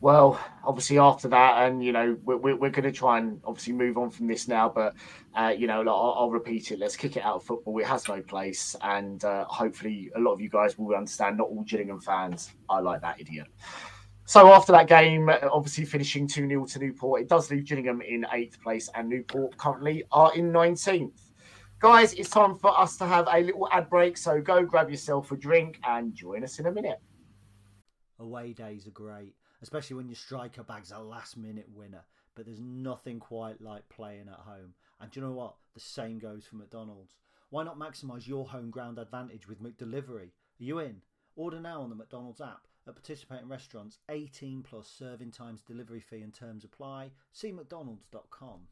Well, 0.00 0.40
obviously 0.62 0.98
after 0.98 1.26
that, 1.28 1.66
and 1.66 1.82
you 1.82 1.90
know, 1.90 2.16
we're, 2.22 2.36
we're, 2.36 2.70
going 2.70 2.84
to 2.84 2.92
try 2.92 3.18
and 3.18 3.40
obviously 3.44 3.72
move 3.72 3.98
on 3.98 4.10
from 4.10 4.28
this 4.28 4.46
now. 4.46 4.68
But 4.68 4.94
uh, 5.34 5.52
you 5.56 5.66
know, 5.66 5.80
I'll, 5.80 6.14
I'll, 6.16 6.30
repeat 6.30 6.70
it. 6.70 6.78
Let's 6.78 6.94
kick 6.94 7.16
it 7.16 7.24
out 7.24 7.36
of 7.36 7.42
football. 7.42 7.76
It 7.80 7.86
has 7.86 8.06
no 8.06 8.20
place, 8.22 8.76
and 8.80 9.24
uh, 9.24 9.44
hopefully, 9.46 10.10
a 10.14 10.20
lot 10.20 10.34
of 10.34 10.40
you 10.40 10.50
guys 10.50 10.78
will 10.78 10.94
understand. 10.94 11.38
Not 11.38 11.48
all 11.48 11.64
Gillingham 11.64 12.00
fans 12.00 12.52
are 12.68 12.80
like 12.80 13.00
that 13.00 13.20
idiot. 13.20 13.48
So 14.24 14.52
after 14.52 14.70
that 14.72 14.86
game, 14.86 15.30
obviously 15.50 15.84
finishing 15.84 16.28
2 16.28 16.46
0 16.46 16.66
to 16.66 16.78
Newport, 16.78 17.22
it 17.22 17.28
does 17.28 17.50
leave 17.50 17.64
Gillingham 17.64 18.00
in 18.00 18.24
eighth 18.32 18.62
place, 18.62 18.88
and 18.94 19.08
Newport 19.08 19.56
currently 19.56 20.04
are 20.12 20.32
in 20.36 20.52
19th. 20.52 21.22
Guys, 21.80 22.12
it's 22.12 22.30
time 22.30 22.54
for 22.54 22.78
us 22.78 22.96
to 22.98 23.06
have 23.06 23.26
a 23.32 23.40
little 23.40 23.68
ad 23.72 23.90
break. 23.90 24.16
So 24.16 24.40
go 24.40 24.64
grab 24.64 24.90
yourself 24.90 25.32
a 25.32 25.36
drink 25.36 25.80
and 25.84 26.14
join 26.14 26.44
us 26.44 26.60
in 26.60 26.66
a 26.66 26.72
minute. 26.72 27.00
Away 28.20 28.52
days 28.52 28.86
are 28.86 28.90
great 28.90 29.34
especially 29.62 29.96
when 29.96 30.08
your 30.08 30.16
striker 30.16 30.62
bag's 30.62 30.92
a 30.92 30.98
last 30.98 31.36
minute 31.36 31.68
winner. 31.74 32.04
But 32.34 32.46
there's 32.46 32.60
nothing 32.60 33.18
quite 33.18 33.60
like 33.60 33.88
playing 33.88 34.28
at 34.28 34.40
home. 34.40 34.74
And 35.00 35.10
do 35.10 35.20
you 35.20 35.26
know 35.26 35.32
what? 35.32 35.56
The 35.74 35.80
same 35.80 36.18
goes 36.18 36.46
for 36.46 36.56
McDonald's. 36.56 37.16
Why 37.50 37.64
not 37.64 37.78
maximise 37.78 38.26
your 38.26 38.46
home 38.46 38.70
ground 38.70 38.98
advantage 38.98 39.48
with 39.48 39.62
McDelivery? 39.62 40.28
Are 40.60 40.64
you 40.64 40.78
in? 40.78 41.02
Order 41.34 41.60
now 41.60 41.82
on 41.82 41.88
the 41.88 41.96
McDonald's 41.96 42.40
app 42.40 42.66
at 42.86 42.94
participating 42.94 43.48
restaurants. 43.48 43.98
18 44.08 44.62
plus 44.62 44.88
serving 44.88 45.30
times, 45.30 45.62
delivery 45.62 46.00
fee 46.00 46.22
and 46.22 46.34
terms 46.34 46.64
apply. 46.64 47.10
See 47.32 47.52
McDonald's.com. 47.52 48.68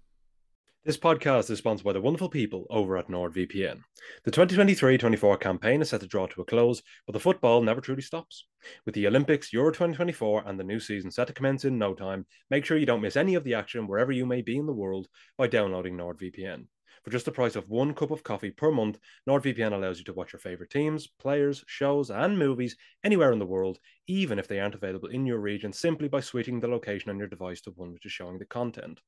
This 0.87 0.97
podcast 0.97 1.51
is 1.51 1.59
sponsored 1.59 1.85
by 1.85 1.95
the 1.95 2.01
wonderful 2.01 2.29
people 2.29 2.65
over 2.71 2.97
at 2.97 3.09
NordVPN. 3.09 3.81
The 4.23 4.31
2023 4.31 4.97
24 4.97 5.37
campaign 5.39 5.83
is 5.83 5.89
set 5.89 6.01
to 6.03 6.07
draw 6.07 6.29
to 6.29 6.43
a 6.43 6.45
close, 6.45 6.81
but 7.07 7.13
the 7.13 7.19
football 7.19 7.61
never 7.61 7.81
truly 7.81 8.03
stops. 8.03 8.45
With 8.85 8.95
the 8.95 9.09
Olympics, 9.09 9.53
Euro 9.53 9.73
2024, 9.73 10.45
and 10.47 10.61
the 10.61 10.63
new 10.63 10.79
season 10.79 11.11
set 11.11 11.27
to 11.27 11.33
commence 11.33 11.65
in 11.65 11.77
no 11.77 11.93
time, 11.93 12.25
make 12.51 12.65
sure 12.65 12.77
you 12.77 12.87
don't 12.87 13.01
miss 13.01 13.17
any 13.17 13.35
of 13.35 13.43
the 13.43 13.55
action 13.55 13.89
wherever 13.89 14.13
you 14.13 14.27
may 14.27 14.43
be 14.43 14.59
in 14.59 14.67
the 14.67 14.73
world 14.73 15.09
by 15.37 15.49
downloading 15.49 15.97
NordVPN. 15.97 16.69
For 17.03 17.11
just 17.11 17.25
the 17.25 17.33
price 17.33 17.57
of 17.57 17.69
one 17.69 17.93
cup 17.93 18.13
of 18.13 18.23
coffee 18.23 18.53
per 18.53 18.71
month, 18.71 19.01
NordVPN 19.29 19.73
allows 19.73 19.99
you 19.99 20.05
to 20.05 20.13
watch 20.13 20.33
your 20.35 20.39
favorite 20.39 20.71
teams, 20.71 21.09
players, 21.09 21.65
shows, 21.67 22.13
and 22.13 22.39
movies 22.39 22.77
anywhere 23.03 23.33
in 23.33 23.41
the 23.41 23.45
world, 23.45 23.81
even 24.07 24.39
if 24.39 24.47
they 24.47 24.61
aren't 24.61 24.77
available 24.77 25.09
in 25.09 25.27
your 25.27 25.41
region, 25.41 25.73
simply 25.73 26.07
by 26.07 26.21
switching 26.21 26.61
the 26.61 26.69
location 26.69 27.11
on 27.11 27.19
your 27.19 27.27
device 27.27 27.61
to 27.63 27.73
one 27.73 27.93
which 27.93 28.07
is 28.07 28.13
showing 28.13 28.39
the 28.39 28.45
content. 28.45 29.01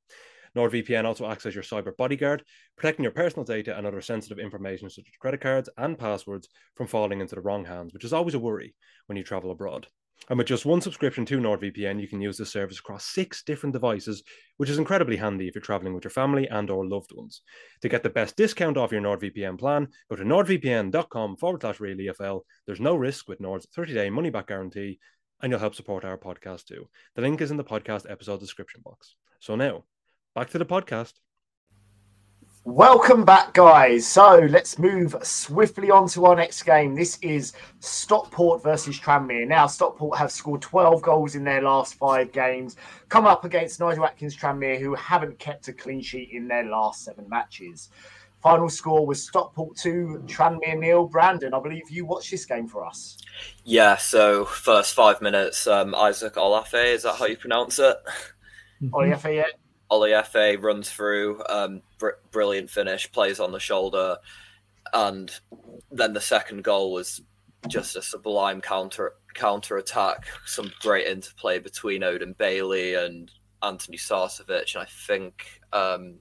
NordVPN 0.57 1.05
also 1.05 1.31
acts 1.31 1.47
as 1.47 1.55
your 1.55 1.65
cyber 1.65 1.97
bodyguard, 1.97 2.45
protecting 2.77 3.03
your 3.03 3.13
personal 3.13 3.45
data 3.45 3.77
and 3.77 3.87
other 3.87 4.01
sensitive 4.01 4.39
information 4.39 4.91
such 4.91 5.07
as 5.07 5.17
credit 5.21 5.41
cards 5.41 5.69
and 5.77 5.99
passwords 5.99 6.49
from 6.75 6.87
falling 6.87 7.21
into 7.21 7.35
the 7.35 7.41
wrong 7.41 7.65
hands, 7.65 7.93
which 7.93 8.05
is 8.05 8.13
always 8.13 8.35
a 8.35 8.39
worry 8.39 8.75
when 9.07 9.17
you 9.17 9.25
travel 9.25 9.51
abroad. 9.51 9.87
And 10.29 10.37
with 10.37 10.49
just 10.49 10.67
one 10.67 10.81
subscription 10.81 11.25
to 11.27 11.39
NordVPN, 11.39 12.01
you 12.01 12.09
can 12.09 12.21
use 12.21 12.37
this 12.37 12.51
service 12.51 12.81
across 12.81 13.05
six 13.05 13.43
different 13.43 13.73
devices, 13.73 14.23
which 14.57 14.69
is 14.69 14.79
incredibly 14.79 15.17
handy 15.17 15.49
if 15.49 15.55
you're 15.55 15.63
traveling 15.63 15.95
with 15.95 16.05
your 16.05 16.11
family 16.11 16.49
and 16.49 16.69
or 16.71 16.87
loved 16.87 17.13
ones. 17.15 17.43
To 17.83 17.89
get 17.89 18.03
the 18.03 18.11
best 18.11 18.37
discount 18.37 18.77
off 18.77 18.93
your 18.93 19.01
NordVPN 19.01 19.59
plan, 19.59 19.89
go 20.11 20.17
to 20.17 20.25
nordvpn.com 20.25 21.37
forward 21.37 21.63
slash 21.63 21.79
realefl. 21.79 22.43
There's 22.67 22.81
no 22.81 22.95
risk 22.97 23.29
with 23.29 23.41
Nord's 23.41 23.67
30-day 23.67 24.11
money-back 24.11 24.49
guarantee, 24.49 24.99
and 25.41 25.51
you'll 25.51 25.61
help 25.61 25.75
support 25.75 26.05
our 26.05 26.19
podcast 26.19 26.67
too. 26.67 26.89
The 27.15 27.23
link 27.23 27.41
is 27.41 27.51
in 27.51 27.57
the 27.57 27.65
podcast 27.65 28.11
episode 28.11 28.41
description 28.41 28.83
box. 28.85 29.15
So 29.41 29.55
now, 29.55 29.85
back 30.39 30.51
to 30.51 30.59
the 30.59 30.65
podcast. 30.65 31.15
Welcome 32.65 33.25
back, 33.25 33.55
guys. 33.55 34.07
So 34.07 34.47
let's 34.49 34.79
move 34.79 35.17
swiftly 35.23 35.91
on 35.91 36.07
to 36.11 36.27
our 36.27 36.37
next 36.37 36.63
game. 36.63 36.95
This 36.95 37.19
is 37.23 37.55
Stockport 37.81 38.63
versus 38.63 39.01
Tranmere. 39.01 39.49
Now, 39.49 39.67
Stockport 39.67 40.17
have 40.17 40.31
scored 40.31 40.63
12 40.63 41.03
goals 41.03 41.35
in 41.35 41.43
their 41.43 41.63
last 41.63 41.95
five 41.95 42.31
games, 42.31 42.77
come 43.09 43.27
up 43.27 43.45
against 43.45 43.81
Nigel 43.81 44.05
Adkins 44.05 44.37
Tranmere, 44.37 44.79
who 44.79 44.95
haven't 44.95 45.41
kept 45.41 45.67
a 45.67 45.73
clean 45.73 46.01
sheet 46.01 46.29
in 46.31 46.47
their 46.47 46.67
last 46.67 47.05
seven 47.05 47.29
matches. 47.29 47.89
Final 48.41 48.69
score 48.69 49.05
was 49.05 49.27
Stockport 49.27 49.77
2, 49.77 50.23
Tranmere 50.27 50.79
nil. 50.79 51.09
Brandon, 51.09 51.53
I 51.53 51.61
believe 51.61 51.91
you 51.91 52.07
watched 52.07 52.31
this 52.31 52.45
game 52.45 52.69
for 52.69 52.87
us. 52.87 53.19
Yeah, 53.65 53.97
so 53.97 54.45
first 54.45 54.95
five 54.95 55.21
minutes, 55.21 55.67
um, 55.67 55.97
Isaac 55.97 56.35
Olaofe, 56.35 56.95
is 56.95 57.03
that 57.03 57.17
how 57.17 57.27
you 57.27 57.37
pronounce 57.37 57.81
it? 57.81 57.97
Olaofe, 58.93 59.35
yeah. 59.35 59.47
Olaofe 59.91 60.63
runs 60.63 60.91
through, 60.91 61.43
um, 61.49 61.83
br- 61.99 62.21
brilliant 62.31 62.71
finish, 62.71 63.11
plays 63.11 63.41
on 63.41 63.53
the 63.53 63.61
shoulder, 63.61 64.19
and 64.93 65.33
then 65.91 66.13
the 66.13 66.21
second 66.21 66.65
goal 66.65 66.93
was 66.93 67.23
just 67.69 67.97
a 67.97 68.03
sublime 68.03 68.61
counter 68.61 69.15
counter 69.35 69.77
attack. 69.77 70.27
Some 70.47 70.73
great 70.81 71.07
interplay 71.07 71.59
between 71.59 72.03
Odin 72.03 72.35
Bailey 72.35 72.95
and 72.95 73.31
Antoni 73.63 73.99
Sarcevic, 73.99 74.75
and 74.75 74.83
I 74.83 74.87
think 74.87 75.61
um, 75.73 76.17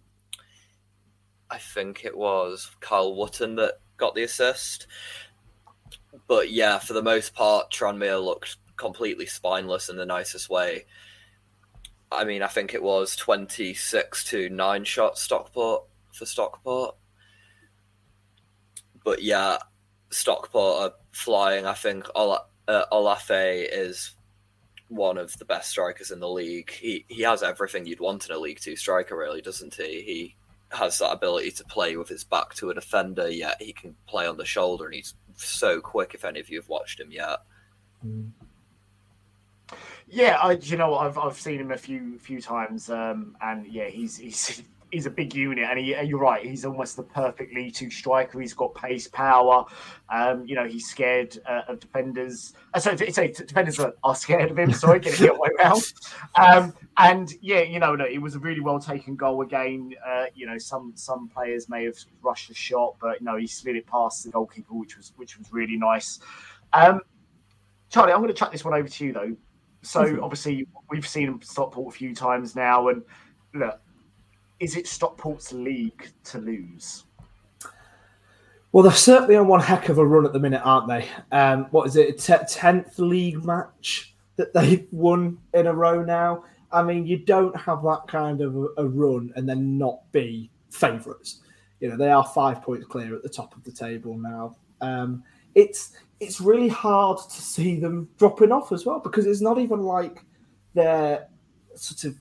I 1.49 1.57
think 1.57 2.05
it 2.05 2.15
was 2.15 2.72
Kyle 2.80 3.15
Wootton 3.15 3.55
that 3.55 3.80
got 3.97 4.15
the 4.15 4.24
assist. 4.24 4.88
But 6.28 6.51
yeah, 6.51 6.80
for 6.80 6.93
the 6.93 7.01
most 7.01 7.34
part, 7.34 7.72
Tranmere 7.72 8.24
looked 8.24 8.57
completely 8.76 9.26
spineless 9.26 9.89
in 9.89 9.97
the 9.97 10.05
nicest 10.05 10.49
way. 10.49 10.86
I 12.12 12.24
mean, 12.24 12.41
I 12.41 12.47
think 12.47 12.74
it 12.74 12.84
was 12.84 13.16
26 13.16 14.24
to 14.26 14.49
9 14.49 14.84
shots 14.86 15.22
Stockport 15.22 15.84
for 16.14 16.26
Stockport. 16.26 16.95
But 19.03 19.22
yeah, 19.22 19.58
Stockport 20.10 20.82
are 20.82 20.95
flying. 21.12 21.66
I 21.66 21.74
think 21.74 22.08
uh, 22.16 22.39
Olaofe 22.68 23.68
is 23.72 24.16
one 24.89 25.18
of 25.18 25.38
the 25.38 25.45
best 25.45 25.70
strikers 25.70 26.12
in 26.12 26.20
the 26.20 26.30
league. 26.30 26.72
He 26.72 27.05
he 27.08 27.22
has 27.24 27.43
everything 27.43 27.86
you'd 27.86 27.99
want 27.99 28.28
in 28.28 28.36
a 28.36 28.39
League 28.39 28.60
Two 28.60 28.76
striker, 28.76 29.18
really, 29.18 29.41
doesn't 29.41 29.76
he? 29.76 30.01
He 30.01 30.36
has 30.72 30.97
that 30.99 31.12
ability 31.12 31.51
to 31.51 31.64
play 31.66 31.95
with 31.95 32.10
his 32.10 32.24
back 32.24 32.53
to 32.55 32.70
a 32.70 32.74
defender, 32.74 33.30
yet 33.30 33.62
he 33.62 33.74
can 33.74 33.95
play 34.08 34.28
on 34.28 34.38
the 34.38 34.45
shoulder, 34.45 34.86
and 34.86 34.93
he's 34.95 35.14
so 35.36 35.80
quick. 35.82 36.14
If 36.14 36.26
any 36.26 36.39
of 36.39 36.49
you 36.49 36.60
have 36.60 36.70
watched 36.70 36.99
him 36.99 37.12
yet. 37.12 37.39
Mm. 38.05 38.32
Yeah, 40.10 40.38
I, 40.41 40.53
you 40.53 40.78
know, 40.78 40.95
I've 40.95 41.18
I've 41.18 41.38
seen 41.38 41.60
him 41.60 41.72
a 41.72 41.78
few 41.78 42.18
few 42.18 42.41
times, 42.41 42.89
um, 42.89 43.36
and 43.41 43.68
yeah, 43.68 43.88
he's 43.88 44.18
he's 44.18 44.64
he's 44.91 45.05
a 45.05 45.10
big 45.10 45.36
unit, 45.36 45.66
and 45.70 45.78
he, 45.78 46.01
you're 46.03 46.20
right, 46.20 46.45
he's 46.45 46.64
almost 46.64 46.95
the 46.95 47.03
perfect 47.03 47.53
lead 47.53 47.76
two 47.76 47.89
striker. 47.89 48.39
He's 48.39 48.53
got 48.53 48.74
pace, 48.74 49.08
power. 49.08 49.66
Um, 50.10 50.45
you 50.45 50.55
know, 50.55 50.66
he's 50.66 50.88
scared 50.88 51.38
uh, 51.45 51.64
of 51.68 51.82
defenders. 51.82 52.53
Uh, 52.74 52.80
so 52.80 52.95
say 52.95 53.34
defenders 53.34 53.80
are, 53.80 53.93
are, 54.01 54.16
scared 54.16 54.49
of 54.51 54.58
him. 54.58 54.72
Sorry, 54.72 54.99
getting 54.99 55.26
it 55.26 55.38
way 55.38 55.49
around. 55.60 55.84
Um, 56.36 56.74
and 56.97 57.34
yeah, 57.41 57.62
you 57.62 57.80
know, 57.80 57.95
no, 57.95 58.05
it 58.05 58.20
was 58.20 58.36
a 58.36 58.39
really 58.39 58.62
well 58.62 58.80
taken 58.80 59.18
goal 59.18 59.41
again. 59.41 59.93
Uh, 60.05 60.26
you 60.34 60.45
know, 60.45 60.58
some 60.58 60.93
some 60.95 61.28
players 61.28 61.68
may 61.68 61.84
have 61.84 61.97
rushed 62.22 62.47
the 62.47 62.55
shot, 62.55 62.95
but 63.01 63.20
you 63.20 63.26
know, 63.26 63.36
he 63.36 63.47
slid 63.47 63.76
it 63.76 63.86
past 63.88 64.24
the 64.24 64.32
goalkeeper, 64.32 64.74
which 64.74 64.95
was 64.95 65.12
which 65.18 65.38
was 65.38 65.51
really 65.51 65.76
nice. 65.76 66.20
Um, 66.72 67.01
Charlie, 67.89 68.12
I'm 68.12 68.20
going 68.20 68.30
to 68.30 68.34
chuck 68.34 68.51
this 68.51 68.66
one 68.66 68.74
over 68.74 68.88
to 68.88 69.05
you 69.05 69.14
though. 69.14 69.36
So 69.88 70.04
mm-hmm. 70.04 70.24
obviously 70.24 70.68
we've 70.90 71.08
seen 71.08 71.40
Stockport 71.42 71.94
a 71.94 71.98
few 71.98 72.14
times 72.14 72.56
now, 72.56 72.90
and 72.90 73.04
look, 73.54 73.80
is 74.60 74.76
it 74.76 74.86
Stockport's 74.86 75.54
league 75.54 76.12
to 76.26 76.40
lose? 76.40 77.06
Well, 78.72 78.84
they're 78.84 78.92
certainly 78.92 79.38
on 79.38 79.48
one 79.48 79.62
heck 79.62 79.88
of 79.90 79.98
a 79.98 80.06
run 80.06 80.26
at 80.26 80.34
the 80.34 80.40
minute, 80.40 80.62
aren't 80.64 80.88
they? 80.88 81.08
Um, 81.32 81.66
what 81.72 81.88
is 81.88 81.96
it, 81.96 82.30
a 82.30 82.46
tenth 82.46 83.00
league 83.00 83.46
match 83.46 84.14
that 84.36 84.54
they've 84.54 84.86
won 84.92 85.38
in 85.54 85.68
a 85.68 85.74
row 85.74 86.04
now? 86.04 86.44
I 86.72 86.84
mean, 86.84 87.08
you 87.08 87.18
don't 87.18 87.56
have 87.56 87.82
that 87.84 88.04
kind 88.08 88.42
of 88.42 88.56
a, 88.56 88.68
a 88.80 88.86
run 88.86 89.32
and 89.38 89.48
then 89.48 89.78
not 89.78 90.12
be 90.12 90.52
favourites. 90.70 91.40
You 91.80 91.90
know, 91.90 91.98
they 91.98 92.12
are 92.12 92.26
five 92.26 92.62
points 92.62 92.86
clear 92.88 93.16
at 93.16 93.24
the 93.24 93.30
top 93.30 93.56
of 93.56 93.64
the 93.64 93.72
table 93.72 94.18
now. 94.18 94.58
Um, 94.82 95.24
it's 95.58 95.93
it's 96.20 96.39
really 96.39 96.70
hard 96.70 97.18
to 97.18 97.41
see 97.41 97.80
them 97.80 98.08
dropping 98.18 98.51
off 98.51 98.72
as 98.72 98.86
well 98.86 98.99
because 98.99 99.26
it's 99.26 99.41
not 99.41 99.58
even 99.58 99.82
like 99.82 100.24
they're 100.74 101.28
sort 101.76 102.03
of 102.05 102.16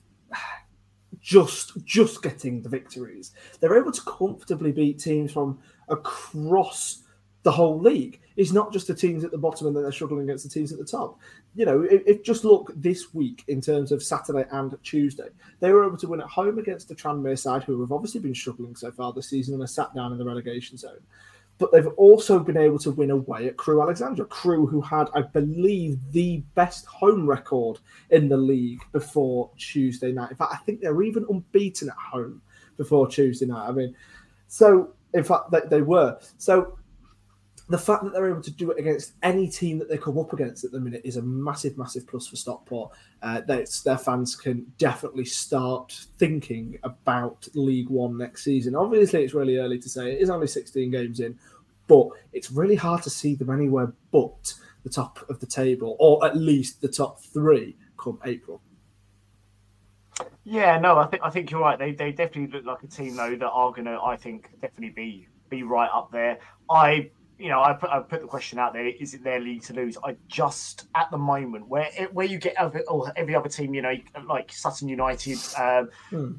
just 1.21 1.73
just 1.85 2.23
getting 2.23 2.61
the 2.61 2.69
victories. 2.69 3.31
They're 3.59 3.77
able 3.77 3.91
to 3.91 4.01
comfortably 4.01 4.71
beat 4.71 4.99
teams 4.99 5.31
from 5.31 5.59
across 5.87 7.03
the 7.43 7.51
whole 7.51 7.79
league. 7.79 8.19
It's 8.35 8.51
not 8.51 8.73
just 8.73 8.87
the 8.87 8.95
teams 8.95 9.23
at 9.23 9.31
the 9.31 9.37
bottom 9.37 9.67
and 9.67 9.75
then 9.75 9.83
they're 9.83 9.91
struggling 9.91 10.23
against 10.23 10.43
the 10.43 10.49
teams 10.49 10.71
at 10.73 10.79
the 10.79 10.85
top. 10.85 11.19
You 11.55 11.65
know, 11.65 11.81
if, 11.83 12.01
if 12.05 12.23
just 12.23 12.43
look 12.43 12.71
this 12.75 13.13
week 13.13 13.43
in 13.47 13.61
terms 13.61 13.91
of 13.91 14.03
Saturday 14.03 14.45
and 14.51 14.75
Tuesday, 14.83 15.29
they 15.59 15.71
were 15.71 15.85
able 15.85 15.97
to 15.97 16.07
win 16.07 16.21
at 16.21 16.27
home 16.27 16.59
against 16.59 16.89
the 16.89 16.95
Tranmere 16.95 17.39
side, 17.39 17.63
who 17.63 17.79
have 17.81 17.91
obviously 17.91 18.19
been 18.19 18.35
struggling 18.35 18.75
so 18.75 18.91
far 18.91 19.13
this 19.13 19.29
season 19.29 19.53
and 19.53 19.63
are 19.63 19.67
sat 19.67 19.93
down 19.95 20.11
in 20.11 20.17
the 20.17 20.25
relegation 20.25 20.77
zone. 20.77 20.99
But 21.59 21.71
they've 21.71 21.87
also 21.97 22.39
been 22.39 22.57
able 22.57 22.77
to 22.79 22.91
win 22.91 23.09
away 23.09 23.47
at 23.47 23.57
Crewe 23.57 23.81
Alexandra. 23.81 24.25
Crewe, 24.25 24.67
who 24.67 24.79
had, 24.79 25.07
I 25.15 25.21
believe, 25.21 25.99
the 26.11 26.43
best 26.53 26.85
home 26.85 27.27
record 27.27 27.79
in 28.11 28.29
the 28.29 28.37
league 28.37 28.81
before 28.91 29.49
Tuesday 29.57 30.11
night. 30.11 30.29
In 30.31 30.37
fact, 30.37 30.53
I 30.53 30.57
think 30.57 30.81
they're 30.81 31.01
even 31.01 31.25
unbeaten 31.29 31.89
at 31.89 31.95
home 31.95 32.41
before 32.77 33.07
Tuesday 33.07 33.47
night. 33.47 33.67
I 33.67 33.71
mean, 33.71 33.95
so 34.47 34.93
in 35.13 35.23
fact, 35.23 35.51
they, 35.51 35.61
they 35.67 35.81
were. 35.81 36.19
So 36.37 36.76
the 37.69 37.77
fact 37.77 38.03
that 38.03 38.13
they're 38.13 38.29
able 38.29 38.41
to 38.41 38.51
do 38.51 38.71
it 38.71 38.79
against 38.79 39.13
any 39.23 39.47
team 39.47 39.77
that 39.79 39.89
they 39.89 39.97
come 39.97 40.17
up 40.17 40.31
against 40.31 40.63
at 40.63 40.71
the 40.71 40.79
minute 40.79 41.01
is 41.03 41.17
a 41.17 41.21
massive, 41.21 41.77
massive 41.77 42.07
plus 42.07 42.27
for 42.27 42.37
Stockport. 42.37 42.91
Uh, 43.21 43.41
their 43.41 43.97
fans 43.97 44.35
can 44.35 44.71
definitely 44.77 45.25
start 45.25 46.05
thinking 46.17 46.79
about 46.83 47.47
League 47.55 47.89
One 47.89 48.17
next 48.17 48.43
season. 48.43 48.75
Obviously, 48.75 49.23
it's 49.23 49.33
really 49.33 49.57
early 49.57 49.79
to 49.79 49.89
say. 49.89 50.13
It 50.13 50.21
is 50.21 50.29
only 50.29 50.47
16 50.47 50.91
games 50.91 51.19
in, 51.19 51.37
but 51.87 52.07
it's 52.31 52.51
really 52.51 52.75
hard 52.75 53.03
to 53.03 53.09
see 53.09 53.35
them 53.35 53.49
anywhere 53.49 53.93
but 54.11 54.53
the 54.83 54.89
top 54.89 55.29
of 55.29 55.39
the 55.41 55.45
table, 55.45 55.97
or 55.99 56.25
at 56.25 56.37
least 56.37 56.81
the 56.81 56.87
top 56.87 57.21
three 57.21 57.75
come 57.97 58.19
April. 58.25 58.61
Yeah, 60.45 60.79
no, 60.79 60.97
I 60.97 61.07
think 61.07 61.23
I 61.23 61.29
think 61.29 61.51
you're 61.51 61.59
right. 61.59 61.77
They 61.77 61.91
they 61.91 62.11
definitely 62.11 62.47
look 62.47 62.65
like 62.65 62.81
a 62.83 62.87
team 62.87 63.15
though 63.15 63.35
that 63.35 63.49
are 63.49 63.71
gonna, 63.73 64.01
I 64.01 64.15
think, 64.15 64.49
definitely 64.61 64.89
be 64.89 65.27
be 65.49 65.63
right 65.63 65.89
up 65.93 66.11
there. 66.11 66.39
I 66.69 67.11
you 67.39 67.49
know, 67.49 67.61
I 67.61 67.73
put, 67.73 67.89
I 67.89 67.99
put 67.99 68.21
the 68.21 68.27
question 68.27 68.57
out 68.57 68.73
there: 68.73 68.87
Is 68.87 69.13
it 69.13 69.23
their 69.23 69.39
league 69.39 69.61
to 69.63 69.73
lose? 69.73 69.97
I 70.03 70.15
just 70.27 70.87
at 70.95 71.09
the 71.11 71.17
moment 71.17 71.67
where 71.67 71.89
where 72.11 72.25
you 72.25 72.39
get 72.39 72.55
every, 72.57 72.81
every 73.15 73.35
other 73.35 73.49
team, 73.49 73.73
you 73.73 73.81
know, 73.81 73.93
like 74.27 74.51
Sutton 74.51 74.87
United 74.87 75.37
um, 75.57 75.89
hmm. 76.09 76.31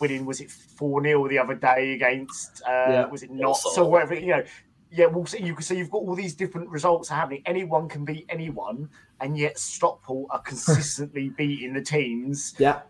winning 0.00 0.24
was 0.24 0.40
it 0.40 0.50
four 0.50 1.02
0 1.02 1.28
the 1.28 1.38
other 1.38 1.54
day 1.54 1.92
against 1.92 2.62
uh, 2.66 2.70
yeah. 2.70 3.06
was 3.06 3.22
it 3.22 3.30
not 3.30 3.54
so 3.54 3.86
whatever 3.86 4.14
you 4.14 4.28
know. 4.28 4.44
Yeah, 4.92 5.06
well, 5.06 5.26
so 5.26 5.36
you 5.36 5.52
can 5.52 5.62
so 5.62 5.74
you've 5.74 5.90
got 5.90 5.98
all 5.98 6.14
these 6.14 6.34
different 6.34 6.70
results 6.70 7.08
happening. 7.08 7.42
Anyone 7.44 7.88
can 7.88 8.04
beat 8.04 8.24
anyone, 8.28 8.88
and 9.20 9.36
yet 9.36 9.58
Stockport 9.58 10.28
are 10.30 10.38
consistently 10.42 11.28
beating 11.30 11.74
the 11.74 11.82
teams. 11.82 12.54
Yeah, 12.58 12.80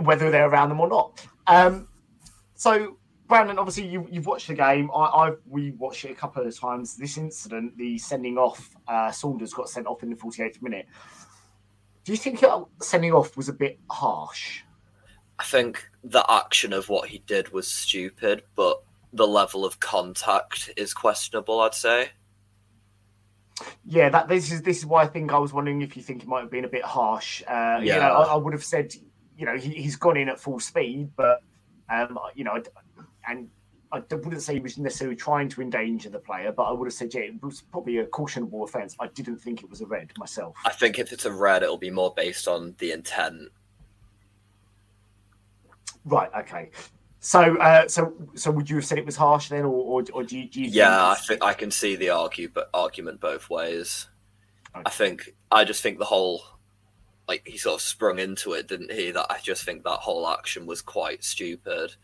whether 0.00 0.30
they're 0.30 0.48
around 0.48 0.70
them 0.70 0.80
or 0.80 0.88
not. 0.88 1.26
Um, 1.46 1.88
so 2.54 2.98
Brandon, 3.30 3.60
obviously 3.60 3.86
you, 3.86 4.06
have 4.12 4.26
watched 4.26 4.48
the 4.48 4.54
game. 4.54 4.90
I, 4.92 5.26
have 5.26 5.38
we 5.48 5.70
watched 5.70 6.04
it 6.04 6.10
a 6.10 6.14
couple 6.14 6.44
of 6.44 6.58
times. 6.58 6.96
This 6.96 7.16
incident, 7.16 7.78
the 7.78 7.96
sending 7.96 8.36
off, 8.36 8.74
uh, 8.88 9.12
Saunders 9.12 9.54
got 9.54 9.68
sent 9.68 9.86
off 9.86 10.02
in 10.02 10.10
the 10.10 10.16
48th 10.16 10.60
minute. 10.60 10.86
Do 12.04 12.10
you 12.10 12.18
think 12.18 12.42
sending 12.82 13.12
off 13.12 13.36
was 13.36 13.48
a 13.48 13.52
bit 13.52 13.78
harsh? 13.88 14.62
I 15.38 15.44
think 15.44 15.88
the 16.02 16.28
action 16.28 16.72
of 16.72 16.88
what 16.88 17.08
he 17.08 17.18
did 17.18 17.52
was 17.52 17.70
stupid, 17.70 18.42
but 18.56 18.82
the 19.12 19.28
level 19.28 19.64
of 19.64 19.78
contact 19.78 20.70
is 20.76 20.92
questionable. 20.92 21.60
I'd 21.60 21.74
say. 21.74 22.08
Yeah, 23.84 24.08
that 24.08 24.26
this 24.26 24.50
is 24.50 24.62
this 24.62 24.78
is 24.78 24.86
why 24.86 25.04
I 25.04 25.06
think 25.06 25.32
I 25.32 25.38
was 25.38 25.52
wondering 25.52 25.82
if 25.82 25.96
you 25.96 26.02
think 26.02 26.24
it 26.24 26.28
might 26.28 26.40
have 26.40 26.50
been 26.50 26.64
a 26.64 26.68
bit 26.68 26.82
harsh. 26.82 27.42
Uh, 27.42 27.78
yeah. 27.80 27.80
You 27.80 28.00
know, 28.00 28.12
I, 28.12 28.24
I, 28.32 28.36
would 28.36 28.54
have 28.54 28.64
said, 28.64 28.92
you 29.36 29.46
know, 29.46 29.56
he, 29.56 29.82
has 29.84 29.94
gone 29.94 30.16
in 30.16 30.28
at 30.28 30.40
full 30.40 30.58
speed, 30.58 31.10
but 31.14 31.42
um, 31.90 32.18
you 32.34 32.44
know, 32.44 32.62
and 33.28 33.48
I 33.92 33.98
wouldn't 33.98 34.42
say 34.42 34.54
he 34.54 34.60
was 34.60 34.78
necessarily 34.78 35.16
trying 35.16 35.48
to 35.48 35.62
endanger 35.62 36.10
the 36.10 36.20
player, 36.20 36.52
but 36.52 36.62
I 36.64 36.72
would 36.72 36.86
have 36.86 36.94
said, 36.94 37.12
yeah, 37.12 37.22
it 37.22 37.42
was 37.42 37.62
probably 37.62 37.98
a 37.98 38.06
cautionable 38.06 38.62
offence. 38.62 38.94
I 39.00 39.08
didn't 39.08 39.38
think 39.38 39.64
it 39.64 39.70
was 39.70 39.80
a 39.80 39.86
red 39.86 40.12
myself. 40.16 40.54
I 40.64 40.70
think 40.70 40.98
if 40.98 41.12
it's 41.12 41.24
a 41.24 41.32
red, 41.32 41.64
it'll 41.64 41.76
be 41.76 41.90
more 41.90 42.14
based 42.16 42.46
on 42.46 42.76
the 42.78 42.92
intent. 42.92 43.48
Right. 46.04 46.30
Okay. 46.38 46.70
So, 47.18 47.56
uh, 47.58 47.88
so, 47.88 48.14
so, 48.34 48.50
would 48.50 48.70
you 48.70 48.76
have 48.76 48.86
said 48.86 48.96
it 48.96 49.04
was 49.04 49.16
harsh 49.16 49.50
then, 49.50 49.64
or, 49.64 50.00
or, 50.00 50.04
or 50.14 50.22
do 50.22 50.38
you? 50.38 50.48
Do 50.48 50.62
you 50.62 50.68
yeah, 50.70 51.08
I 51.08 51.16
think 51.16 51.44
I 51.44 51.52
can 51.52 51.70
see 51.70 51.94
the 51.94 52.10
argue, 52.10 52.48
but 52.48 52.70
argument 52.72 53.20
both 53.20 53.50
ways. 53.50 54.08
Okay. 54.74 54.82
I 54.86 54.90
think 54.90 55.34
I 55.52 55.64
just 55.64 55.82
think 55.82 55.98
the 55.98 56.06
whole, 56.06 56.42
like 57.28 57.42
he 57.46 57.58
sort 57.58 57.74
of 57.74 57.82
sprung 57.82 58.18
into 58.18 58.54
it, 58.54 58.68
didn't 58.68 58.92
he? 58.92 59.10
That 59.10 59.26
I 59.28 59.38
just 59.42 59.64
think 59.64 59.84
that 59.84 59.98
whole 59.98 60.26
action 60.26 60.64
was 60.64 60.80
quite 60.80 61.22
stupid. 61.22 61.96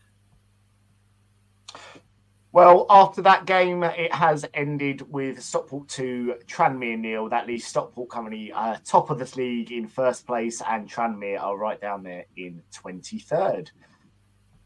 Well, 2.53 2.85
after 2.89 3.21
that 3.23 3.45
game, 3.45 3.83
it 3.83 4.13
has 4.13 4.45
ended 4.53 5.01
with 5.11 5.43
Stockport 5.43 5.89
2, 5.89 6.35
Tranmere 6.47 6.97
nil. 6.97 7.29
That 7.29 7.45
leaves 7.45 7.65
Stockport 7.65 8.09
currently 8.09 8.51
uh, 8.51 8.77
top 8.83 9.09
of 9.09 9.19
the 9.19 9.31
league 9.37 9.71
in 9.71 9.87
first 9.87 10.25
place, 10.25 10.61
and 10.67 10.89
Tranmere 10.89 11.39
are 11.41 11.57
right 11.57 11.79
down 11.79 12.03
there 12.03 12.25
in 12.35 12.63
23rd. 12.73 13.69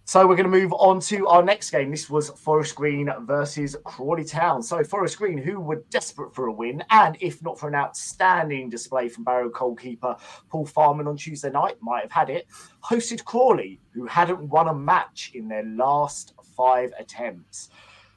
So 0.05 0.27
we're 0.27 0.35
going 0.35 0.51
to 0.51 0.59
move 0.59 0.73
on 0.73 0.99
to 1.01 1.27
our 1.27 1.41
next 1.41 1.69
game. 1.69 1.89
This 1.89 2.09
was 2.09 2.29
Forest 2.31 2.75
Green 2.75 3.09
versus 3.21 3.77
Crawley 3.83 4.25
Town. 4.25 4.61
So 4.61 4.83
Forest 4.83 5.17
Green, 5.17 5.37
who 5.37 5.59
were 5.59 5.83
desperate 5.89 6.35
for 6.35 6.47
a 6.47 6.51
win, 6.51 6.83
and 6.89 7.17
if 7.21 7.41
not 7.41 7.59
for 7.59 7.69
an 7.69 7.75
outstanding 7.75 8.69
display 8.69 9.07
from 9.09 9.23
Barrow 9.23 9.49
goalkeeper 9.49 10.17
Paul 10.49 10.65
Farman 10.65 11.07
on 11.07 11.17
Tuesday 11.17 11.49
night, 11.49 11.77
might 11.81 12.03
have 12.03 12.11
had 12.11 12.29
it, 12.29 12.47
hosted 12.83 13.23
Crawley, 13.23 13.79
who 13.91 14.05
hadn't 14.05 14.41
won 14.41 14.67
a 14.67 14.73
match 14.73 15.31
in 15.33 15.47
their 15.47 15.63
last 15.63 16.33
five 16.51 16.93
attempts. 16.99 17.69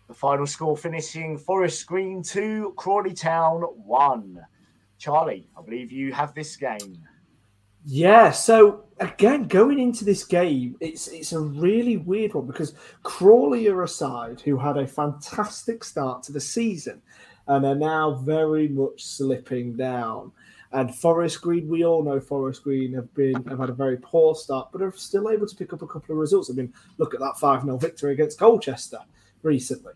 The 0.08 0.14
final 0.14 0.46
score 0.46 0.76
finishing 0.76 1.38
Forest 1.38 1.86
Green 1.86 2.22
2, 2.22 2.74
Crawley 2.76 3.14
Town 3.14 3.62
1. 3.62 4.40
Charlie, 4.98 5.48
I 5.58 5.62
believe 5.62 5.90
you 5.90 6.12
have 6.12 6.34
this 6.34 6.56
game. 6.56 6.98
Yeah, 7.86 8.30
so 8.30 8.84
again, 8.98 9.46
going 9.48 9.78
into 9.78 10.04
this 10.04 10.24
game, 10.24 10.76
it's 10.80 11.08
it's 11.08 11.32
a 11.32 11.40
really 11.40 11.98
weird 11.98 12.32
one 12.32 12.46
because 12.46 12.74
Crawley 13.02 13.68
are 13.68 13.82
a 13.82 13.88
side 13.88 14.40
who 14.40 14.56
had 14.56 14.78
a 14.78 14.86
fantastic 14.86 15.84
start 15.84 16.22
to 16.24 16.32
the 16.32 16.40
season 16.40 17.02
and 17.46 17.66
are 17.66 17.74
now 17.74 18.14
very 18.14 18.68
much 18.68 19.04
slipping 19.04 19.76
down. 19.76 20.32
And 20.74 20.92
Forest 20.92 21.40
Green, 21.40 21.68
we 21.68 21.84
all 21.84 22.02
know 22.02 22.18
Forest 22.18 22.64
Green 22.64 22.92
have 22.94 23.14
been 23.14 23.44
have 23.44 23.60
had 23.60 23.70
a 23.70 23.74
very 23.74 23.96
poor 23.96 24.34
start, 24.34 24.70
but 24.72 24.82
are 24.82 24.90
still 24.90 25.30
able 25.30 25.46
to 25.46 25.54
pick 25.54 25.72
up 25.72 25.82
a 25.82 25.86
couple 25.86 26.12
of 26.12 26.18
results. 26.18 26.50
I 26.50 26.54
mean, 26.54 26.74
look 26.98 27.14
at 27.14 27.20
that 27.20 27.38
5 27.38 27.62
0 27.62 27.76
victory 27.76 28.12
against 28.12 28.40
Colchester 28.40 28.98
recently. 29.44 29.92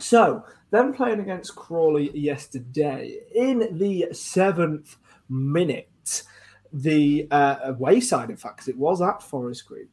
So, 0.00 0.44
them 0.70 0.92
playing 0.92 1.20
against 1.20 1.54
Crawley 1.54 2.10
yesterday 2.18 3.20
in 3.32 3.78
the 3.78 4.08
seventh 4.10 4.96
minute, 5.28 6.24
the 6.72 7.28
uh, 7.30 7.56
away 7.62 8.00
side, 8.00 8.28
in 8.28 8.36
fact, 8.36 8.56
because 8.56 8.68
it 8.68 8.76
was 8.76 9.00
at 9.00 9.22
Forest 9.22 9.66
Green, 9.66 9.88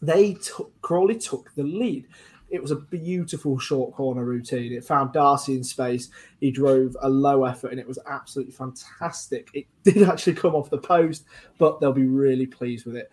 they 0.00 0.34
took 0.34 0.72
Crawley 0.80 1.18
took 1.18 1.54
the 1.54 1.64
lead. 1.64 2.08
It 2.52 2.60
was 2.60 2.70
a 2.70 2.76
beautiful 2.76 3.58
short 3.58 3.94
corner 3.94 4.24
routine. 4.24 4.74
It 4.74 4.84
found 4.84 5.14
Darcy 5.14 5.54
in 5.54 5.64
space. 5.64 6.10
He 6.38 6.50
drove 6.50 6.94
a 7.00 7.08
low 7.08 7.44
effort 7.44 7.72
and 7.72 7.80
it 7.80 7.88
was 7.88 7.98
absolutely 8.06 8.52
fantastic. 8.52 9.48
It 9.54 9.66
did 9.82 10.02
actually 10.02 10.34
come 10.34 10.54
off 10.54 10.68
the 10.68 10.78
post, 10.78 11.24
but 11.58 11.80
they'll 11.80 11.94
be 11.94 12.04
really 12.04 12.46
pleased 12.46 12.84
with 12.84 12.96
it. 12.96 13.10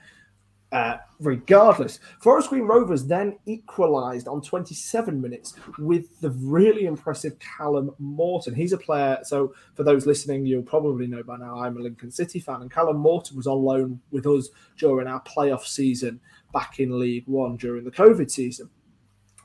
Uh, 0.72 0.98
regardless, 1.20 2.00
Forest 2.22 2.50
Green 2.50 2.64
Rovers 2.64 3.06
then 3.06 3.40
equalised 3.48 4.28
on 4.28 4.40
27 4.42 5.20
minutes 5.20 5.56
with 5.80 6.20
the 6.20 6.30
really 6.30 6.86
impressive 6.86 7.40
Callum 7.40 7.90
Morton. 7.98 8.54
He's 8.54 8.74
a 8.74 8.78
player, 8.78 9.18
so 9.24 9.56
for 9.74 9.84
those 9.84 10.06
listening, 10.06 10.46
you'll 10.46 10.62
probably 10.62 11.08
know 11.08 11.24
by 11.24 11.38
now 11.38 11.60
I'm 11.60 11.78
a 11.78 11.80
Lincoln 11.80 12.12
City 12.12 12.40
fan, 12.40 12.62
and 12.62 12.70
Callum 12.70 12.98
Morton 12.98 13.36
was 13.36 13.48
on 13.48 13.64
loan 13.64 14.00
with 14.12 14.28
us 14.28 14.50
during 14.78 15.08
our 15.08 15.22
playoff 15.22 15.66
season 15.66 16.20
back 16.54 16.80
in 16.80 17.00
League 17.00 17.26
One 17.26 17.58
during 17.58 17.84
the 17.84 17.90
COVID 17.90 18.30
season. 18.30 18.70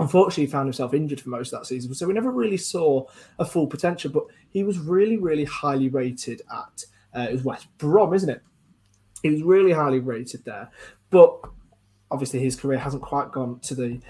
Unfortunately, 0.01 0.47
he 0.47 0.51
found 0.51 0.67
himself 0.67 0.93
injured 0.93 1.21
for 1.21 1.29
most 1.29 1.53
of 1.53 1.61
that 1.61 1.67
season, 1.67 1.95
so 1.95 2.07
we 2.07 2.15
never 2.15 2.31
really 2.31 2.57
saw 2.57 3.07
a 3.39 3.45
full 3.45 3.67
potential. 3.67 4.11
But 4.11 4.25
he 4.51 4.65
was 4.65 4.79
really, 4.79 5.17
really 5.17 5.45
highly 5.45 5.89
rated 5.89 6.43
at 6.53 6.85
uh, 7.15 7.27
it 7.29 7.33
was 7.33 7.45
West 7.45 7.67
Brom, 7.79 8.13
isn't 8.13 8.29
it? 8.29 8.43
He 9.23 9.31
was 9.31 9.43
really 9.43 9.73
highly 9.73 10.01
rated 10.01 10.45
there, 10.45 10.71
but 11.11 11.41
obviously 12.11 12.41
his 12.41 12.57
career 12.57 12.79
hasn't 12.79 13.03
quite 13.03 13.33
gone 13.33 13.59
to 13.61 13.75
the 13.75 14.01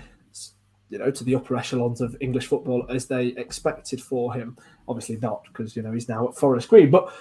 you 0.90 0.98
know 0.98 1.10
to 1.10 1.24
the 1.24 1.34
upper 1.34 1.56
echelons 1.56 2.00
of 2.00 2.16
English 2.20 2.46
football 2.46 2.86
as 2.88 3.06
they 3.06 3.28
expected 3.28 4.02
for 4.02 4.34
him. 4.34 4.56
Obviously 4.88 5.16
not 5.16 5.44
because 5.44 5.76
you 5.76 5.82
know 5.82 5.92
he's 5.92 6.08
now 6.08 6.28
at 6.28 6.36
Forest 6.36 6.68
Green, 6.68 6.90
but 6.90 7.12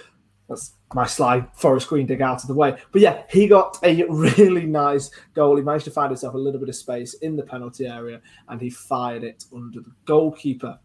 that's 0.48 0.74
my 0.92 1.06
slide 1.06 1.48
Forest 1.54 1.88
Green 1.88 2.06
dig 2.06 2.20
out 2.20 2.42
of 2.42 2.48
the 2.48 2.54
way. 2.54 2.76
But 2.92 3.00
yeah, 3.00 3.22
he 3.30 3.46
got 3.46 3.78
a 3.82 4.04
really 4.04 4.66
nice 4.66 5.10
goal. 5.34 5.56
He 5.56 5.62
managed 5.62 5.86
to 5.86 5.90
find 5.90 6.10
himself 6.10 6.34
a 6.34 6.38
little 6.38 6.60
bit 6.60 6.68
of 6.68 6.76
space 6.76 7.14
in 7.14 7.36
the 7.36 7.42
penalty 7.42 7.86
area 7.86 8.20
and 8.48 8.60
he 8.60 8.70
fired 8.70 9.24
it 9.24 9.44
under 9.54 9.80
the 9.80 9.92
goalkeeper. 10.04 10.78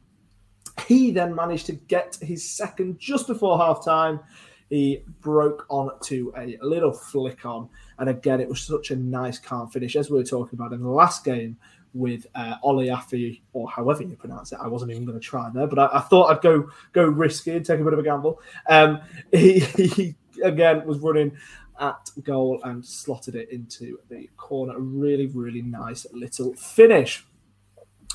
He 0.88 1.12
then 1.12 1.36
managed 1.36 1.66
to 1.66 1.74
get 1.74 2.18
his 2.22 2.50
second 2.50 3.00
just 3.00 3.28
before 3.28 3.58
half 3.58 3.84
time. 3.84 4.22
He 4.70 5.04
broke 5.20 5.66
on 5.70 5.90
to 6.04 6.32
a 6.38 6.58
little 6.62 6.94
flick 6.94 7.46
on. 7.46 7.70
And 7.98 8.10
again, 8.10 8.40
it 8.40 8.48
was 8.48 8.62
such 8.62 8.92
a 8.92 8.96
nice, 8.96 9.40
calm 9.40 9.70
finish, 9.70 9.96
as 9.96 10.10
we 10.10 10.18
were 10.18 10.24
talking 10.24 10.58
about 10.58 10.74
in 10.74 10.82
the 10.82 10.90
last 10.90 11.26
game 11.26 11.58
with 11.94 12.28
uh, 12.36 12.56
Ollie 12.64 12.90
Affy, 12.90 13.42
or 13.54 13.70
however 13.70 14.04
you 14.04 14.16
pronounce 14.16 14.52
it. 14.52 14.60
I 14.62 14.68
wasn't 14.68 14.92
even 14.92 15.06
going 15.06 15.20
to 15.20 15.26
try 15.26 15.50
there, 15.54 15.68
but 15.68 15.80
I, 15.80 15.90
I, 15.94 16.00
thought 16.00 16.32
I'd 16.32 16.42
go 16.42 16.70
go 16.94 17.06
risky 17.06 17.52
and 17.52 17.66
take 17.66 17.80
a 17.80 17.84
bit 17.84 17.94
of 17.94 18.00
a 18.00 18.04
gamble. 18.04 18.42
Um, 18.68 19.02
he, 19.32 19.60
he 19.60 20.16
again 20.44 20.86
was 20.86 21.00
running 21.00 21.36
at 21.80 22.10
goal 22.24 22.60
and 22.64 22.86
slotted 22.86 23.36
it 23.36 23.50
into 23.52 24.00
the 24.10 24.30
corner. 24.38 24.76
A 24.76 24.80
really, 24.80 25.28
really 25.28 25.62
nice 25.62 26.06
little 26.12 26.54
finish. 26.54 27.26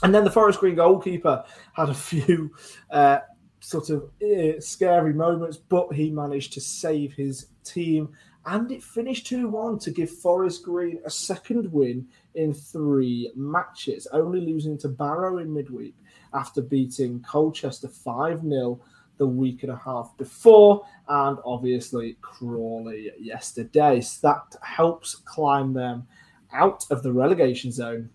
And 0.03 0.14
then 0.14 0.25
the 0.25 0.31
Forest 0.31 0.61
Green 0.61 0.75
goalkeeper 0.75 1.45
had 1.72 1.89
a 1.89 1.95
few 2.11 2.55
uh, 2.91 3.18
sort 3.61 3.91
of 3.91 4.11
uh, 4.22 4.61
scary 4.61 5.14
moments, 5.14 5.57
but 5.57 5.93
he 5.93 6.11
managed 6.11 6.53
to 6.55 6.61
save 6.61 7.14
his 7.14 7.47
team. 7.64 8.11
And 8.47 8.70
it 8.70 8.82
finished 8.82 9.26
2 9.26 9.49
1 9.49 9.78
to 9.80 9.90
give 9.90 10.11
Forest 10.11 10.64
Green 10.64 11.01
a 11.05 11.11
second 11.11 11.72
win 11.72 12.07
in 12.34 12.53
three 12.53 13.32
matches, 13.34 14.07
only 14.12 14.40
losing 14.40 14.76
to 14.78 14.88
Barrow 14.88 15.38
in 15.38 15.53
midweek 15.53 15.95
after 16.34 16.61
beating 16.61 17.20
Colchester 17.20 17.88
5 17.88 18.42
0 18.42 18.80
the 19.16 19.26
week 19.26 19.62
and 19.62 19.72
a 19.72 19.76
half 19.76 20.16
before, 20.16 20.84
and 21.09 21.38
obviously 21.45 22.16
Crawley 22.20 23.12
yesterday. 23.18 24.01
So 24.01 24.28
that 24.28 24.57
helps 24.62 25.14
climb 25.14 25.72
them 25.72 26.07
out 26.53 26.84
of 26.90 27.03
the 27.03 27.12
relegation 27.12 27.70
zone 27.72 28.11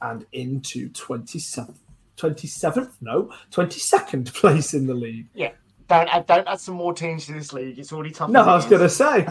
and 0.00 0.26
into 0.32 0.88
27th, 0.90 1.76
27th, 2.16 2.92
no, 3.00 3.32
22nd 3.50 4.32
place 4.34 4.74
in 4.74 4.86
the 4.86 4.94
league. 4.94 5.28
Yeah. 5.34 5.52
Don't 5.88 6.08
add, 6.08 6.26
don't 6.26 6.46
add 6.46 6.60
some 6.60 6.74
more 6.74 6.92
teams 6.92 7.26
to 7.26 7.32
this 7.32 7.52
league. 7.52 7.78
It's 7.78 7.92
already 7.92 8.10
tough. 8.10 8.30
No, 8.30 8.42
I 8.42 8.56
was 8.56 8.66
going 8.66 8.82
to 8.82 8.88
say. 8.88 9.26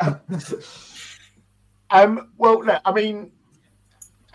um, 1.90 2.30
well, 2.36 2.64
look, 2.64 2.80
I 2.84 2.92
mean, 2.92 3.32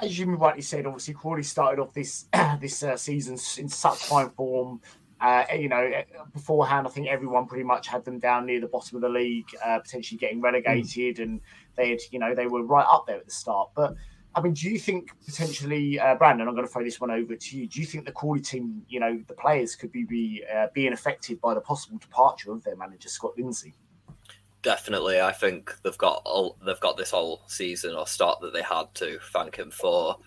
as 0.01 0.17
you 0.17 0.33
rightly 0.35 0.61
said, 0.61 0.85
obviously 0.85 1.13
Crawley 1.13 1.43
started 1.43 1.81
off 1.81 1.93
this 1.93 2.27
this 2.61 2.83
uh, 2.83 2.97
season 2.97 3.33
in 3.57 3.69
such 3.69 3.97
fine 3.97 4.29
form. 4.29 4.81
Uh, 5.21 5.43
you 5.53 5.67
know, 5.67 5.81
eh, 5.81 6.03
beforehand, 6.31 6.87
I 6.87 6.89
think 6.89 7.07
everyone 7.07 7.45
pretty 7.45 7.65
much 7.65 7.87
had 7.87 8.05
them 8.05 8.19
down 8.19 8.45
near 8.45 8.61
the 8.61 8.67
bottom 8.67 8.95
of 8.95 9.01
the 9.01 9.09
league, 9.09 9.47
uh, 9.65 9.79
potentially 9.79 10.17
getting 10.17 10.39
relegated, 10.39 11.17
mm. 11.17 11.23
and 11.23 11.41
they 11.75 11.89
had, 11.89 11.99
you 12.11 12.19
know, 12.19 12.33
they 12.33 12.47
were 12.47 12.63
right 12.63 12.85
up 12.89 13.05
there 13.05 13.17
at 13.17 13.25
the 13.25 13.31
start. 13.31 13.71
But 13.75 13.95
I 14.35 14.41
mean, 14.41 14.53
do 14.53 14.69
you 14.69 14.77
think 14.77 15.11
potentially, 15.25 15.99
uh, 15.99 16.15
Brandon? 16.15 16.47
I'm 16.47 16.53
going 16.53 16.65
to 16.65 16.71
throw 16.71 16.83
this 16.83 17.01
one 17.01 17.09
over 17.11 17.35
to 17.35 17.57
you. 17.57 17.67
Do 17.67 17.79
you 17.79 17.85
think 17.85 18.05
the 18.05 18.11
Crawley 18.11 18.41
team, 18.41 18.83
you 18.87 18.99
know, 18.99 19.19
the 19.27 19.33
players 19.33 19.75
could 19.75 19.91
be, 19.91 20.03
be 20.03 20.43
uh, 20.55 20.67
being 20.73 20.93
affected 20.93 21.41
by 21.41 21.55
the 21.55 21.61
possible 21.61 21.97
departure 21.97 22.51
of 22.51 22.63
their 22.63 22.75
manager 22.75 23.09
Scott 23.09 23.33
Lindsey? 23.37 23.73
Definitely, 24.61 25.19
I 25.19 25.31
think 25.31 25.75
they've 25.83 25.97
got 25.97 26.21
all, 26.25 26.57
they've 26.65 26.79
got 26.79 26.97
this 26.97 27.11
whole 27.11 27.41
season 27.47 27.95
or 27.95 28.05
start 28.05 28.39
that 28.41 28.53
they 28.53 28.61
had 28.61 28.93
to 28.95 29.17
thank 29.33 29.55
him 29.55 29.71
for. 29.71 30.17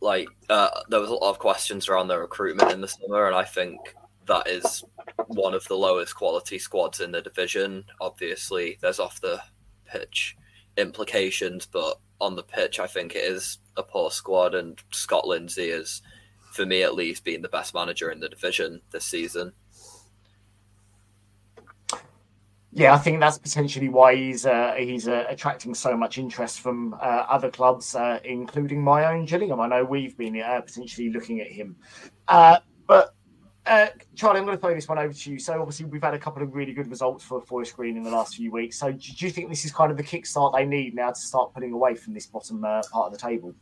Like, 0.00 0.28
uh, 0.48 0.70
there 0.88 1.00
was 1.00 1.10
a 1.10 1.14
lot 1.14 1.30
of 1.30 1.38
questions 1.38 1.88
around 1.88 2.08
their 2.08 2.20
recruitment 2.20 2.72
in 2.72 2.80
the 2.80 2.88
summer, 2.88 3.26
and 3.26 3.36
I 3.36 3.44
think 3.44 3.94
that 4.26 4.48
is 4.48 4.82
one 5.26 5.54
of 5.54 5.66
the 5.68 5.76
lowest 5.76 6.16
quality 6.16 6.58
squads 6.58 7.00
in 7.00 7.12
the 7.12 7.20
division. 7.20 7.84
Obviously, 8.00 8.78
there's 8.80 8.98
off 8.98 9.20
the 9.20 9.40
pitch 9.84 10.36
implications, 10.76 11.66
but 11.66 11.98
on 12.20 12.36
the 12.36 12.42
pitch, 12.42 12.78
I 12.78 12.86
think 12.86 13.14
it 13.14 13.24
is 13.24 13.58
a 13.76 13.82
poor 13.82 14.10
squad, 14.10 14.54
and 14.54 14.78
Scott 14.90 15.26
Lindsey 15.26 15.70
is, 15.70 16.02
for 16.52 16.66
me 16.66 16.82
at 16.82 16.94
least, 16.94 17.24
being 17.24 17.42
the 17.42 17.48
best 17.48 17.74
manager 17.74 18.10
in 18.10 18.20
the 18.20 18.28
division 18.28 18.80
this 18.90 19.04
season. 19.04 19.52
Yeah, 22.72 22.94
I 22.94 22.98
think 22.98 23.18
that's 23.18 23.36
potentially 23.38 23.88
why 23.88 24.14
he's 24.14 24.46
uh, 24.46 24.74
he's 24.78 25.08
uh, 25.08 25.24
attracting 25.28 25.74
so 25.74 25.96
much 25.96 26.18
interest 26.18 26.60
from 26.60 26.94
uh, 26.94 27.26
other 27.28 27.50
clubs, 27.50 27.96
uh, 27.96 28.20
including 28.22 28.80
my 28.80 29.06
own 29.06 29.24
Gillingham. 29.24 29.60
I 29.60 29.66
know 29.66 29.84
we've 29.84 30.16
been 30.16 30.40
uh, 30.40 30.60
potentially 30.60 31.10
looking 31.10 31.40
at 31.40 31.48
him, 31.48 31.74
uh, 32.28 32.58
but 32.86 33.16
uh, 33.66 33.86
Charlie, 34.14 34.38
I'm 34.38 34.46
going 34.46 34.56
to 34.56 34.60
throw 34.60 34.74
this 34.74 34.88
one 34.88 34.98
over 34.98 35.12
to 35.12 35.30
you. 35.30 35.38
So 35.38 35.60
obviously 35.60 35.86
we've 35.86 36.02
had 36.02 36.14
a 36.14 36.18
couple 36.18 36.42
of 36.42 36.54
really 36.54 36.72
good 36.72 36.88
results 36.88 37.24
for 37.24 37.40
Forest 37.40 37.76
Green 37.76 37.96
in 37.96 38.02
the 38.02 38.10
last 38.10 38.36
few 38.36 38.50
weeks. 38.50 38.78
So 38.78 38.92
do, 38.92 39.12
you 39.16 39.30
think 39.30 39.48
this 39.48 39.64
is 39.64 39.72
kind 39.72 39.90
of 39.90 39.96
the 39.96 40.02
kickstart 40.02 40.54
they 40.54 40.64
need 40.64 40.94
now 40.94 41.10
to 41.10 41.20
start 41.20 41.52
putting 41.52 41.72
away 41.72 41.94
from 41.94 42.14
this 42.14 42.26
bottom 42.26 42.64
uh, 42.64 42.82
part 42.90 43.06
of 43.06 43.12
the 43.12 43.18
table? 43.18 43.54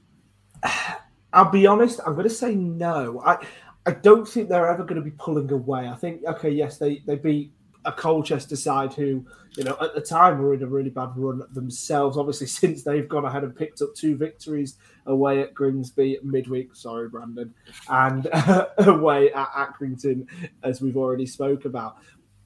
I'll 1.32 1.50
be 1.50 1.66
honest. 1.66 2.00
I'm 2.06 2.14
going 2.14 2.28
to 2.28 2.34
say 2.34 2.54
no. 2.54 3.22
I 3.24 3.44
I 3.86 3.92
don't 3.92 4.26
think 4.26 4.48
they're 4.48 4.68
ever 4.68 4.84
going 4.84 4.96
to 4.96 5.04
be 5.04 5.12
pulling 5.12 5.50
away. 5.50 5.88
I 5.88 5.94
think 5.94 6.24
okay, 6.26 6.50
yes, 6.50 6.78
they 6.78 7.02
they 7.06 7.16
beat 7.16 7.52
a 7.84 7.92
Colchester 7.92 8.56
side 8.56 8.92
who, 8.92 9.24
you 9.56 9.64
know, 9.64 9.76
at 9.80 9.94
the 9.94 10.00
time 10.00 10.38
were 10.38 10.54
in 10.54 10.62
a 10.62 10.66
really 10.66 10.90
bad 10.90 11.10
run 11.16 11.42
themselves. 11.52 12.16
Obviously, 12.16 12.46
since 12.60 12.82
they've 12.82 13.08
gone 13.08 13.24
ahead 13.24 13.44
and 13.44 13.56
picked 13.56 13.82
up 13.82 13.94
two 13.94 14.16
victories 14.16 14.76
away 15.06 15.40
at 15.40 15.54
Grimsby 15.54 16.18
midweek, 16.22 16.74
sorry, 16.74 17.08
Brandon, 17.08 17.54
and 17.88 18.28
uh, 18.32 18.66
away 18.78 19.32
at 19.32 19.48
Accrington, 19.52 20.26
as 20.62 20.80
we've 20.80 20.96
already 20.96 21.26
spoke 21.26 21.64
about. 21.64 21.96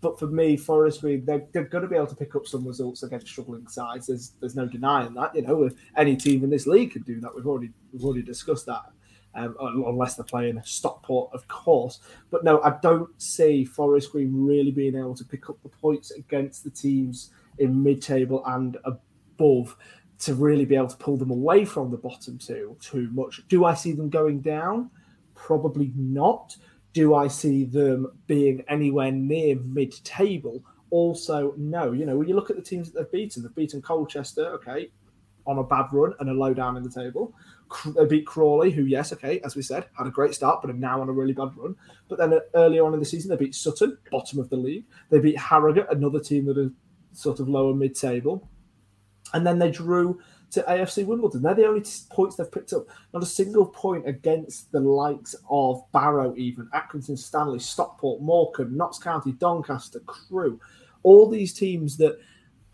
But 0.00 0.18
for 0.18 0.26
me, 0.26 0.56
Forest 0.56 1.00
Green, 1.00 1.24
they're, 1.24 1.46
they're 1.52 1.64
going 1.64 1.82
to 1.82 1.88
be 1.88 1.94
able 1.94 2.08
to 2.08 2.16
pick 2.16 2.34
up 2.34 2.46
some 2.46 2.66
results 2.66 3.04
against 3.04 3.28
struggling 3.28 3.68
sides. 3.68 4.08
There's 4.08 4.32
there's 4.40 4.56
no 4.56 4.66
denying 4.66 5.14
that. 5.14 5.34
You 5.34 5.42
know, 5.42 5.70
any 5.96 6.16
team 6.16 6.42
in 6.42 6.50
this 6.50 6.66
league 6.66 6.92
can 6.92 7.02
do 7.02 7.20
that. 7.20 7.34
We've 7.34 7.46
already 7.46 7.70
we've 7.92 8.04
already 8.04 8.22
discussed 8.22 8.66
that 8.66 8.82
um, 9.34 9.56
unless 9.60 10.16
they're 10.16 10.24
playing 10.24 10.60
Stockport, 10.64 11.30
of 11.32 11.46
course. 11.48 12.00
But 12.30 12.44
no, 12.44 12.60
I 12.62 12.76
don't 12.82 13.08
see 13.20 13.64
Forest 13.64 14.12
Green 14.12 14.30
really 14.46 14.70
being 14.70 14.94
able 14.94 15.14
to 15.14 15.24
pick 15.24 15.48
up 15.48 15.62
the 15.62 15.68
points 15.68 16.10
against 16.10 16.64
the 16.64 16.70
teams 16.70 17.30
in 17.58 17.82
mid-table 17.82 18.42
and 18.46 18.76
above 18.84 19.76
to 20.20 20.34
really 20.34 20.64
be 20.64 20.76
able 20.76 20.88
to 20.88 20.96
pull 20.96 21.16
them 21.16 21.30
away 21.30 21.64
from 21.64 21.90
the 21.90 21.96
bottom 21.96 22.38
two 22.38 22.76
too 22.80 23.08
much. 23.12 23.42
Do 23.48 23.64
I 23.64 23.74
see 23.74 23.92
them 23.92 24.08
going 24.08 24.40
down? 24.40 24.90
Probably 25.34 25.92
not. 25.96 26.56
Do 26.92 27.14
I 27.14 27.26
see 27.26 27.64
them 27.64 28.06
being 28.26 28.62
anywhere 28.68 29.10
near 29.10 29.56
mid-table? 29.56 30.62
Also, 30.90 31.54
no. 31.56 31.92
You 31.92 32.04
know, 32.04 32.18
when 32.18 32.28
you 32.28 32.34
look 32.34 32.50
at 32.50 32.56
the 32.56 32.62
teams 32.62 32.92
that 32.92 33.00
they've 33.00 33.10
beaten, 33.10 33.42
they've 33.42 33.54
beaten 33.54 33.80
Colchester, 33.80 34.46
okay, 34.56 34.90
on 35.46 35.58
a 35.58 35.64
bad 35.64 35.86
run 35.90 36.12
and 36.20 36.28
a 36.28 36.32
low 36.32 36.54
down 36.54 36.76
in 36.76 36.82
the 36.82 36.90
table. 36.90 37.34
They 37.96 38.06
beat 38.06 38.26
Crawley, 38.26 38.70
who, 38.70 38.84
yes, 38.84 39.12
okay, 39.12 39.40
as 39.40 39.56
we 39.56 39.62
said, 39.62 39.86
had 39.96 40.06
a 40.06 40.10
great 40.10 40.34
start, 40.34 40.60
but 40.62 40.70
are 40.70 40.74
now 40.74 41.00
on 41.00 41.08
a 41.08 41.12
really 41.12 41.32
bad 41.32 41.56
run. 41.56 41.76
But 42.08 42.18
then 42.18 42.32
uh, 42.32 42.40
earlier 42.54 42.84
on 42.84 42.94
in 42.94 43.00
the 43.00 43.06
season, 43.06 43.30
they 43.30 43.36
beat 43.36 43.54
Sutton, 43.54 43.98
bottom 44.10 44.38
of 44.38 44.48
the 44.50 44.56
league. 44.56 44.84
They 45.10 45.18
beat 45.18 45.38
Harrogate, 45.38 45.86
another 45.90 46.20
team 46.20 46.46
that 46.46 46.58
are 46.58 46.70
sort 47.12 47.40
of 47.40 47.48
lower 47.48 47.74
mid 47.74 47.94
table. 47.94 48.48
And 49.34 49.46
then 49.46 49.58
they 49.58 49.70
drew 49.70 50.20
to 50.52 50.62
AFC 50.62 51.06
Wimbledon. 51.06 51.42
They're 51.42 51.54
the 51.54 51.66
only 51.66 51.84
points 52.10 52.36
they've 52.36 52.50
picked 52.50 52.74
up. 52.74 52.86
Not 53.14 53.22
a 53.22 53.26
single 53.26 53.66
point 53.66 54.06
against 54.06 54.70
the 54.70 54.80
likes 54.80 55.34
of 55.48 55.82
Barrow, 55.92 56.34
even 56.36 56.68
Accrington, 56.74 57.18
Stanley, 57.18 57.58
Stockport, 57.58 58.20
Morecambe, 58.20 58.76
Notts 58.76 58.98
County, 58.98 59.32
Doncaster, 59.32 60.00
Crewe. 60.00 60.60
All 61.02 61.28
these 61.28 61.54
teams 61.54 61.96
that 61.96 62.18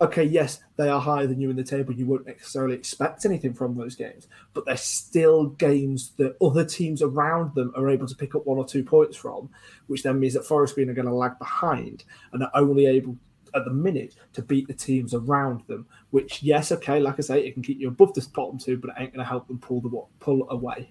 okay, 0.01 0.24
yes, 0.24 0.61
they 0.76 0.88
are 0.88 1.01
higher 1.01 1.26
than 1.26 1.40
you 1.40 1.51
in 1.51 1.57
the 1.57 1.64
table. 1.64 1.92
You 1.92 2.07
won't 2.07 2.26
necessarily 2.26 2.74
expect 2.74 3.24
anything 3.24 3.53
from 3.53 3.76
those 3.76 3.94
games, 3.94 4.28
but 4.55 4.64
they're 4.64 4.76
still 4.76 5.46
games 5.46 6.12
that 6.18 6.36
other 6.40 6.64
teams 6.64 7.03
around 7.03 7.55
them 7.55 7.72
are 7.76 7.90
able 7.90 8.07
to 8.07 8.14
pick 8.14 8.34
up 8.34 8.46
one 8.46 8.59
or 8.59 8.66
two 8.66 8.84
points 8.84 9.16
from, 9.16 9.51
which 9.86 10.03
then 10.03 10.20
means 10.20 10.34
that 10.34 10.46
Forest 10.46 10.74
Green 10.74 10.90
are 10.90 10.94
going 10.94 11.09
to 11.09 11.14
lag 11.14 11.38
behind 11.38 12.05
and 12.32 12.42
are 12.42 12.51
only 12.55 12.86
able 12.86 13.16
at 13.55 13.64
the 13.64 13.72
minute 13.72 14.14
to 14.34 14.42
beat 14.42 14.68
the 14.68 14.74
teams 14.74 15.14
around 15.14 15.62
them. 15.66 15.86
Which, 16.11 16.42
yes, 16.42 16.70
okay, 16.72 17.01
like 17.01 17.16
I 17.18 17.22
say, 17.22 17.40
it 17.44 17.53
can 17.53 17.62
keep 17.62 17.80
you 17.80 17.88
above 17.88 18.14
the 18.14 18.26
bottom 18.34 18.59
two, 18.59 18.76
but 18.76 18.90
it 18.90 18.96
ain't 18.99 19.12
going 19.12 19.24
to 19.24 19.28
help 19.28 19.49
them 19.49 19.59
pull 19.59 19.80
the 19.80 20.03
pull 20.20 20.49
away. 20.51 20.90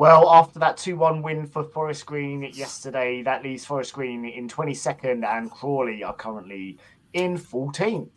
Well, 0.00 0.30
after 0.30 0.58
that 0.60 0.78
2 0.78 0.96
1 0.96 1.20
win 1.20 1.44
for 1.44 1.62
Forest 1.62 2.06
Green 2.06 2.42
yesterday, 2.54 3.22
that 3.24 3.42
leaves 3.42 3.66
Forest 3.66 3.92
Green 3.92 4.24
in 4.24 4.48
22nd 4.48 5.26
and 5.26 5.50
Crawley 5.50 6.02
are 6.02 6.14
currently 6.14 6.78
in 7.12 7.36
14th. 7.36 8.08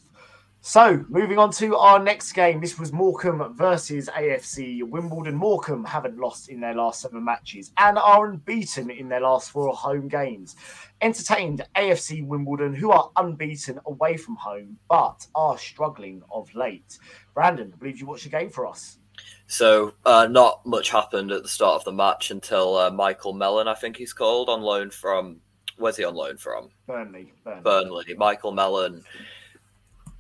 So, 0.62 1.04
moving 1.10 1.38
on 1.40 1.52
to 1.52 1.76
our 1.76 2.00
next 2.00 2.32
game. 2.32 2.62
This 2.62 2.80
was 2.80 2.94
Morecambe 2.94 3.54
versus 3.58 4.10
AFC 4.16 4.82
Wimbledon. 4.82 5.36
Morecambe 5.36 5.84
haven't 5.84 6.18
lost 6.18 6.48
in 6.48 6.62
their 6.62 6.74
last 6.74 7.02
seven 7.02 7.26
matches 7.26 7.74
and 7.78 7.98
are 7.98 8.28
unbeaten 8.30 8.90
in 8.90 9.10
their 9.10 9.20
last 9.20 9.52
four 9.52 9.74
home 9.74 10.08
games. 10.08 10.56
Entertained 11.02 11.68
AFC 11.76 12.26
Wimbledon, 12.26 12.74
who 12.74 12.92
are 12.92 13.12
unbeaten 13.18 13.78
away 13.88 14.16
from 14.16 14.38
home 14.38 14.78
but 14.88 15.28
are 15.36 15.58
struggling 15.58 16.22
of 16.32 16.56
late. 16.56 16.98
Brandon, 17.34 17.74
I 17.74 17.78
believe 17.78 18.00
you 18.00 18.06
watched 18.06 18.24
the 18.24 18.30
game 18.30 18.50
for 18.50 18.66
us. 18.66 19.00
So 19.48 19.94
uh, 20.06 20.28
not 20.30 20.66
much 20.66 20.90
happened 20.90 21.32
at 21.32 21.44
the 21.44 21.50
start 21.50 21.76
of 21.76 21.84
the 21.84 21.92
match 21.92 22.32
until 22.32 22.76
uh, 22.76 22.90
Michael 22.90 23.34
Mellon, 23.34 23.68
I 23.68 23.76
think 23.76 23.98
he's 23.98 24.14
called, 24.14 24.50
on 24.50 24.62
loan 24.62 24.90
from. 24.90 25.42
Where's 25.78 25.98
he 25.98 26.04
on 26.04 26.16
loan 26.16 26.38
from? 26.38 26.70
Burnley. 26.88 27.34
Burnley. 27.44 27.62
Burnley. 27.62 28.16
Michael 28.16 28.52
Mellon, 28.52 29.04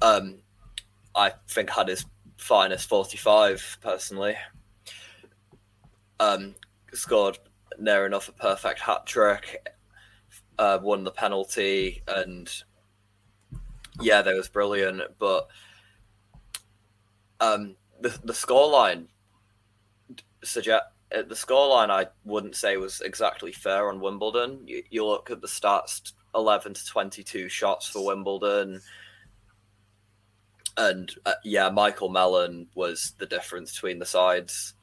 um, 0.02 0.40
I 1.16 1.34
think 1.48 1.70
had 1.70 1.88
his 1.88 2.06
finest 2.38 2.90
45 2.90 3.78
personally. 3.82 4.36
Um, 6.20 6.56
scored 6.94 7.40
near 7.80 8.06
enough 8.06 8.30
a 8.30 8.34
perfect 8.34 8.80
hat 8.80 9.06
trick, 9.06 9.68
uh, 10.58 10.80
won 10.82 11.04
the 11.04 11.12
penalty, 11.12 12.04
and 12.08 12.52
yeah, 14.02 14.22
that 14.22 14.36
was 14.36 14.48
brilliant. 14.48 15.02
But 15.20 15.48
um, 17.40 17.76
the 18.04 18.20
the 18.24 18.34
scoreline 18.34 19.08
suggest 20.44 20.84
uh, 21.16 21.22
the 21.22 21.36
scoreline 21.36 21.90
I 21.90 22.08
wouldn't 22.26 22.56
say 22.56 22.78
was 22.78 23.02
exactly 23.02 23.52
fair 23.52 23.90
on 23.90 24.02
Wimbledon. 24.02 24.60
You, 24.66 24.84
you, 24.90 25.06
look 25.06 25.32
at 25.32 25.42
the 25.42 25.48
stats: 25.48 26.12
eleven 26.36 26.74
to 26.74 26.86
twenty-two 26.86 27.50
shots 27.50 27.88
for 27.88 28.06
Wimbledon, 28.06 28.82
And 30.78 31.12
uh, 31.26 31.34
yeah, 31.44 31.70
Michael 31.70 32.10
Mellon 32.10 32.68
was 32.76 33.14
the 33.20 33.26
difference 33.26 33.74
between 33.74 34.00
the 34.00 34.06
sides. 34.06 34.74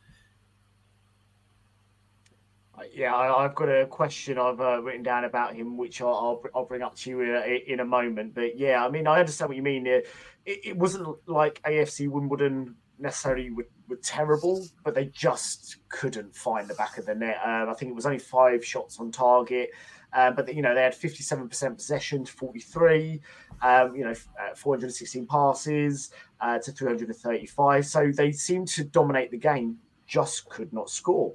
Yeah, 2.94 3.14
I, 3.14 3.42
have 3.42 3.54
got 3.54 3.68
a 3.68 3.84
question 3.84 4.38
I've 4.38 4.58
uh, 4.58 4.80
written 4.80 5.02
down 5.02 5.24
about 5.24 5.54
him, 5.54 5.76
which 5.76 6.00
I'll, 6.00 6.42
I'll, 6.54 6.64
bring 6.64 6.80
up 6.80 6.96
to 6.96 7.10
you 7.10 7.20
in 7.20 7.28
a, 7.28 7.72
in 7.72 7.80
a, 7.80 7.84
moment. 7.84 8.34
But 8.34 8.58
yeah, 8.58 8.82
I 8.82 8.88
mean, 8.88 9.06
I 9.06 9.20
understand 9.20 9.50
what 9.50 9.56
you 9.56 9.62
mean. 9.62 9.86
It, 9.86 10.06
it 10.46 10.78
wasn't 10.78 11.06
like 11.26 11.60
AFC 11.62 12.08
Wimbledon 12.08 12.76
necessarily 13.00 13.50
were, 13.50 13.66
were, 13.88 13.98
terrible, 14.02 14.66
but 14.84 14.94
they 14.94 15.06
just 15.06 15.76
couldn't 15.88 16.34
find 16.34 16.68
the 16.68 16.74
back 16.74 16.98
of 16.98 17.06
the 17.06 17.14
net. 17.14 17.38
Um, 17.44 17.68
I 17.68 17.74
think 17.74 17.90
it 17.90 17.94
was 17.94 18.06
only 18.06 18.18
five 18.18 18.64
shots 18.64 19.00
on 19.00 19.10
target. 19.10 19.70
Uh, 20.12 20.30
but 20.30 20.52
you 20.52 20.60
know 20.60 20.74
they 20.74 20.82
had 20.82 20.92
57% 20.92 21.76
possession 21.76 22.24
to 22.24 22.32
43, 22.32 23.20
um, 23.62 23.94
you 23.94 24.04
know, 24.04 24.10
uh, 24.10 24.54
416 24.56 25.26
passes 25.26 26.10
uh, 26.40 26.58
to 26.58 26.72
335. 26.72 27.86
So 27.86 28.10
they 28.12 28.32
seemed 28.32 28.66
to 28.68 28.84
dominate 28.84 29.30
the 29.30 29.38
game, 29.38 29.76
just 30.06 30.48
could 30.48 30.72
not 30.72 30.90
score. 30.90 31.32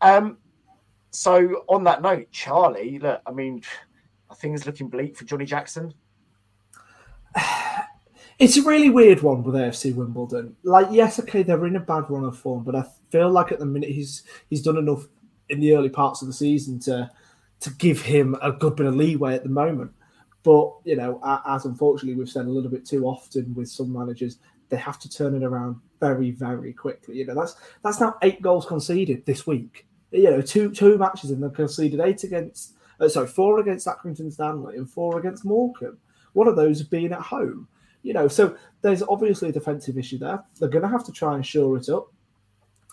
Um, 0.00 0.38
so 1.10 1.64
on 1.68 1.84
that 1.84 2.02
note, 2.02 2.30
Charlie, 2.32 2.98
look, 2.98 3.22
I 3.24 3.30
mean, 3.30 3.62
think 4.34 4.56
it's 4.56 4.66
looking 4.66 4.88
bleak 4.88 5.16
for 5.16 5.24
Johnny 5.24 5.44
Jackson. 5.44 5.94
It's 8.38 8.56
a 8.56 8.62
really 8.62 8.88
weird 8.88 9.22
one 9.22 9.42
with 9.42 9.56
AFC 9.56 9.94
Wimbledon. 9.94 10.54
Like, 10.62 10.88
yes, 10.92 11.18
okay, 11.18 11.42
they're 11.42 11.66
in 11.66 11.74
a 11.74 11.80
bad 11.80 12.08
run 12.08 12.24
of 12.24 12.38
form, 12.38 12.62
but 12.62 12.76
I 12.76 12.84
feel 13.10 13.30
like 13.30 13.50
at 13.50 13.58
the 13.58 13.66
minute 13.66 13.90
he's 13.90 14.22
he's 14.48 14.62
done 14.62 14.76
enough 14.76 15.06
in 15.48 15.58
the 15.60 15.74
early 15.74 15.88
parts 15.88 16.22
of 16.22 16.28
the 16.28 16.34
season 16.34 16.78
to 16.80 17.10
to 17.60 17.70
give 17.70 18.02
him 18.02 18.36
a 18.40 18.52
good 18.52 18.76
bit 18.76 18.86
of 18.86 18.94
leeway 18.94 19.34
at 19.34 19.42
the 19.42 19.48
moment. 19.48 19.90
But 20.44 20.72
you 20.84 20.94
know, 20.94 21.20
as 21.46 21.64
unfortunately 21.64 22.16
we've 22.16 22.28
said 22.28 22.46
a 22.46 22.50
little 22.50 22.70
bit 22.70 22.86
too 22.86 23.06
often 23.06 23.54
with 23.54 23.68
some 23.68 23.92
managers, 23.92 24.38
they 24.68 24.76
have 24.76 25.00
to 25.00 25.10
turn 25.10 25.34
it 25.34 25.42
around 25.42 25.76
very, 25.98 26.30
very 26.30 26.72
quickly. 26.72 27.16
You 27.16 27.26
know, 27.26 27.34
that's 27.34 27.56
that's 27.82 28.00
now 28.00 28.16
eight 28.22 28.40
goals 28.40 28.66
conceded 28.66 29.26
this 29.26 29.48
week. 29.48 29.84
You 30.12 30.30
know, 30.30 30.40
two 30.40 30.70
two 30.70 30.96
matches 30.96 31.32
and 31.32 31.42
they've 31.42 31.52
conceded 31.52 31.98
eight 31.98 32.22
against 32.22 32.74
uh, 33.00 33.08
sorry, 33.08 33.26
four 33.26 33.58
against 33.58 33.88
Accrington 33.88 34.32
Stanley 34.32 34.76
and 34.76 34.88
four 34.88 35.18
against 35.18 35.44
Morecambe. 35.44 35.98
One 36.34 36.46
of 36.46 36.54
those 36.54 36.84
being 36.84 37.12
at 37.12 37.20
home. 37.20 37.66
You 38.02 38.12
know, 38.14 38.28
so 38.28 38.56
there's 38.82 39.02
obviously 39.02 39.48
a 39.48 39.52
defensive 39.52 39.98
issue 39.98 40.18
there. 40.18 40.42
They're 40.58 40.68
going 40.68 40.82
to 40.82 40.88
have 40.88 41.04
to 41.04 41.12
try 41.12 41.34
and 41.34 41.44
shore 41.44 41.76
it 41.76 41.88
up. 41.88 42.12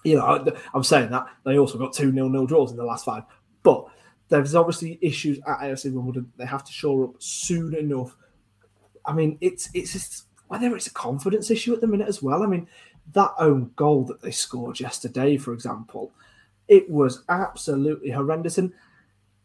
You 0.04 0.18
know, 0.18 0.46
I'm 0.74 0.84
saying 0.84 1.10
that 1.12 1.28
they 1.44 1.58
also 1.58 1.78
got 1.78 1.94
two 1.94 2.12
nil 2.12 2.30
nil 2.30 2.46
draws 2.46 2.72
in 2.72 2.78
the 2.78 2.84
last 2.84 3.06
five, 3.06 3.24
but 3.64 3.88
there's 4.30 4.56
obviously 4.56 5.00
issues 5.02 5.40
at 5.48 5.60
AFC 5.60 5.92
Wimbledon. 5.94 6.32
They 6.38 6.46
have 6.46 6.64
to 6.64 6.72
shore 6.72 7.06
up 7.06 7.16
soon 7.20 7.76
enough. 7.76 8.16
I 9.06 9.14
mean, 9.14 9.38
it's 9.42 9.70
it's 9.74 9.94
just, 9.94 10.26
whether 10.48 10.76
it's 10.76 10.88
a 10.88 10.94
confidence 10.94 11.50
issue 11.50 11.74
at 11.74 11.82
the 11.82 11.88
minute 11.88 12.08
as 12.08 12.22
well. 12.22 12.44
I 12.44 12.48
mean, 12.48 12.68
that 13.14 13.34
own 13.40 13.72
goal 13.76 14.04
that 14.06 14.22
they 14.22 14.32
scored 14.32 14.80
yesterday, 14.80 15.38
for 15.38 15.54
example, 15.54 16.12
it 16.68 16.90
was 16.90 17.24
absolutely 17.30 18.12
horrendous. 18.12 18.58
And 18.58 18.74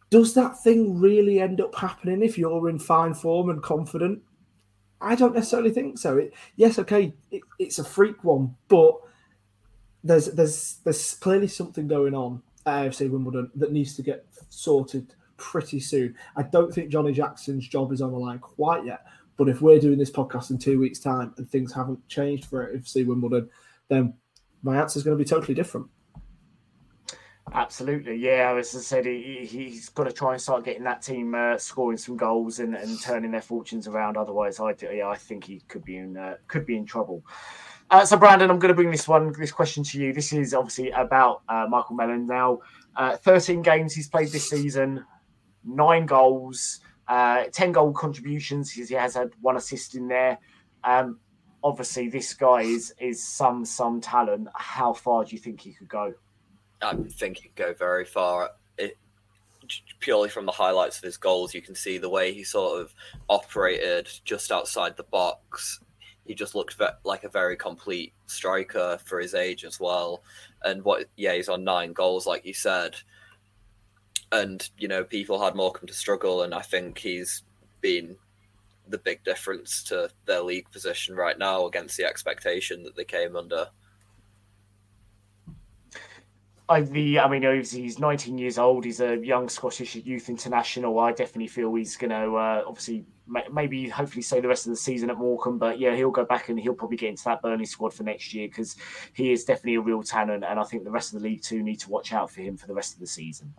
does 0.09 0.35
that 0.35 0.63
thing 0.63 0.99
really 0.99 1.41
end 1.41 1.61
up 1.61 1.75
happening 1.75 2.23
if 2.23 2.37
you're 2.37 2.69
in 2.69 2.79
fine 2.79 3.15
form 3.15 3.51
and 3.51 3.63
confident? 3.63 4.23
I 5.01 5.15
don't 5.15 5.35
necessarily 5.35 5.71
think 5.71 5.99
so. 5.99 6.19
It, 6.19 6.35
yes, 6.57 6.79
okay, 6.79 7.15
it, 7.31 7.43
it's 7.59 7.79
a 7.79 7.85
freak 7.85 8.23
one, 8.23 8.57
but 8.69 8.97
there's 10.05 10.27
there's 10.27 10.79
there's 10.85 11.15
clearly 11.15 11.49
something 11.49 11.89
going 11.89 12.15
on 12.15 12.43
at 12.67 12.91
AFC 12.91 13.11
Wimbledon 13.11 13.51
that 13.55 13.73
needs 13.73 13.97
to 13.97 14.03
get 14.03 14.27
sorted 14.49 15.15
pretty 15.37 15.81
soon. 15.81 16.15
I 16.37 16.43
don't 16.43 16.73
think 16.73 16.91
Johnny 16.91 17.13
Jackson's 17.13 17.67
job 17.67 17.93
is 17.93 18.03
on 18.03 18.13
the 18.13 18.19
line 18.19 18.39
quite 18.39 18.85
yet. 18.85 19.05
But 19.37 19.49
if 19.49 19.63
we're 19.63 19.81
doing 19.81 19.99
this 19.99 20.11
podcast 20.11 20.51
in 20.51 20.59
two 20.59 20.79
weeks' 20.79 20.99
time 20.99 21.33
and 21.39 21.49
things 21.49 21.73
haven't 21.73 22.07
changed 22.09 22.45
for 22.45 22.77
AFC 22.77 23.07
Wimbledon, 23.07 23.49
then 23.89 24.13
my 24.63 24.79
answer 24.79 24.99
is 24.99 25.03
going 25.03 25.17
to 25.17 25.25
be 25.25 25.27
totally 25.27 25.55
different. 25.55 25.87
Absolutely, 27.53 28.17
yeah. 28.17 28.55
As 28.57 28.75
I 28.77 28.81
said, 28.81 29.07
he, 29.07 29.47
he's 29.51 29.89
got 29.89 30.05
to 30.05 30.13
try 30.13 30.33
and 30.33 30.41
start 30.41 30.65
getting 30.65 30.85
that 30.85 31.03
team 31.03 31.35
uh, 31.35 31.59
scoring 31.59 31.99
some 31.99 32.17
goals 32.17 32.61
and, 32.61 32.75
and 32.77 33.01
turning 33.01 33.33
their 33.33 33.43
fortunes 33.43 33.89
around. 33.89 34.17
Otherwise, 34.17 34.61
I 34.61 34.75
yeah, 34.93 35.09
I 35.09 35.17
think 35.17 35.45
he 35.45 35.61
could 35.69 35.85
be 35.85 35.97
in 35.97 36.17
uh, 36.17 36.37
could 36.47 36.65
be 36.65 36.77
in 36.77 36.87
trouble. 36.87 37.25
Uh, 37.91 38.05
so, 38.05 38.17
Brandon, 38.17 38.51
I'm 38.51 38.61
going 38.61 38.69
to 38.69 38.75
bring 38.75 38.91
this 38.93 39.09
one, 39.09 39.33
this 39.37 39.51
question 39.51 39.83
to 39.83 39.99
you. 39.99 40.13
This 40.13 40.33
is 40.33 40.55
obviously 40.55 40.91
about 40.91 41.43
uh, 41.49 41.67
Michael 41.69 41.97
Mellon. 41.97 42.25
Now, 42.25 42.61
uh, 42.95 43.17
13 43.17 43.63
games 43.63 43.95
he's 43.95 44.09
played 44.09 44.29
this 44.29 44.49
season, 44.49 45.05
nine 45.65 46.07
goals, 46.07 46.81
uh, 47.09 47.45
10 47.53 47.73
goal 47.73 47.93
contributions. 47.93 48.71
He 48.71 48.95
has 48.95 49.15
had 49.15 49.31
one 49.41 49.57
assist 49.57 49.97
in 49.97 50.07
there. 50.07 50.39
Um, 50.85 51.19
obviously, 51.65 52.09
this 52.09 52.33
guy 52.33 52.63
is 52.63 52.95
is 53.01 53.21
some 53.23 53.65
some 53.65 54.01
talent. 54.01 54.49
How 54.55 54.93
far 54.93 55.25
do 55.25 55.35
you 55.35 55.43
think 55.43 55.61
he 55.61 55.73
could 55.73 55.89
go? 55.89 56.15
I 56.83 56.95
think 56.95 57.39
he 57.39 57.49
could 57.49 57.57
go 57.57 57.75
very 57.75 58.05
far. 58.05 58.51
It, 58.79 58.97
purely 60.01 60.29
from 60.29 60.47
the 60.47 60.53
highlights 60.53 60.99
of 60.99 61.05
his 61.05 61.17
goals, 61.17 61.55
you 61.55 61.63
can 61.63 61.75
see 61.75 61.99
the 61.99 62.09
way 62.09 62.33
he 62.33 62.45
sort 62.45 62.81
of 62.81 62.95
operated 63.29 64.09
just 64.25 64.51
outside 64.51 64.97
the 64.97 65.05
box 65.05 65.81
he 66.31 66.35
just 66.37 66.55
looked 66.55 66.75
ve- 66.75 66.87
like 67.03 67.25
a 67.25 67.29
very 67.29 67.57
complete 67.57 68.13
striker 68.27 69.01
for 69.05 69.19
his 69.19 69.35
age 69.35 69.65
as 69.65 69.81
well. 69.81 70.23
And 70.63 70.85
what, 70.85 71.07
yeah, 71.17 71.35
he's 71.35 71.49
on 71.49 71.65
nine 71.65 71.93
goals, 71.93 72.25
like 72.25 72.47
you 72.47 72.55
said. 72.55 72.95
And 74.31 74.71
you 74.79 74.87
know, 74.87 75.03
people 75.03 75.43
had 75.43 75.57
Morecambe 75.57 75.89
to 75.89 75.93
struggle, 75.93 76.43
and 76.43 76.55
I 76.55 76.63
think 76.63 76.99
he's 76.99 77.43
been 77.81 78.15
the 78.87 78.99
big 78.99 79.25
difference 79.25 79.83
to 79.85 80.09
their 80.27 80.43
league 80.43 80.71
position 80.71 81.17
right 81.17 81.37
now 81.37 81.67
against 81.67 81.97
the 81.97 82.05
expectation 82.05 82.85
that 82.85 82.95
they 82.95 83.05
came 83.05 83.35
under. 83.35 83.67
I, 86.71 86.83
the, 86.83 87.19
I 87.19 87.29
mean, 87.29 87.45
obviously 87.45 87.83
he's 87.83 87.99
19 87.99 88.39
years 88.39 88.57
old. 88.57 88.85
He's 88.85 89.01
a 89.01 89.17
young 89.17 89.49
Scottish 89.49 89.97
youth 89.97 90.29
international. 90.29 91.01
I 91.01 91.11
definitely 91.11 91.49
feel 91.49 91.75
he's 91.75 91.97
going 91.97 92.11
to 92.11 92.37
uh, 92.37 92.63
obviously 92.65 93.05
maybe 93.53 93.89
hopefully 93.89 94.23
stay 94.23 94.41
the 94.41 94.49
rest 94.49 94.67
of 94.67 94.71
the 94.71 94.77
season 94.77 95.11
at 95.11 95.19
Morecambe. 95.19 95.59
But 95.59 95.81
yeah, 95.81 95.97
he'll 95.97 96.13
go 96.13 96.25
back 96.25 96.49
and 96.49 96.59
he'll 96.59 96.75
probably 96.75 96.97
get 96.97 97.09
into 97.09 97.25
that 97.25 97.43
Burnley 97.43 97.65
squad 97.65 97.93
for 97.93 98.05
next 98.05 98.33
year 98.33 98.47
because 98.47 98.77
he 99.15 99.33
is 99.33 99.45
definitely 99.45 99.77
a 99.77 99.81
real 99.81 100.05
talent. 100.05 100.45
And 100.45 100.61
I 100.61 100.63
think 100.63 100.85
the 100.85 100.93
rest 100.93 101.13
of 101.13 101.21
the 101.21 101.29
league 101.29 101.43
too 101.43 101.61
need 101.61 101.81
to 101.81 101.91
watch 101.91 102.13
out 102.13 102.31
for 102.31 102.41
him 102.41 102.57
for 102.57 102.69
the 102.69 102.75
rest 102.75 102.95
of 102.95 103.01
the 103.01 103.07
season. 103.07 103.53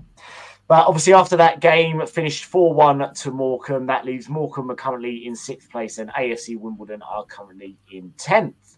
But 0.70 0.88
obviously, 0.88 1.14
after 1.14 1.36
that 1.36 1.60
game 1.60 2.06
finished 2.08 2.46
4 2.46 2.74
1 2.74 3.14
to 3.14 3.32
Morecambe, 3.32 3.88
that 3.88 4.06
leaves 4.06 4.30
Morecambe 4.30 4.74
currently 4.78 5.26
in 5.26 5.36
sixth 5.36 5.70
place 5.70 5.98
and 5.98 6.10
AFC 6.12 6.58
Wimbledon 6.58 7.02
are 7.02 7.26
currently 7.26 7.78
in 7.92 8.12
10th. 8.12 8.71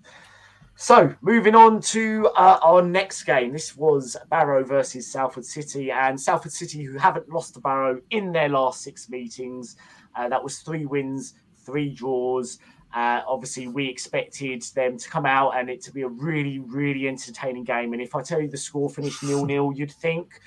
So, 0.84 1.16
moving 1.22 1.56
on 1.56 1.80
to 1.80 2.28
uh, 2.36 2.60
our 2.62 2.82
next 2.82 3.24
game. 3.24 3.54
This 3.54 3.78
was 3.78 4.18
Barrow 4.30 4.66
versus 4.66 5.08
Salford 5.08 5.46
City, 5.46 5.92
and 5.92 6.20
Salford 6.20 6.52
City, 6.52 6.84
who 6.84 6.98
haven't 6.98 7.30
lost 7.30 7.54
to 7.54 7.62
Barrow 7.62 8.02
in 8.10 8.34
their 8.34 8.50
last 8.50 8.82
six 8.82 9.08
meetings. 9.10 9.78
Uh, 10.14 10.28
that 10.28 10.44
was 10.44 10.60
three 10.60 10.86
wins, 10.86 11.36
three 11.56 11.90
draws. 11.90 12.60
Uh, 12.94 13.22
obviously, 13.26 13.70
we 13.70 13.88
expected 13.88 14.62
them 14.76 14.98
to 14.98 15.10
come 15.10 15.26
out 15.26 15.52
and 15.52 15.70
it 15.70 15.80
to 15.84 15.94
be 15.94 16.02
a 16.02 16.08
really, 16.10 16.60
really 16.60 17.08
entertaining 17.08 17.64
game. 17.64 17.94
And 17.94 18.02
if 18.02 18.14
I 18.14 18.22
tell 18.22 18.42
you 18.42 18.50
the 18.50 18.58
score 18.58 18.90
finished 18.90 19.24
nil 19.24 19.46
nil, 19.46 19.72
you'd 19.74 19.94
think 19.94 20.42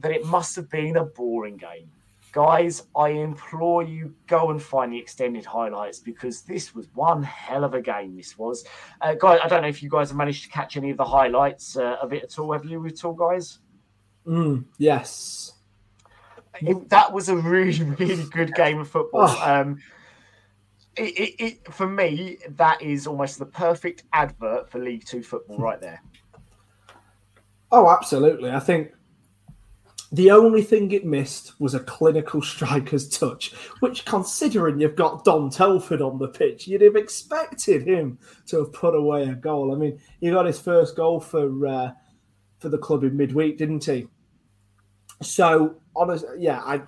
that 0.00 0.10
it 0.10 0.24
must 0.24 0.56
have 0.56 0.70
been 0.70 0.96
a 0.96 1.04
boring 1.04 1.58
game. 1.58 1.90
Guys, 2.32 2.84
I 2.96 3.10
implore 3.10 3.82
you 3.82 4.14
go 4.26 4.50
and 4.50 4.60
find 4.60 4.90
the 4.90 4.98
extended 4.98 5.44
highlights 5.44 5.98
because 5.98 6.40
this 6.42 6.74
was 6.74 6.88
one 6.94 7.22
hell 7.22 7.62
of 7.62 7.74
a 7.74 7.80
game. 7.82 8.16
This 8.16 8.38
was, 8.38 8.64
uh, 9.02 9.14
guys. 9.14 9.40
I 9.44 9.48
don't 9.48 9.60
know 9.60 9.68
if 9.68 9.82
you 9.82 9.90
guys 9.90 10.08
have 10.08 10.16
managed 10.16 10.44
to 10.44 10.50
catch 10.50 10.78
any 10.78 10.90
of 10.90 10.96
the 10.96 11.04
highlights 11.04 11.76
uh, 11.76 11.96
of 12.00 12.14
it 12.14 12.22
at 12.22 12.38
all. 12.38 12.52
Have 12.52 12.64
you 12.64 12.86
at 12.86 13.04
all, 13.04 13.12
guys? 13.12 13.58
Mm, 14.26 14.64
yes. 14.78 15.52
It, 16.60 16.88
that 16.88 17.12
was 17.12 17.28
a 17.28 17.36
really, 17.36 17.82
really 17.98 18.24
good 18.24 18.54
game 18.54 18.80
of 18.80 18.88
football. 18.88 19.26
Oh. 19.28 19.42
Um, 19.60 19.78
it, 20.96 21.18
it, 21.18 21.44
it, 21.44 21.72
for 21.72 21.86
me, 21.86 22.38
that 22.48 22.80
is 22.80 23.06
almost 23.06 23.38
the 23.38 23.46
perfect 23.46 24.04
advert 24.14 24.70
for 24.70 24.78
League 24.78 25.04
Two 25.04 25.22
football, 25.22 25.58
right 25.58 25.80
there. 25.80 26.02
Oh, 27.70 27.88
absolutely. 27.90 28.50
I 28.50 28.60
think 28.60 28.92
the 30.12 30.30
only 30.30 30.60
thing 30.60 30.92
it 30.92 31.06
missed 31.06 31.58
was 31.58 31.74
a 31.74 31.80
clinical 31.80 32.42
striker's 32.42 33.08
touch, 33.08 33.52
which, 33.80 34.04
considering 34.04 34.78
you've 34.78 34.94
got 34.94 35.24
Dom 35.24 35.50
Telford 35.50 36.02
on 36.02 36.18
the 36.18 36.28
pitch, 36.28 36.68
you'd 36.68 36.82
have 36.82 36.96
expected 36.96 37.86
him 37.86 38.18
to 38.46 38.58
have 38.58 38.72
put 38.72 38.94
away 38.94 39.24
a 39.24 39.34
goal. 39.34 39.72
I 39.72 39.78
mean, 39.78 39.98
he 40.20 40.30
got 40.30 40.46
his 40.46 40.60
first 40.60 40.96
goal 40.96 41.18
for 41.18 41.66
uh, 41.66 41.92
for 42.58 42.68
the 42.68 42.78
club 42.78 43.04
in 43.04 43.16
midweek, 43.16 43.58
didn't 43.58 43.84
he? 43.84 44.06
So, 45.22 45.76
honestly, 45.96 46.28
yeah, 46.38 46.60
I 46.60 46.82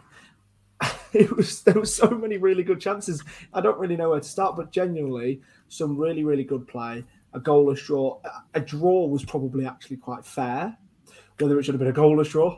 it 1.14 1.35
was 1.35 1.62
there 1.62 1.75
were 1.75 1.87
so 1.87 2.11
many 2.11 2.37
really 2.37 2.62
good 2.62 2.81
chances. 2.81 3.25
I 3.55 3.62
don't 3.62 3.79
really 3.79 3.97
know 3.97 4.11
where 4.11 4.20
to 4.20 4.29
start, 4.29 4.55
but 4.55 4.70
genuinely, 4.70 5.41
some 5.68 5.97
really 5.97 6.25
really 6.25 6.45
good 6.45 6.68
play. 6.68 7.05
A 7.33 7.41
goalless 7.41 7.85
draw. 7.85 8.20
A 8.53 8.61
draw 8.61 9.07
was 9.07 9.25
probably 9.25 9.66
actually 9.66 9.97
quite 9.97 10.25
fair. 10.27 10.77
Whether 11.39 11.59
it 11.59 11.64
should 11.64 11.75
have 11.75 11.81
been 11.81 11.89
a 11.89 11.93
goalless 11.93 12.31
draw, 12.31 12.57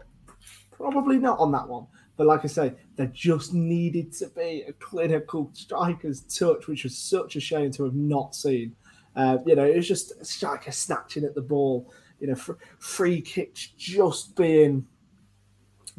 Probably 0.76 1.18
not 1.18 1.38
on 1.38 1.52
that 1.52 1.66
one. 1.68 1.86
But 2.16 2.26
like 2.26 2.44
I 2.44 2.48
say, 2.48 2.74
there 2.96 3.06
just 3.06 3.52
needed 3.54 4.12
to 4.14 4.28
be 4.28 4.64
a 4.68 4.72
clinical 4.74 5.50
striker's 5.52 6.20
touch, 6.22 6.66
which 6.66 6.84
was 6.84 6.96
such 6.96 7.36
a 7.36 7.40
shame 7.40 7.70
to 7.72 7.84
have 7.84 7.94
not 7.94 8.34
seen. 8.34 8.74
Uh, 9.14 9.38
you 9.46 9.54
know, 9.54 9.64
it 9.64 9.76
was 9.76 9.88
just 9.88 10.12
a 10.20 10.24
striker 10.24 10.72
snatching 10.72 11.24
at 11.24 11.34
the 11.34 11.42
ball, 11.42 11.90
you 12.20 12.26
know, 12.26 12.34
fr- 12.34 12.52
free 12.78 13.20
kicks 13.20 13.68
just 13.78 14.36
being, 14.36 14.86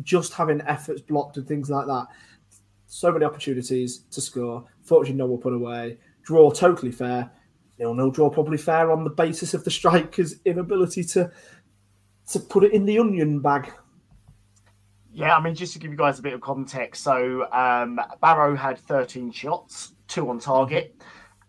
just 0.04 0.34
having 0.34 0.62
efforts 0.62 1.02
blocked 1.02 1.38
and 1.38 1.48
things 1.48 1.70
like 1.70 1.88
that. 1.88 2.08
So 2.88 3.12
many 3.12 3.26
opportunities 3.26 4.00
to 4.12 4.22
score. 4.22 4.64
Fortunately, 4.84 5.18
no 5.18 5.26
one 5.26 5.42
put 5.42 5.54
away. 5.54 5.98
Draw 6.24 6.52
totally 6.52 6.92
fair. 6.92 7.32
Nil 7.80 7.94
nil 7.94 8.12
draw 8.12 8.30
probably 8.30 8.58
fair 8.58 8.92
on 8.92 9.04
the 9.04 9.10
basis 9.10 9.54
of 9.54 9.64
the 9.64 9.72
striker's 9.72 10.36
inability 10.46 11.04
to 11.04 11.32
to 12.32 12.40
put 12.40 12.64
it 12.64 12.74
in 12.74 12.86
the 12.86 13.00
onion 13.00 13.40
bag. 13.40 13.72
Yeah, 15.18 15.36
I 15.36 15.42
mean, 15.42 15.56
just 15.56 15.74
to 15.74 15.80
give 15.80 15.90
you 15.90 15.98
guys 15.98 16.20
a 16.20 16.22
bit 16.22 16.34
of 16.34 16.42
context, 16.42 17.04
so 17.04 17.52
um, 17.52 18.00
Barrow 18.22 18.56
had 18.56 18.78
13 18.78 19.32
shots, 19.32 19.94
two 20.08 20.30
on 20.30 20.38
target. 20.38 20.96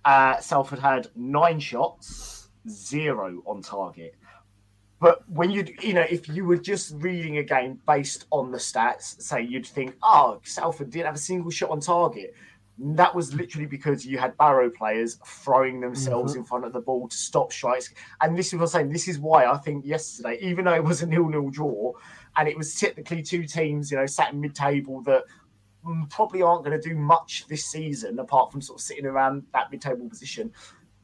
Uh, 0.07 0.39
Salford 0.41 0.79
had 0.79 1.09
nine 1.15 1.61
shots, 1.61 2.49
zero 2.67 3.43
on 3.47 3.61
target. 3.61 4.15
But 5.01 5.29
when 5.29 5.51
you, 5.51 5.67
you 5.83 5.93
know, 5.93 6.07
if 6.09 6.31
you 6.31 6.47
were 6.47 6.57
just 6.57 6.95
reading 6.97 7.37
a 7.37 7.43
game 7.43 7.79
based 7.87 8.25
on 8.31 8.51
the 8.53 8.57
stats, 8.57 9.21
say 9.21 9.43
you'd 9.43 9.67
think, 9.67 9.97
oh, 10.03 10.41
Salford 10.45 10.89
didn't 10.89 11.05
have 11.05 11.17
a 11.17 11.19
single 11.19 11.51
shot 11.51 11.69
on 11.69 11.81
target. 11.81 12.35
That 12.79 13.15
was 13.15 13.35
literally 13.35 13.67
because 13.67 14.07
you 14.07 14.17
had 14.17 14.35
Barrow 14.39 14.71
players 14.71 15.19
throwing 15.27 15.81
themselves 15.81 16.33
Mhm. 16.33 16.39
in 16.39 16.45
front 16.45 16.65
of 16.65 16.73
the 16.73 16.81
ball 16.81 17.07
to 17.07 17.17
stop 17.17 17.53
strikes. 17.53 17.93
And 18.23 18.39
this 18.39 18.47
is 18.47 18.55
what 18.55 18.63
I'm 18.63 18.69
saying. 18.69 18.93
This 18.93 19.09
is 19.09 19.19
why 19.19 19.45
I 19.45 19.59
think 19.59 19.85
yesterday, 19.85 20.39
even 20.41 20.65
though 20.65 20.75
it 20.75 20.85
was 20.85 21.03
a 21.03 21.07
nil-nil 21.07 21.51
draw, 21.51 21.93
and 22.39 22.49
it 22.49 22.57
was 22.57 22.75
typically 22.75 23.23
two 23.23 23.45
teams, 23.45 23.91
you 23.91 23.99
know, 23.99 24.07
sat 24.07 24.33
in 24.33 24.41
mid-table 24.41 25.03
that 25.03 25.25
mm, 25.85 26.09
probably 26.09 26.41
aren't 26.41 26.65
going 26.65 26.81
to 26.81 26.89
do 26.89 26.95
much 26.97 27.47
this 27.49 27.67
season 27.67 28.19
apart 28.21 28.51
from 28.53 28.63
sort 28.63 28.79
of 28.79 28.83
sitting 28.83 29.05
around 29.05 29.43
that 29.53 29.71
mid-table 29.71 30.09
position. 30.09 30.53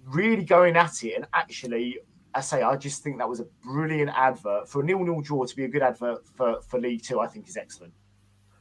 Really 0.06 0.44
going 0.44 0.76
at 0.76 1.02
it, 1.02 1.14
and 1.16 1.26
actually, 1.34 1.98
I 2.34 2.40
say, 2.40 2.62
I 2.62 2.76
just 2.76 3.02
think 3.02 3.18
that 3.18 3.28
was 3.28 3.40
a 3.40 3.46
brilliant 3.62 4.10
advert 4.14 4.68
for 4.68 4.82
a 4.82 4.84
nil-nil 4.84 5.20
draw 5.22 5.44
to 5.44 5.56
be 5.56 5.64
a 5.64 5.68
good 5.68 5.82
advert 5.82 6.26
for 6.36 6.60
for 6.62 6.78
League 6.78 7.02
Two. 7.02 7.20
I 7.20 7.26
think 7.26 7.48
is 7.48 7.56
excellent. 7.56 7.92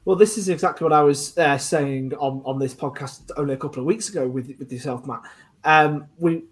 Well, 0.06 0.18
this 0.18 0.38
is 0.38 0.50
exactly 0.50 0.84
what 0.84 0.94
I 0.94 1.02
was 1.02 1.38
uh, 1.38 1.58
saying 1.58 2.14
on, 2.16 2.42
on 2.46 2.60
this 2.60 2.74
podcast 2.74 3.32
only 3.38 3.54
a 3.54 3.58
couple 3.58 3.80
of 3.80 3.86
weeks 3.86 4.10
ago 4.10 4.28
with, 4.28 4.54
with 4.60 4.70
yourself, 4.70 5.08
Matt. 5.08 5.22
Um, 5.64 6.08
we 6.18 6.44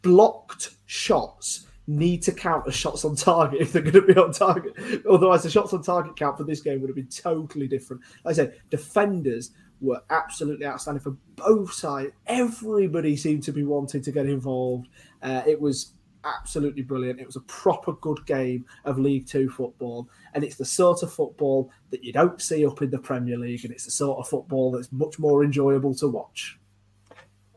blocked 0.00 0.70
shots 0.86 1.66
need 1.86 2.22
to 2.22 2.32
count 2.32 2.66
as 2.66 2.74
shots 2.74 3.04
on 3.04 3.14
target 3.16 3.60
if 3.60 3.72
they're 3.72 3.82
going 3.82 3.94
to 3.94 4.02
be 4.02 4.16
on 4.16 4.32
target. 4.32 4.74
Otherwise, 5.08 5.42
the 5.42 5.50
shots 5.50 5.72
on 5.72 5.82
target 5.82 6.16
count 6.16 6.36
for 6.36 6.44
this 6.44 6.60
game 6.60 6.80
would 6.80 6.88
have 6.88 6.96
been 6.96 7.08
totally 7.08 7.68
different. 7.68 8.02
Like 8.24 8.32
I 8.32 8.36
said, 8.36 8.60
defenders 8.70 9.50
were 9.80 10.02
absolutely 10.10 10.66
outstanding 10.66 11.02
for 11.02 11.16
both 11.36 11.72
sides. 11.72 12.12
Everybody 12.26 13.16
seemed 13.16 13.42
to 13.44 13.52
be 13.52 13.64
wanting 13.64 14.02
to 14.02 14.12
get 14.12 14.26
involved. 14.26 14.88
Uh, 15.22 15.42
it 15.46 15.60
was 15.60 15.92
absolutely 16.24 16.82
brilliant. 16.82 17.20
It 17.20 17.26
was 17.26 17.36
a 17.36 17.40
proper 17.40 17.92
good 17.92 18.24
game 18.26 18.64
of 18.84 18.98
League 18.98 19.26
Two 19.26 19.50
football, 19.50 20.08
and 20.32 20.42
it's 20.42 20.56
the 20.56 20.64
sort 20.64 21.02
of 21.02 21.12
football 21.12 21.70
that 21.90 22.02
you 22.02 22.12
don't 22.12 22.40
see 22.40 22.64
up 22.66 22.80
in 22.80 22.90
the 22.90 22.98
Premier 22.98 23.36
League, 23.36 23.64
and 23.64 23.72
it's 23.72 23.84
the 23.84 23.90
sort 23.90 24.18
of 24.18 24.28
football 24.28 24.72
that's 24.72 24.90
much 24.90 25.18
more 25.18 25.44
enjoyable 25.44 25.94
to 25.96 26.08
watch. 26.08 26.58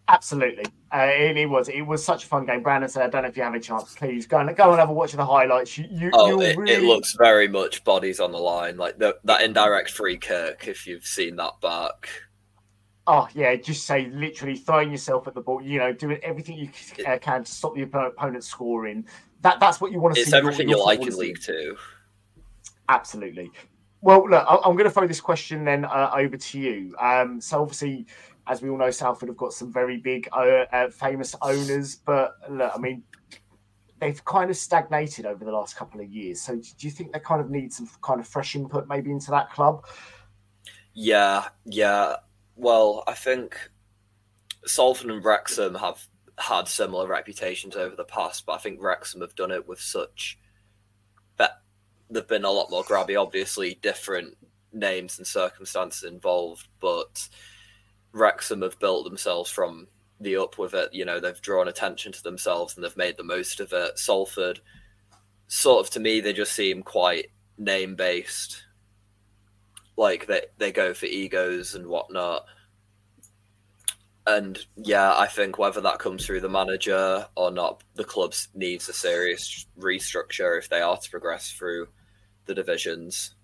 Absolutely, 0.10 0.66
uh, 0.94 1.10
it, 1.12 1.36
it 1.36 1.50
was. 1.50 1.68
It 1.68 1.82
was 1.82 2.04
such 2.04 2.24
a 2.24 2.28
fun 2.28 2.46
game. 2.46 2.64
Brandon 2.64 2.90
said, 2.90 3.04
"I 3.04 3.10
don't 3.10 3.24
know 3.24 3.30
if 3.30 3.36
you 3.36 3.44
have 3.44 3.54
a 3.54 3.60
chance. 3.60 3.94
Please 3.96 4.26
go 4.26 4.40
and 4.40 4.56
go 4.56 4.70
and 4.72 4.80
have 4.80 4.90
a 4.90 4.94
watch 4.94 5.12
of 5.12 5.18
the 5.18 5.26
highlights. 5.26 5.78
You, 5.78 5.86
you, 5.92 6.12
Oh, 6.14 6.40
it, 6.40 6.58
really... 6.58 6.74
it 6.74 6.84
looks 6.84 7.14
very 7.18 7.50
much 7.50 7.84
bodies 7.84 8.22
on 8.22 8.32
the 8.32 8.38
line, 8.38 8.78
like 8.78 8.98
the, 8.98 9.18
that 9.26 9.42
indirect 9.42 9.92
free 9.92 10.18
kick. 10.18 10.66
If 10.68 10.88
you've 10.88 11.06
seen 11.06 11.36
that 11.36 11.60
back, 11.62 12.10
Oh 13.10 13.26
yeah, 13.34 13.56
just 13.56 13.86
say 13.86 14.08
literally 14.08 14.58
throwing 14.58 14.92
yourself 14.92 15.28
at 15.28 15.34
the 15.34 15.40
ball. 15.40 15.62
You 15.62 15.80
know, 15.80 15.94
doing 15.94 16.20
everything 16.24 16.58
you 16.58 16.70
uh, 17.08 17.18
can 17.18 17.46
to 17.46 17.52
stop 17.52 17.74
the 17.74 17.84
opponent 17.84 18.44
scoring. 18.44 19.08
That 19.42 19.62
that's 19.62 19.80
what 19.80 19.94
you 19.94 20.02
want 20.02 20.16
to 20.16 20.22
it's 20.22 20.32
see. 20.32 20.38
everything 20.38 20.68
you 20.68 20.84
like 20.84 21.02
in. 21.02 21.16
League 21.16 21.42
Two. 21.42 21.78
Absolutely. 22.90 23.50
Well, 24.02 24.30
look, 24.30 24.46
I'm 24.48 24.74
going 24.74 24.84
to 24.84 24.92
throw 24.92 25.08
this 25.08 25.22
question 25.22 25.64
then 25.64 25.86
uh, 25.86 26.12
over 26.14 26.38
to 26.38 26.60
you. 26.60 26.96
Um, 27.00 27.42
so 27.42 27.62
obviously, 27.62 28.06
as 28.48 28.62
we 28.62 28.70
all 28.70 28.78
know, 28.78 28.92
Salford 28.92 29.30
have 29.30 29.38
got 29.38 29.54
some 29.54 29.72
very 29.72 29.98
big, 29.98 30.30
uh, 30.32 30.66
uh, 30.72 30.90
famous 30.90 31.36
owners, 31.42 31.96
but 31.96 32.36
look, 32.50 32.72
I 32.74 32.78
mean, 32.78 33.04
they've 34.00 34.24
kind 34.26 34.50
of 34.50 34.58
stagnated 34.58 35.26
over 35.26 35.44
the 35.44 35.52
last 35.52 35.76
couple 35.76 36.00
of 36.00 36.08
years. 36.08 36.42
So 36.42 36.56
do 36.56 36.88
you 36.88 36.92
think 36.92 37.14
they 37.14 37.20
kind 37.20 37.42
of 37.42 37.50
need 37.50 37.74
some 37.74 37.90
kind 38.02 38.20
of 38.20 38.28
fresh 38.28 38.56
input 38.56 38.88
maybe 38.88 39.12
into 39.12 39.32
that 39.32 39.52
club? 39.52 39.86
Yeah, 40.94 41.48
yeah. 41.66 42.18
Well, 42.56 43.04
I 43.08 43.14
think 43.14 43.58
Salford 44.66 45.12
and 45.12 45.24
Wrexham 45.24 45.76
have 45.76 46.08
had 46.38 46.68
similar 46.68 47.08
reputations 47.08 47.76
over 47.76 47.96
the 47.96 48.04
past, 48.04 48.46
but 48.46 48.54
I 48.54 48.58
think 48.60 48.80
Wrexham 48.82 49.22
have 49.22 49.36
done 49.36 49.52
it 49.52 49.68
with 49.68 49.80
such. 49.80 50.40
that 51.38 51.62
they've 52.10 52.28
been 52.28 52.46
a 52.46 52.52
lot 52.52 52.70
more 52.72 52.84
grabby. 52.84 53.20
Obviously, 53.20 53.80
different 53.82 54.38
names 54.74 55.18
and 55.18 55.26
circumstances 55.26 56.04
involved, 56.04 56.68
but 56.80 57.28
Wrexham 58.18 58.62
have 58.62 58.80
built 58.80 59.06
themselves 59.06 59.50
from 59.50 59.88
the 60.20 60.38
up 60.38 60.58
with 60.58 60.74
it. 60.74 60.94
You 60.94 61.06
know, 61.06 61.20
they've 61.20 61.42
drawn 61.42 61.68
attention 61.68 62.12
to 62.14 62.24
themselves 62.24 62.76
and 62.76 62.84
they've 62.84 62.98
made 62.98 63.18
the 63.18 63.24
most 63.24 63.60
of 63.60 63.72
it. 63.74 64.00
Salford, 64.00 64.60
sort 65.48 65.86
of 65.86 65.92
to 65.94 66.00
me, 66.00 66.20
they 66.20 66.34
just 66.34 66.54
seem 66.54 66.84
quite 66.84 67.28
name 67.58 67.96
based. 67.96 68.64
Like 69.96 70.28
they, 70.28 70.44
they 70.58 70.72
go 70.72 70.94
for 70.94 71.06
egos 71.06 71.76
and 71.76 71.88
whatnot. 71.88 72.46
And 74.26 74.60
yeah, 74.76 75.18
I 75.18 75.28
think 75.28 75.58
whether 75.58 75.80
that 75.82 76.00
comes 76.00 76.26
through 76.26 76.42
the 76.42 76.50
manager 76.50 77.26
or 77.36 77.50
not, 77.50 77.84
the 77.96 78.04
club 78.04 78.34
needs 78.54 78.90
a 78.90 78.94
serious 78.94 79.66
restructure 79.80 80.58
if 80.58 80.68
they 80.68 80.82
are 80.82 80.98
to 80.98 81.10
progress 81.10 81.52
through 81.52 81.88
the 82.46 82.54
divisions. 82.54 83.36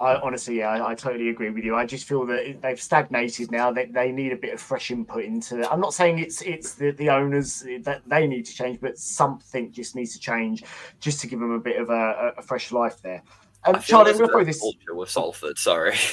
I 0.00 0.16
honestly, 0.20 0.58
yeah, 0.58 0.70
I, 0.70 0.92
I 0.92 0.94
totally 0.94 1.28
agree 1.28 1.50
with 1.50 1.62
you. 1.62 1.76
I 1.76 1.84
just 1.84 2.08
feel 2.08 2.24
that 2.26 2.62
they've 2.62 2.80
stagnated 2.80 3.50
now. 3.50 3.70
They, 3.70 3.84
they 3.84 4.10
need 4.10 4.32
a 4.32 4.36
bit 4.36 4.54
of 4.54 4.60
fresh 4.60 4.90
input 4.90 5.24
into. 5.24 5.60
It. 5.60 5.68
I'm 5.70 5.80
not 5.80 5.92
saying 5.92 6.18
it's 6.18 6.40
it's 6.40 6.74
the, 6.74 6.92
the 6.92 7.10
owners 7.10 7.64
that 7.82 8.02
they 8.06 8.26
need 8.26 8.46
to 8.46 8.54
change, 8.54 8.80
but 8.80 8.96
something 8.96 9.70
just 9.70 9.94
needs 9.94 10.14
to 10.14 10.18
change, 10.18 10.64
just 11.00 11.20
to 11.20 11.26
give 11.26 11.38
them 11.38 11.52
a 11.52 11.60
bit 11.60 11.78
of 11.78 11.90
a, 11.90 12.32
a 12.38 12.42
fresh 12.42 12.72
life 12.72 13.02
there. 13.02 13.22
Um, 13.64 13.80
Charlie, 13.82 14.12
I'm 14.12 14.16
there's 14.16 14.18
going 14.18 14.28
to 14.28 14.32
throw 14.32 14.44
this. 14.44 14.60
culture 14.60 14.94
with 14.94 15.10
Salford. 15.10 15.58
Sorry. 15.58 15.96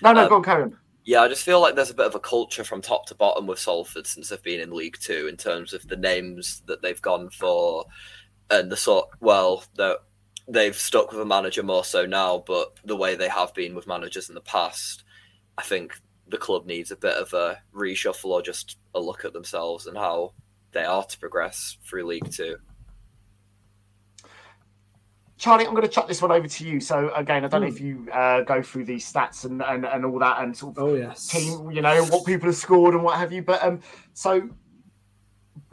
No, 0.00 0.12
no, 0.12 0.22
um, 0.22 0.28
go 0.30 0.36
on, 0.36 0.42
Karen. 0.42 0.78
Yeah, 1.04 1.20
I 1.20 1.28
just 1.28 1.42
feel 1.42 1.60
like 1.60 1.74
there's 1.74 1.90
a 1.90 1.94
bit 1.94 2.06
of 2.06 2.14
a 2.14 2.20
culture 2.20 2.64
from 2.64 2.80
top 2.80 3.04
to 3.06 3.14
bottom 3.14 3.46
with 3.46 3.58
Salford 3.58 4.06
since 4.06 4.30
they've 4.30 4.42
been 4.42 4.60
in 4.60 4.70
League 4.70 4.96
Two 4.98 5.26
in 5.26 5.36
terms 5.36 5.74
of 5.74 5.86
the 5.88 5.96
names 5.96 6.62
that 6.66 6.80
they've 6.80 7.02
gone 7.02 7.28
for 7.28 7.84
and 8.48 8.72
the 8.72 8.76
sort. 8.78 9.10
Well, 9.20 9.62
the, 9.74 10.00
they've 10.48 10.76
stuck 10.76 11.10
with 11.12 11.20
a 11.20 11.24
manager 11.26 11.62
more 11.62 11.84
so 11.84 12.06
now, 12.06 12.42
but 12.46 12.78
the 12.84 12.96
way 12.96 13.14
they 13.14 13.28
have 13.28 13.54
been 13.54 13.74
with 13.74 13.86
managers 13.86 14.28
in 14.28 14.34
the 14.34 14.40
past, 14.40 15.04
I 15.56 15.62
think 15.62 15.98
the 16.28 16.38
club 16.38 16.66
needs 16.66 16.90
a 16.90 16.96
bit 16.96 17.16
of 17.16 17.32
a 17.32 17.58
reshuffle 17.74 18.26
or 18.30 18.42
just 18.42 18.78
a 18.94 19.00
look 19.00 19.24
at 19.24 19.32
themselves 19.32 19.86
and 19.86 19.96
how 19.96 20.32
they 20.72 20.84
are 20.84 21.04
to 21.04 21.18
progress 21.18 21.76
through 21.84 22.06
League 22.06 22.30
Two. 22.30 22.56
Charlie, 25.36 25.66
I'm 25.66 25.72
going 25.74 25.82
to 25.82 25.92
chuck 25.92 26.08
this 26.08 26.22
one 26.22 26.32
over 26.32 26.46
to 26.46 26.64
you. 26.66 26.80
So 26.80 27.12
again, 27.14 27.44
I 27.44 27.48
don't 27.48 27.60
know 27.60 27.66
Hmm. 27.66 27.72
if 27.74 27.80
you 27.80 28.08
uh, 28.12 28.42
go 28.42 28.62
through 28.62 28.84
these 28.84 29.10
stats 29.10 29.44
and, 29.44 29.62
and, 29.62 29.84
and 29.84 30.04
all 30.04 30.18
that 30.20 30.40
and 30.42 30.56
sort 30.56 30.78
of 30.78 30.82
Oh 30.84 30.94
yes, 30.94 31.26
team, 31.28 31.70
you 31.70 31.82
know, 31.82 32.04
what 32.06 32.24
people 32.24 32.46
have 32.48 32.56
scored 32.56 32.94
and 32.94 33.02
what 33.02 33.18
have 33.18 33.32
you. 33.32 33.42
But 33.42 33.62
um, 33.62 33.80
so 34.14 34.48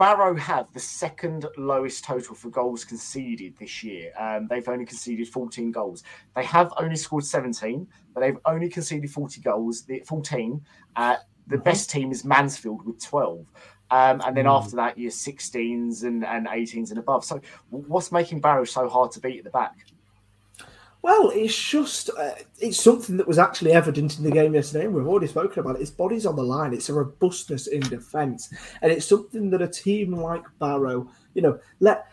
Barrow 0.02 0.34
have 0.34 0.66
the 0.72 0.80
second 0.80 1.46
lowest 1.56 2.02
total 2.02 2.34
for 2.34 2.48
goals 2.48 2.84
conceded 2.84 3.56
this 3.60 3.84
year. 3.84 4.10
Um, 4.18 4.48
they've 4.50 4.68
only 4.68 4.84
conceded 4.84 5.28
14 5.28 5.70
goals. 5.70 6.02
They 6.34 6.42
have 6.42 6.72
only 6.76 6.96
scored 6.96 7.24
17, 7.24 7.86
but 8.12 8.20
they've 8.20 8.38
only 8.44 8.68
conceded 8.68 9.08
40 9.08 9.40
goals. 9.42 9.82
The 9.82 10.00
14. 10.00 10.60
Uh, 10.96 11.18
the 11.46 11.58
best 11.58 11.88
team 11.88 12.10
is 12.10 12.24
Mansfield 12.24 12.84
with 12.84 13.00
12. 13.00 13.46
Um, 13.92 14.20
and 14.26 14.36
then 14.36 14.48
after 14.48 14.74
that, 14.74 14.98
you're 14.98 15.12
16s 15.12 16.02
and, 16.02 16.24
and 16.24 16.48
18s 16.48 16.90
and 16.90 16.98
above. 16.98 17.24
So, 17.24 17.40
what's 17.70 18.10
making 18.10 18.40
Barrow 18.40 18.64
so 18.64 18.88
hard 18.88 19.12
to 19.12 19.20
beat 19.20 19.38
at 19.38 19.44
the 19.44 19.50
back? 19.50 19.86
Well, 21.02 21.32
it's 21.34 21.56
just 21.56 22.10
uh, 22.16 22.30
it's 22.60 22.80
something 22.80 23.16
that 23.16 23.26
was 23.26 23.38
actually 23.38 23.72
evident 23.72 24.18
in 24.18 24.24
the 24.24 24.30
game 24.30 24.54
yesterday. 24.54 24.84
and 24.84 24.94
We've 24.94 25.06
already 25.06 25.26
spoken 25.26 25.58
about 25.58 25.76
it. 25.76 25.82
It's 25.82 25.90
bodies 25.90 26.26
on 26.26 26.36
the 26.36 26.44
line. 26.44 26.72
It's 26.72 26.88
a 26.88 26.94
robustness 26.94 27.66
in 27.66 27.80
defence, 27.80 28.52
and 28.80 28.92
it's 28.92 29.06
something 29.06 29.50
that 29.50 29.60
a 29.62 29.68
team 29.68 30.12
like 30.12 30.44
Barrow, 30.60 31.10
you 31.34 31.42
know, 31.42 31.58
let 31.80 32.06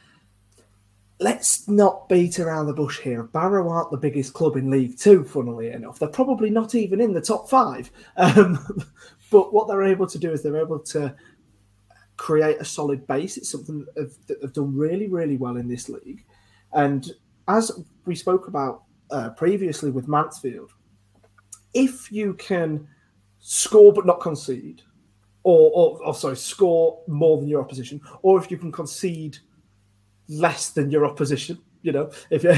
let's 1.20 1.68
not 1.68 2.10
beat 2.10 2.40
around 2.40 2.66
the 2.66 2.74
bush 2.74 3.00
here. 3.00 3.24
Barrow 3.24 3.70
aren't 3.70 3.92
the 3.92 3.98
biggest 3.98 4.34
club 4.34 4.58
in 4.58 4.72
League 4.72 4.98
Two, 4.98 5.24
funnily 5.24 5.70
enough. 5.70 6.00
They're 6.00 6.10
probably 6.10 6.50
not 6.50 6.74
even 6.74 7.00
in 7.00 7.14
the 7.14 7.22
top 7.22 7.50
five. 7.50 7.92
Um, 8.18 8.84
but 9.32 9.54
what 9.54 9.68
they're 9.68 9.84
able 9.84 10.08
to 10.08 10.18
do 10.18 10.32
is 10.32 10.42
they're 10.42 10.58
able 10.58 10.80
to 10.80 11.16
create 12.18 12.60
a 12.60 12.66
solid 12.66 13.06
base. 13.06 13.38
It's 13.38 13.52
something 13.52 13.86
that 13.96 14.12
have 14.42 14.54
done 14.54 14.76
really, 14.76 15.08
really 15.08 15.38
well 15.38 15.58
in 15.58 15.68
this 15.68 15.88
league. 15.88 16.26
And 16.74 17.12
as 17.50 17.72
we 18.06 18.16
spoke 18.16 18.48
about 18.48 18.84
uh, 19.12 19.32
previously 19.32 19.90
with 19.90 20.08
Mansfield, 20.08 20.72
if 21.74 22.12
you 22.12 22.36
can 22.36 22.88
score 23.40 23.92
but 23.92 24.06
not 24.06 24.22
concede, 24.22 24.84
or, 25.44 25.72
or, 25.74 26.06
or 26.06 26.14
sorry, 26.14 26.38
score 26.38 27.02
more 27.08 27.38
than 27.38 27.48
your 27.48 27.62
opposition, 27.62 28.00
or 28.22 28.40
if 28.40 28.52
you 28.52 28.58
can 28.58 28.72
concede 28.72 29.38
less 30.28 30.70
than 30.70 30.92
your 30.92 31.06
opposition, 31.06 31.60
you 31.82 31.92
know, 31.92 32.12
if 32.30 32.44
you, 32.44 32.52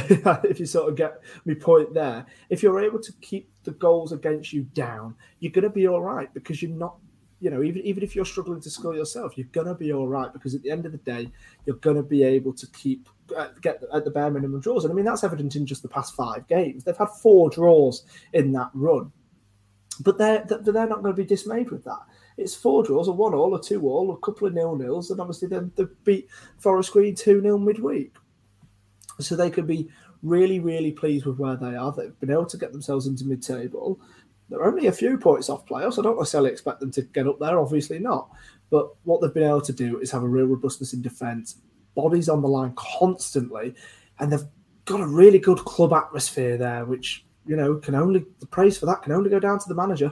if 0.43 0.59
you 0.59 0.65
sort 0.65 0.89
of 0.89 0.95
get 0.95 1.21
me 1.45 1.55
point 1.55 1.93
there, 1.93 2.25
if 2.49 2.61
you're 2.61 2.83
able 2.83 2.99
to 2.99 3.13
keep 3.21 3.49
the 3.63 3.71
goals 3.71 4.11
against 4.11 4.51
you 4.51 4.63
down, 4.73 5.15
you're 5.39 5.53
going 5.53 5.63
to 5.63 5.69
be 5.69 5.87
all 5.87 6.01
right 6.01 6.33
because 6.33 6.61
you're 6.61 6.71
not, 6.71 6.97
you 7.41 7.49
know, 7.49 7.63
even 7.63 7.81
even 7.81 8.03
if 8.03 8.15
you're 8.15 8.23
struggling 8.23 8.61
to 8.61 8.69
score 8.69 8.95
yourself, 8.95 9.35
you're 9.35 9.47
to 9.65 9.73
be 9.73 9.91
all 9.91 10.07
right 10.07 10.31
because 10.31 10.53
at 10.53 10.61
the 10.61 10.69
end 10.69 10.85
of 10.85 10.91
the 10.91 10.99
day, 10.99 11.29
you're 11.65 11.75
to 11.97 12.03
be 12.03 12.23
able 12.23 12.53
to 12.53 12.67
keep 12.67 13.09
uh, 13.35 13.47
get 13.61 13.81
at 13.93 14.05
the 14.05 14.11
bare 14.11 14.29
minimum 14.29 14.61
draws. 14.61 14.85
And 14.85 14.93
I 14.93 14.95
mean 14.95 15.05
that's 15.05 15.23
evident 15.23 15.55
in 15.55 15.65
just 15.65 15.81
the 15.81 15.89
past 15.89 16.15
five 16.15 16.47
games. 16.47 16.83
They've 16.83 16.95
had 16.95 17.09
four 17.09 17.49
draws 17.49 18.05
in 18.33 18.51
that 18.53 18.69
run, 18.75 19.11
but 19.99 20.19
they're 20.19 20.45
they're 20.47 20.87
not 20.87 21.01
going 21.01 21.15
to 21.15 21.21
be 21.21 21.25
dismayed 21.25 21.71
with 21.71 21.83
that. 21.85 22.01
It's 22.37 22.55
four 22.55 22.83
draws, 22.83 23.07
a 23.07 23.11
one 23.11 23.33
all, 23.33 23.55
a 23.55 23.61
two 23.61 23.81
all, 23.87 24.13
a 24.13 24.17
couple 24.17 24.47
of 24.47 24.53
nil 24.53 24.75
nils, 24.75 25.09
and 25.09 25.19
obviously 25.19 25.47
then 25.47 25.71
they 25.75 25.85
beat 26.03 26.29
Forest 26.59 26.93
Green 26.93 27.15
two 27.15 27.41
0 27.41 27.57
midweek. 27.57 28.13
So 29.19 29.35
they 29.35 29.49
could 29.49 29.67
be 29.67 29.89
really, 30.23 30.59
really 30.59 30.91
pleased 30.91 31.25
with 31.25 31.39
where 31.39 31.55
they 31.55 31.75
are. 31.75 31.91
They've 31.91 32.19
been 32.19 32.31
able 32.31 32.45
to 32.47 32.57
get 32.57 32.71
themselves 32.71 33.07
into 33.07 33.25
mid 33.25 33.41
table. 33.41 33.99
They're 34.51 34.65
only 34.65 34.87
a 34.87 34.91
few 34.91 35.17
points 35.17 35.49
off 35.49 35.65
playoffs. 35.65 35.97
I 35.97 36.01
don't 36.01 36.17
necessarily 36.17 36.51
expect 36.51 36.81
them 36.81 36.91
to 36.91 37.01
get 37.03 37.25
up 37.25 37.39
there, 37.39 37.57
obviously 37.57 37.99
not. 37.99 38.29
But 38.69 38.89
what 39.05 39.21
they've 39.21 39.33
been 39.33 39.47
able 39.47 39.61
to 39.61 39.73
do 39.73 39.99
is 39.99 40.11
have 40.11 40.23
a 40.23 40.27
real 40.27 40.45
robustness 40.45 40.93
in 40.93 41.01
defence, 41.01 41.55
bodies 41.95 42.27
on 42.27 42.41
the 42.41 42.49
line 42.49 42.73
constantly, 42.75 43.73
and 44.19 44.31
they've 44.31 44.45
got 44.83 44.99
a 44.99 45.07
really 45.07 45.39
good 45.39 45.59
club 45.59 45.93
atmosphere 45.93 46.57
there, 46.57 46.83
which, 46.83 47.25
you 47.45 47.55
know, 47.55 47.75
can 47.75 47.95
only, 47.95 48.25
the 48.41 48.45
praise 48.45 48.77
for 48.77 48.87
that 48.87 49.03
can 49.03 49.13
only 49.13 49.29
go 49.29 49.39
down 49.39 49.57
to 49.57 49.69
the 49.69 49.75
manager. 49.75 50.11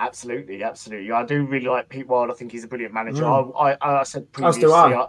Absolutely, 0.00 0.62
absolutely. 0.62 1.10
I 1.10 1.24
do 1.24 1.44
really 1.44 1.66
like 1.66 1.88
Pete 1.88 2.06
Wild. 2.06 2.30
I 2.30 2.34
think 2.34 2.52
he's 2.52 2.62
a 2.62 2.68
brilliant 2.68 2.94
manager. 2.94 3.24
Mm. 3.24 3.52
I, 3.58 3.72
I, 3.72 4.00
I, 4.00 4.02
said 4.04 4.30
previously, 4.30 4.72
I. 4.72 4.92
I. 4.92 5.08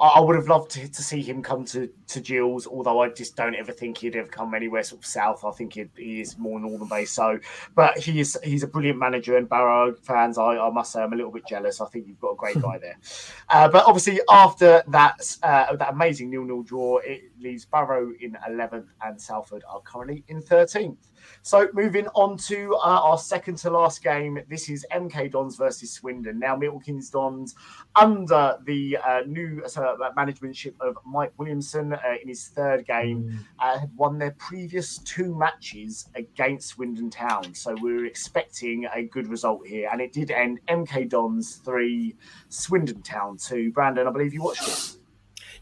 I, 0.00 0.20
would 0.20 0.36
have 0.36 0.48
loved 0.48 0.70
to, 0.70 0.88
to 0.88 1.02
see 1.02 1.20
him 1.20 1.42
come 1.42 1.66
to, 1.66 1.90
to 2.08 2.20
Gills, 2.20 2.66
although 2.66 3.02
I 3.02 3.10
just 3.10 3.36
don't 3.36 3.54
ever 3.54 3.72
think 3.72 3.98
he'd 3.98 4.16
ever 4.16 4.28
come 4.28 4.54
anywhere 4.54 4.82
sort 4.84 5.02
of 5.02 5.06
south. 5.06 5.44
I 5.44 5.50
think 5.50 5.74
he 5.74 6.20
is 6.20 6.38
more 6.38 6.58
northern 6.58 6.88
based. 6.88 7.14
So, 7.14 7.38
but 7.74 7.98
he 7.98 8.20
is 8.20 8.38
he's 8.42 8.62
a 8.62 8.66
brilliant 8.66 8.98
manager, 8.98 9.36
and 9.36 9.46
Barrow 9.46 9.94
fans, 10.02 10.38
I, 10.38 10.56
I 10.56 10.70
must 10.70 10.92
say, 10.92 11.02
I'm 11.02 11.12
a 11.12 11.16
little 11.16 11.32
bit 11.32 11.46
jealous. 11.46 11.82
I 11.82 11.86
think 11.88 12.06
you've 12.06 12.20
got 12.20 12.30
a 12.30 12.36
great 12.36 12.60
guy 12.60 12.78
there. 12.78 12.98
Uh, 13.48 13.68
but 13.68 13.84
obviously, 13.84 14.18
after 14.30 14.82
that 14.88 15.36
uh, 15.42 15.76
that 15.76 15.92
amazing 15.92 16.30
nil 16.30 16.44
nil 16.44 16.62
draw, 16.62 16.98
it 16.98 17.24
leaves 17.38 17.66
Barrow 17.66 18.12
in 18.20 18.36
11th, 18.48 18.86
and 19.02 19.20
Salford 19.20 19.62
are 19.68 19.80
currently 19.80 20.24
in 20.28 20.40
13th. 20.40 20.96
So 21.42 21.68
moving 21.72 22.06
on 22.08 22.36
to 22.38 22.74
uh, 22.76 23.00
our 23.02 23.18
second 23.18 23.56
to 23.58 23.70
last 23.70 24.02
game, 24.02 24.38
this 24.48 24.68
is 24.68 24.86
MK 24.92 25.32
Dons 25.32 25.56
versus 25.56 25.92
Swindon. 25.92 26.38
Now 26.38 26.56
Milton 26.56 26.80
Keynes 26.80 27.10
Dons, 27.10 27.54
under 27.96 28.58
the 28.64 28.98
uh, 28.98 29.20
new 29.26 29.62
uh, 29.64 30.10
managementship 30.16 30.74
of 30.80 30.96
Mike 31.04 31.32
Williamson 31.36 31.92
uh, 31.94 31.98
in 32.20 32.28
his 32.28 32.48
third 32.48 32.86
game, 32.86 33.24
mm. 33.24 33.38
uh, 33.58 33.80
had 33.80 33.90
won 33.96 34.18
their 34.18 34.32
previous 34.32 34.98
two 34.98 35.36
matches 35.36 36.08
against 36.14 36.68
Swindon 36.68 37.10
Town. 37.10 37.54
So 37.54 37.74
we 37.82 37.94
were 37.94 38.06
expecting 38.06 38.86
a 38.94 39.04
good 39.04 39.28
result 39.28 39.66
here, 39.66 39.88
and 39.92 40.00
it 40.00 40.12
did 40.12 40.30
end 40.30 40.60
MK 40.68 41.08
Dons 41.08 41.56
three, 41.56 42.16
Swindon 42.48 43.02
Town 43.02 43.36
two. 43.36 43.72
Brandon, 43.72 44.06
I 44.06 44.10
believe 44.10 44.34
you 44.34 44.42
watched 44.42 44.68
it. 44.68 44.96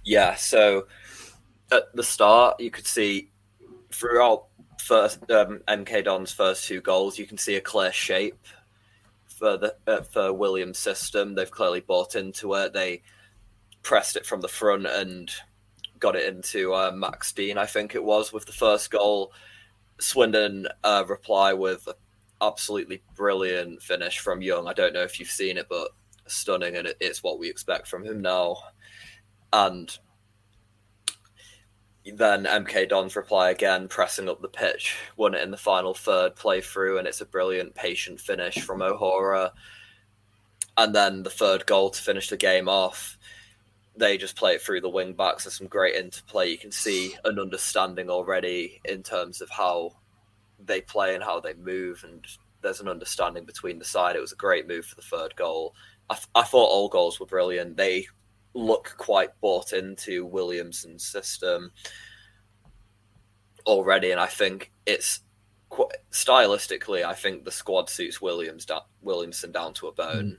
Yeah. 0.04 0.34
So 0.34 0.86
at 1.72 1.94
the 1.94 2.02
start, 2.02 2.61
you 2.61 2.70
could 2.70 2.86
see 2.86 3.30
throughout 3.92 4.46
first 4.80 5.30
um, 5.30 5.60
MK 5.68 6.04
Don's 6.04 6.32
first 6.32 6.64
two 6.64 6.80
goals, 6.80 7.18
you 7.18 7.26
can 7.26 7.38
see 7.38 7.56
a 7.56 7.60
clear 7.60 7.92
shape 7.92 8.46
for 9.26 9.56
the 9.56 9.76
uh, 9.86 10.02
for 10.02 10.32
Williams' 10.32 10.78
system. 10.78 11.34
They've 11.34 11.50
clearly 11.50 11.80
bought 11.80 12.14
into 12.14 12.54
it. 12.54 12.72
They 12.72 13.02
pressed 13.82 14.16
it 14.16 14.26
from 14.26 14.40
the 14.40 14.48
front 14.48 14.86
and 14.86 15.30
got 15.98 16.16
it 16.16 16.26
into 16.32 16.74
uh, 16.74 16.90
Max 16.92 17.32
Dean, 17.32 17.58
I 17.58 17.66
think 17.66 17.94
it 17.94 18.02
was, 18.02 18.32
with 18.32 18.46
the 18.46 18.52
first 18.52 18.90
goal. 18.90 19.32
Swindon 20.00 20.66
uh, 20.82 21.04
reply 21.06 21.52
with 21.52 21.86
absolutely 22.40 23.02
brilliant 23.14 23.82
finish 23.82 24.18
from 24.18 24.42
Young. 24.42 24.66
I 24.66 24.72
don't 24.72 24.94
know 24.94 25.02
if 25.02 25.20
you've 25.20 25.28
seen 25.28 25.58
it, 25.58 25.66
but 25.68 25.90
stunning, 26.26 26.76
and 26.76 26.94
it's 27.00 27.22
what 27.22 27.38
we 27.38 27.50
expect 27.50 27.86
from 27.86 28.04
him 28.04 28.20
now. 28.20 28.56
And 29.52 29.96
then 32.05 32.44
MK 32.44 32.88
Dons 32.88 33.14
reply 33.14 33.51
again, 33.51 33.88
pressing 33.88 34.28
up 34.28 34.40
the 34.40 34.48
pitch, 34.48 34.96
won 35.16 35.34
it 35.34 35.42
in 35.42 35.51
the 35.51 35.57
final 35.57 35.94
third 35.94 36.34
play 36.34 36.61
through, 36.61 36.98
and 36.98 37.07
it's 37.07 37.20
a 37.20 37.26
brilliant, 37.26 37.74
patient 37.74 38.20
finish 38.20 38.61
from 38.62 38.82
O'Hora. 38.82 39.53
And 40.78 40.94
then 40.94 41.22
the 41.22 41.30
third 41.30 41.66
goal 41.66 41.90
to 41.90 42.03
finish 42.03 42.28
the 42.28 42.36
game 42.36 42.68
off, 42.68 43.18
they 43.96 44.16
just 44.16 44.36
play 44.36 44.55
it 44.55 44.62
through 44.62 44.80
the 44.80 44.88
wing 44.88 45.12
backs. 45.12 45.44
There's 45.44 45.59
some 45.59 45.66
great 45.66 45.94
interplay. 45.94 46.51
You 46.51 46.59
can 46.59 46.72
see 46.72 47.14
an 47.24 47.38
understanding 47.38 48.09
already 48.09 48.80
in 48.84 49.03
terms 49.03 49.42
of 49.42 49.51
how 49.51 49.92
they 50.64 50.80
play 50.80 51.14
and 51.14 51.22
how 51.22 51.40
they 51.40 51.55
move, 51.55 52.03
and 52.05 52.24
there's 52.62 52.80
an 52.80 52.88
understanding 52.88 53.44
between 53.44 53.78
the 53.78 53.84
side. 53.84 54.16
It 54.16 54.20
was 54.20 54.32
a 54.32 54.36
great 54.36 54.66
move 54.66 54.86
for 54.86 54.96
the 54.96 55.03
third 55.03 55.36
goal. 55.36 55.74
I, 56.09 56.14
th- 56.14 56.28
I 56.34 56.42
thought 56.42 56.70
all 56.70 56.88
goals 56.88 57.20
were 57.20 57.26
brilliant. 57.26 57.76
They 57.76 58.07
look 58.55 58.94
quite 58.98 59.30
bought 59.40 59.72
into 59.72 60.26
Williamson's 60.26 61.05
system 61.05 61.72
already, 63.66 64.11
and 64.11 64.20
I 64.20 64.26
think 64.26 64.72
it's 64.86 65.20
stylistically, 66.11 67.05
I 67.05 67.14
think 67.14 67.44
the 67.44 67.51
squad 67.51 67.88
suits 67.88 68.20
Williams 68.20 68.64
da- 68.64 68.84
Williamson 69.03 69.53
down 69.53 69.74
to 69.74 69.88
a 69.88 69.92
bone. 69.92 70.38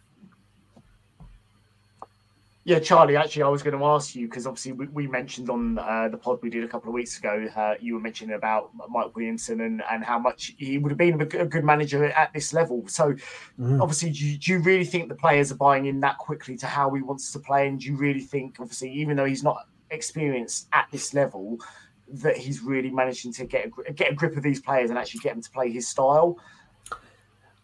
Yeah, 2.64 2.78
Charlie. 2.78 3.16
Actually, 3.16 3.42
I 3.44 3.48
was 3.48 3.64
going 3.64 3.78
to 3.78 3.84
ask 3.86 4.16
you 4.16 4.28
because 4.28 4.46
obviously 4.46 4.74
we, 4.74 4.88
we, 4.88 5.08
mentioned 5.08 5.50
on 5.50 5.80
uh, 5.80 6.10
the 6.10 6.18
pod 6.18 6.40
we 6.44 6.50
did 6.52 6.64
a 6.64 6.68
couple 6.68 6.90
of 6.90 6.94
weeks 6.94 7.18
ago. 7.18 7.48
Uh, 7.56 7.74
you 7.80 7.96
were 7.96 8.00
mentioning 8.00 8.36
about 8.36 8.70
Mike 8.88 9.16
Williamson 9.16 9.62
and, 9.62 9.82
and 9.90 10.06
how 10.06 10.20
much 10.20 10.54
he 10.60 10.78
would 10.78 10.92
have 10.92 10.98
been 10.98 11.20
a 11.20 11.26
good 11.26 11.64
manager 11.64 12.06
at 12.06 12.32
this 12.34 12.54
level. 12.54 12.88
So, 12.88 13.16
mm. 13.60 13.82
obviously, 13.82 14.12
do 14.12 14.28
you, 14.28 14.38
do 14.38 14.52
you, 14.52 14.60
really 14.60 14.86
think 14.86 15.10
the 15.10 15.16
players 15.16 15.52
are 15.52 15.56
buying 15.56 15.88
in 15.88 16.00
that 16.02 16.20
quickly 16.20 16.56
to 16.58 16.68
how 16.68 16.94
he 16.94 17.02
wants 17.02 17.32
to 17.32 17.40
play? 17.40 17.68
And 17.68 17.80
do 17.80 17.88
you 17.88 17.96
really 17.96 18.22
think, 18.22 18.58
obviously, 18.60 18.92
even 18.92 19.18
though 19.18 19.26
he's 19.26 19.44
not 19.44 19.66
experienced 19.90 20.68
at 20.72 20.88
this 20.92 21.16
level, 21.16 21.58
that 22.10 22.38
he's 22.38 22.62
really 22.62 22.92
managing 22.92 23.34
to 23.34 23.46
get 23.46 23.72
a, 23.88 23.94
get 23.94 24.12
a 24.12 24.16
grip 24.16 24.38
of 24.38 24.44
these 24.44 24.62
players 24.62 24.92
and 24.92 25.00
actually 25.00 25.22
get 25.22 25.34
them 25.34 25.42
to 25.42 25.50
play 25.50 25.72
his 25.72 25.88
style? 25.88 26.38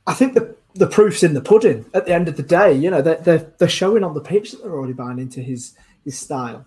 I 0.08 0.14
think 0.14 0.34
the 0.34 0.56
the 0.74 0.88
proof's 0.88 1.24
in 1.24 1.34
the 1.34 1.42
pudding. 1.42 1.86
At 1.94 2.06
the 2.06 2.14
end 2.14 2.28
of 2.28 2.38
the 2.38 2.44
day, 2.44 2.74
you 2.74 2.90
know 2.90 3.02
they're 3.02 3.18
they're, 3.18 3.54
they're 3.58 3.68
showing 3.68 4.04
on 4.04 4.14
the 4.14 4.22
pitch 4.22 4.52
that 4.52 4.64
they're 4.64 4.74
already 4.74 4.94
buying 4.94 5.20
into 5.20 5.42
his 5.42 5.74
his 6.04 6.18
style. 6.18 6.66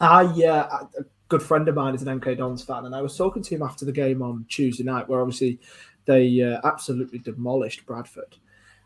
I 0.00 0.24
uh, 0.24 0.86
a 0.98 1.04
good 1.28 1.42
friend 1.42 1.66
of 1.68 1.74
mine 1.74 1.94
is 1.94 2.02
an 2.02 2.20
MK 2.20 2.36
Dons 2.36 2.62
fan, 2.62 2.84
and 2.84 2.94
I 2.94 3.02
was 3.02 3.16
talking 3.16 3.42
to 3.42 3.54
him 3.54 3.62
after 3.62 3.84
the 3.84 3.92
game 3.92 4.22
on 4.22 4.44
Tuesday 4.48 4.84
night, 4.84 5.08
where 5.08 5.20
obviously 5.20 5.58
they 6.04 6.42
uh, 6.42 6.60
absolutely 6.64 7.18
demolished 7.18 7.86
Bradford. 7.86 8.36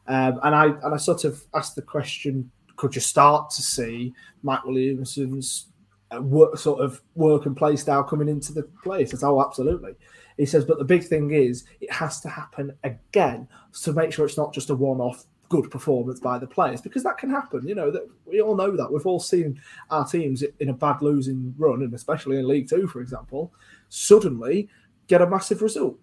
Um, 0.07 0.41
and 0.43 0.55
I 0.55 0.67
and 0.67 0.95
I 0.95 0.97
sort 0.97 1.25
of 1.25 1.43
asked 1.55 1.75
the 1.75 1.83
question: 1.83 2.51
Could 2.77 2.95
you 2.95 3.01
start 3.01 3.51
to 3.51 3.63
see 3.63 4.15
Mike 4.43 4.65
Williamson's 4.65 5.67
uh, 6.15 6.23
work, 6.23 6.57
sort 6.59 6.81
of 6.81 7.03
work 7.15 7.47
and 7.47 7.57
play 7.57 7.77
style 7.77 8.05
coming 8.05 8.29
into 8.29 8.53
the 8.53 8.63
place? 8.83 9.13
I 9.13 9.19
said, 9.19 9.27
"Oh, 9.27 9.43
absolutely." 9.45 9.95
He 10.39 10.47
says, 10.47 10.65
but 10.65 10.79
the 10.79 10.85
big 10.85 11.05
thing 11.05 11.33
is 11.33 11.65
it 11.81 11.93
has 11.93 12.21
to 12.23 12.29
happen 12.29 12.73
again 12.85 13.49
to 13.83 13.93
make 13.93 14.13
sure 14.13 14.25
it's 14.25 14.39
not 14.39 14.55
just 14.55 14.71
a 14.71 14.75
one-off 14.75 15.27
good 15.49 15.71
performance 15.71 16.21
by 16.21 16.39
the 16.39 16.47
players 16.47 16.81
because 16.81 17.03
that 17.03 17.19
can 17.19 17.31
happen. 17.31 17.67
You 17.67 17.75
know 17.75 17.91
that 17.91 18.09
we 18.25 18.41
all 18.41 18.55
know 18.55 18.77
that 18.77 18.93
we've 18.93 19.07
all 19.07 19.21
seen 19.21 19.61
our 19.91 20.07
teams 20.07 20.43
in 20.61 20.69
a 20.69 20.75
bad 20.75 21.03
losing 21.03 21.55
run, 21.59 21.83
and 21.83 21.93
especially 21.93 22.39
in 22.39 22.47
League 22.47 22.69
Two, 22.69 22.87
for 22.87 23.01
example, 23.01 23.53
suddenly 23.89 24.69
get 25.07 25.23
a 25.23 25.27
massive 25.27 25.63
result. 25.63 25.99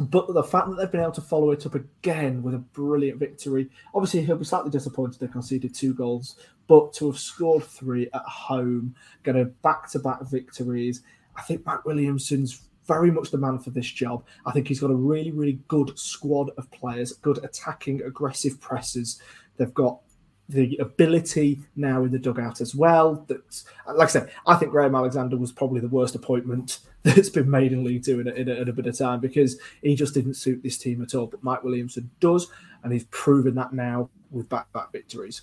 But 0.00 0.32
the 0.32 0.44
fact 0.44 0.68
that 0.68 0.76
they've 0.76 0.90
been 0.90 1.00
able 1.00 1.12
to 1.12 1.20
follow 1.20 1.50
it 1.50 1.66
up 1.66 1.74
again 1.74 2.42
with 2.42 2.54
a 2.54 2.58
brilliant 2.58 3.18
victory, 3.18 3.68
obviously 3.94 4.22
he'll 4.22 4.36
be 4.36 4.44
slightly 4.44 4.70
disappointed 4.70 5.18
they 5.18 5.26
conceded 5.26 5.74
two 5.74 5.92
goals, 5.92 6.36
but 6.68 6.92
to 6.94 7.10
have 7.10 7.18
scored 7.18 7.64
three 7.64 8.08
at 8.14 8.22
home, 8.22 8.94
get 9.24 9.34
a 9.34 9.46
back-to-back 9.46 10.22
victories, 10.30 11.02
I 11.36 11.42
think 11.42 11.66
Matt 11.66 11.84
Williamson's 11.84 12.67
very 12.88 13.10
much 13.10 13.30
the 13.30 13.38
man 13.38 13.58
for 13.58 13.70
this 13.70 13.86
job. 13.86 14.24
I 14.46 14.50
think 14.50 14.66
he's 14.66 14.80
got 14.80 14.90
a 14.90 14.96
really, 14.96 15.30
really 15.30 15.60
good 15.68 15.96
squad 15.96 16.50
of 16.56 16.68
players, 16.72 17.12
good 17.12 17.44
attacking, 17.44 18.02
aggressive 18.02 18.60
presses. 18.60 19.20
They've 19.58 19.74
got 19.74 20.00
the 20.48 20.78
ability 20.78 21.60
now 21.76 22.04
in 22.04 22.10
the 22.10 22.18
dugout 22.18 22.62
as 22.62 22.74
well. 22.74 23.26
That, 23.28 23.62
like 23.94 24.08
I 24.08 24.10
said, 24.10 24.30
I 24.46 24.56
think 24.56 24.72
Graham 24.72 24.94
Alexander 24.94 25.36
was 25.36 25.52
probably 25.52 25.80
the 25.80 25.88
worst 25.88 26.14
appointment 26.14 26.80
that's 27.02 27.28
been 27.28 27.50
made 27.50 27.72
in 27.72 27.84
League 27.84 28.04
Two 28.04 28.20
in 28.20 28.28
a, 28.28 28.32
in 28.32 28.48
a, 28.48 28.54
in 28.54 28.68
a 28.68 28.72
bit 28.72 28.86
of 28.86 28.96
time 28.96 29.20
because 29.20 29.60
he 29.82 29.94
just 29.94 30.14
didn't 30.14 30.34
suit 30.34 30.62
this 30.62 30.78
team 30.78 31.02
at 31.02 31.14
all. 31.14 31.26
But 31.26 31.44
Mike 31.44 31.62
Williamson 31.62 32.10
does, 32.18 32.50
and 32.82 32.92
he's 32.92 33.04
proven 33.10 33.54
that 33.56 33.72
now 33.72 34.08
with 34.30 34.48
back-back 34.48 34.90
victories. 34.90 35.42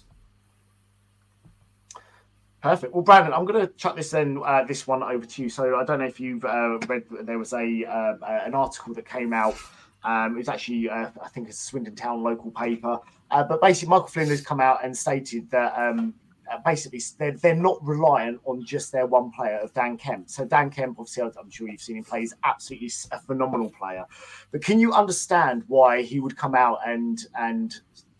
Perfect. 2.65 2.93
Well, 2.95 3.03
Brandon, 3.03 3.31
I'm 3.31 3.45
going 3.45 3.61
to 3.61 3.71
chuck 3.73 3.95
this 3.95 4.09
then 4.09 4.41
uh, 4.43 4.63
this 4.63 4.87
one 4.87 5.03
over 5.03 5.23
to 5.23 5.41
you. 5.43 5.49
So 5.49 5.75
I 5.75 5.85
don't 5.85 5.99
know 5.99 6.05
if 6.05 6.19
you've 6.19 6.43
uh, 6.43 6.79
read. 6.87 7.03
There 7.21 7.37
was 7.37 7.53
a 7.53 7.85
uh, 7.85 8.15
an 8.43 8.55
article 8.55 8.95
that 8.95 9.07
came 9.07 9.33
out. 9.33 9.55
Um, 10.03 10.33
it 10.33 10.37
was 10.39 10.49
actually 10.49 10.89
uh, 10.89 11.11
I 11.23 11.29
think 11.29 11.47
it's 11.47 11.61
a 11.61 11.63
Swindon 11.63 11.95
Town 11.95 12.23
local 12.23 12.49
paper. 12.49 12.97
Uh, 13.29 13.43
but 13.43 13.61
basically, 13.61 13.89
Michael 13.89 14.07
Flynn 14.07 14.29
has 14.29 14.41
come 14.41 14.59
out 14.59 14.83
and 14.83 14.97
stated 14.97 15.47
that 15.51 15.77
um, 15.77 16.15
uh, 16.51 16.57
basically 16.65 16.99
they're, 17.19 17.33
they're 17.33 17.53
not 17.53 17.77
reliant 17.85 18.41
on 18.45 18.65
just 18.65 18.91
their 18.91 19.05
one 19.05 19.29
player 19.29 19.59
of 19.59 19.71
Dan 19.75 19.95
Kemp. 19.95 20.27
So 20.27 20.43
Dan 20.43 20.71
Kemp, 20.71 20.97
obviously, 20.97 21.21
I'm 21.21 21.51
sure 21.51 21.69
you've 21.69 21.81
seen 21.81 21.97
him 21.97 22.03
play, 22.03 22.23
is 22.23 22.33
absolutely 22.45 22.91
a 23.11 23.19
phenomenal 23.19 23.69
player. 23.69 24.05
But 24.51 24.63
can 24.63 24.79
you 24.79 24.91
understand 24.91 25.65
why 25.67 26.01
he 26.01 26.19
would 26.19 26.35
come 26.35 26.55
out 26.55 26.79
and 26.87 27.19
and 27.35 27.75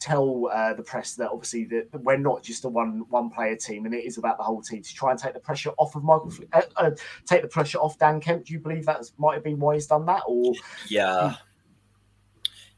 tell 0.06 0.50
uh, 0.54 0.74
the 0.74 0.84
press 0.84 1.16
that 1.16 1.32
obviously 1.32 1.66
that 1.66 1.88
we're 2.04 2.18
not 2.18 2.44
just 2.44 2.64
a 2.66 2.70
one 2.70 3.06
one 3.10 3.30
player 3.30 3.56
team 3.56 3.86
and 3.86 3.96
it 3.96 4.06
is 4.06 4.18
about 4.18 4.38
the 4.38 4.44
whole 4.44 4.62
team 4.62 4.84
to 4.84 4.94
try 4.94 5.10
and 5.10 5.20
take 5.20 5.34
the 5.34 5.40
pressure 5.40 5.72
off 5.78 5.96
of 5.96 6.04
Michael, 6.04 6.32
uh, 6.54 6.62
uh, 6.78 6.92
take 7.26 7.42
the 7.42 7.48
pressure 7.48 7.80
off 7.80 7.98
Dan 7.98 8.20
Kemp. 8.20 8.46
Do 8.46 8.54
you 8.54 8.60
believe 8.60 8.86
that 8.86 9.04
might 9.18 9.34
have 9.34 9.44
been 9.44 9.60
why 9.60 9.74
he's 9.74 9.88
done 9.88 10.06
that, 10.06 10.22
or 10.28 10.54
yeah? 10.88 11.36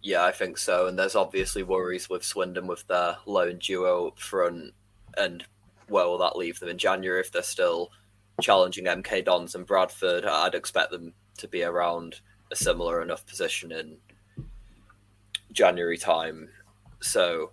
Yeah, 0.01 0.23
I 0.23 0.31
think 0.31 0.57
so. 0.57 0.87
And 0.87 0.97
there's 0.97 1.15
obviously 1.15 1.63
worries 1.63 2.09
with 2.09 2.23
Swindon 2.23 2.65
with 2.65 2.87
their 2.87 3.17
lone 3.25 3.57
duo 3.57 4.07
up 4.07 4.19
front 4.19 4.73
and 5.17 5.43
where 5.89 6.05
will 6.05 6.19
that 6.19 6.37
leave 6.37 6.59
them 6.59 6.69
in 6.69 6.77
January 6.77 7.19
if 7.19 7.31
they're 7.31 7.41
still 7.41 7.91
challenging 8.41 8.85
MK 8.85 9.25
Dons 9.25 9.55
and 9.55 9.65
Bradford? 9.65 10.23
I'd 10.25 10.55
expect 10.55 10.91
them 10.91 11.13
to 11.39 11.47
be 11.49 11.63
around 11.63 12.21
a 12.51 12.55
similar 12.55 13.01
enough 13.01 13.25
position 13.25 13.73
in 13.73 13.97
January 15.51 15.97
time. 15.97 16.49
So, 17.01 17.51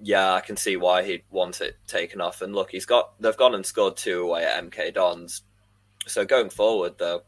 yeah, 0.00 0.34
I 0.34 0.40
can 0.40 0.56
see 0.56 0.76
why 0.76 1.02
he'd 1.02 1.24
want 1.30 1.60
it 1.60 1.76
taken 1.86 2.20
off. 2.20 2.42
And 2.42 2.54
look, 2.54 2.70
he's 2.70 2.86
got 2.86 3.20
they've 3.20 3.36
gone 3.36 3.54
and 3.54 3.64
scored 3.64 3.96
two 3.96 4.22
away 4.22 4.44
at 4.44 4.62
MK 4.70 4.94
Dons. 4.94 5.42
So 6.06 6.24
going 6.24 6.50
forward, 6.50 6.98
though, 6.98 7.22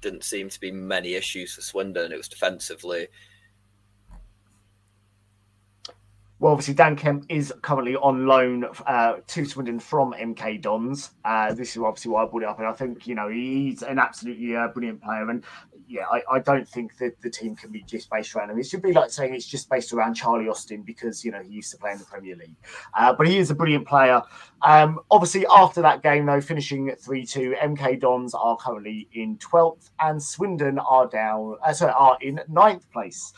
didn't 0.00 0.24
seem 0.24 0.48
to 0.48 0.60
be 0.60 0.70
many 0.70 1.14
issues 1.14 1.54
for 1.54 1.60
Swindon. 1.60 2.12
It 2.12 2.16
was 2.16 2.28
defensively 2.28 3.08
Well, 6.38 6.52
obviously, 6.52 6.74
Dan 6.74 6.96
Kemp 6.96 7.24
is 7.30 7.50
currently 7.62 7.96
on 7.96 8.26
loan 8.26 8.66
uh, 8.86 9.14
to 9.26 9.44
Swindon 9.46 9.80
from 9.80 10.12
MK 10.12 10.60
Dons. 10.60 11.12
Uh, 11.24 11.54
this 11.54 11.70
is 11.70 11.82
obviously 11.82 12.10
why 12.10 12.24
I 12.24 12.26
brought 12.26 12.42
it 12.42 12.48
up, 12.48 12.58
and 12.58 12.68
I 12.68 12.72
think 12.72 13.06
you 13.06 13.14
know 13.14 13.28
he's 13.28 13.82
an 13.82 13.98
absolutely 13.98 14.54
uh, 14.54 14.68
brilliant 14.68 15.02
player. 15.02 15.30
And 15.30 15.44
yeah, 15.88 16.04
I, 16.10 16.22
I, 16.30 16.38
don't 16.40 16.68
think 16.68 16.96
that 16.98 17.20
the 17.20 17.30
team 17.30 17.54
can 17.54 17.70
be 17.70 17.82
just 17.82 18.10
based 18.10 18.34
around 18.34 18.50
him. 18.50 18.58
It 18.58 18.66
should 18.66 18.82
be 18.82 18.92
like 18.92 19.10
saying 19.10 19.34
it's 19.34 19.46
just 19.46 19.70
based 19.70 19.92
around 19.92 20.14
Charlie 20.14 20.48
Austin 20.48 20.82
because 20.82 21.24
you 21.24 21.30
know 21.30 21.40
he 21.42 21.50
used 21.50 21.70
to 21.70 21.78
play 21.78 21.92
in 21.92 21.98
the 21.98 22.04
Premier 22.04 22.34
League. 22.34 22.56
Uh, 22.94 23.12
but 23.12 23.28
he 23.28 23.38
is 23.38 23.50
a 23.50 23.54
brilliant 23.54 23.86
player. 23.86 24.22
Um, 24.62 25.00
obviously, 25.10 25.46
after 25.46 25.82
that 25.82 26.02
game 26.02 26.26
though, 26.26 26.40
finishing 26.40 26.88
at 26.88 27.00
three 27.00 27.24
two, 27.24 27.54
MK 27.62 28.00
Dons 28.00 28.34
are 28.34 28.56
currently 28.56 29.08
in 29.12 29.38
twelfth, 29.38 29.90
and 30.00 30.22
Swindon 30.22 30.78
are 30.78 31.06
down. 31.06 31.56
Uh, 31.64 31.72
sorry, 31.72 31.92
are 31.92 32.18
in 32.20 32.40
ninth 32.48 32.90
place. 32.90 33.32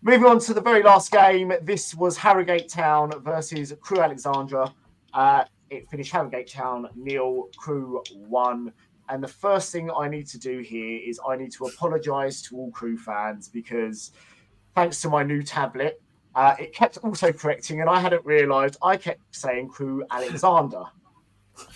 Moving 0.00 0.26
on 0.26 0.38
to 0.40 0.54
the 0.54 0.60
very 0.60 0.82
last 0.82 1.10
game, 1.10 1.52
this 1.62 1.94
was 1.94 2.16
Harrogate 2.16 2.68
Town 2.68 3.12
versus 3.24 3.74
Crewe 3.80 4.00
Alexandra. 4.00 4.72
Uh, 5.12 5.44
it 5.70 5.90
finished 5.90 6.12
Harrogate 6.12 6.48
Town 6.48 6.88
nil, 6.94 7.48
Crewe 7.56 8.02
one. 8.28 8.72
And 9.08 9.22
the 9.22 9.28
first 9.28 9.72
thing 9.72 9.90
I 9.90 10.08
need 10.08 10.26
to 10.28 10.38
do 10.38 10.60
here 10.60 11.00
is 11.04 11.20
I 11.26 11.36
need 11.36 11.52
to 11.52 11.64
apologise 11.64 12.42
to 12.42 12.56
all 12.56 12.70
Crewe 12.70 12.98
fans 12.98 13.48
because 13.48 14.12
thanks 14.74 15.00
to 15.02 15.08
my 15.08 15.22
new 15.22 15.42
tablet, 15.42 16.02
uh, 16.34 16.54
it 16.58 16.72
kept 16.74 16.98
also 16.98 17.32
correcting, 17.32 17.80
and 17.80 17.88
I 17.90 17.98
hadn't 17.98 18.24
realised 18.24 18.76
I 18.82 18.96
kept 18.96 19.20
saying 19.30 19.68
Crewe 19.68 20.04
Alexander. 20.10 20.84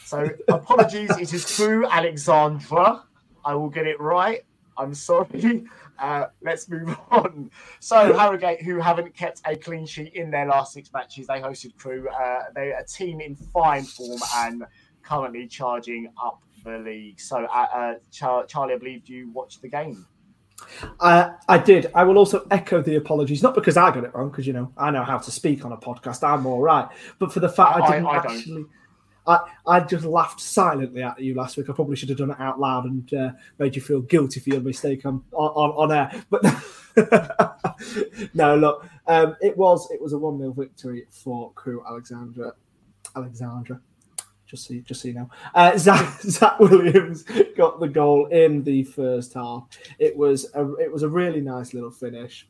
So 0.04 0.28
apologies, 0.48 1.10
it 1.16 1.32
is 1.32 1.56
Crewe 1.56 1.86
Alexandra. 1.86 3.02
I 3.44 3.54
will 3.54 3.70
get 3.70 3.86
it 3.86 3.98
right. 4.00 4.42
I'm 4.76 4.94
sorry. 4.94 5.64
Uh, 5.98 6.26
let's 6.42 6.68
move 6.68 6.96
on. 7.10 7.50
So 7.80 8.12
Harrogate, 8.16 8.62
who 8.62 8.78
haven't 8.78 9.14
kept 9.14 9.40
a 9.44 9.56
clean 9.56 9.86
sheet 9.86 10.14
in 10.14 10.30
their 10.30 10.46
last 10.46 10.72
six 10.72 10.92
matches, 10.92 11.26
they 11.26 11.40
hosted 11.40 11.76
Crewe. 11.76 12.08
Uh, 12.08 12.44
they're 12.54 12.78
a 12.78 12.84
team 12.84 13.20
in 13.20 13.36
fine 13.36 13.84
form 13.84 14.20
and 14.36 14.64
currently 15.02 15.46
charging 15.46 16.12
up 16.22 16.42
the 16.64 16.78
league. 16.78 17.20
So, 17.20 17.44
uh, 17.44 17.66
uh 17.74 17.94
Char- 18.10 18.46
Charlie, 18.46 18.74
I 18.74 18.78
believe 18.78 19.08
you 19.08 19.30
watched 19.32 19.62
the 19.62 19.68
game. 19.68 20.06
Uh, 21.00 21.30
I 21.48 21.58
did. 21.58 21.90
I 21.94 22.04
will 22.04 22.18
also 22.18 22.46
echo 22.50 22.82
the 22.82 22.96
apologies, 22.96 23.42
not 23.42 23.54
because 23.54 23.76
I 23.76 23.90
got 23.90 24.04
it 24.04 24.14
wrong, 24.14 24.30
because 24.30 24.46
you 24.46 24.52
know 24.52 24.72
I 24.76 24.90
know 24.90 25.02
how 25.02 25.18
to 25.18 25.30
speak 25.30 25.64
on 25.64 25.72
a 25.72 25.76
podcast. 25.76 26.22
I'm 26.26 26.46
all 26.46 26.60
right, 26.60 26.88
but 27.18 27.32
for 27.32 27.40
the 27.40 27.48
fact 27.48 27.76
I, 27.76 27.80
I 27.80 27.90
didn't 27.90 28.06
I, 28.06 28.10
I 28.10 28.16
actually. 28.16 28.66
I, 29.24 29.38
I 29.68 29.80
just 29.80 30.04
laughed 30.04 30.40
silently 30.40 31.00
at 31.02 31.20
you 31.20 31.34
last 31.34 31.56
week. 31.56 31.70
I 31.70 31.72
probably 31.72 31.94
should 31.94 32.08
have 32.08 32.18
done 32.18 32.32
it 32.32 32.40
out 32.40 32.58
loud 32.58 32.86
and 32.86 33.14
uh, 33.14 33.30
made 33.58 33.76
you 33.76 33.82
feel 33.82 34.00
guilty 34.00 34.40
for 34.40 34.50
your 34.50 34.60
mistake 34.60 35.06
on 35.06 35.22
on, 35.32 35.70
on 35.70 35.92
air. 35.92 36.24
But 36.28 36.42
no, 38.34 38.56
look, 38.56 38.86
um, 39.06 39.36
it 39.40 39.56
was 39.56 39.88
it 39.92 40.00
was 40.00 40.12
a 40.12 40.18
one 40.18 40.38
0 40.38 40.52
victory 40.52 41.06
for 41.10 41.52
Crewe 41.52 41.84
Alexandra. 41.88 42.52
Alexandra, 43.14 43.80
just 44.52 44.66
see 44.66 44.80
just 44.82 45.02
so 45.02 45.08
you 45.08 45.14
know, 45.14 45.30
uh, 45.56 45.76
Zach, 45.78 46.20
Zach 46.20 46.60
Williams 46.60 47.24
got 47.56 47.80
the 47.80 47.88
goal 47.88 48.26
in 48.26 48.62
the 48.62 48.84
first 48.84 49.34
half. 49.34 49.66
It 49.98 50.16
was 50.16 50.46
a 50.54 50.74
it 50.74 50.92
was 50.92 51.02
a 51.02 51.08
really 51.08 51.40
nice 51.40 51.74
little 51.74 51.90
finish, 51.90 52.46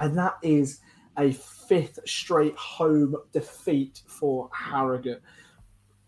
and 0.00 0.18
that 0.18 0.34
is 0.42 0.80
a 1.16 1.32
fifth 1.32 2.00
straight 2.06 2.56
home 2.56 3.14
defeat 3.32 4.02
for 4.06 4.48
Harrogate 4.52 5.22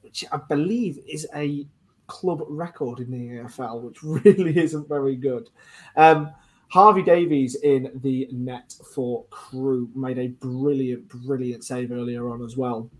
which 0.05 0.25
I 0.31 0.37
believe 0.37 0.99
is 1.09 1.27
a 1.35 1.67
club 2.07 2.43
record 2.47 3.01
in 3.01 3.11
the 3.11 3.43
EFL, 3.43 3.81
which 3.81 4.03
really 4.25 4.57
isn't 4.57 4.89
very 4.89 5.17
good. 5.17 5.49
Um, 5.97 6.31
Harvey 6.69 7.03
Davies 7.03 7.57
in 7.57 7.91
the 8.03 8.29
net 8.31 8.75
for 8.95 9.25
Crewe 9.31 9.89
made 9.95 10.19
a 10.19 10.29
brilliant, 10.29 11.09
brilliant 11.09 11.65
save 11.65 11.91
earlier 11.91 12.31
on 12.31 12.45
as 12.45 12.57
well. 12.57 12.91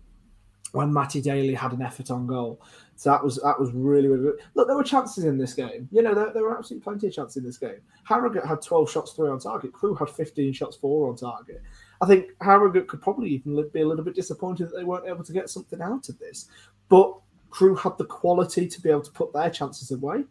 When 0.75 0.93
Matty 0.93 1.21
Daly 1.21 1.53
had 1.53 1.73
an 1.73 1.81
effort 1.81 2.11
on 2.11 2.27
goal, 2.27 2.61
so 2.95 3.09
that 3.09 3.23
was 3.23 3.37
that 3.37 3.59
was 3.59 3.71
really 3.71 4.07
really 4.07 4.23
good. 4.23 4.39
Look, 4.53 4.67
there 4.67 4.75
were 4.75 4.83
chances 4.83 5.23
in 5.23 5.37
this 5.37 5.53
game. 5.53 5.87
You 5.91 6.01
know, 6.01 6.13
there, 6.13 6.31
there 6.33 6.43
were 6.43 6.57
absolutely 6.57 6.83
plenty 6.83 7.07
of 7.07 7.13
chances 7.13 7.37
in 7.37 7.45
this 7.45 7.57
game. 7.57 7.79
Harrogate 8.03 8.45
had 8.45 8.61
twelve 8.61 8.91
shots, 8.91 9.13
three 9.13 9.29
on 9.29 9.39
target. 9.39 9.73
Crewe 9.73 9.95
had 9.95 10.09
fifteen 10.09 10.53
shots, 10.53 10.77
four 10.77 11.09
on 11.09 11.15
target. 11.15 11.61
I 12.01 12.05
think 12.05 12.31
Harrogate 12.41 12.87
could 12.87 13.01
probably 13.01 13.29
even 13.29 13.69
be 13.73 13.81
a 13.81 13.87
little 13.87 14.03
bit 14.03 14.15
disappointed 14.15 14.69
that 14.69 14.75
they 14.75 14.83
weren't 14.83 15.07
able 15.07 15.23
to 15.23 15.33
get 15.33 15.49
something 15.49 15.81
out 15.81 16.09
of 16.09 16.19
this. 16.19 16.49
But 16.89 17.15
Crewe 17.49 17.75
had 17.75 17.97
the 17.97 18.05
quality 18.05 18.67
to 18.67 18.81
be 18.81 18.89
able 18.89 19.01
to 19.01 19.11
put 19.11 19.31
their 19.33 19.49
chances 19.49 19.91
away. 19.91 20.25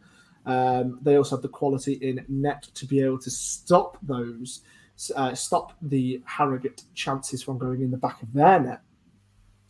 Um, 0.46 0.98
they 1.00 1.16
also 1.16 1.36
had 1.36 1.42
the 1.42 1.48
quality 1.48 1.94
in 1.94 2.22
net 2.28 2.64
to 2.74 2.86
be 2.86 3.00
able 3.00 3.18
to 3.20 3.30
stop 3.30 3.96
those, 4.02 4.60
uh, 5.16 5.34
stop 5.34 5.72
the 5.80 6.22
Harrogate 6.26 6.82
chances 6.92 7.42
from 7.42 7.56
going 7.56 7.80
in 7.80 7.90
the 7.90 7.96
back 7.96 8.22
of 8.22 8.30
their 8.34 8.60
net. 8.60 8.80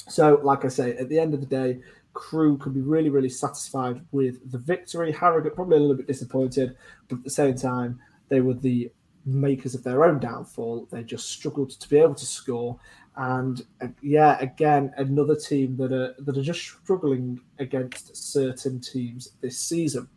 So, 0.08 0.40
like 0.42 0.64
I 0.64 0.68
say, 0.68 0.96
at 0.96 1.08
the 1.08 1.18
end 1.18 1.34
of 1.34 1.40
the 1.40 1.46
day, 1.46 1.80
Crewe 2.12 2.58
could 2.58 2.74
be 2.74 2.80
really, 2.80 3.10
really 3.10 3.28
satisfied 3.28 4.00
with 4.12 4.50
the 4.50 4.58
victory. 4.58 5.12
Harrogate 5.12 5.54
probably 5.54 5.76
a 5.76 5.80
little 5.80 5.96
bit 5.96 6.06
disappointed, 6.06 6.76
but 7.08 7.18
at 7.18 7.24
the 7.24 7.30
same 7.30 7.56
time, 7.56 8.00
they 8.28 8.40
were 8.40 8.54
the 8.54 8.90
makers 9.26 9.74
of 9.74 9.82
their 9.82 10.04
own 10.04 10.20
downfall. 10.20 10.86
They 10.90 11.02
just 11.02 11.30
struggled 11.30 11.70
to 11.70 11.88
be 11.88 11.98
able 11.98 12.14
to 12.14 12.26
score, 12.26 12.78
and 13.16 13.64
uh, 13.80 13.88
yeah, 14.02 14.38
again, 14.40 14.92
another 14.96 15.36
team 15.36 15.76
that 15.76 15.92
are 15.92 16.14
that 16.18 16.36
are 16.36 16.42
just 16.42 16.60
struggling 16.60 17.40
against 17.58 18.16
certain 18.16 18.80
teams 18.80 19.30
this 19.40 19.58
season. 19.58 20.08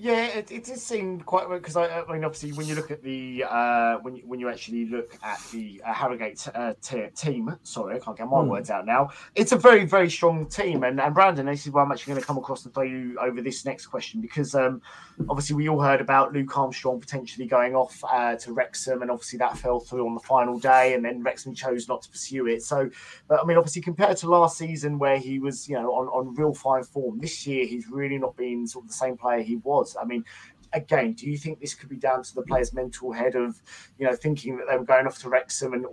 Yeah, 0.00 0.26
it, 0.26 0.52
it 0.52 0.64
does 0.64 0.80
seem 0.80 1.22
quite 1.22 1.48
because 1.48 1.74
I, 1.74 1.88
I, 1.88 2.12
mean, 2.12 2.22
obviously, 2.22 2.52
when 2.52 2.68
you 2.68 2.76
look 2.76 2.92
at 2.92 3.02
the 3.02 3.44
uh, 3.48 3.96
when 4.02 4.14
you, 4.14 4.22
when 4.24 4.38
you 4.38 4.48
actually 4.48 4.86
look 4.86 5.18
at 5.24 5.40
the 5.50 5.82
uh, 5.84 5.92
Harrogate 5.92 6.46
uh, 6.54 6.74
t- 6.80 7.08
team, 7.16 7.56
sorry, 7.64 7.96
I 7.96 7.98
can't 7.98 8.16
get 8.16 8.28
my 8.28 8.36
mm. 8.36 8.46
words 8.46 8.70
out 8.70 8.86
now. 8.86 9.10
It's 9.34 9.50
a 9.50 9.56
very 9.56 9.86
very 9.86 10.08
strong 10.08 10.46
team, 10.46 10.84
and 10.84 11.00
and 11.00 11.12
Brandon, 11.12 11.46
this 11.46 11.66
is 11.66 11.72
why 11.72 11.82
I'm 11.82 11.90
actually 11.90 12.12
going 12.12 12.20
to 12.20 12.26
come 12.28 12.38
across 12.38 12.64
and 12.64 12.72
throw 12.72 12.84
you 12.84 13.18
over 13.18 13.42
this 13.42 13.64
next 13.64 13.86
question 13.86 14.20
because 14.20 14.54
um, 14.54 14.80
obviously 15.28 15.56
we 15.56 15.68
all 15.68 15.80
heard 15.80 16.00
about 16.00 16.32
Luke 16.32 16.56
Armstrong 16.56 17.00
potentially 17.00 17.48
going 17.48 17.74
off 17.74 18.00
uh, 18.08 18.36
to 18.36 18.52
Wrexham, 18.52 19.02
and 19.02 19.10
obviously 19.10 19.40
that 19.40 19.58
fell 19.58 19.80
through 19.80 20.06
on 20.06 20.14
the 20.14 20.20
final 20.20 20.60
day, 20.60 20.94
and 20.94 21.04
then 21.04 21.24
Wrexham 21.24 21.54
chose 21.54 21.88
not 21.88 22.02
to 22.02 22.08
pursue 22.08 22.46
it. 22.46 22.62
So, 22.62 22.88
I 23.28 23.44
mean, 23.44 23.56
obviously 23.56 23.82
compared 23.82 24.16
to 24.18 24.30
last 24.30 24.58
season 24.58 25.00
where 25.00 25.18
he 25.18 25.40
was, 25.40 25.68
you 25.68 25.74
know, 25.74 25.90
on 25.90 26.06
on 26.06 26.36
real 26.36 26.54
fine 26.54 26.84
form, 26.84 27.18
this 27.18 27.48
year 27.48 27.66
he's 27.66 27.88
really 27.88 28.18
not 28.18 28.36
been 28.36 28.64
sort 28.68 28.84
of 28.84 28.90
the 28.90 28.94
same 28.94 29.16
player 29.16 29.42
he 29.42 29.56
was 29.56 29.87
was. 29.88 29.96
I 30.00 30.04
mean, 30.04 30.24
again, 30.72 31.14
do 31.14 31.28
you 31.28 31.36
think 31.36 31.60
this 31.60 31.74
could 31.74 31.88
be 31.88 31.96
down 31.96 32.22
to 32.22 32.34
the 32.34 32.42
player's 32.42 32.72
mental 32.72 33.12
head 33.12 33.34
of, 33.34 33.60
you 33.98 34.06
know, 34.06 34.14
thinking 34.14 34.56
that 34.56 34.66
they 34.70 34.76
were 34.76 34.84
going 34.84 35.06
off 35.06 35.18
to 35.20 35.28
Wrexham 35.28 35.72
and 35.72 35.86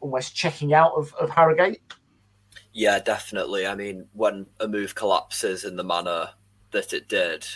almost 0.00 0.34
checking 0.34 0.74
out 0.74 0.92
of, 0.96 1.14
of 1.14 1.30
Harrogate? 1.30 1.80
Yeah, 2.72 2.98
definitely. 2.98 3.66
I 3.66 3.74
mean, 3.74 4.06
when 4.12 4.46
a 4.60 4.68
move 4.68 4.94
collapses 4.94 5.64
in 5.64 5.76
the 5.76 5.84
manner 5.84 6.30
that 6.70 6.92
it 6.92 7.08
did, 7.08 7.46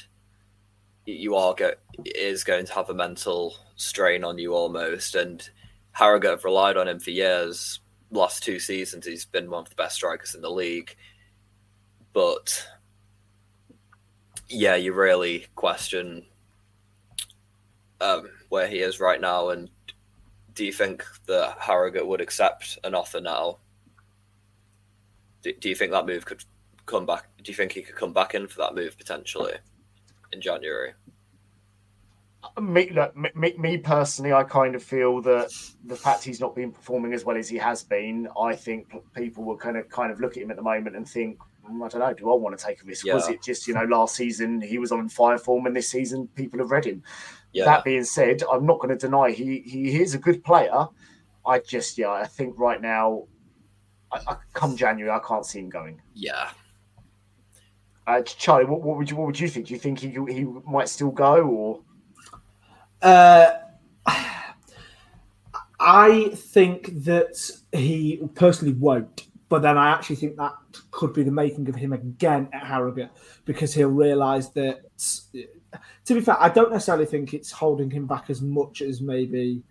you 1.07 1.37
are 1.37 1.55
go- 1.55 1.75
is 2.05 2.45
going 2.45 2.67
to 2.67 2.73
have 2.75 2.91
a 2.91 2.95
mental 2.95 3.55
strain 3.77 4.25
on 4.25 4.39
you 4.39 4.55
almost. 4.55 5.15
And 5.15 5.49
Harrogate 5.93 6.31
have 6.31 6.45
relied 6.45 6.77
on 6.77 6.89
him 6.89 6.99
for 6.99 7.11
years 7.11 7.81
last 8.11 8.43
two 8.43 8.59
seasons 8.59 9.07
he's 9.07 9.25
been 9.25 9.51
one 9.51 9.63
of 9.63 9.69
the 9.69 9.75
best 9.75 9.97
strikers 9.97 10.35
in 10.35 10.41
the 10.41 10.51
league. 10.51 10.97
But 12.13 12.67
yeah, 14.49 14.77
you 14.77 14.93
really 14.93 15.47
question 15.55 16.25
um, 18.01 18.29
where 18.49 18.69
he 18.69 18.79
is 18.79 19.01
right 19.01 19.21
now. 19.21 19.51
And 19.51 19.71
do 20.55 20.65
you 20.65 20.73
think 20.73 21.05
that 21.27 21.57
Harrogate 21.59 22.07
would 22.07 22.21
accept 22.21 22.79
an 22.85 22.95
offer 22.95 23.21
now? 23.21 23.59
Do, 25.43 25.53
do 25.53 25.69
you 25.69 25.75
think 25.75 25.93
that 25.93 26.07
move 26.07 26.25
could 26.25 26.45
come 26.87 27.07
back? 27.07 27.29
Do 27.43 27.51
you 27.51 27.57
think 27.57 27.73
he 27.73 27.83
could 27.83 27.97
come 27.97 28.13
back 28.13 28.35
in 28.35 28.47
for 28.49 28.59
that 28.59 28.75
move 28.75 28.97
potentially 28.97 29.55
in 30.33 30.41
January? 30.41 30.95
me, 32.61 32.91
look, 32.91 33.17
me, 33.17 33.55
me 33.59 33.79
personally, 33.79 34.33
I 34.33 34.43
kind 34.43 34.75
of 34.75 34.83
feel 34.83 35.21
that 35.23 35.51
the 35.85 35.97
fact 35.97 36.25
he's 36.25 36.41
not 36.41 36.55
been 36.55 36.73
performing 36.73 37.13
as 37.13 37.25
well 37.25 37.37
as 37.37 37.49
he 37.49 37.57
has 37.59 37.83
been, 37.83 38.29
I 38.41 38.55
think 38.55 38.95
people 39.15 39.45
will 39.45 39.57
kind 39.57 39.77
of 39.77 39.89
kind 39.89 40.13
of 40.13 40.21
look 40.21 40.37
at 40.37 40.43
him 40.43 40.51
at 40.51 40.57
the 40.57 40.63
moment 40.63 40.97
and 40.97 41.09
think, 41.09 41.39
I 41.67 41.89
don't 41.89 42.01
know, 42.01 42.15
do 42.15 42.31
I 42.31 42.35
want 42.35 42.59
to 42.59 42.65
take 42.65 42.83
a 42.83 42.85
risk? 42.85 43.05
Yeah. 43.05 43.15
Was 43.15 43.29
it 43.29 43.43
just 43.43 43.67
you 43.67 43.75
know 43.75 43.85
last 43.85 44.15
season 44.15 44.61
he 44.61 44.79
was 44.79 44.93
on 44.93 45.09
fire 45.09 45.39
form, 45.39 45.67
and 45.67 45.75
this 45.75 45.89
season 45.89 46.29
people 46.35 46.59
have 46.61 46.71
read 46.71 46.85
him. 46.85 47.03
Yeah. 47.53 47.65
That 47.65 47.85
being 47.85 48.05
said, 48.05 48.43
I'm 48.53 48.67
not 48.67 48.81
going 48.81 48.91
to 48.91 48.97
deny 48.97 49.31
he 49.31 49.61
he 49.61 50.01
is 50.01 50.15
a 50.15 50.19
good 50.19 50.45
player. 50.45 50.87
I 51.47 51.61
just 51.61 51.97
yeah, 51.97 52.11
I 52.11 52.27
think 52.27 52.59
right 52.59 52.81
now, 52.81 53.25
I, 54.13 54.21
I, 54.27 54.37
come 54.53 54.77
January, 54.77 55.11
I 55.11 55.21
can't 55.27 55.47
see 55.47 55.61
him 55.61 55.69
going. 55.69 56.01
Yeah. 56.15 56.51
Uh, 58.07 58.23
Charlie, 58.23 58.67
what, 58.67 58.83
what, 58.83 58.97
would 58.97 59.11
you 59.11 59.17
what 59.17 59.27
would 59.27 59.41
you 59.41 59.49
think? 59.49 59.67
Do 59.67 59.75
you 59.75 59.81
think 59.81 59.99
he 60.01 60.09
he 60.09 60.45
might 60.67 60.89
still 60.89 61.11
go 61.11 61.43
or? 61.43 61.81
Uh, 63.03 63.53
I 65.79 66.31
think 66.35 67.05
that 67.05 67.51
he 67.73 68.23
personally 68.35 68.75
won't, 68.75 69.27
but 69.49 69.63
then 69.63 69.77
I 69.77 69.91
actually 69.91 70.17
think 70.17 70.37
that 70.37 70.53
could 70.91 71.13
be 71.13 71.23
the 71.23 71.31
making 71.31 71.69
of 71.69 71.75
him 71.75 71.93
again 71.93 72.49
at 72.53 72.67
Harrogate 72.67 73.11
because 73.45 73.75
he'll 73.75 73.89
realise 73.89 74.49
that. 74.49 74.83
To 76.07 76.15
be 76.15 76.21
fair, 76.21 76.37
I 76.41 76.49
don't 76.49 76.71
necessarily 76.71 77.07
think 77.07 77.35
it's 77.35 77.51
holding 77.51 77.91
him 77.91 78.07
back 78.07 78.31
as 78.31 78.41
much 78.41 78.81
as 78.81 79.01
maybe 79.01 79.63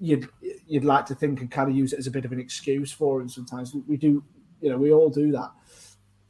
you'd 0.00 0.28
you'd 0.66 0.84
like 0.84 1.06
to 1.06 1.14
think, 1.14 1.40
and 1.40 1.50
kind 1.50 1.70
of 1.70 1.76
use 1.76 1.92
it 1.92 1.98
as 1.98 2.06
a 2.06 2.10
bit 2.10 2.24
of 2.24 2.32
an 2.32 2.40
excuse 2.40 2.90
for 2.90 3.20
him. 3.20 3.28
Sometimes 3.28 3.74
we 3.86 3.96
do, 3.96 4.24
you 4.60 4.70
know, 4.70 4.78
we 4.78 4.92
all 4.92 5.10
do 5.10 5.32
that. 5.32 5.50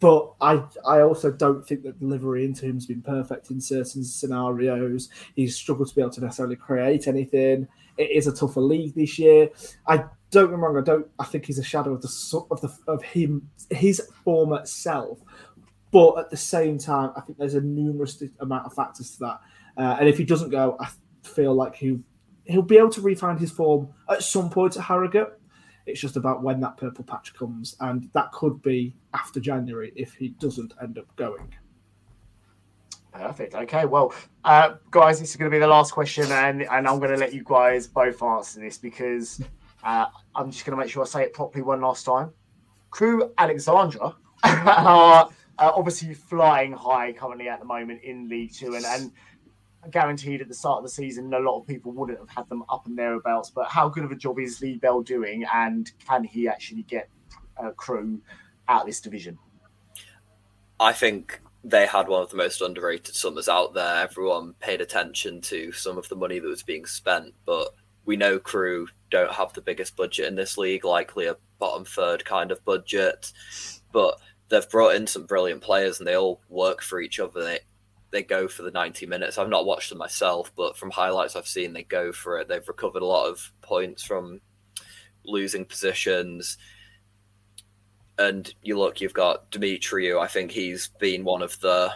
But 0.01 0.33
I, 0.41 0.65
I 0.85 1.03
also 1.03 1.31
don't 1.31 1.65
think 1.65 1.85
that 1.85 2.01
delivery 2.01 2.45
into 2.45 2.67
him's 2.67 2.87
been 2.87 3.03
perfect 3.03 3.51
in 3.51 3.61
certain 3.61 4.03
scenarios. 4.03 5.09
He's 5.37 5.55
struggled 5.55 5.91
to 5.91 5.95
be 5.95 6.01
able 6.01 6.11
to 6.11 6.23
necessarily 6.23 6.57
create 6.57 7.07
anything. 7.07 7.69
It 7.99 8.11
is 8.11 8.27
a 8.27 8.33
tougher 8.33 8.61
league 8.61 8.95
this 8.95 9.19
year. 9.19 9.51
I 9.87 10.05
don't 10.31 10.51
get 10.51 10.59
wrong. 10.59 10.77
I 10.79 10.83
don't. 10.83 11.07
I 11.19 11.25
think 11.25 11.47
he's 11.47 11.59
a 11.59 11.65
shadow 11.65 11.93
of 11.95 12.03
the 12.03 12.45
of 12.51 12.61
the 12.61 12.75
of 12.87 13.03
him 13.03 13.51
his 13.71 14.03
former 14.25 14.65
self. 14.65 15.19
But 15.91 16.19
at 16.19 16.31
the 16.31 16.37
same 16.37 16.79
time, 16.79 17.13
I 17.17 17.21
think 17.21 17.39
there's 17.39 17.55
a 17.55 17.61
numerous 17.61 18.23
amount 18.41 18.65
of 18.65 18.73
factors 18.73 19.13
to 19.13 19.19
that. 19.21 19.41
Uh, 19.77 19.97
and 20.01 20.09
if 20.09 20.17
he 20.17 20.25
doesn't 20.25 20.49
go, 20.49 20.77
I 20.81 20.89
feel 21.23 21.55
like 21.55 21.77
he 21.77 21.99
he'll 22.45 22.63
be 22.63 22.79
able 22.79 22.91
to 22.91 23.01
refine 23.01 23.37
his 23.37 23.51
form 23.51 23.89
at 24.09 24.23
some 24.23 24.51
point 24.51 24.77
at 24.77 24.85
Harrogate. 24.85 25.29
It's 25.85 26.01
just 26.01 26.17
about 26.17 26.43
when 26.43 26.61
that 26.61 26.77
purple 26.77 27.05
patch 27.05 27.35
comes, 27.35 27.77
and 27.81 28.09
that 28.15 28.33
could 28.33 28.63
be 28.63 28.95
after 29.15 29.41
January 29.41 29.93
if 29.97 30.15
he 30.15 30.29
doesn't 30.29 30.73
end 30.83 30.99
up 30.99 31.15
going. 31.17 31.53
Perfect. 33.13 33.55
Okay. 33.55 33.85
Well, 33.85 34.15
uh, 34.45 34.75
guys, 34.91 35.21
this 35.21 35.31
is 35.31 35.37
going 35.37 35.51
to 35.51 35.55
be 35.55 35.61
the 35.61 35.67
last 35.67 35.93
question, 35.93 36.31
and, 36.33 36.63
and 36.63 36.89
I'm 36.89 36.99
going 36.99 37.11
to 37.11 37.19
let 37.19 37.35
you 37.35 37.43
guys 37.45 37.87
both 37.87 38.23
answer 38.23 38.61
this 38.61 38.79
because 38.79 39.43
uh, 39.85 40.07
I'm 40.35 40.51
just 40.51 40.65
going 40.65 40.77
to 40.77 40.83
make 40.83 40.91
sure 40.91 41.03
I 41.03 41.07
say 41.07 41.23
it 41.23 41.35
properly 41.35 41.63
one 41.63 41.81
last 41.83 42.05
time. 42.05 42.31
Crewe 42.91 43.31
Alexandra 43.37 44.17
are 44.45 45.29
uh, 45.59 45.73
obviously 45.75 46.15
flying 46.15 46.73
high 46.73 47.13
currently 47.13 47.49
at 47.49 47.59
the 47.61 47.67
moment 47.67 48.03
in 48.03 48.29
League 48.29 48.53
Two, 48.55 48.77
and, 48.77 48.85
and 48.85 49.13
guaranteed 49.91 50.41
at 50.41 50.49
the 50.49 50.55
start 50.55 50.79
of 50.79 50.85
the 50.85 50.91
season, 50.91 51.33
a 51.35 51.39
lot 51.39 51.59
of 51.59 51.67
people 51.67 51.93
wouldn't 51.93 52.19
have 52.19 52.29
had 52.31 52.49
them 52.49 52.65
up 52.69 52.87
and 52.87 52.97
thereabouts. 52.97 53.51
But 53.51 53.69
how 53.69 53.89
good 53.89 54.05
of 54.05 54.13
a 54.13 54.17
job 54.17 54.39
is 54.39 54.61
Lee 54.61 54.77
Bell 54.77 55.03
doing, 55.03 55.45
and 55.53 55.91
can 56.07 56.25
he 56.25 56.49
actually 56.49 56.83
get 56.83 57.09
a 57.57 57.73
Crewe 57.73 58.23
out 58.69 58.83
of 58.83 58.87
this 58.87 59.01
division? 59.01 59.39
I 60.81 60.93
think 60.93 61.41
they 61.65 61.87
had 61.87 62.09
one 62.09 62.23
of 62.23 62.31
the 62.31 62.37
most 62.37 62.61
underrated 62.61 63.15
summers 63.15 63.49
out 63.49 63.75
there. 63.75 64.03
Everyone 64.03 64.55
paid 64.61 64.81
attention 64.81 65.41
to 65.43 65.73
some 65.73 65.97
of 65.97 66.09
the 66.09 66.17
money 66.17 66.39
that 66.39 66.49
was 66.49 66.63
being 66.63 66.87
spent, 66.87 67.35
but 67.47 67.69
we 68.05 68.17
know 68.17 68.39
Crewe 68.39 68.89
don't 69.11 69.33
have 69.33 69.53
the 69.53 69.61
biggest 69.61 69.97
budget 69.97 70.27
in 70.27 70.35
this 70.35 70.59
league, 70.59 70.85
likely 70.85 71.27
a 71.27 71.37
bottom 71.59 71.85
third 71.85 72.25
kind 72.25 72.51
of 72.51 72.65
budget. 72.65 73.33
But 73.93 74.19
they've 74.49 74.69
brought 74.69 74.97
in 74.97 75.07
some 75.07 75.27
brilliant 75.27 75.63
players 75.63 75.99
and 75.99 76.07
they 76.07 76.17
all 76.17 76.41
work 76.49 76.83
for 76.83 77.01
each 77.01 77.21
other. 77.21 77.45
They 77.45 77.61
they 78.11 78.23
go 78.23 78.47
for 78.47 78.63
the 78.63 78.71
90 78.71 79.07
minutes. 79.07 79.39
I've 79.39 79.49
not 79.49 79.65
watched 79.65 79.89
them 79.89 79.97
myself, 79.97 80.53
but 80.55 80.77
from 80.77 80.91
highlights 80.91 81.35
I've 81.35 81.47
seen, 81.47 81.73
they 81.73 81.83
go 81.83 82.13
for 82.13 82.39
it. 82.39 82.47
They've 82.47 82.69
recovered 82.69 83.01
a 83.01 83.07
lot 83.07 83.29
of 83.29 83.53
points 83.63 84.05
from 84.05 84.43
losing 85.25 85.65
positions. 85.65 86.59
And 88.23 88.55
you 88.63 88.79
look, 88.79 89.01
you've 89.01 89.15
got 89.15 89.51
Demetriou. 89.51 90.21
I 90.21 90.29
think 90.29 90.53
he's 90.53 90.89
been 91.01 91.25
one 91.25 91.43
of 91.43 91.59
the 91.61 91.93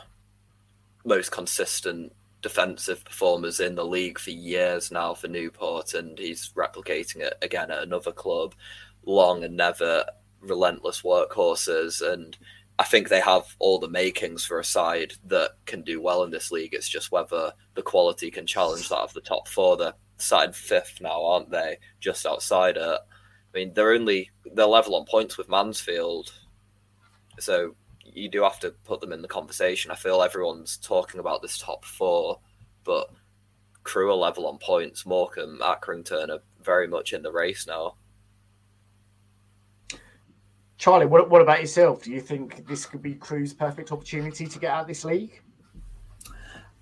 most 1.05 1.31
consistent 1.31 2.13
defensive 2.43 3.05
performers 3.05 3.61
in 3.61 3.77
the 3.77 3.85
league 3.85 4.19
for 4.19 4.31
years 4.31 4.91
now 4.91 5.15
for 5.15 5.29
Newport, 5.29 5.95
and 5.95 6.19
he's 6.19 6.53
replicating 6.57 7.21
it 7.21 7.35
again 7.43 7.71
at 7.71 7.83
another 7.83 8.13
club. 8.13 8.55
Long 9.05 9.45
and 9.45 9.57
Nevitt 9.57 10.05
relentless 10.41 11.03
workhorses, 11.03 12.03
and 12.03 12.37
I 12.79 12.85
think 12.85 13.09
they 13.09 13.21
have 13.21 13.55
all 13.61 13.79
the 13.79 13.89
makings 13.89 14.45
for 14.45 14.59
a 14.59 14.65
side 14.65 15.15
that 15.27 15.53
can 15.65 15.83
do 15.83 16.01
well 16.01 16.25
in 16.25 16.31
this 16.31 16.51
league. 16.51 16.75
It's 16.75 16.89
just 16.89 17.13
whether 17.13 17.53
the 17.75 17.83
quality 17.83 18.31
can 18.31 18.47
challenge 18.47 18.89
that 18.89 18.99
of 18.99 19.15
the 19.15 19.21
top 19.21 19.49
four. 19.49 19.77
They're 19.77 19.95
side 20.19 20.57
fifth 20.57 21.01
now, 21.01 21.25
aren't 21.25 21.51
they? 21.51 21.79
Just 22.01 22.27
outside 22.27 22.77
it. 22.77 23.01
I 23.55 23.59
mean, 23.59 23.73
they're 23.75 23.93
only 23.93 24.31
they're 24.53 24.67
level 24.67 24.97
on 24.97 25.07
points 25.07 25.39
with 25.39 25.49
Mansfield, 25.49 26.33
so 27.39 27.75
you 28.05 28.29
do 28.29 28.43
have 28.43 28.61
to 28.61 28.71
put 28.85 29.01
them 29.01 29.13
in 29.13 29.23
the 29.23 29.29
conversation. 29.29 29.91
I 29.91 29.95
feel 29.95 30.23
everyone's 30.23 30.77
talking 30.77 31.21
about 31.21 31.43
this 31.43 31.59
top 31.59 31.85
four, 31.85 32.41
but 32.85 33.11
Crewe 33.83 34.11
are 34.11 34.15
level 34.15 34.47
on 34.47 34.59
points. 34.59 35.07
Morecambe, 35.07 35.59
Accrington 35.61 36.31
are 36.31 36.43
very 36.63 36.89
much 36.89 37.13
in 37.13 37.23
the 37.23 37.33
race 37.33 37.67
now. 37.67 37.97
Charlie, 40.79 41.07
what, 41.07 41.31
what 41.31 41.41
about 41.41 41.61
yourself? 41.61 42.03
Do 42.03 42.11
you 42.11 42.21
think 42.21 42.67
this 42.67 42.85
could 42.85 43.03
be 43.03 43.15
Crewe's 43.15 43.55
perfect 43.55 43.93
opportunity 43.93 44.47
to 44.47 44.59
get 44.59 44.71
out 44.71 44.83
of 44.83 44.89
this 44.89 45.05
league? 45.05 45.41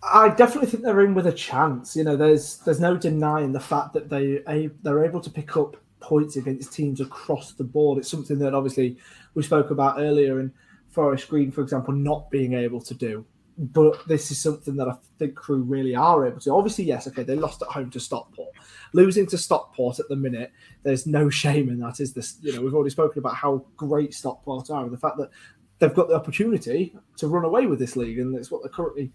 I 0.03 0.28
definitely 0.31 0.69
think 0.69 0.82
they're 0.82 1.05
in 1.05 1.15
with 1.15 1.27
a 1.27 1.32
chance. 1.32 1.97
You 1.97 2.05
know, 2.05 2.16
there's 2.16 2.59
there's 2.59 2.81
no 2.81 2.97
denying 2.97 3.53
the 3.53 3.61
fact 3.61 3.95
that 3.95 4.11
they 4.11 4.70
they're 4.82 5.05
able 5.05 5.20
to 5.20 5.31
pick 5.31 5.57
up 5.57 5.77
points 6.05 6.36
against 6.36 6.72
teams 6.72 7.01
across 7.01 7.52
the 7.52 7.64
board. 7.64 7.98
It's 7.98 8.10
something 8.10 8.39
that 8.39 8.55
obviously 8.55 8.97
we 9.35 9.43
spoke 9.43 9.70
about 9.70 9.98
earlier 9.98 10.40
in 10.40 10.52
Forest 10.90 11.28
Green, 11.28 11.51
for 11.51 11.62
example, 11.62 11.94
not 11.94 12.31
being 12.31 12.55
able 12.55 12.81
to 12.82 12.94
do 12.94 13.24
but 13.56 14.06
this 14.09 14.31
is 14.31 14.40
something 14.40 14.76
that 14.76 14.89
I 14.89 14.94
think 15.18 15.36
Crewe 15.36 15.62
really 15.62 15.94
are 15.94 16.26
able 16.26 16.40
to. 16.40 16.55
Obviously, 16.55 16.85
yes, 16.85 17.06
okay, 17.09 17.22
they 17.22 17.36
lost 17.36 17.62
at 17.62 17.68
home 17.68 17.90
to 17.90 18.01
Stockport. 18.01 18.52
Losing 18.93 19.26
to 19.28 19.39
Stockport 19.39 20.01
at 20.01 20.09
the 20.09 20.16
minute, 20.16 20.52
there's 20.82 21.06
no 21.06 21.31
shame 21.31 21.68
in 21.68 21.78
that. 21.81 22.01
Is 22.01 22.12
this? 22.12 22.39
You 22.40 22.55
know, 22.55 22.62
we've 22.62 22.74
already 22.74 22.90
spoken 22.90 23.20
about 23.20 23.36
how 23.36 23.64
great 23.76 24.14
Stockport 24.14 24.70
are, 24.70 24.85
and 24.85 24.93
the 24.93 24.98
fact 24.98 25.18
that 25.18 25.31
they've 25.78 25.94
got 25.94 26.09
the 26.09 26.14
opportunity 26.14 26.97
to 27.16 27.28
run 27.28 27.44
away 27.44 27.66
with 27.66 27.78
this 27.78 27.97
league, 27.97 28.18
and 28.18 28.36
it's 28.36 28.51
what 28.51 28.62
they're 28.62 28.70
currently 28.70 29.12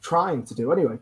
trying 0.00 0.44
to 0.44 0.54
do 0.54 0.72
anyway. 0.72 0.98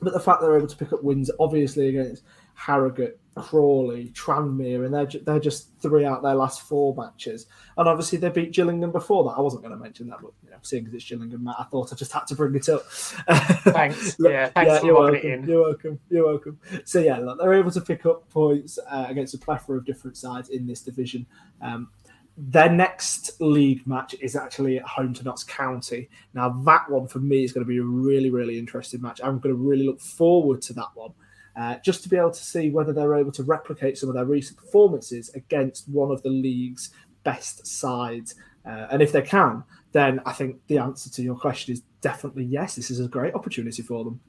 But 0.00 0.12
the 0.12 0.20
fact 0.20 0.40
they're 0.40 0.56
able 0.56 0.66
to 0.66 0.76
pick 0.76 0.92
up 0.92 1.02
wins, 1.02 1.30
obviously 1.38 1.88
against 1.88 2.24
Harrogate, 2.54 3.18
Crawley, 3.34 4.12
Tranmere, 4.14 4.84
and 4.84 4.92
they're 4.92 5.22
they're 5.22 5.40
just 5.40 5.70
three 5.80 6.04
out 6.04 6.22
their 6.22 6.34
last 6.34 6.62
four 6.62 6.94
matches. 6.94 7.46
And 7.78 7.88
obviously 7.88 8.18
they 8.18 8.28
beat 8.28 8.52
Gillingham 8.52 8.92
before 8.92 9.24
that. 9.24 9.30
I 9.30 9.40
wasn't 9.40 9.62
going 9.62 9.74
to 9.74 9.82
mention 9.82 10.08
that, 10.08 10.18
but 10.20 10.32
you 10.44 10.50
know, 10.50 10.58
seeing 10.60 10.86
as 10.86 10.92
it's 10.92 11.08
Gillingham, 11.08 11.44
Matt, 11.44 11.56
I 11.58 11.64
thought 11.64 11.92
I 11.92 11.96
just 11.96 12.12
had 12.12 12.26
to 12.26 12.34
bring 12.34 12.54
it 12.54 12.68
up. 12.68 12.84
Thanks. 12.90 14.16
yeah, 14.18 14.48
thanks 14.50 14.72
yeah, 14.72 14.82
you're 14.82 15.00
welcome. 15.00 15.48
You're 15.48 15.62
welcome. 15.62 16.00
You're 16.10 16.26
welcome. 16.26 16.58
So 16.84 17.00
yeah, 17.00 17.18
look, 17.18 17.38
they're 17.38 17.54
able 17.54 17.70
to 17.70 17.80
pick 17.80 18.04
up 18.04 18.28
points 18.28 18.78
uh, 18.90 19.06
against 19.08 19.34
a 19.34 19.38
plethora 19.38 19.78
of 19.78 19.86
different 19.86 20.16
sides 20.16 20.50
in 20.50 20.66
this 20.66 20.82
division. 20.82 21.26
Um, 21.62 21.88
their 22.36 22.70
next 22.70 23.40
league 23.40 23.86
match 23.86 24.14
is 24.20 24.36
actually 24.36 24.78
at 24.78 24.84
home 24.84 25.12
to 25.14 25.24
Notts 25.24 25.44
County. 25.44 26.08
Now, 26.34 26.50
that 26.64 26.90
one 26.90 27.06
for 27.06 27.18
me 27.18 27.44
is 27.44 27.52
going 27.52 27.64
to 27.64 27.68
be 27.68 27.78
a 27.78 27.82
really, 27.82 28.30
really 28.30 28.58
interesting 28.58 29.02
match. 29.02 29.20
I'm 29.22 29.38
going 29.38 29.54
to 29.54 29.60
really 29.60 29.86
look 29.86 30.00
forward 30.00 30.62
to 30.62 30.72
that 30.74 30.88
one 30.94 31.12
uh, 31.56 31.76
just 31.84 32.02
to 32.02 32.08
be 32.08 32.16
able 32.16 32.30
to 32.30 32.42
see 32.42 32.70
whether 32.70 32.92
they're 32.92 33.16
able 33.16 33.32
to 33.32 33.42
replicate 33.42 33.98
some 33.98 34.08
of 34.08 34.14
their 34.14 34.24
recent 34.24 34.58
performances 34.58 35.30
against 35.34 35.88
one 35.88 36.10
of 36.10 36.22
the 36.22 36.30
league's 36.30 36.90
best 37.24 37.66
sides. 37.66 38.34
Uh, 38.64 38.86
and 38.90 39.02
if 39.02 39.12
they 39.12 39.22
can, 39.22 39.64
then 39.92 40.20
I 40.24 40.32
think 40.32 40.60
the 40.66 40.78
answer 40.78 41.10
to 41.10 41.22
your 41.22 41.36
question 41.36 41.72
is 41.72 41.82
definitely 42.00 42.44
yes. 42.44 42.76
This 42.76 42.90
is 42.90 43.00
a 43.00 43.08
great 43.08 43.34
opportunity 43.34 43.82
for 43.82 44.04
them. 44.04 44.20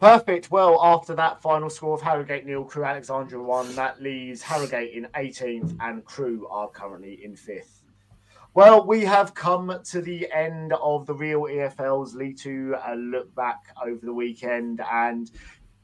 Perfect. 0.00 0.50
Well, 0.50 0.78
after 0.82 1.14
that 1.14 1.40
final 1.40 1.70
score 1.70 1.94
of 1.94 2.02
Harrogate 2.02 2.44
nil, 2.44 2.64
Crewe 2.64 2.84
Alexandra 2.84 3.42
one, 3.42 3.74
that 3.76 4.02
leaves 4.02 4.42
Harrogate 4.42 4.92
in 4.92 5.06
18th 5.14 5.76
and 5.80 6.04
Crewe 6.04 6.46
are 6.50 6.68
currently 6.68 7.24
in 7.24 7.34
fifth. 7.34 7.75
Well, 8.56 8.86
we 8.86 9.04
have 9.04 9.34
come 9.34 9.80
to 9.84 10.00
the 10.00 10.32
end 10.32 10.72
of 10.72 11.04
the 11.04 11.12
real 11.12 11.42
EFL's 11.42 12.14
League 12.14 12.38
Two 12.38 12.74
uh, 12.88 12.94
look 12.94 13.34
back 13.34 13.58
over 13.84 14.00
the 14.00 14.14
weekend. 14.14 14.80
And 14.90 15.30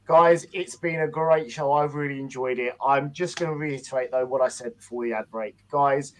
guys, 0.07 0.47
it's 0.53 0.75
been 0.75 1.01
a 1.01 1.07
great 1.07 1.51
show. 1.51 1.71
I've 1.71 1.93
really 1.93 2.19
enjoyed 2.19 2.57
it. 2.57 2.73
I'm 2.83 3.13
just 3.13 3.37
going 3.37 3.51
to 3.51 3.57
reiterate, 3.57 4.09
though, 4.09 4.25
what 4.25 4.41
I 4.41 4.47
said 4.47 4.75
before 4.75 5.05
the 5.05 5.13
ad 5.13 5.29
break. 5.29 5.55
Guys, 5.69 6.13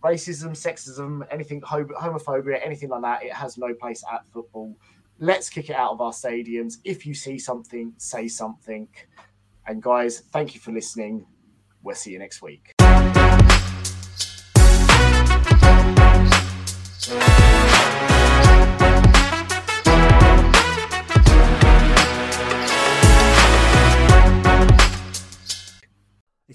racism, 0.00 0.50
sexism, 0.50 1.26
anything, 1.32 1.60
homophobia, 1.60 2.64
anything 2.64 2.90
like 2.90 3.02
that, 3.02 3.24
it 3.24 3.32
has 3.32 3.58
no 3.58 3.74
place 3.74 4.04
at 4.12 4.24
football. 4.28 4.76
Let's 5.18 5.50
kick 5.50 5.70
it 5.70 5.74
out 5.74 5.90
of 5.90 6.00
our 6.00 6.12
stadiums. 6.12 6.76
If 6.84 7.04
you 7.04 7.14
see 7.14 7.36
something, 7.36 7.92
say 7.96 8.28
something. 8.28 8.86
And 9.66 9.82
guys, 9.82 10.20
thank 10.30 10.54
you 10.54 10.60
for 10.60 10.70
listening. 10.70 11.26
We'll 11.82 11.96
see 11.96 12.12
you 12.12 12.20
next 12.20 12.42
week. 12.42 12.75
It's 17.08 17.14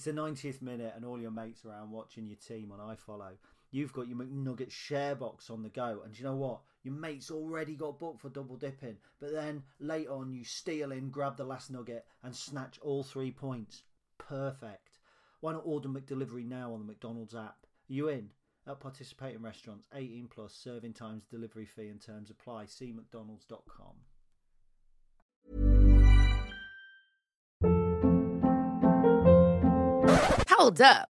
the 0.04 0.12
90th 0.12 0.62
minute, 0.62 0.92
and 0.94 1.06
all 1.06 1.22
your 1.22 1.32
mates 1.32 1.64
around 1.64 1.92
watching 1.92 2.28
your 2.28 2.36
team 2.36 2.74
on 2.74 2.80
iFollow. 2.80 3.38
You've 3.72 3.94
got 3.94 4.10
your 4.10 4.18
McNugget 4.18 4.72
share 4.72 5.16
box 5.16 5.50
on 5.50 5.64
the 5.64 5.70
go, 5.70 6.02
and 6.04 6.18
you 6.20 6.26
know 6.26 6.36
what? 6.36 6.60
Your 6.84 6.96
mate's 6.96 7.32
already 7.32 7.76
got 7.76 7.98
booked 7.98 8.20
for 8.20 8.28
double 8.28 8.58
dipping, 8.58 8.98
but 9.22 9.32
then 9.32 9.64
late 9.80 10.10
on 10.10 10.34
you 10.34 10.44
steal 10.44 10.92
in, 10.92 11.12
grab 11.12 11.38
the 11.38 11.46
last 11.46 11.72
nugget, 11.72 12.06
and 12.24 12.36
snatch 12.36 12.78
all 12.82 13.04
three 13.04 13.32
points. 13.32 13.84
Perfect. 14.18 14.98
Why 15.40 15.54
not 15.54 15.64
order 15.64 15.88
McDelivery 15.88 16.46
now 16.46 16.74
on 16.74 16.80
the 16.80 16.86
McDonald's 16.86 17.36
app? 17.36 17.66
Are 17.90 17.94
you 17.94 18.10
in? 18.10 18.32
At 18.68 18.80
participating 18.80 19.42
restaurants, 19.42 19.88
18 19.94 20.28
plus, 20.28 20.54
serving 20.54 20.94
times, 20.94 21.24
delivery 21.26 21.66
fee, 21.66 21.88
and 21.88 22.00
terms 22.00 22.30
apply. 22.30 22.66
See 22.68 22.94
McDonald's.com. 22.94 23.96
Hold 30.50 30.82
up. 30.82 31.11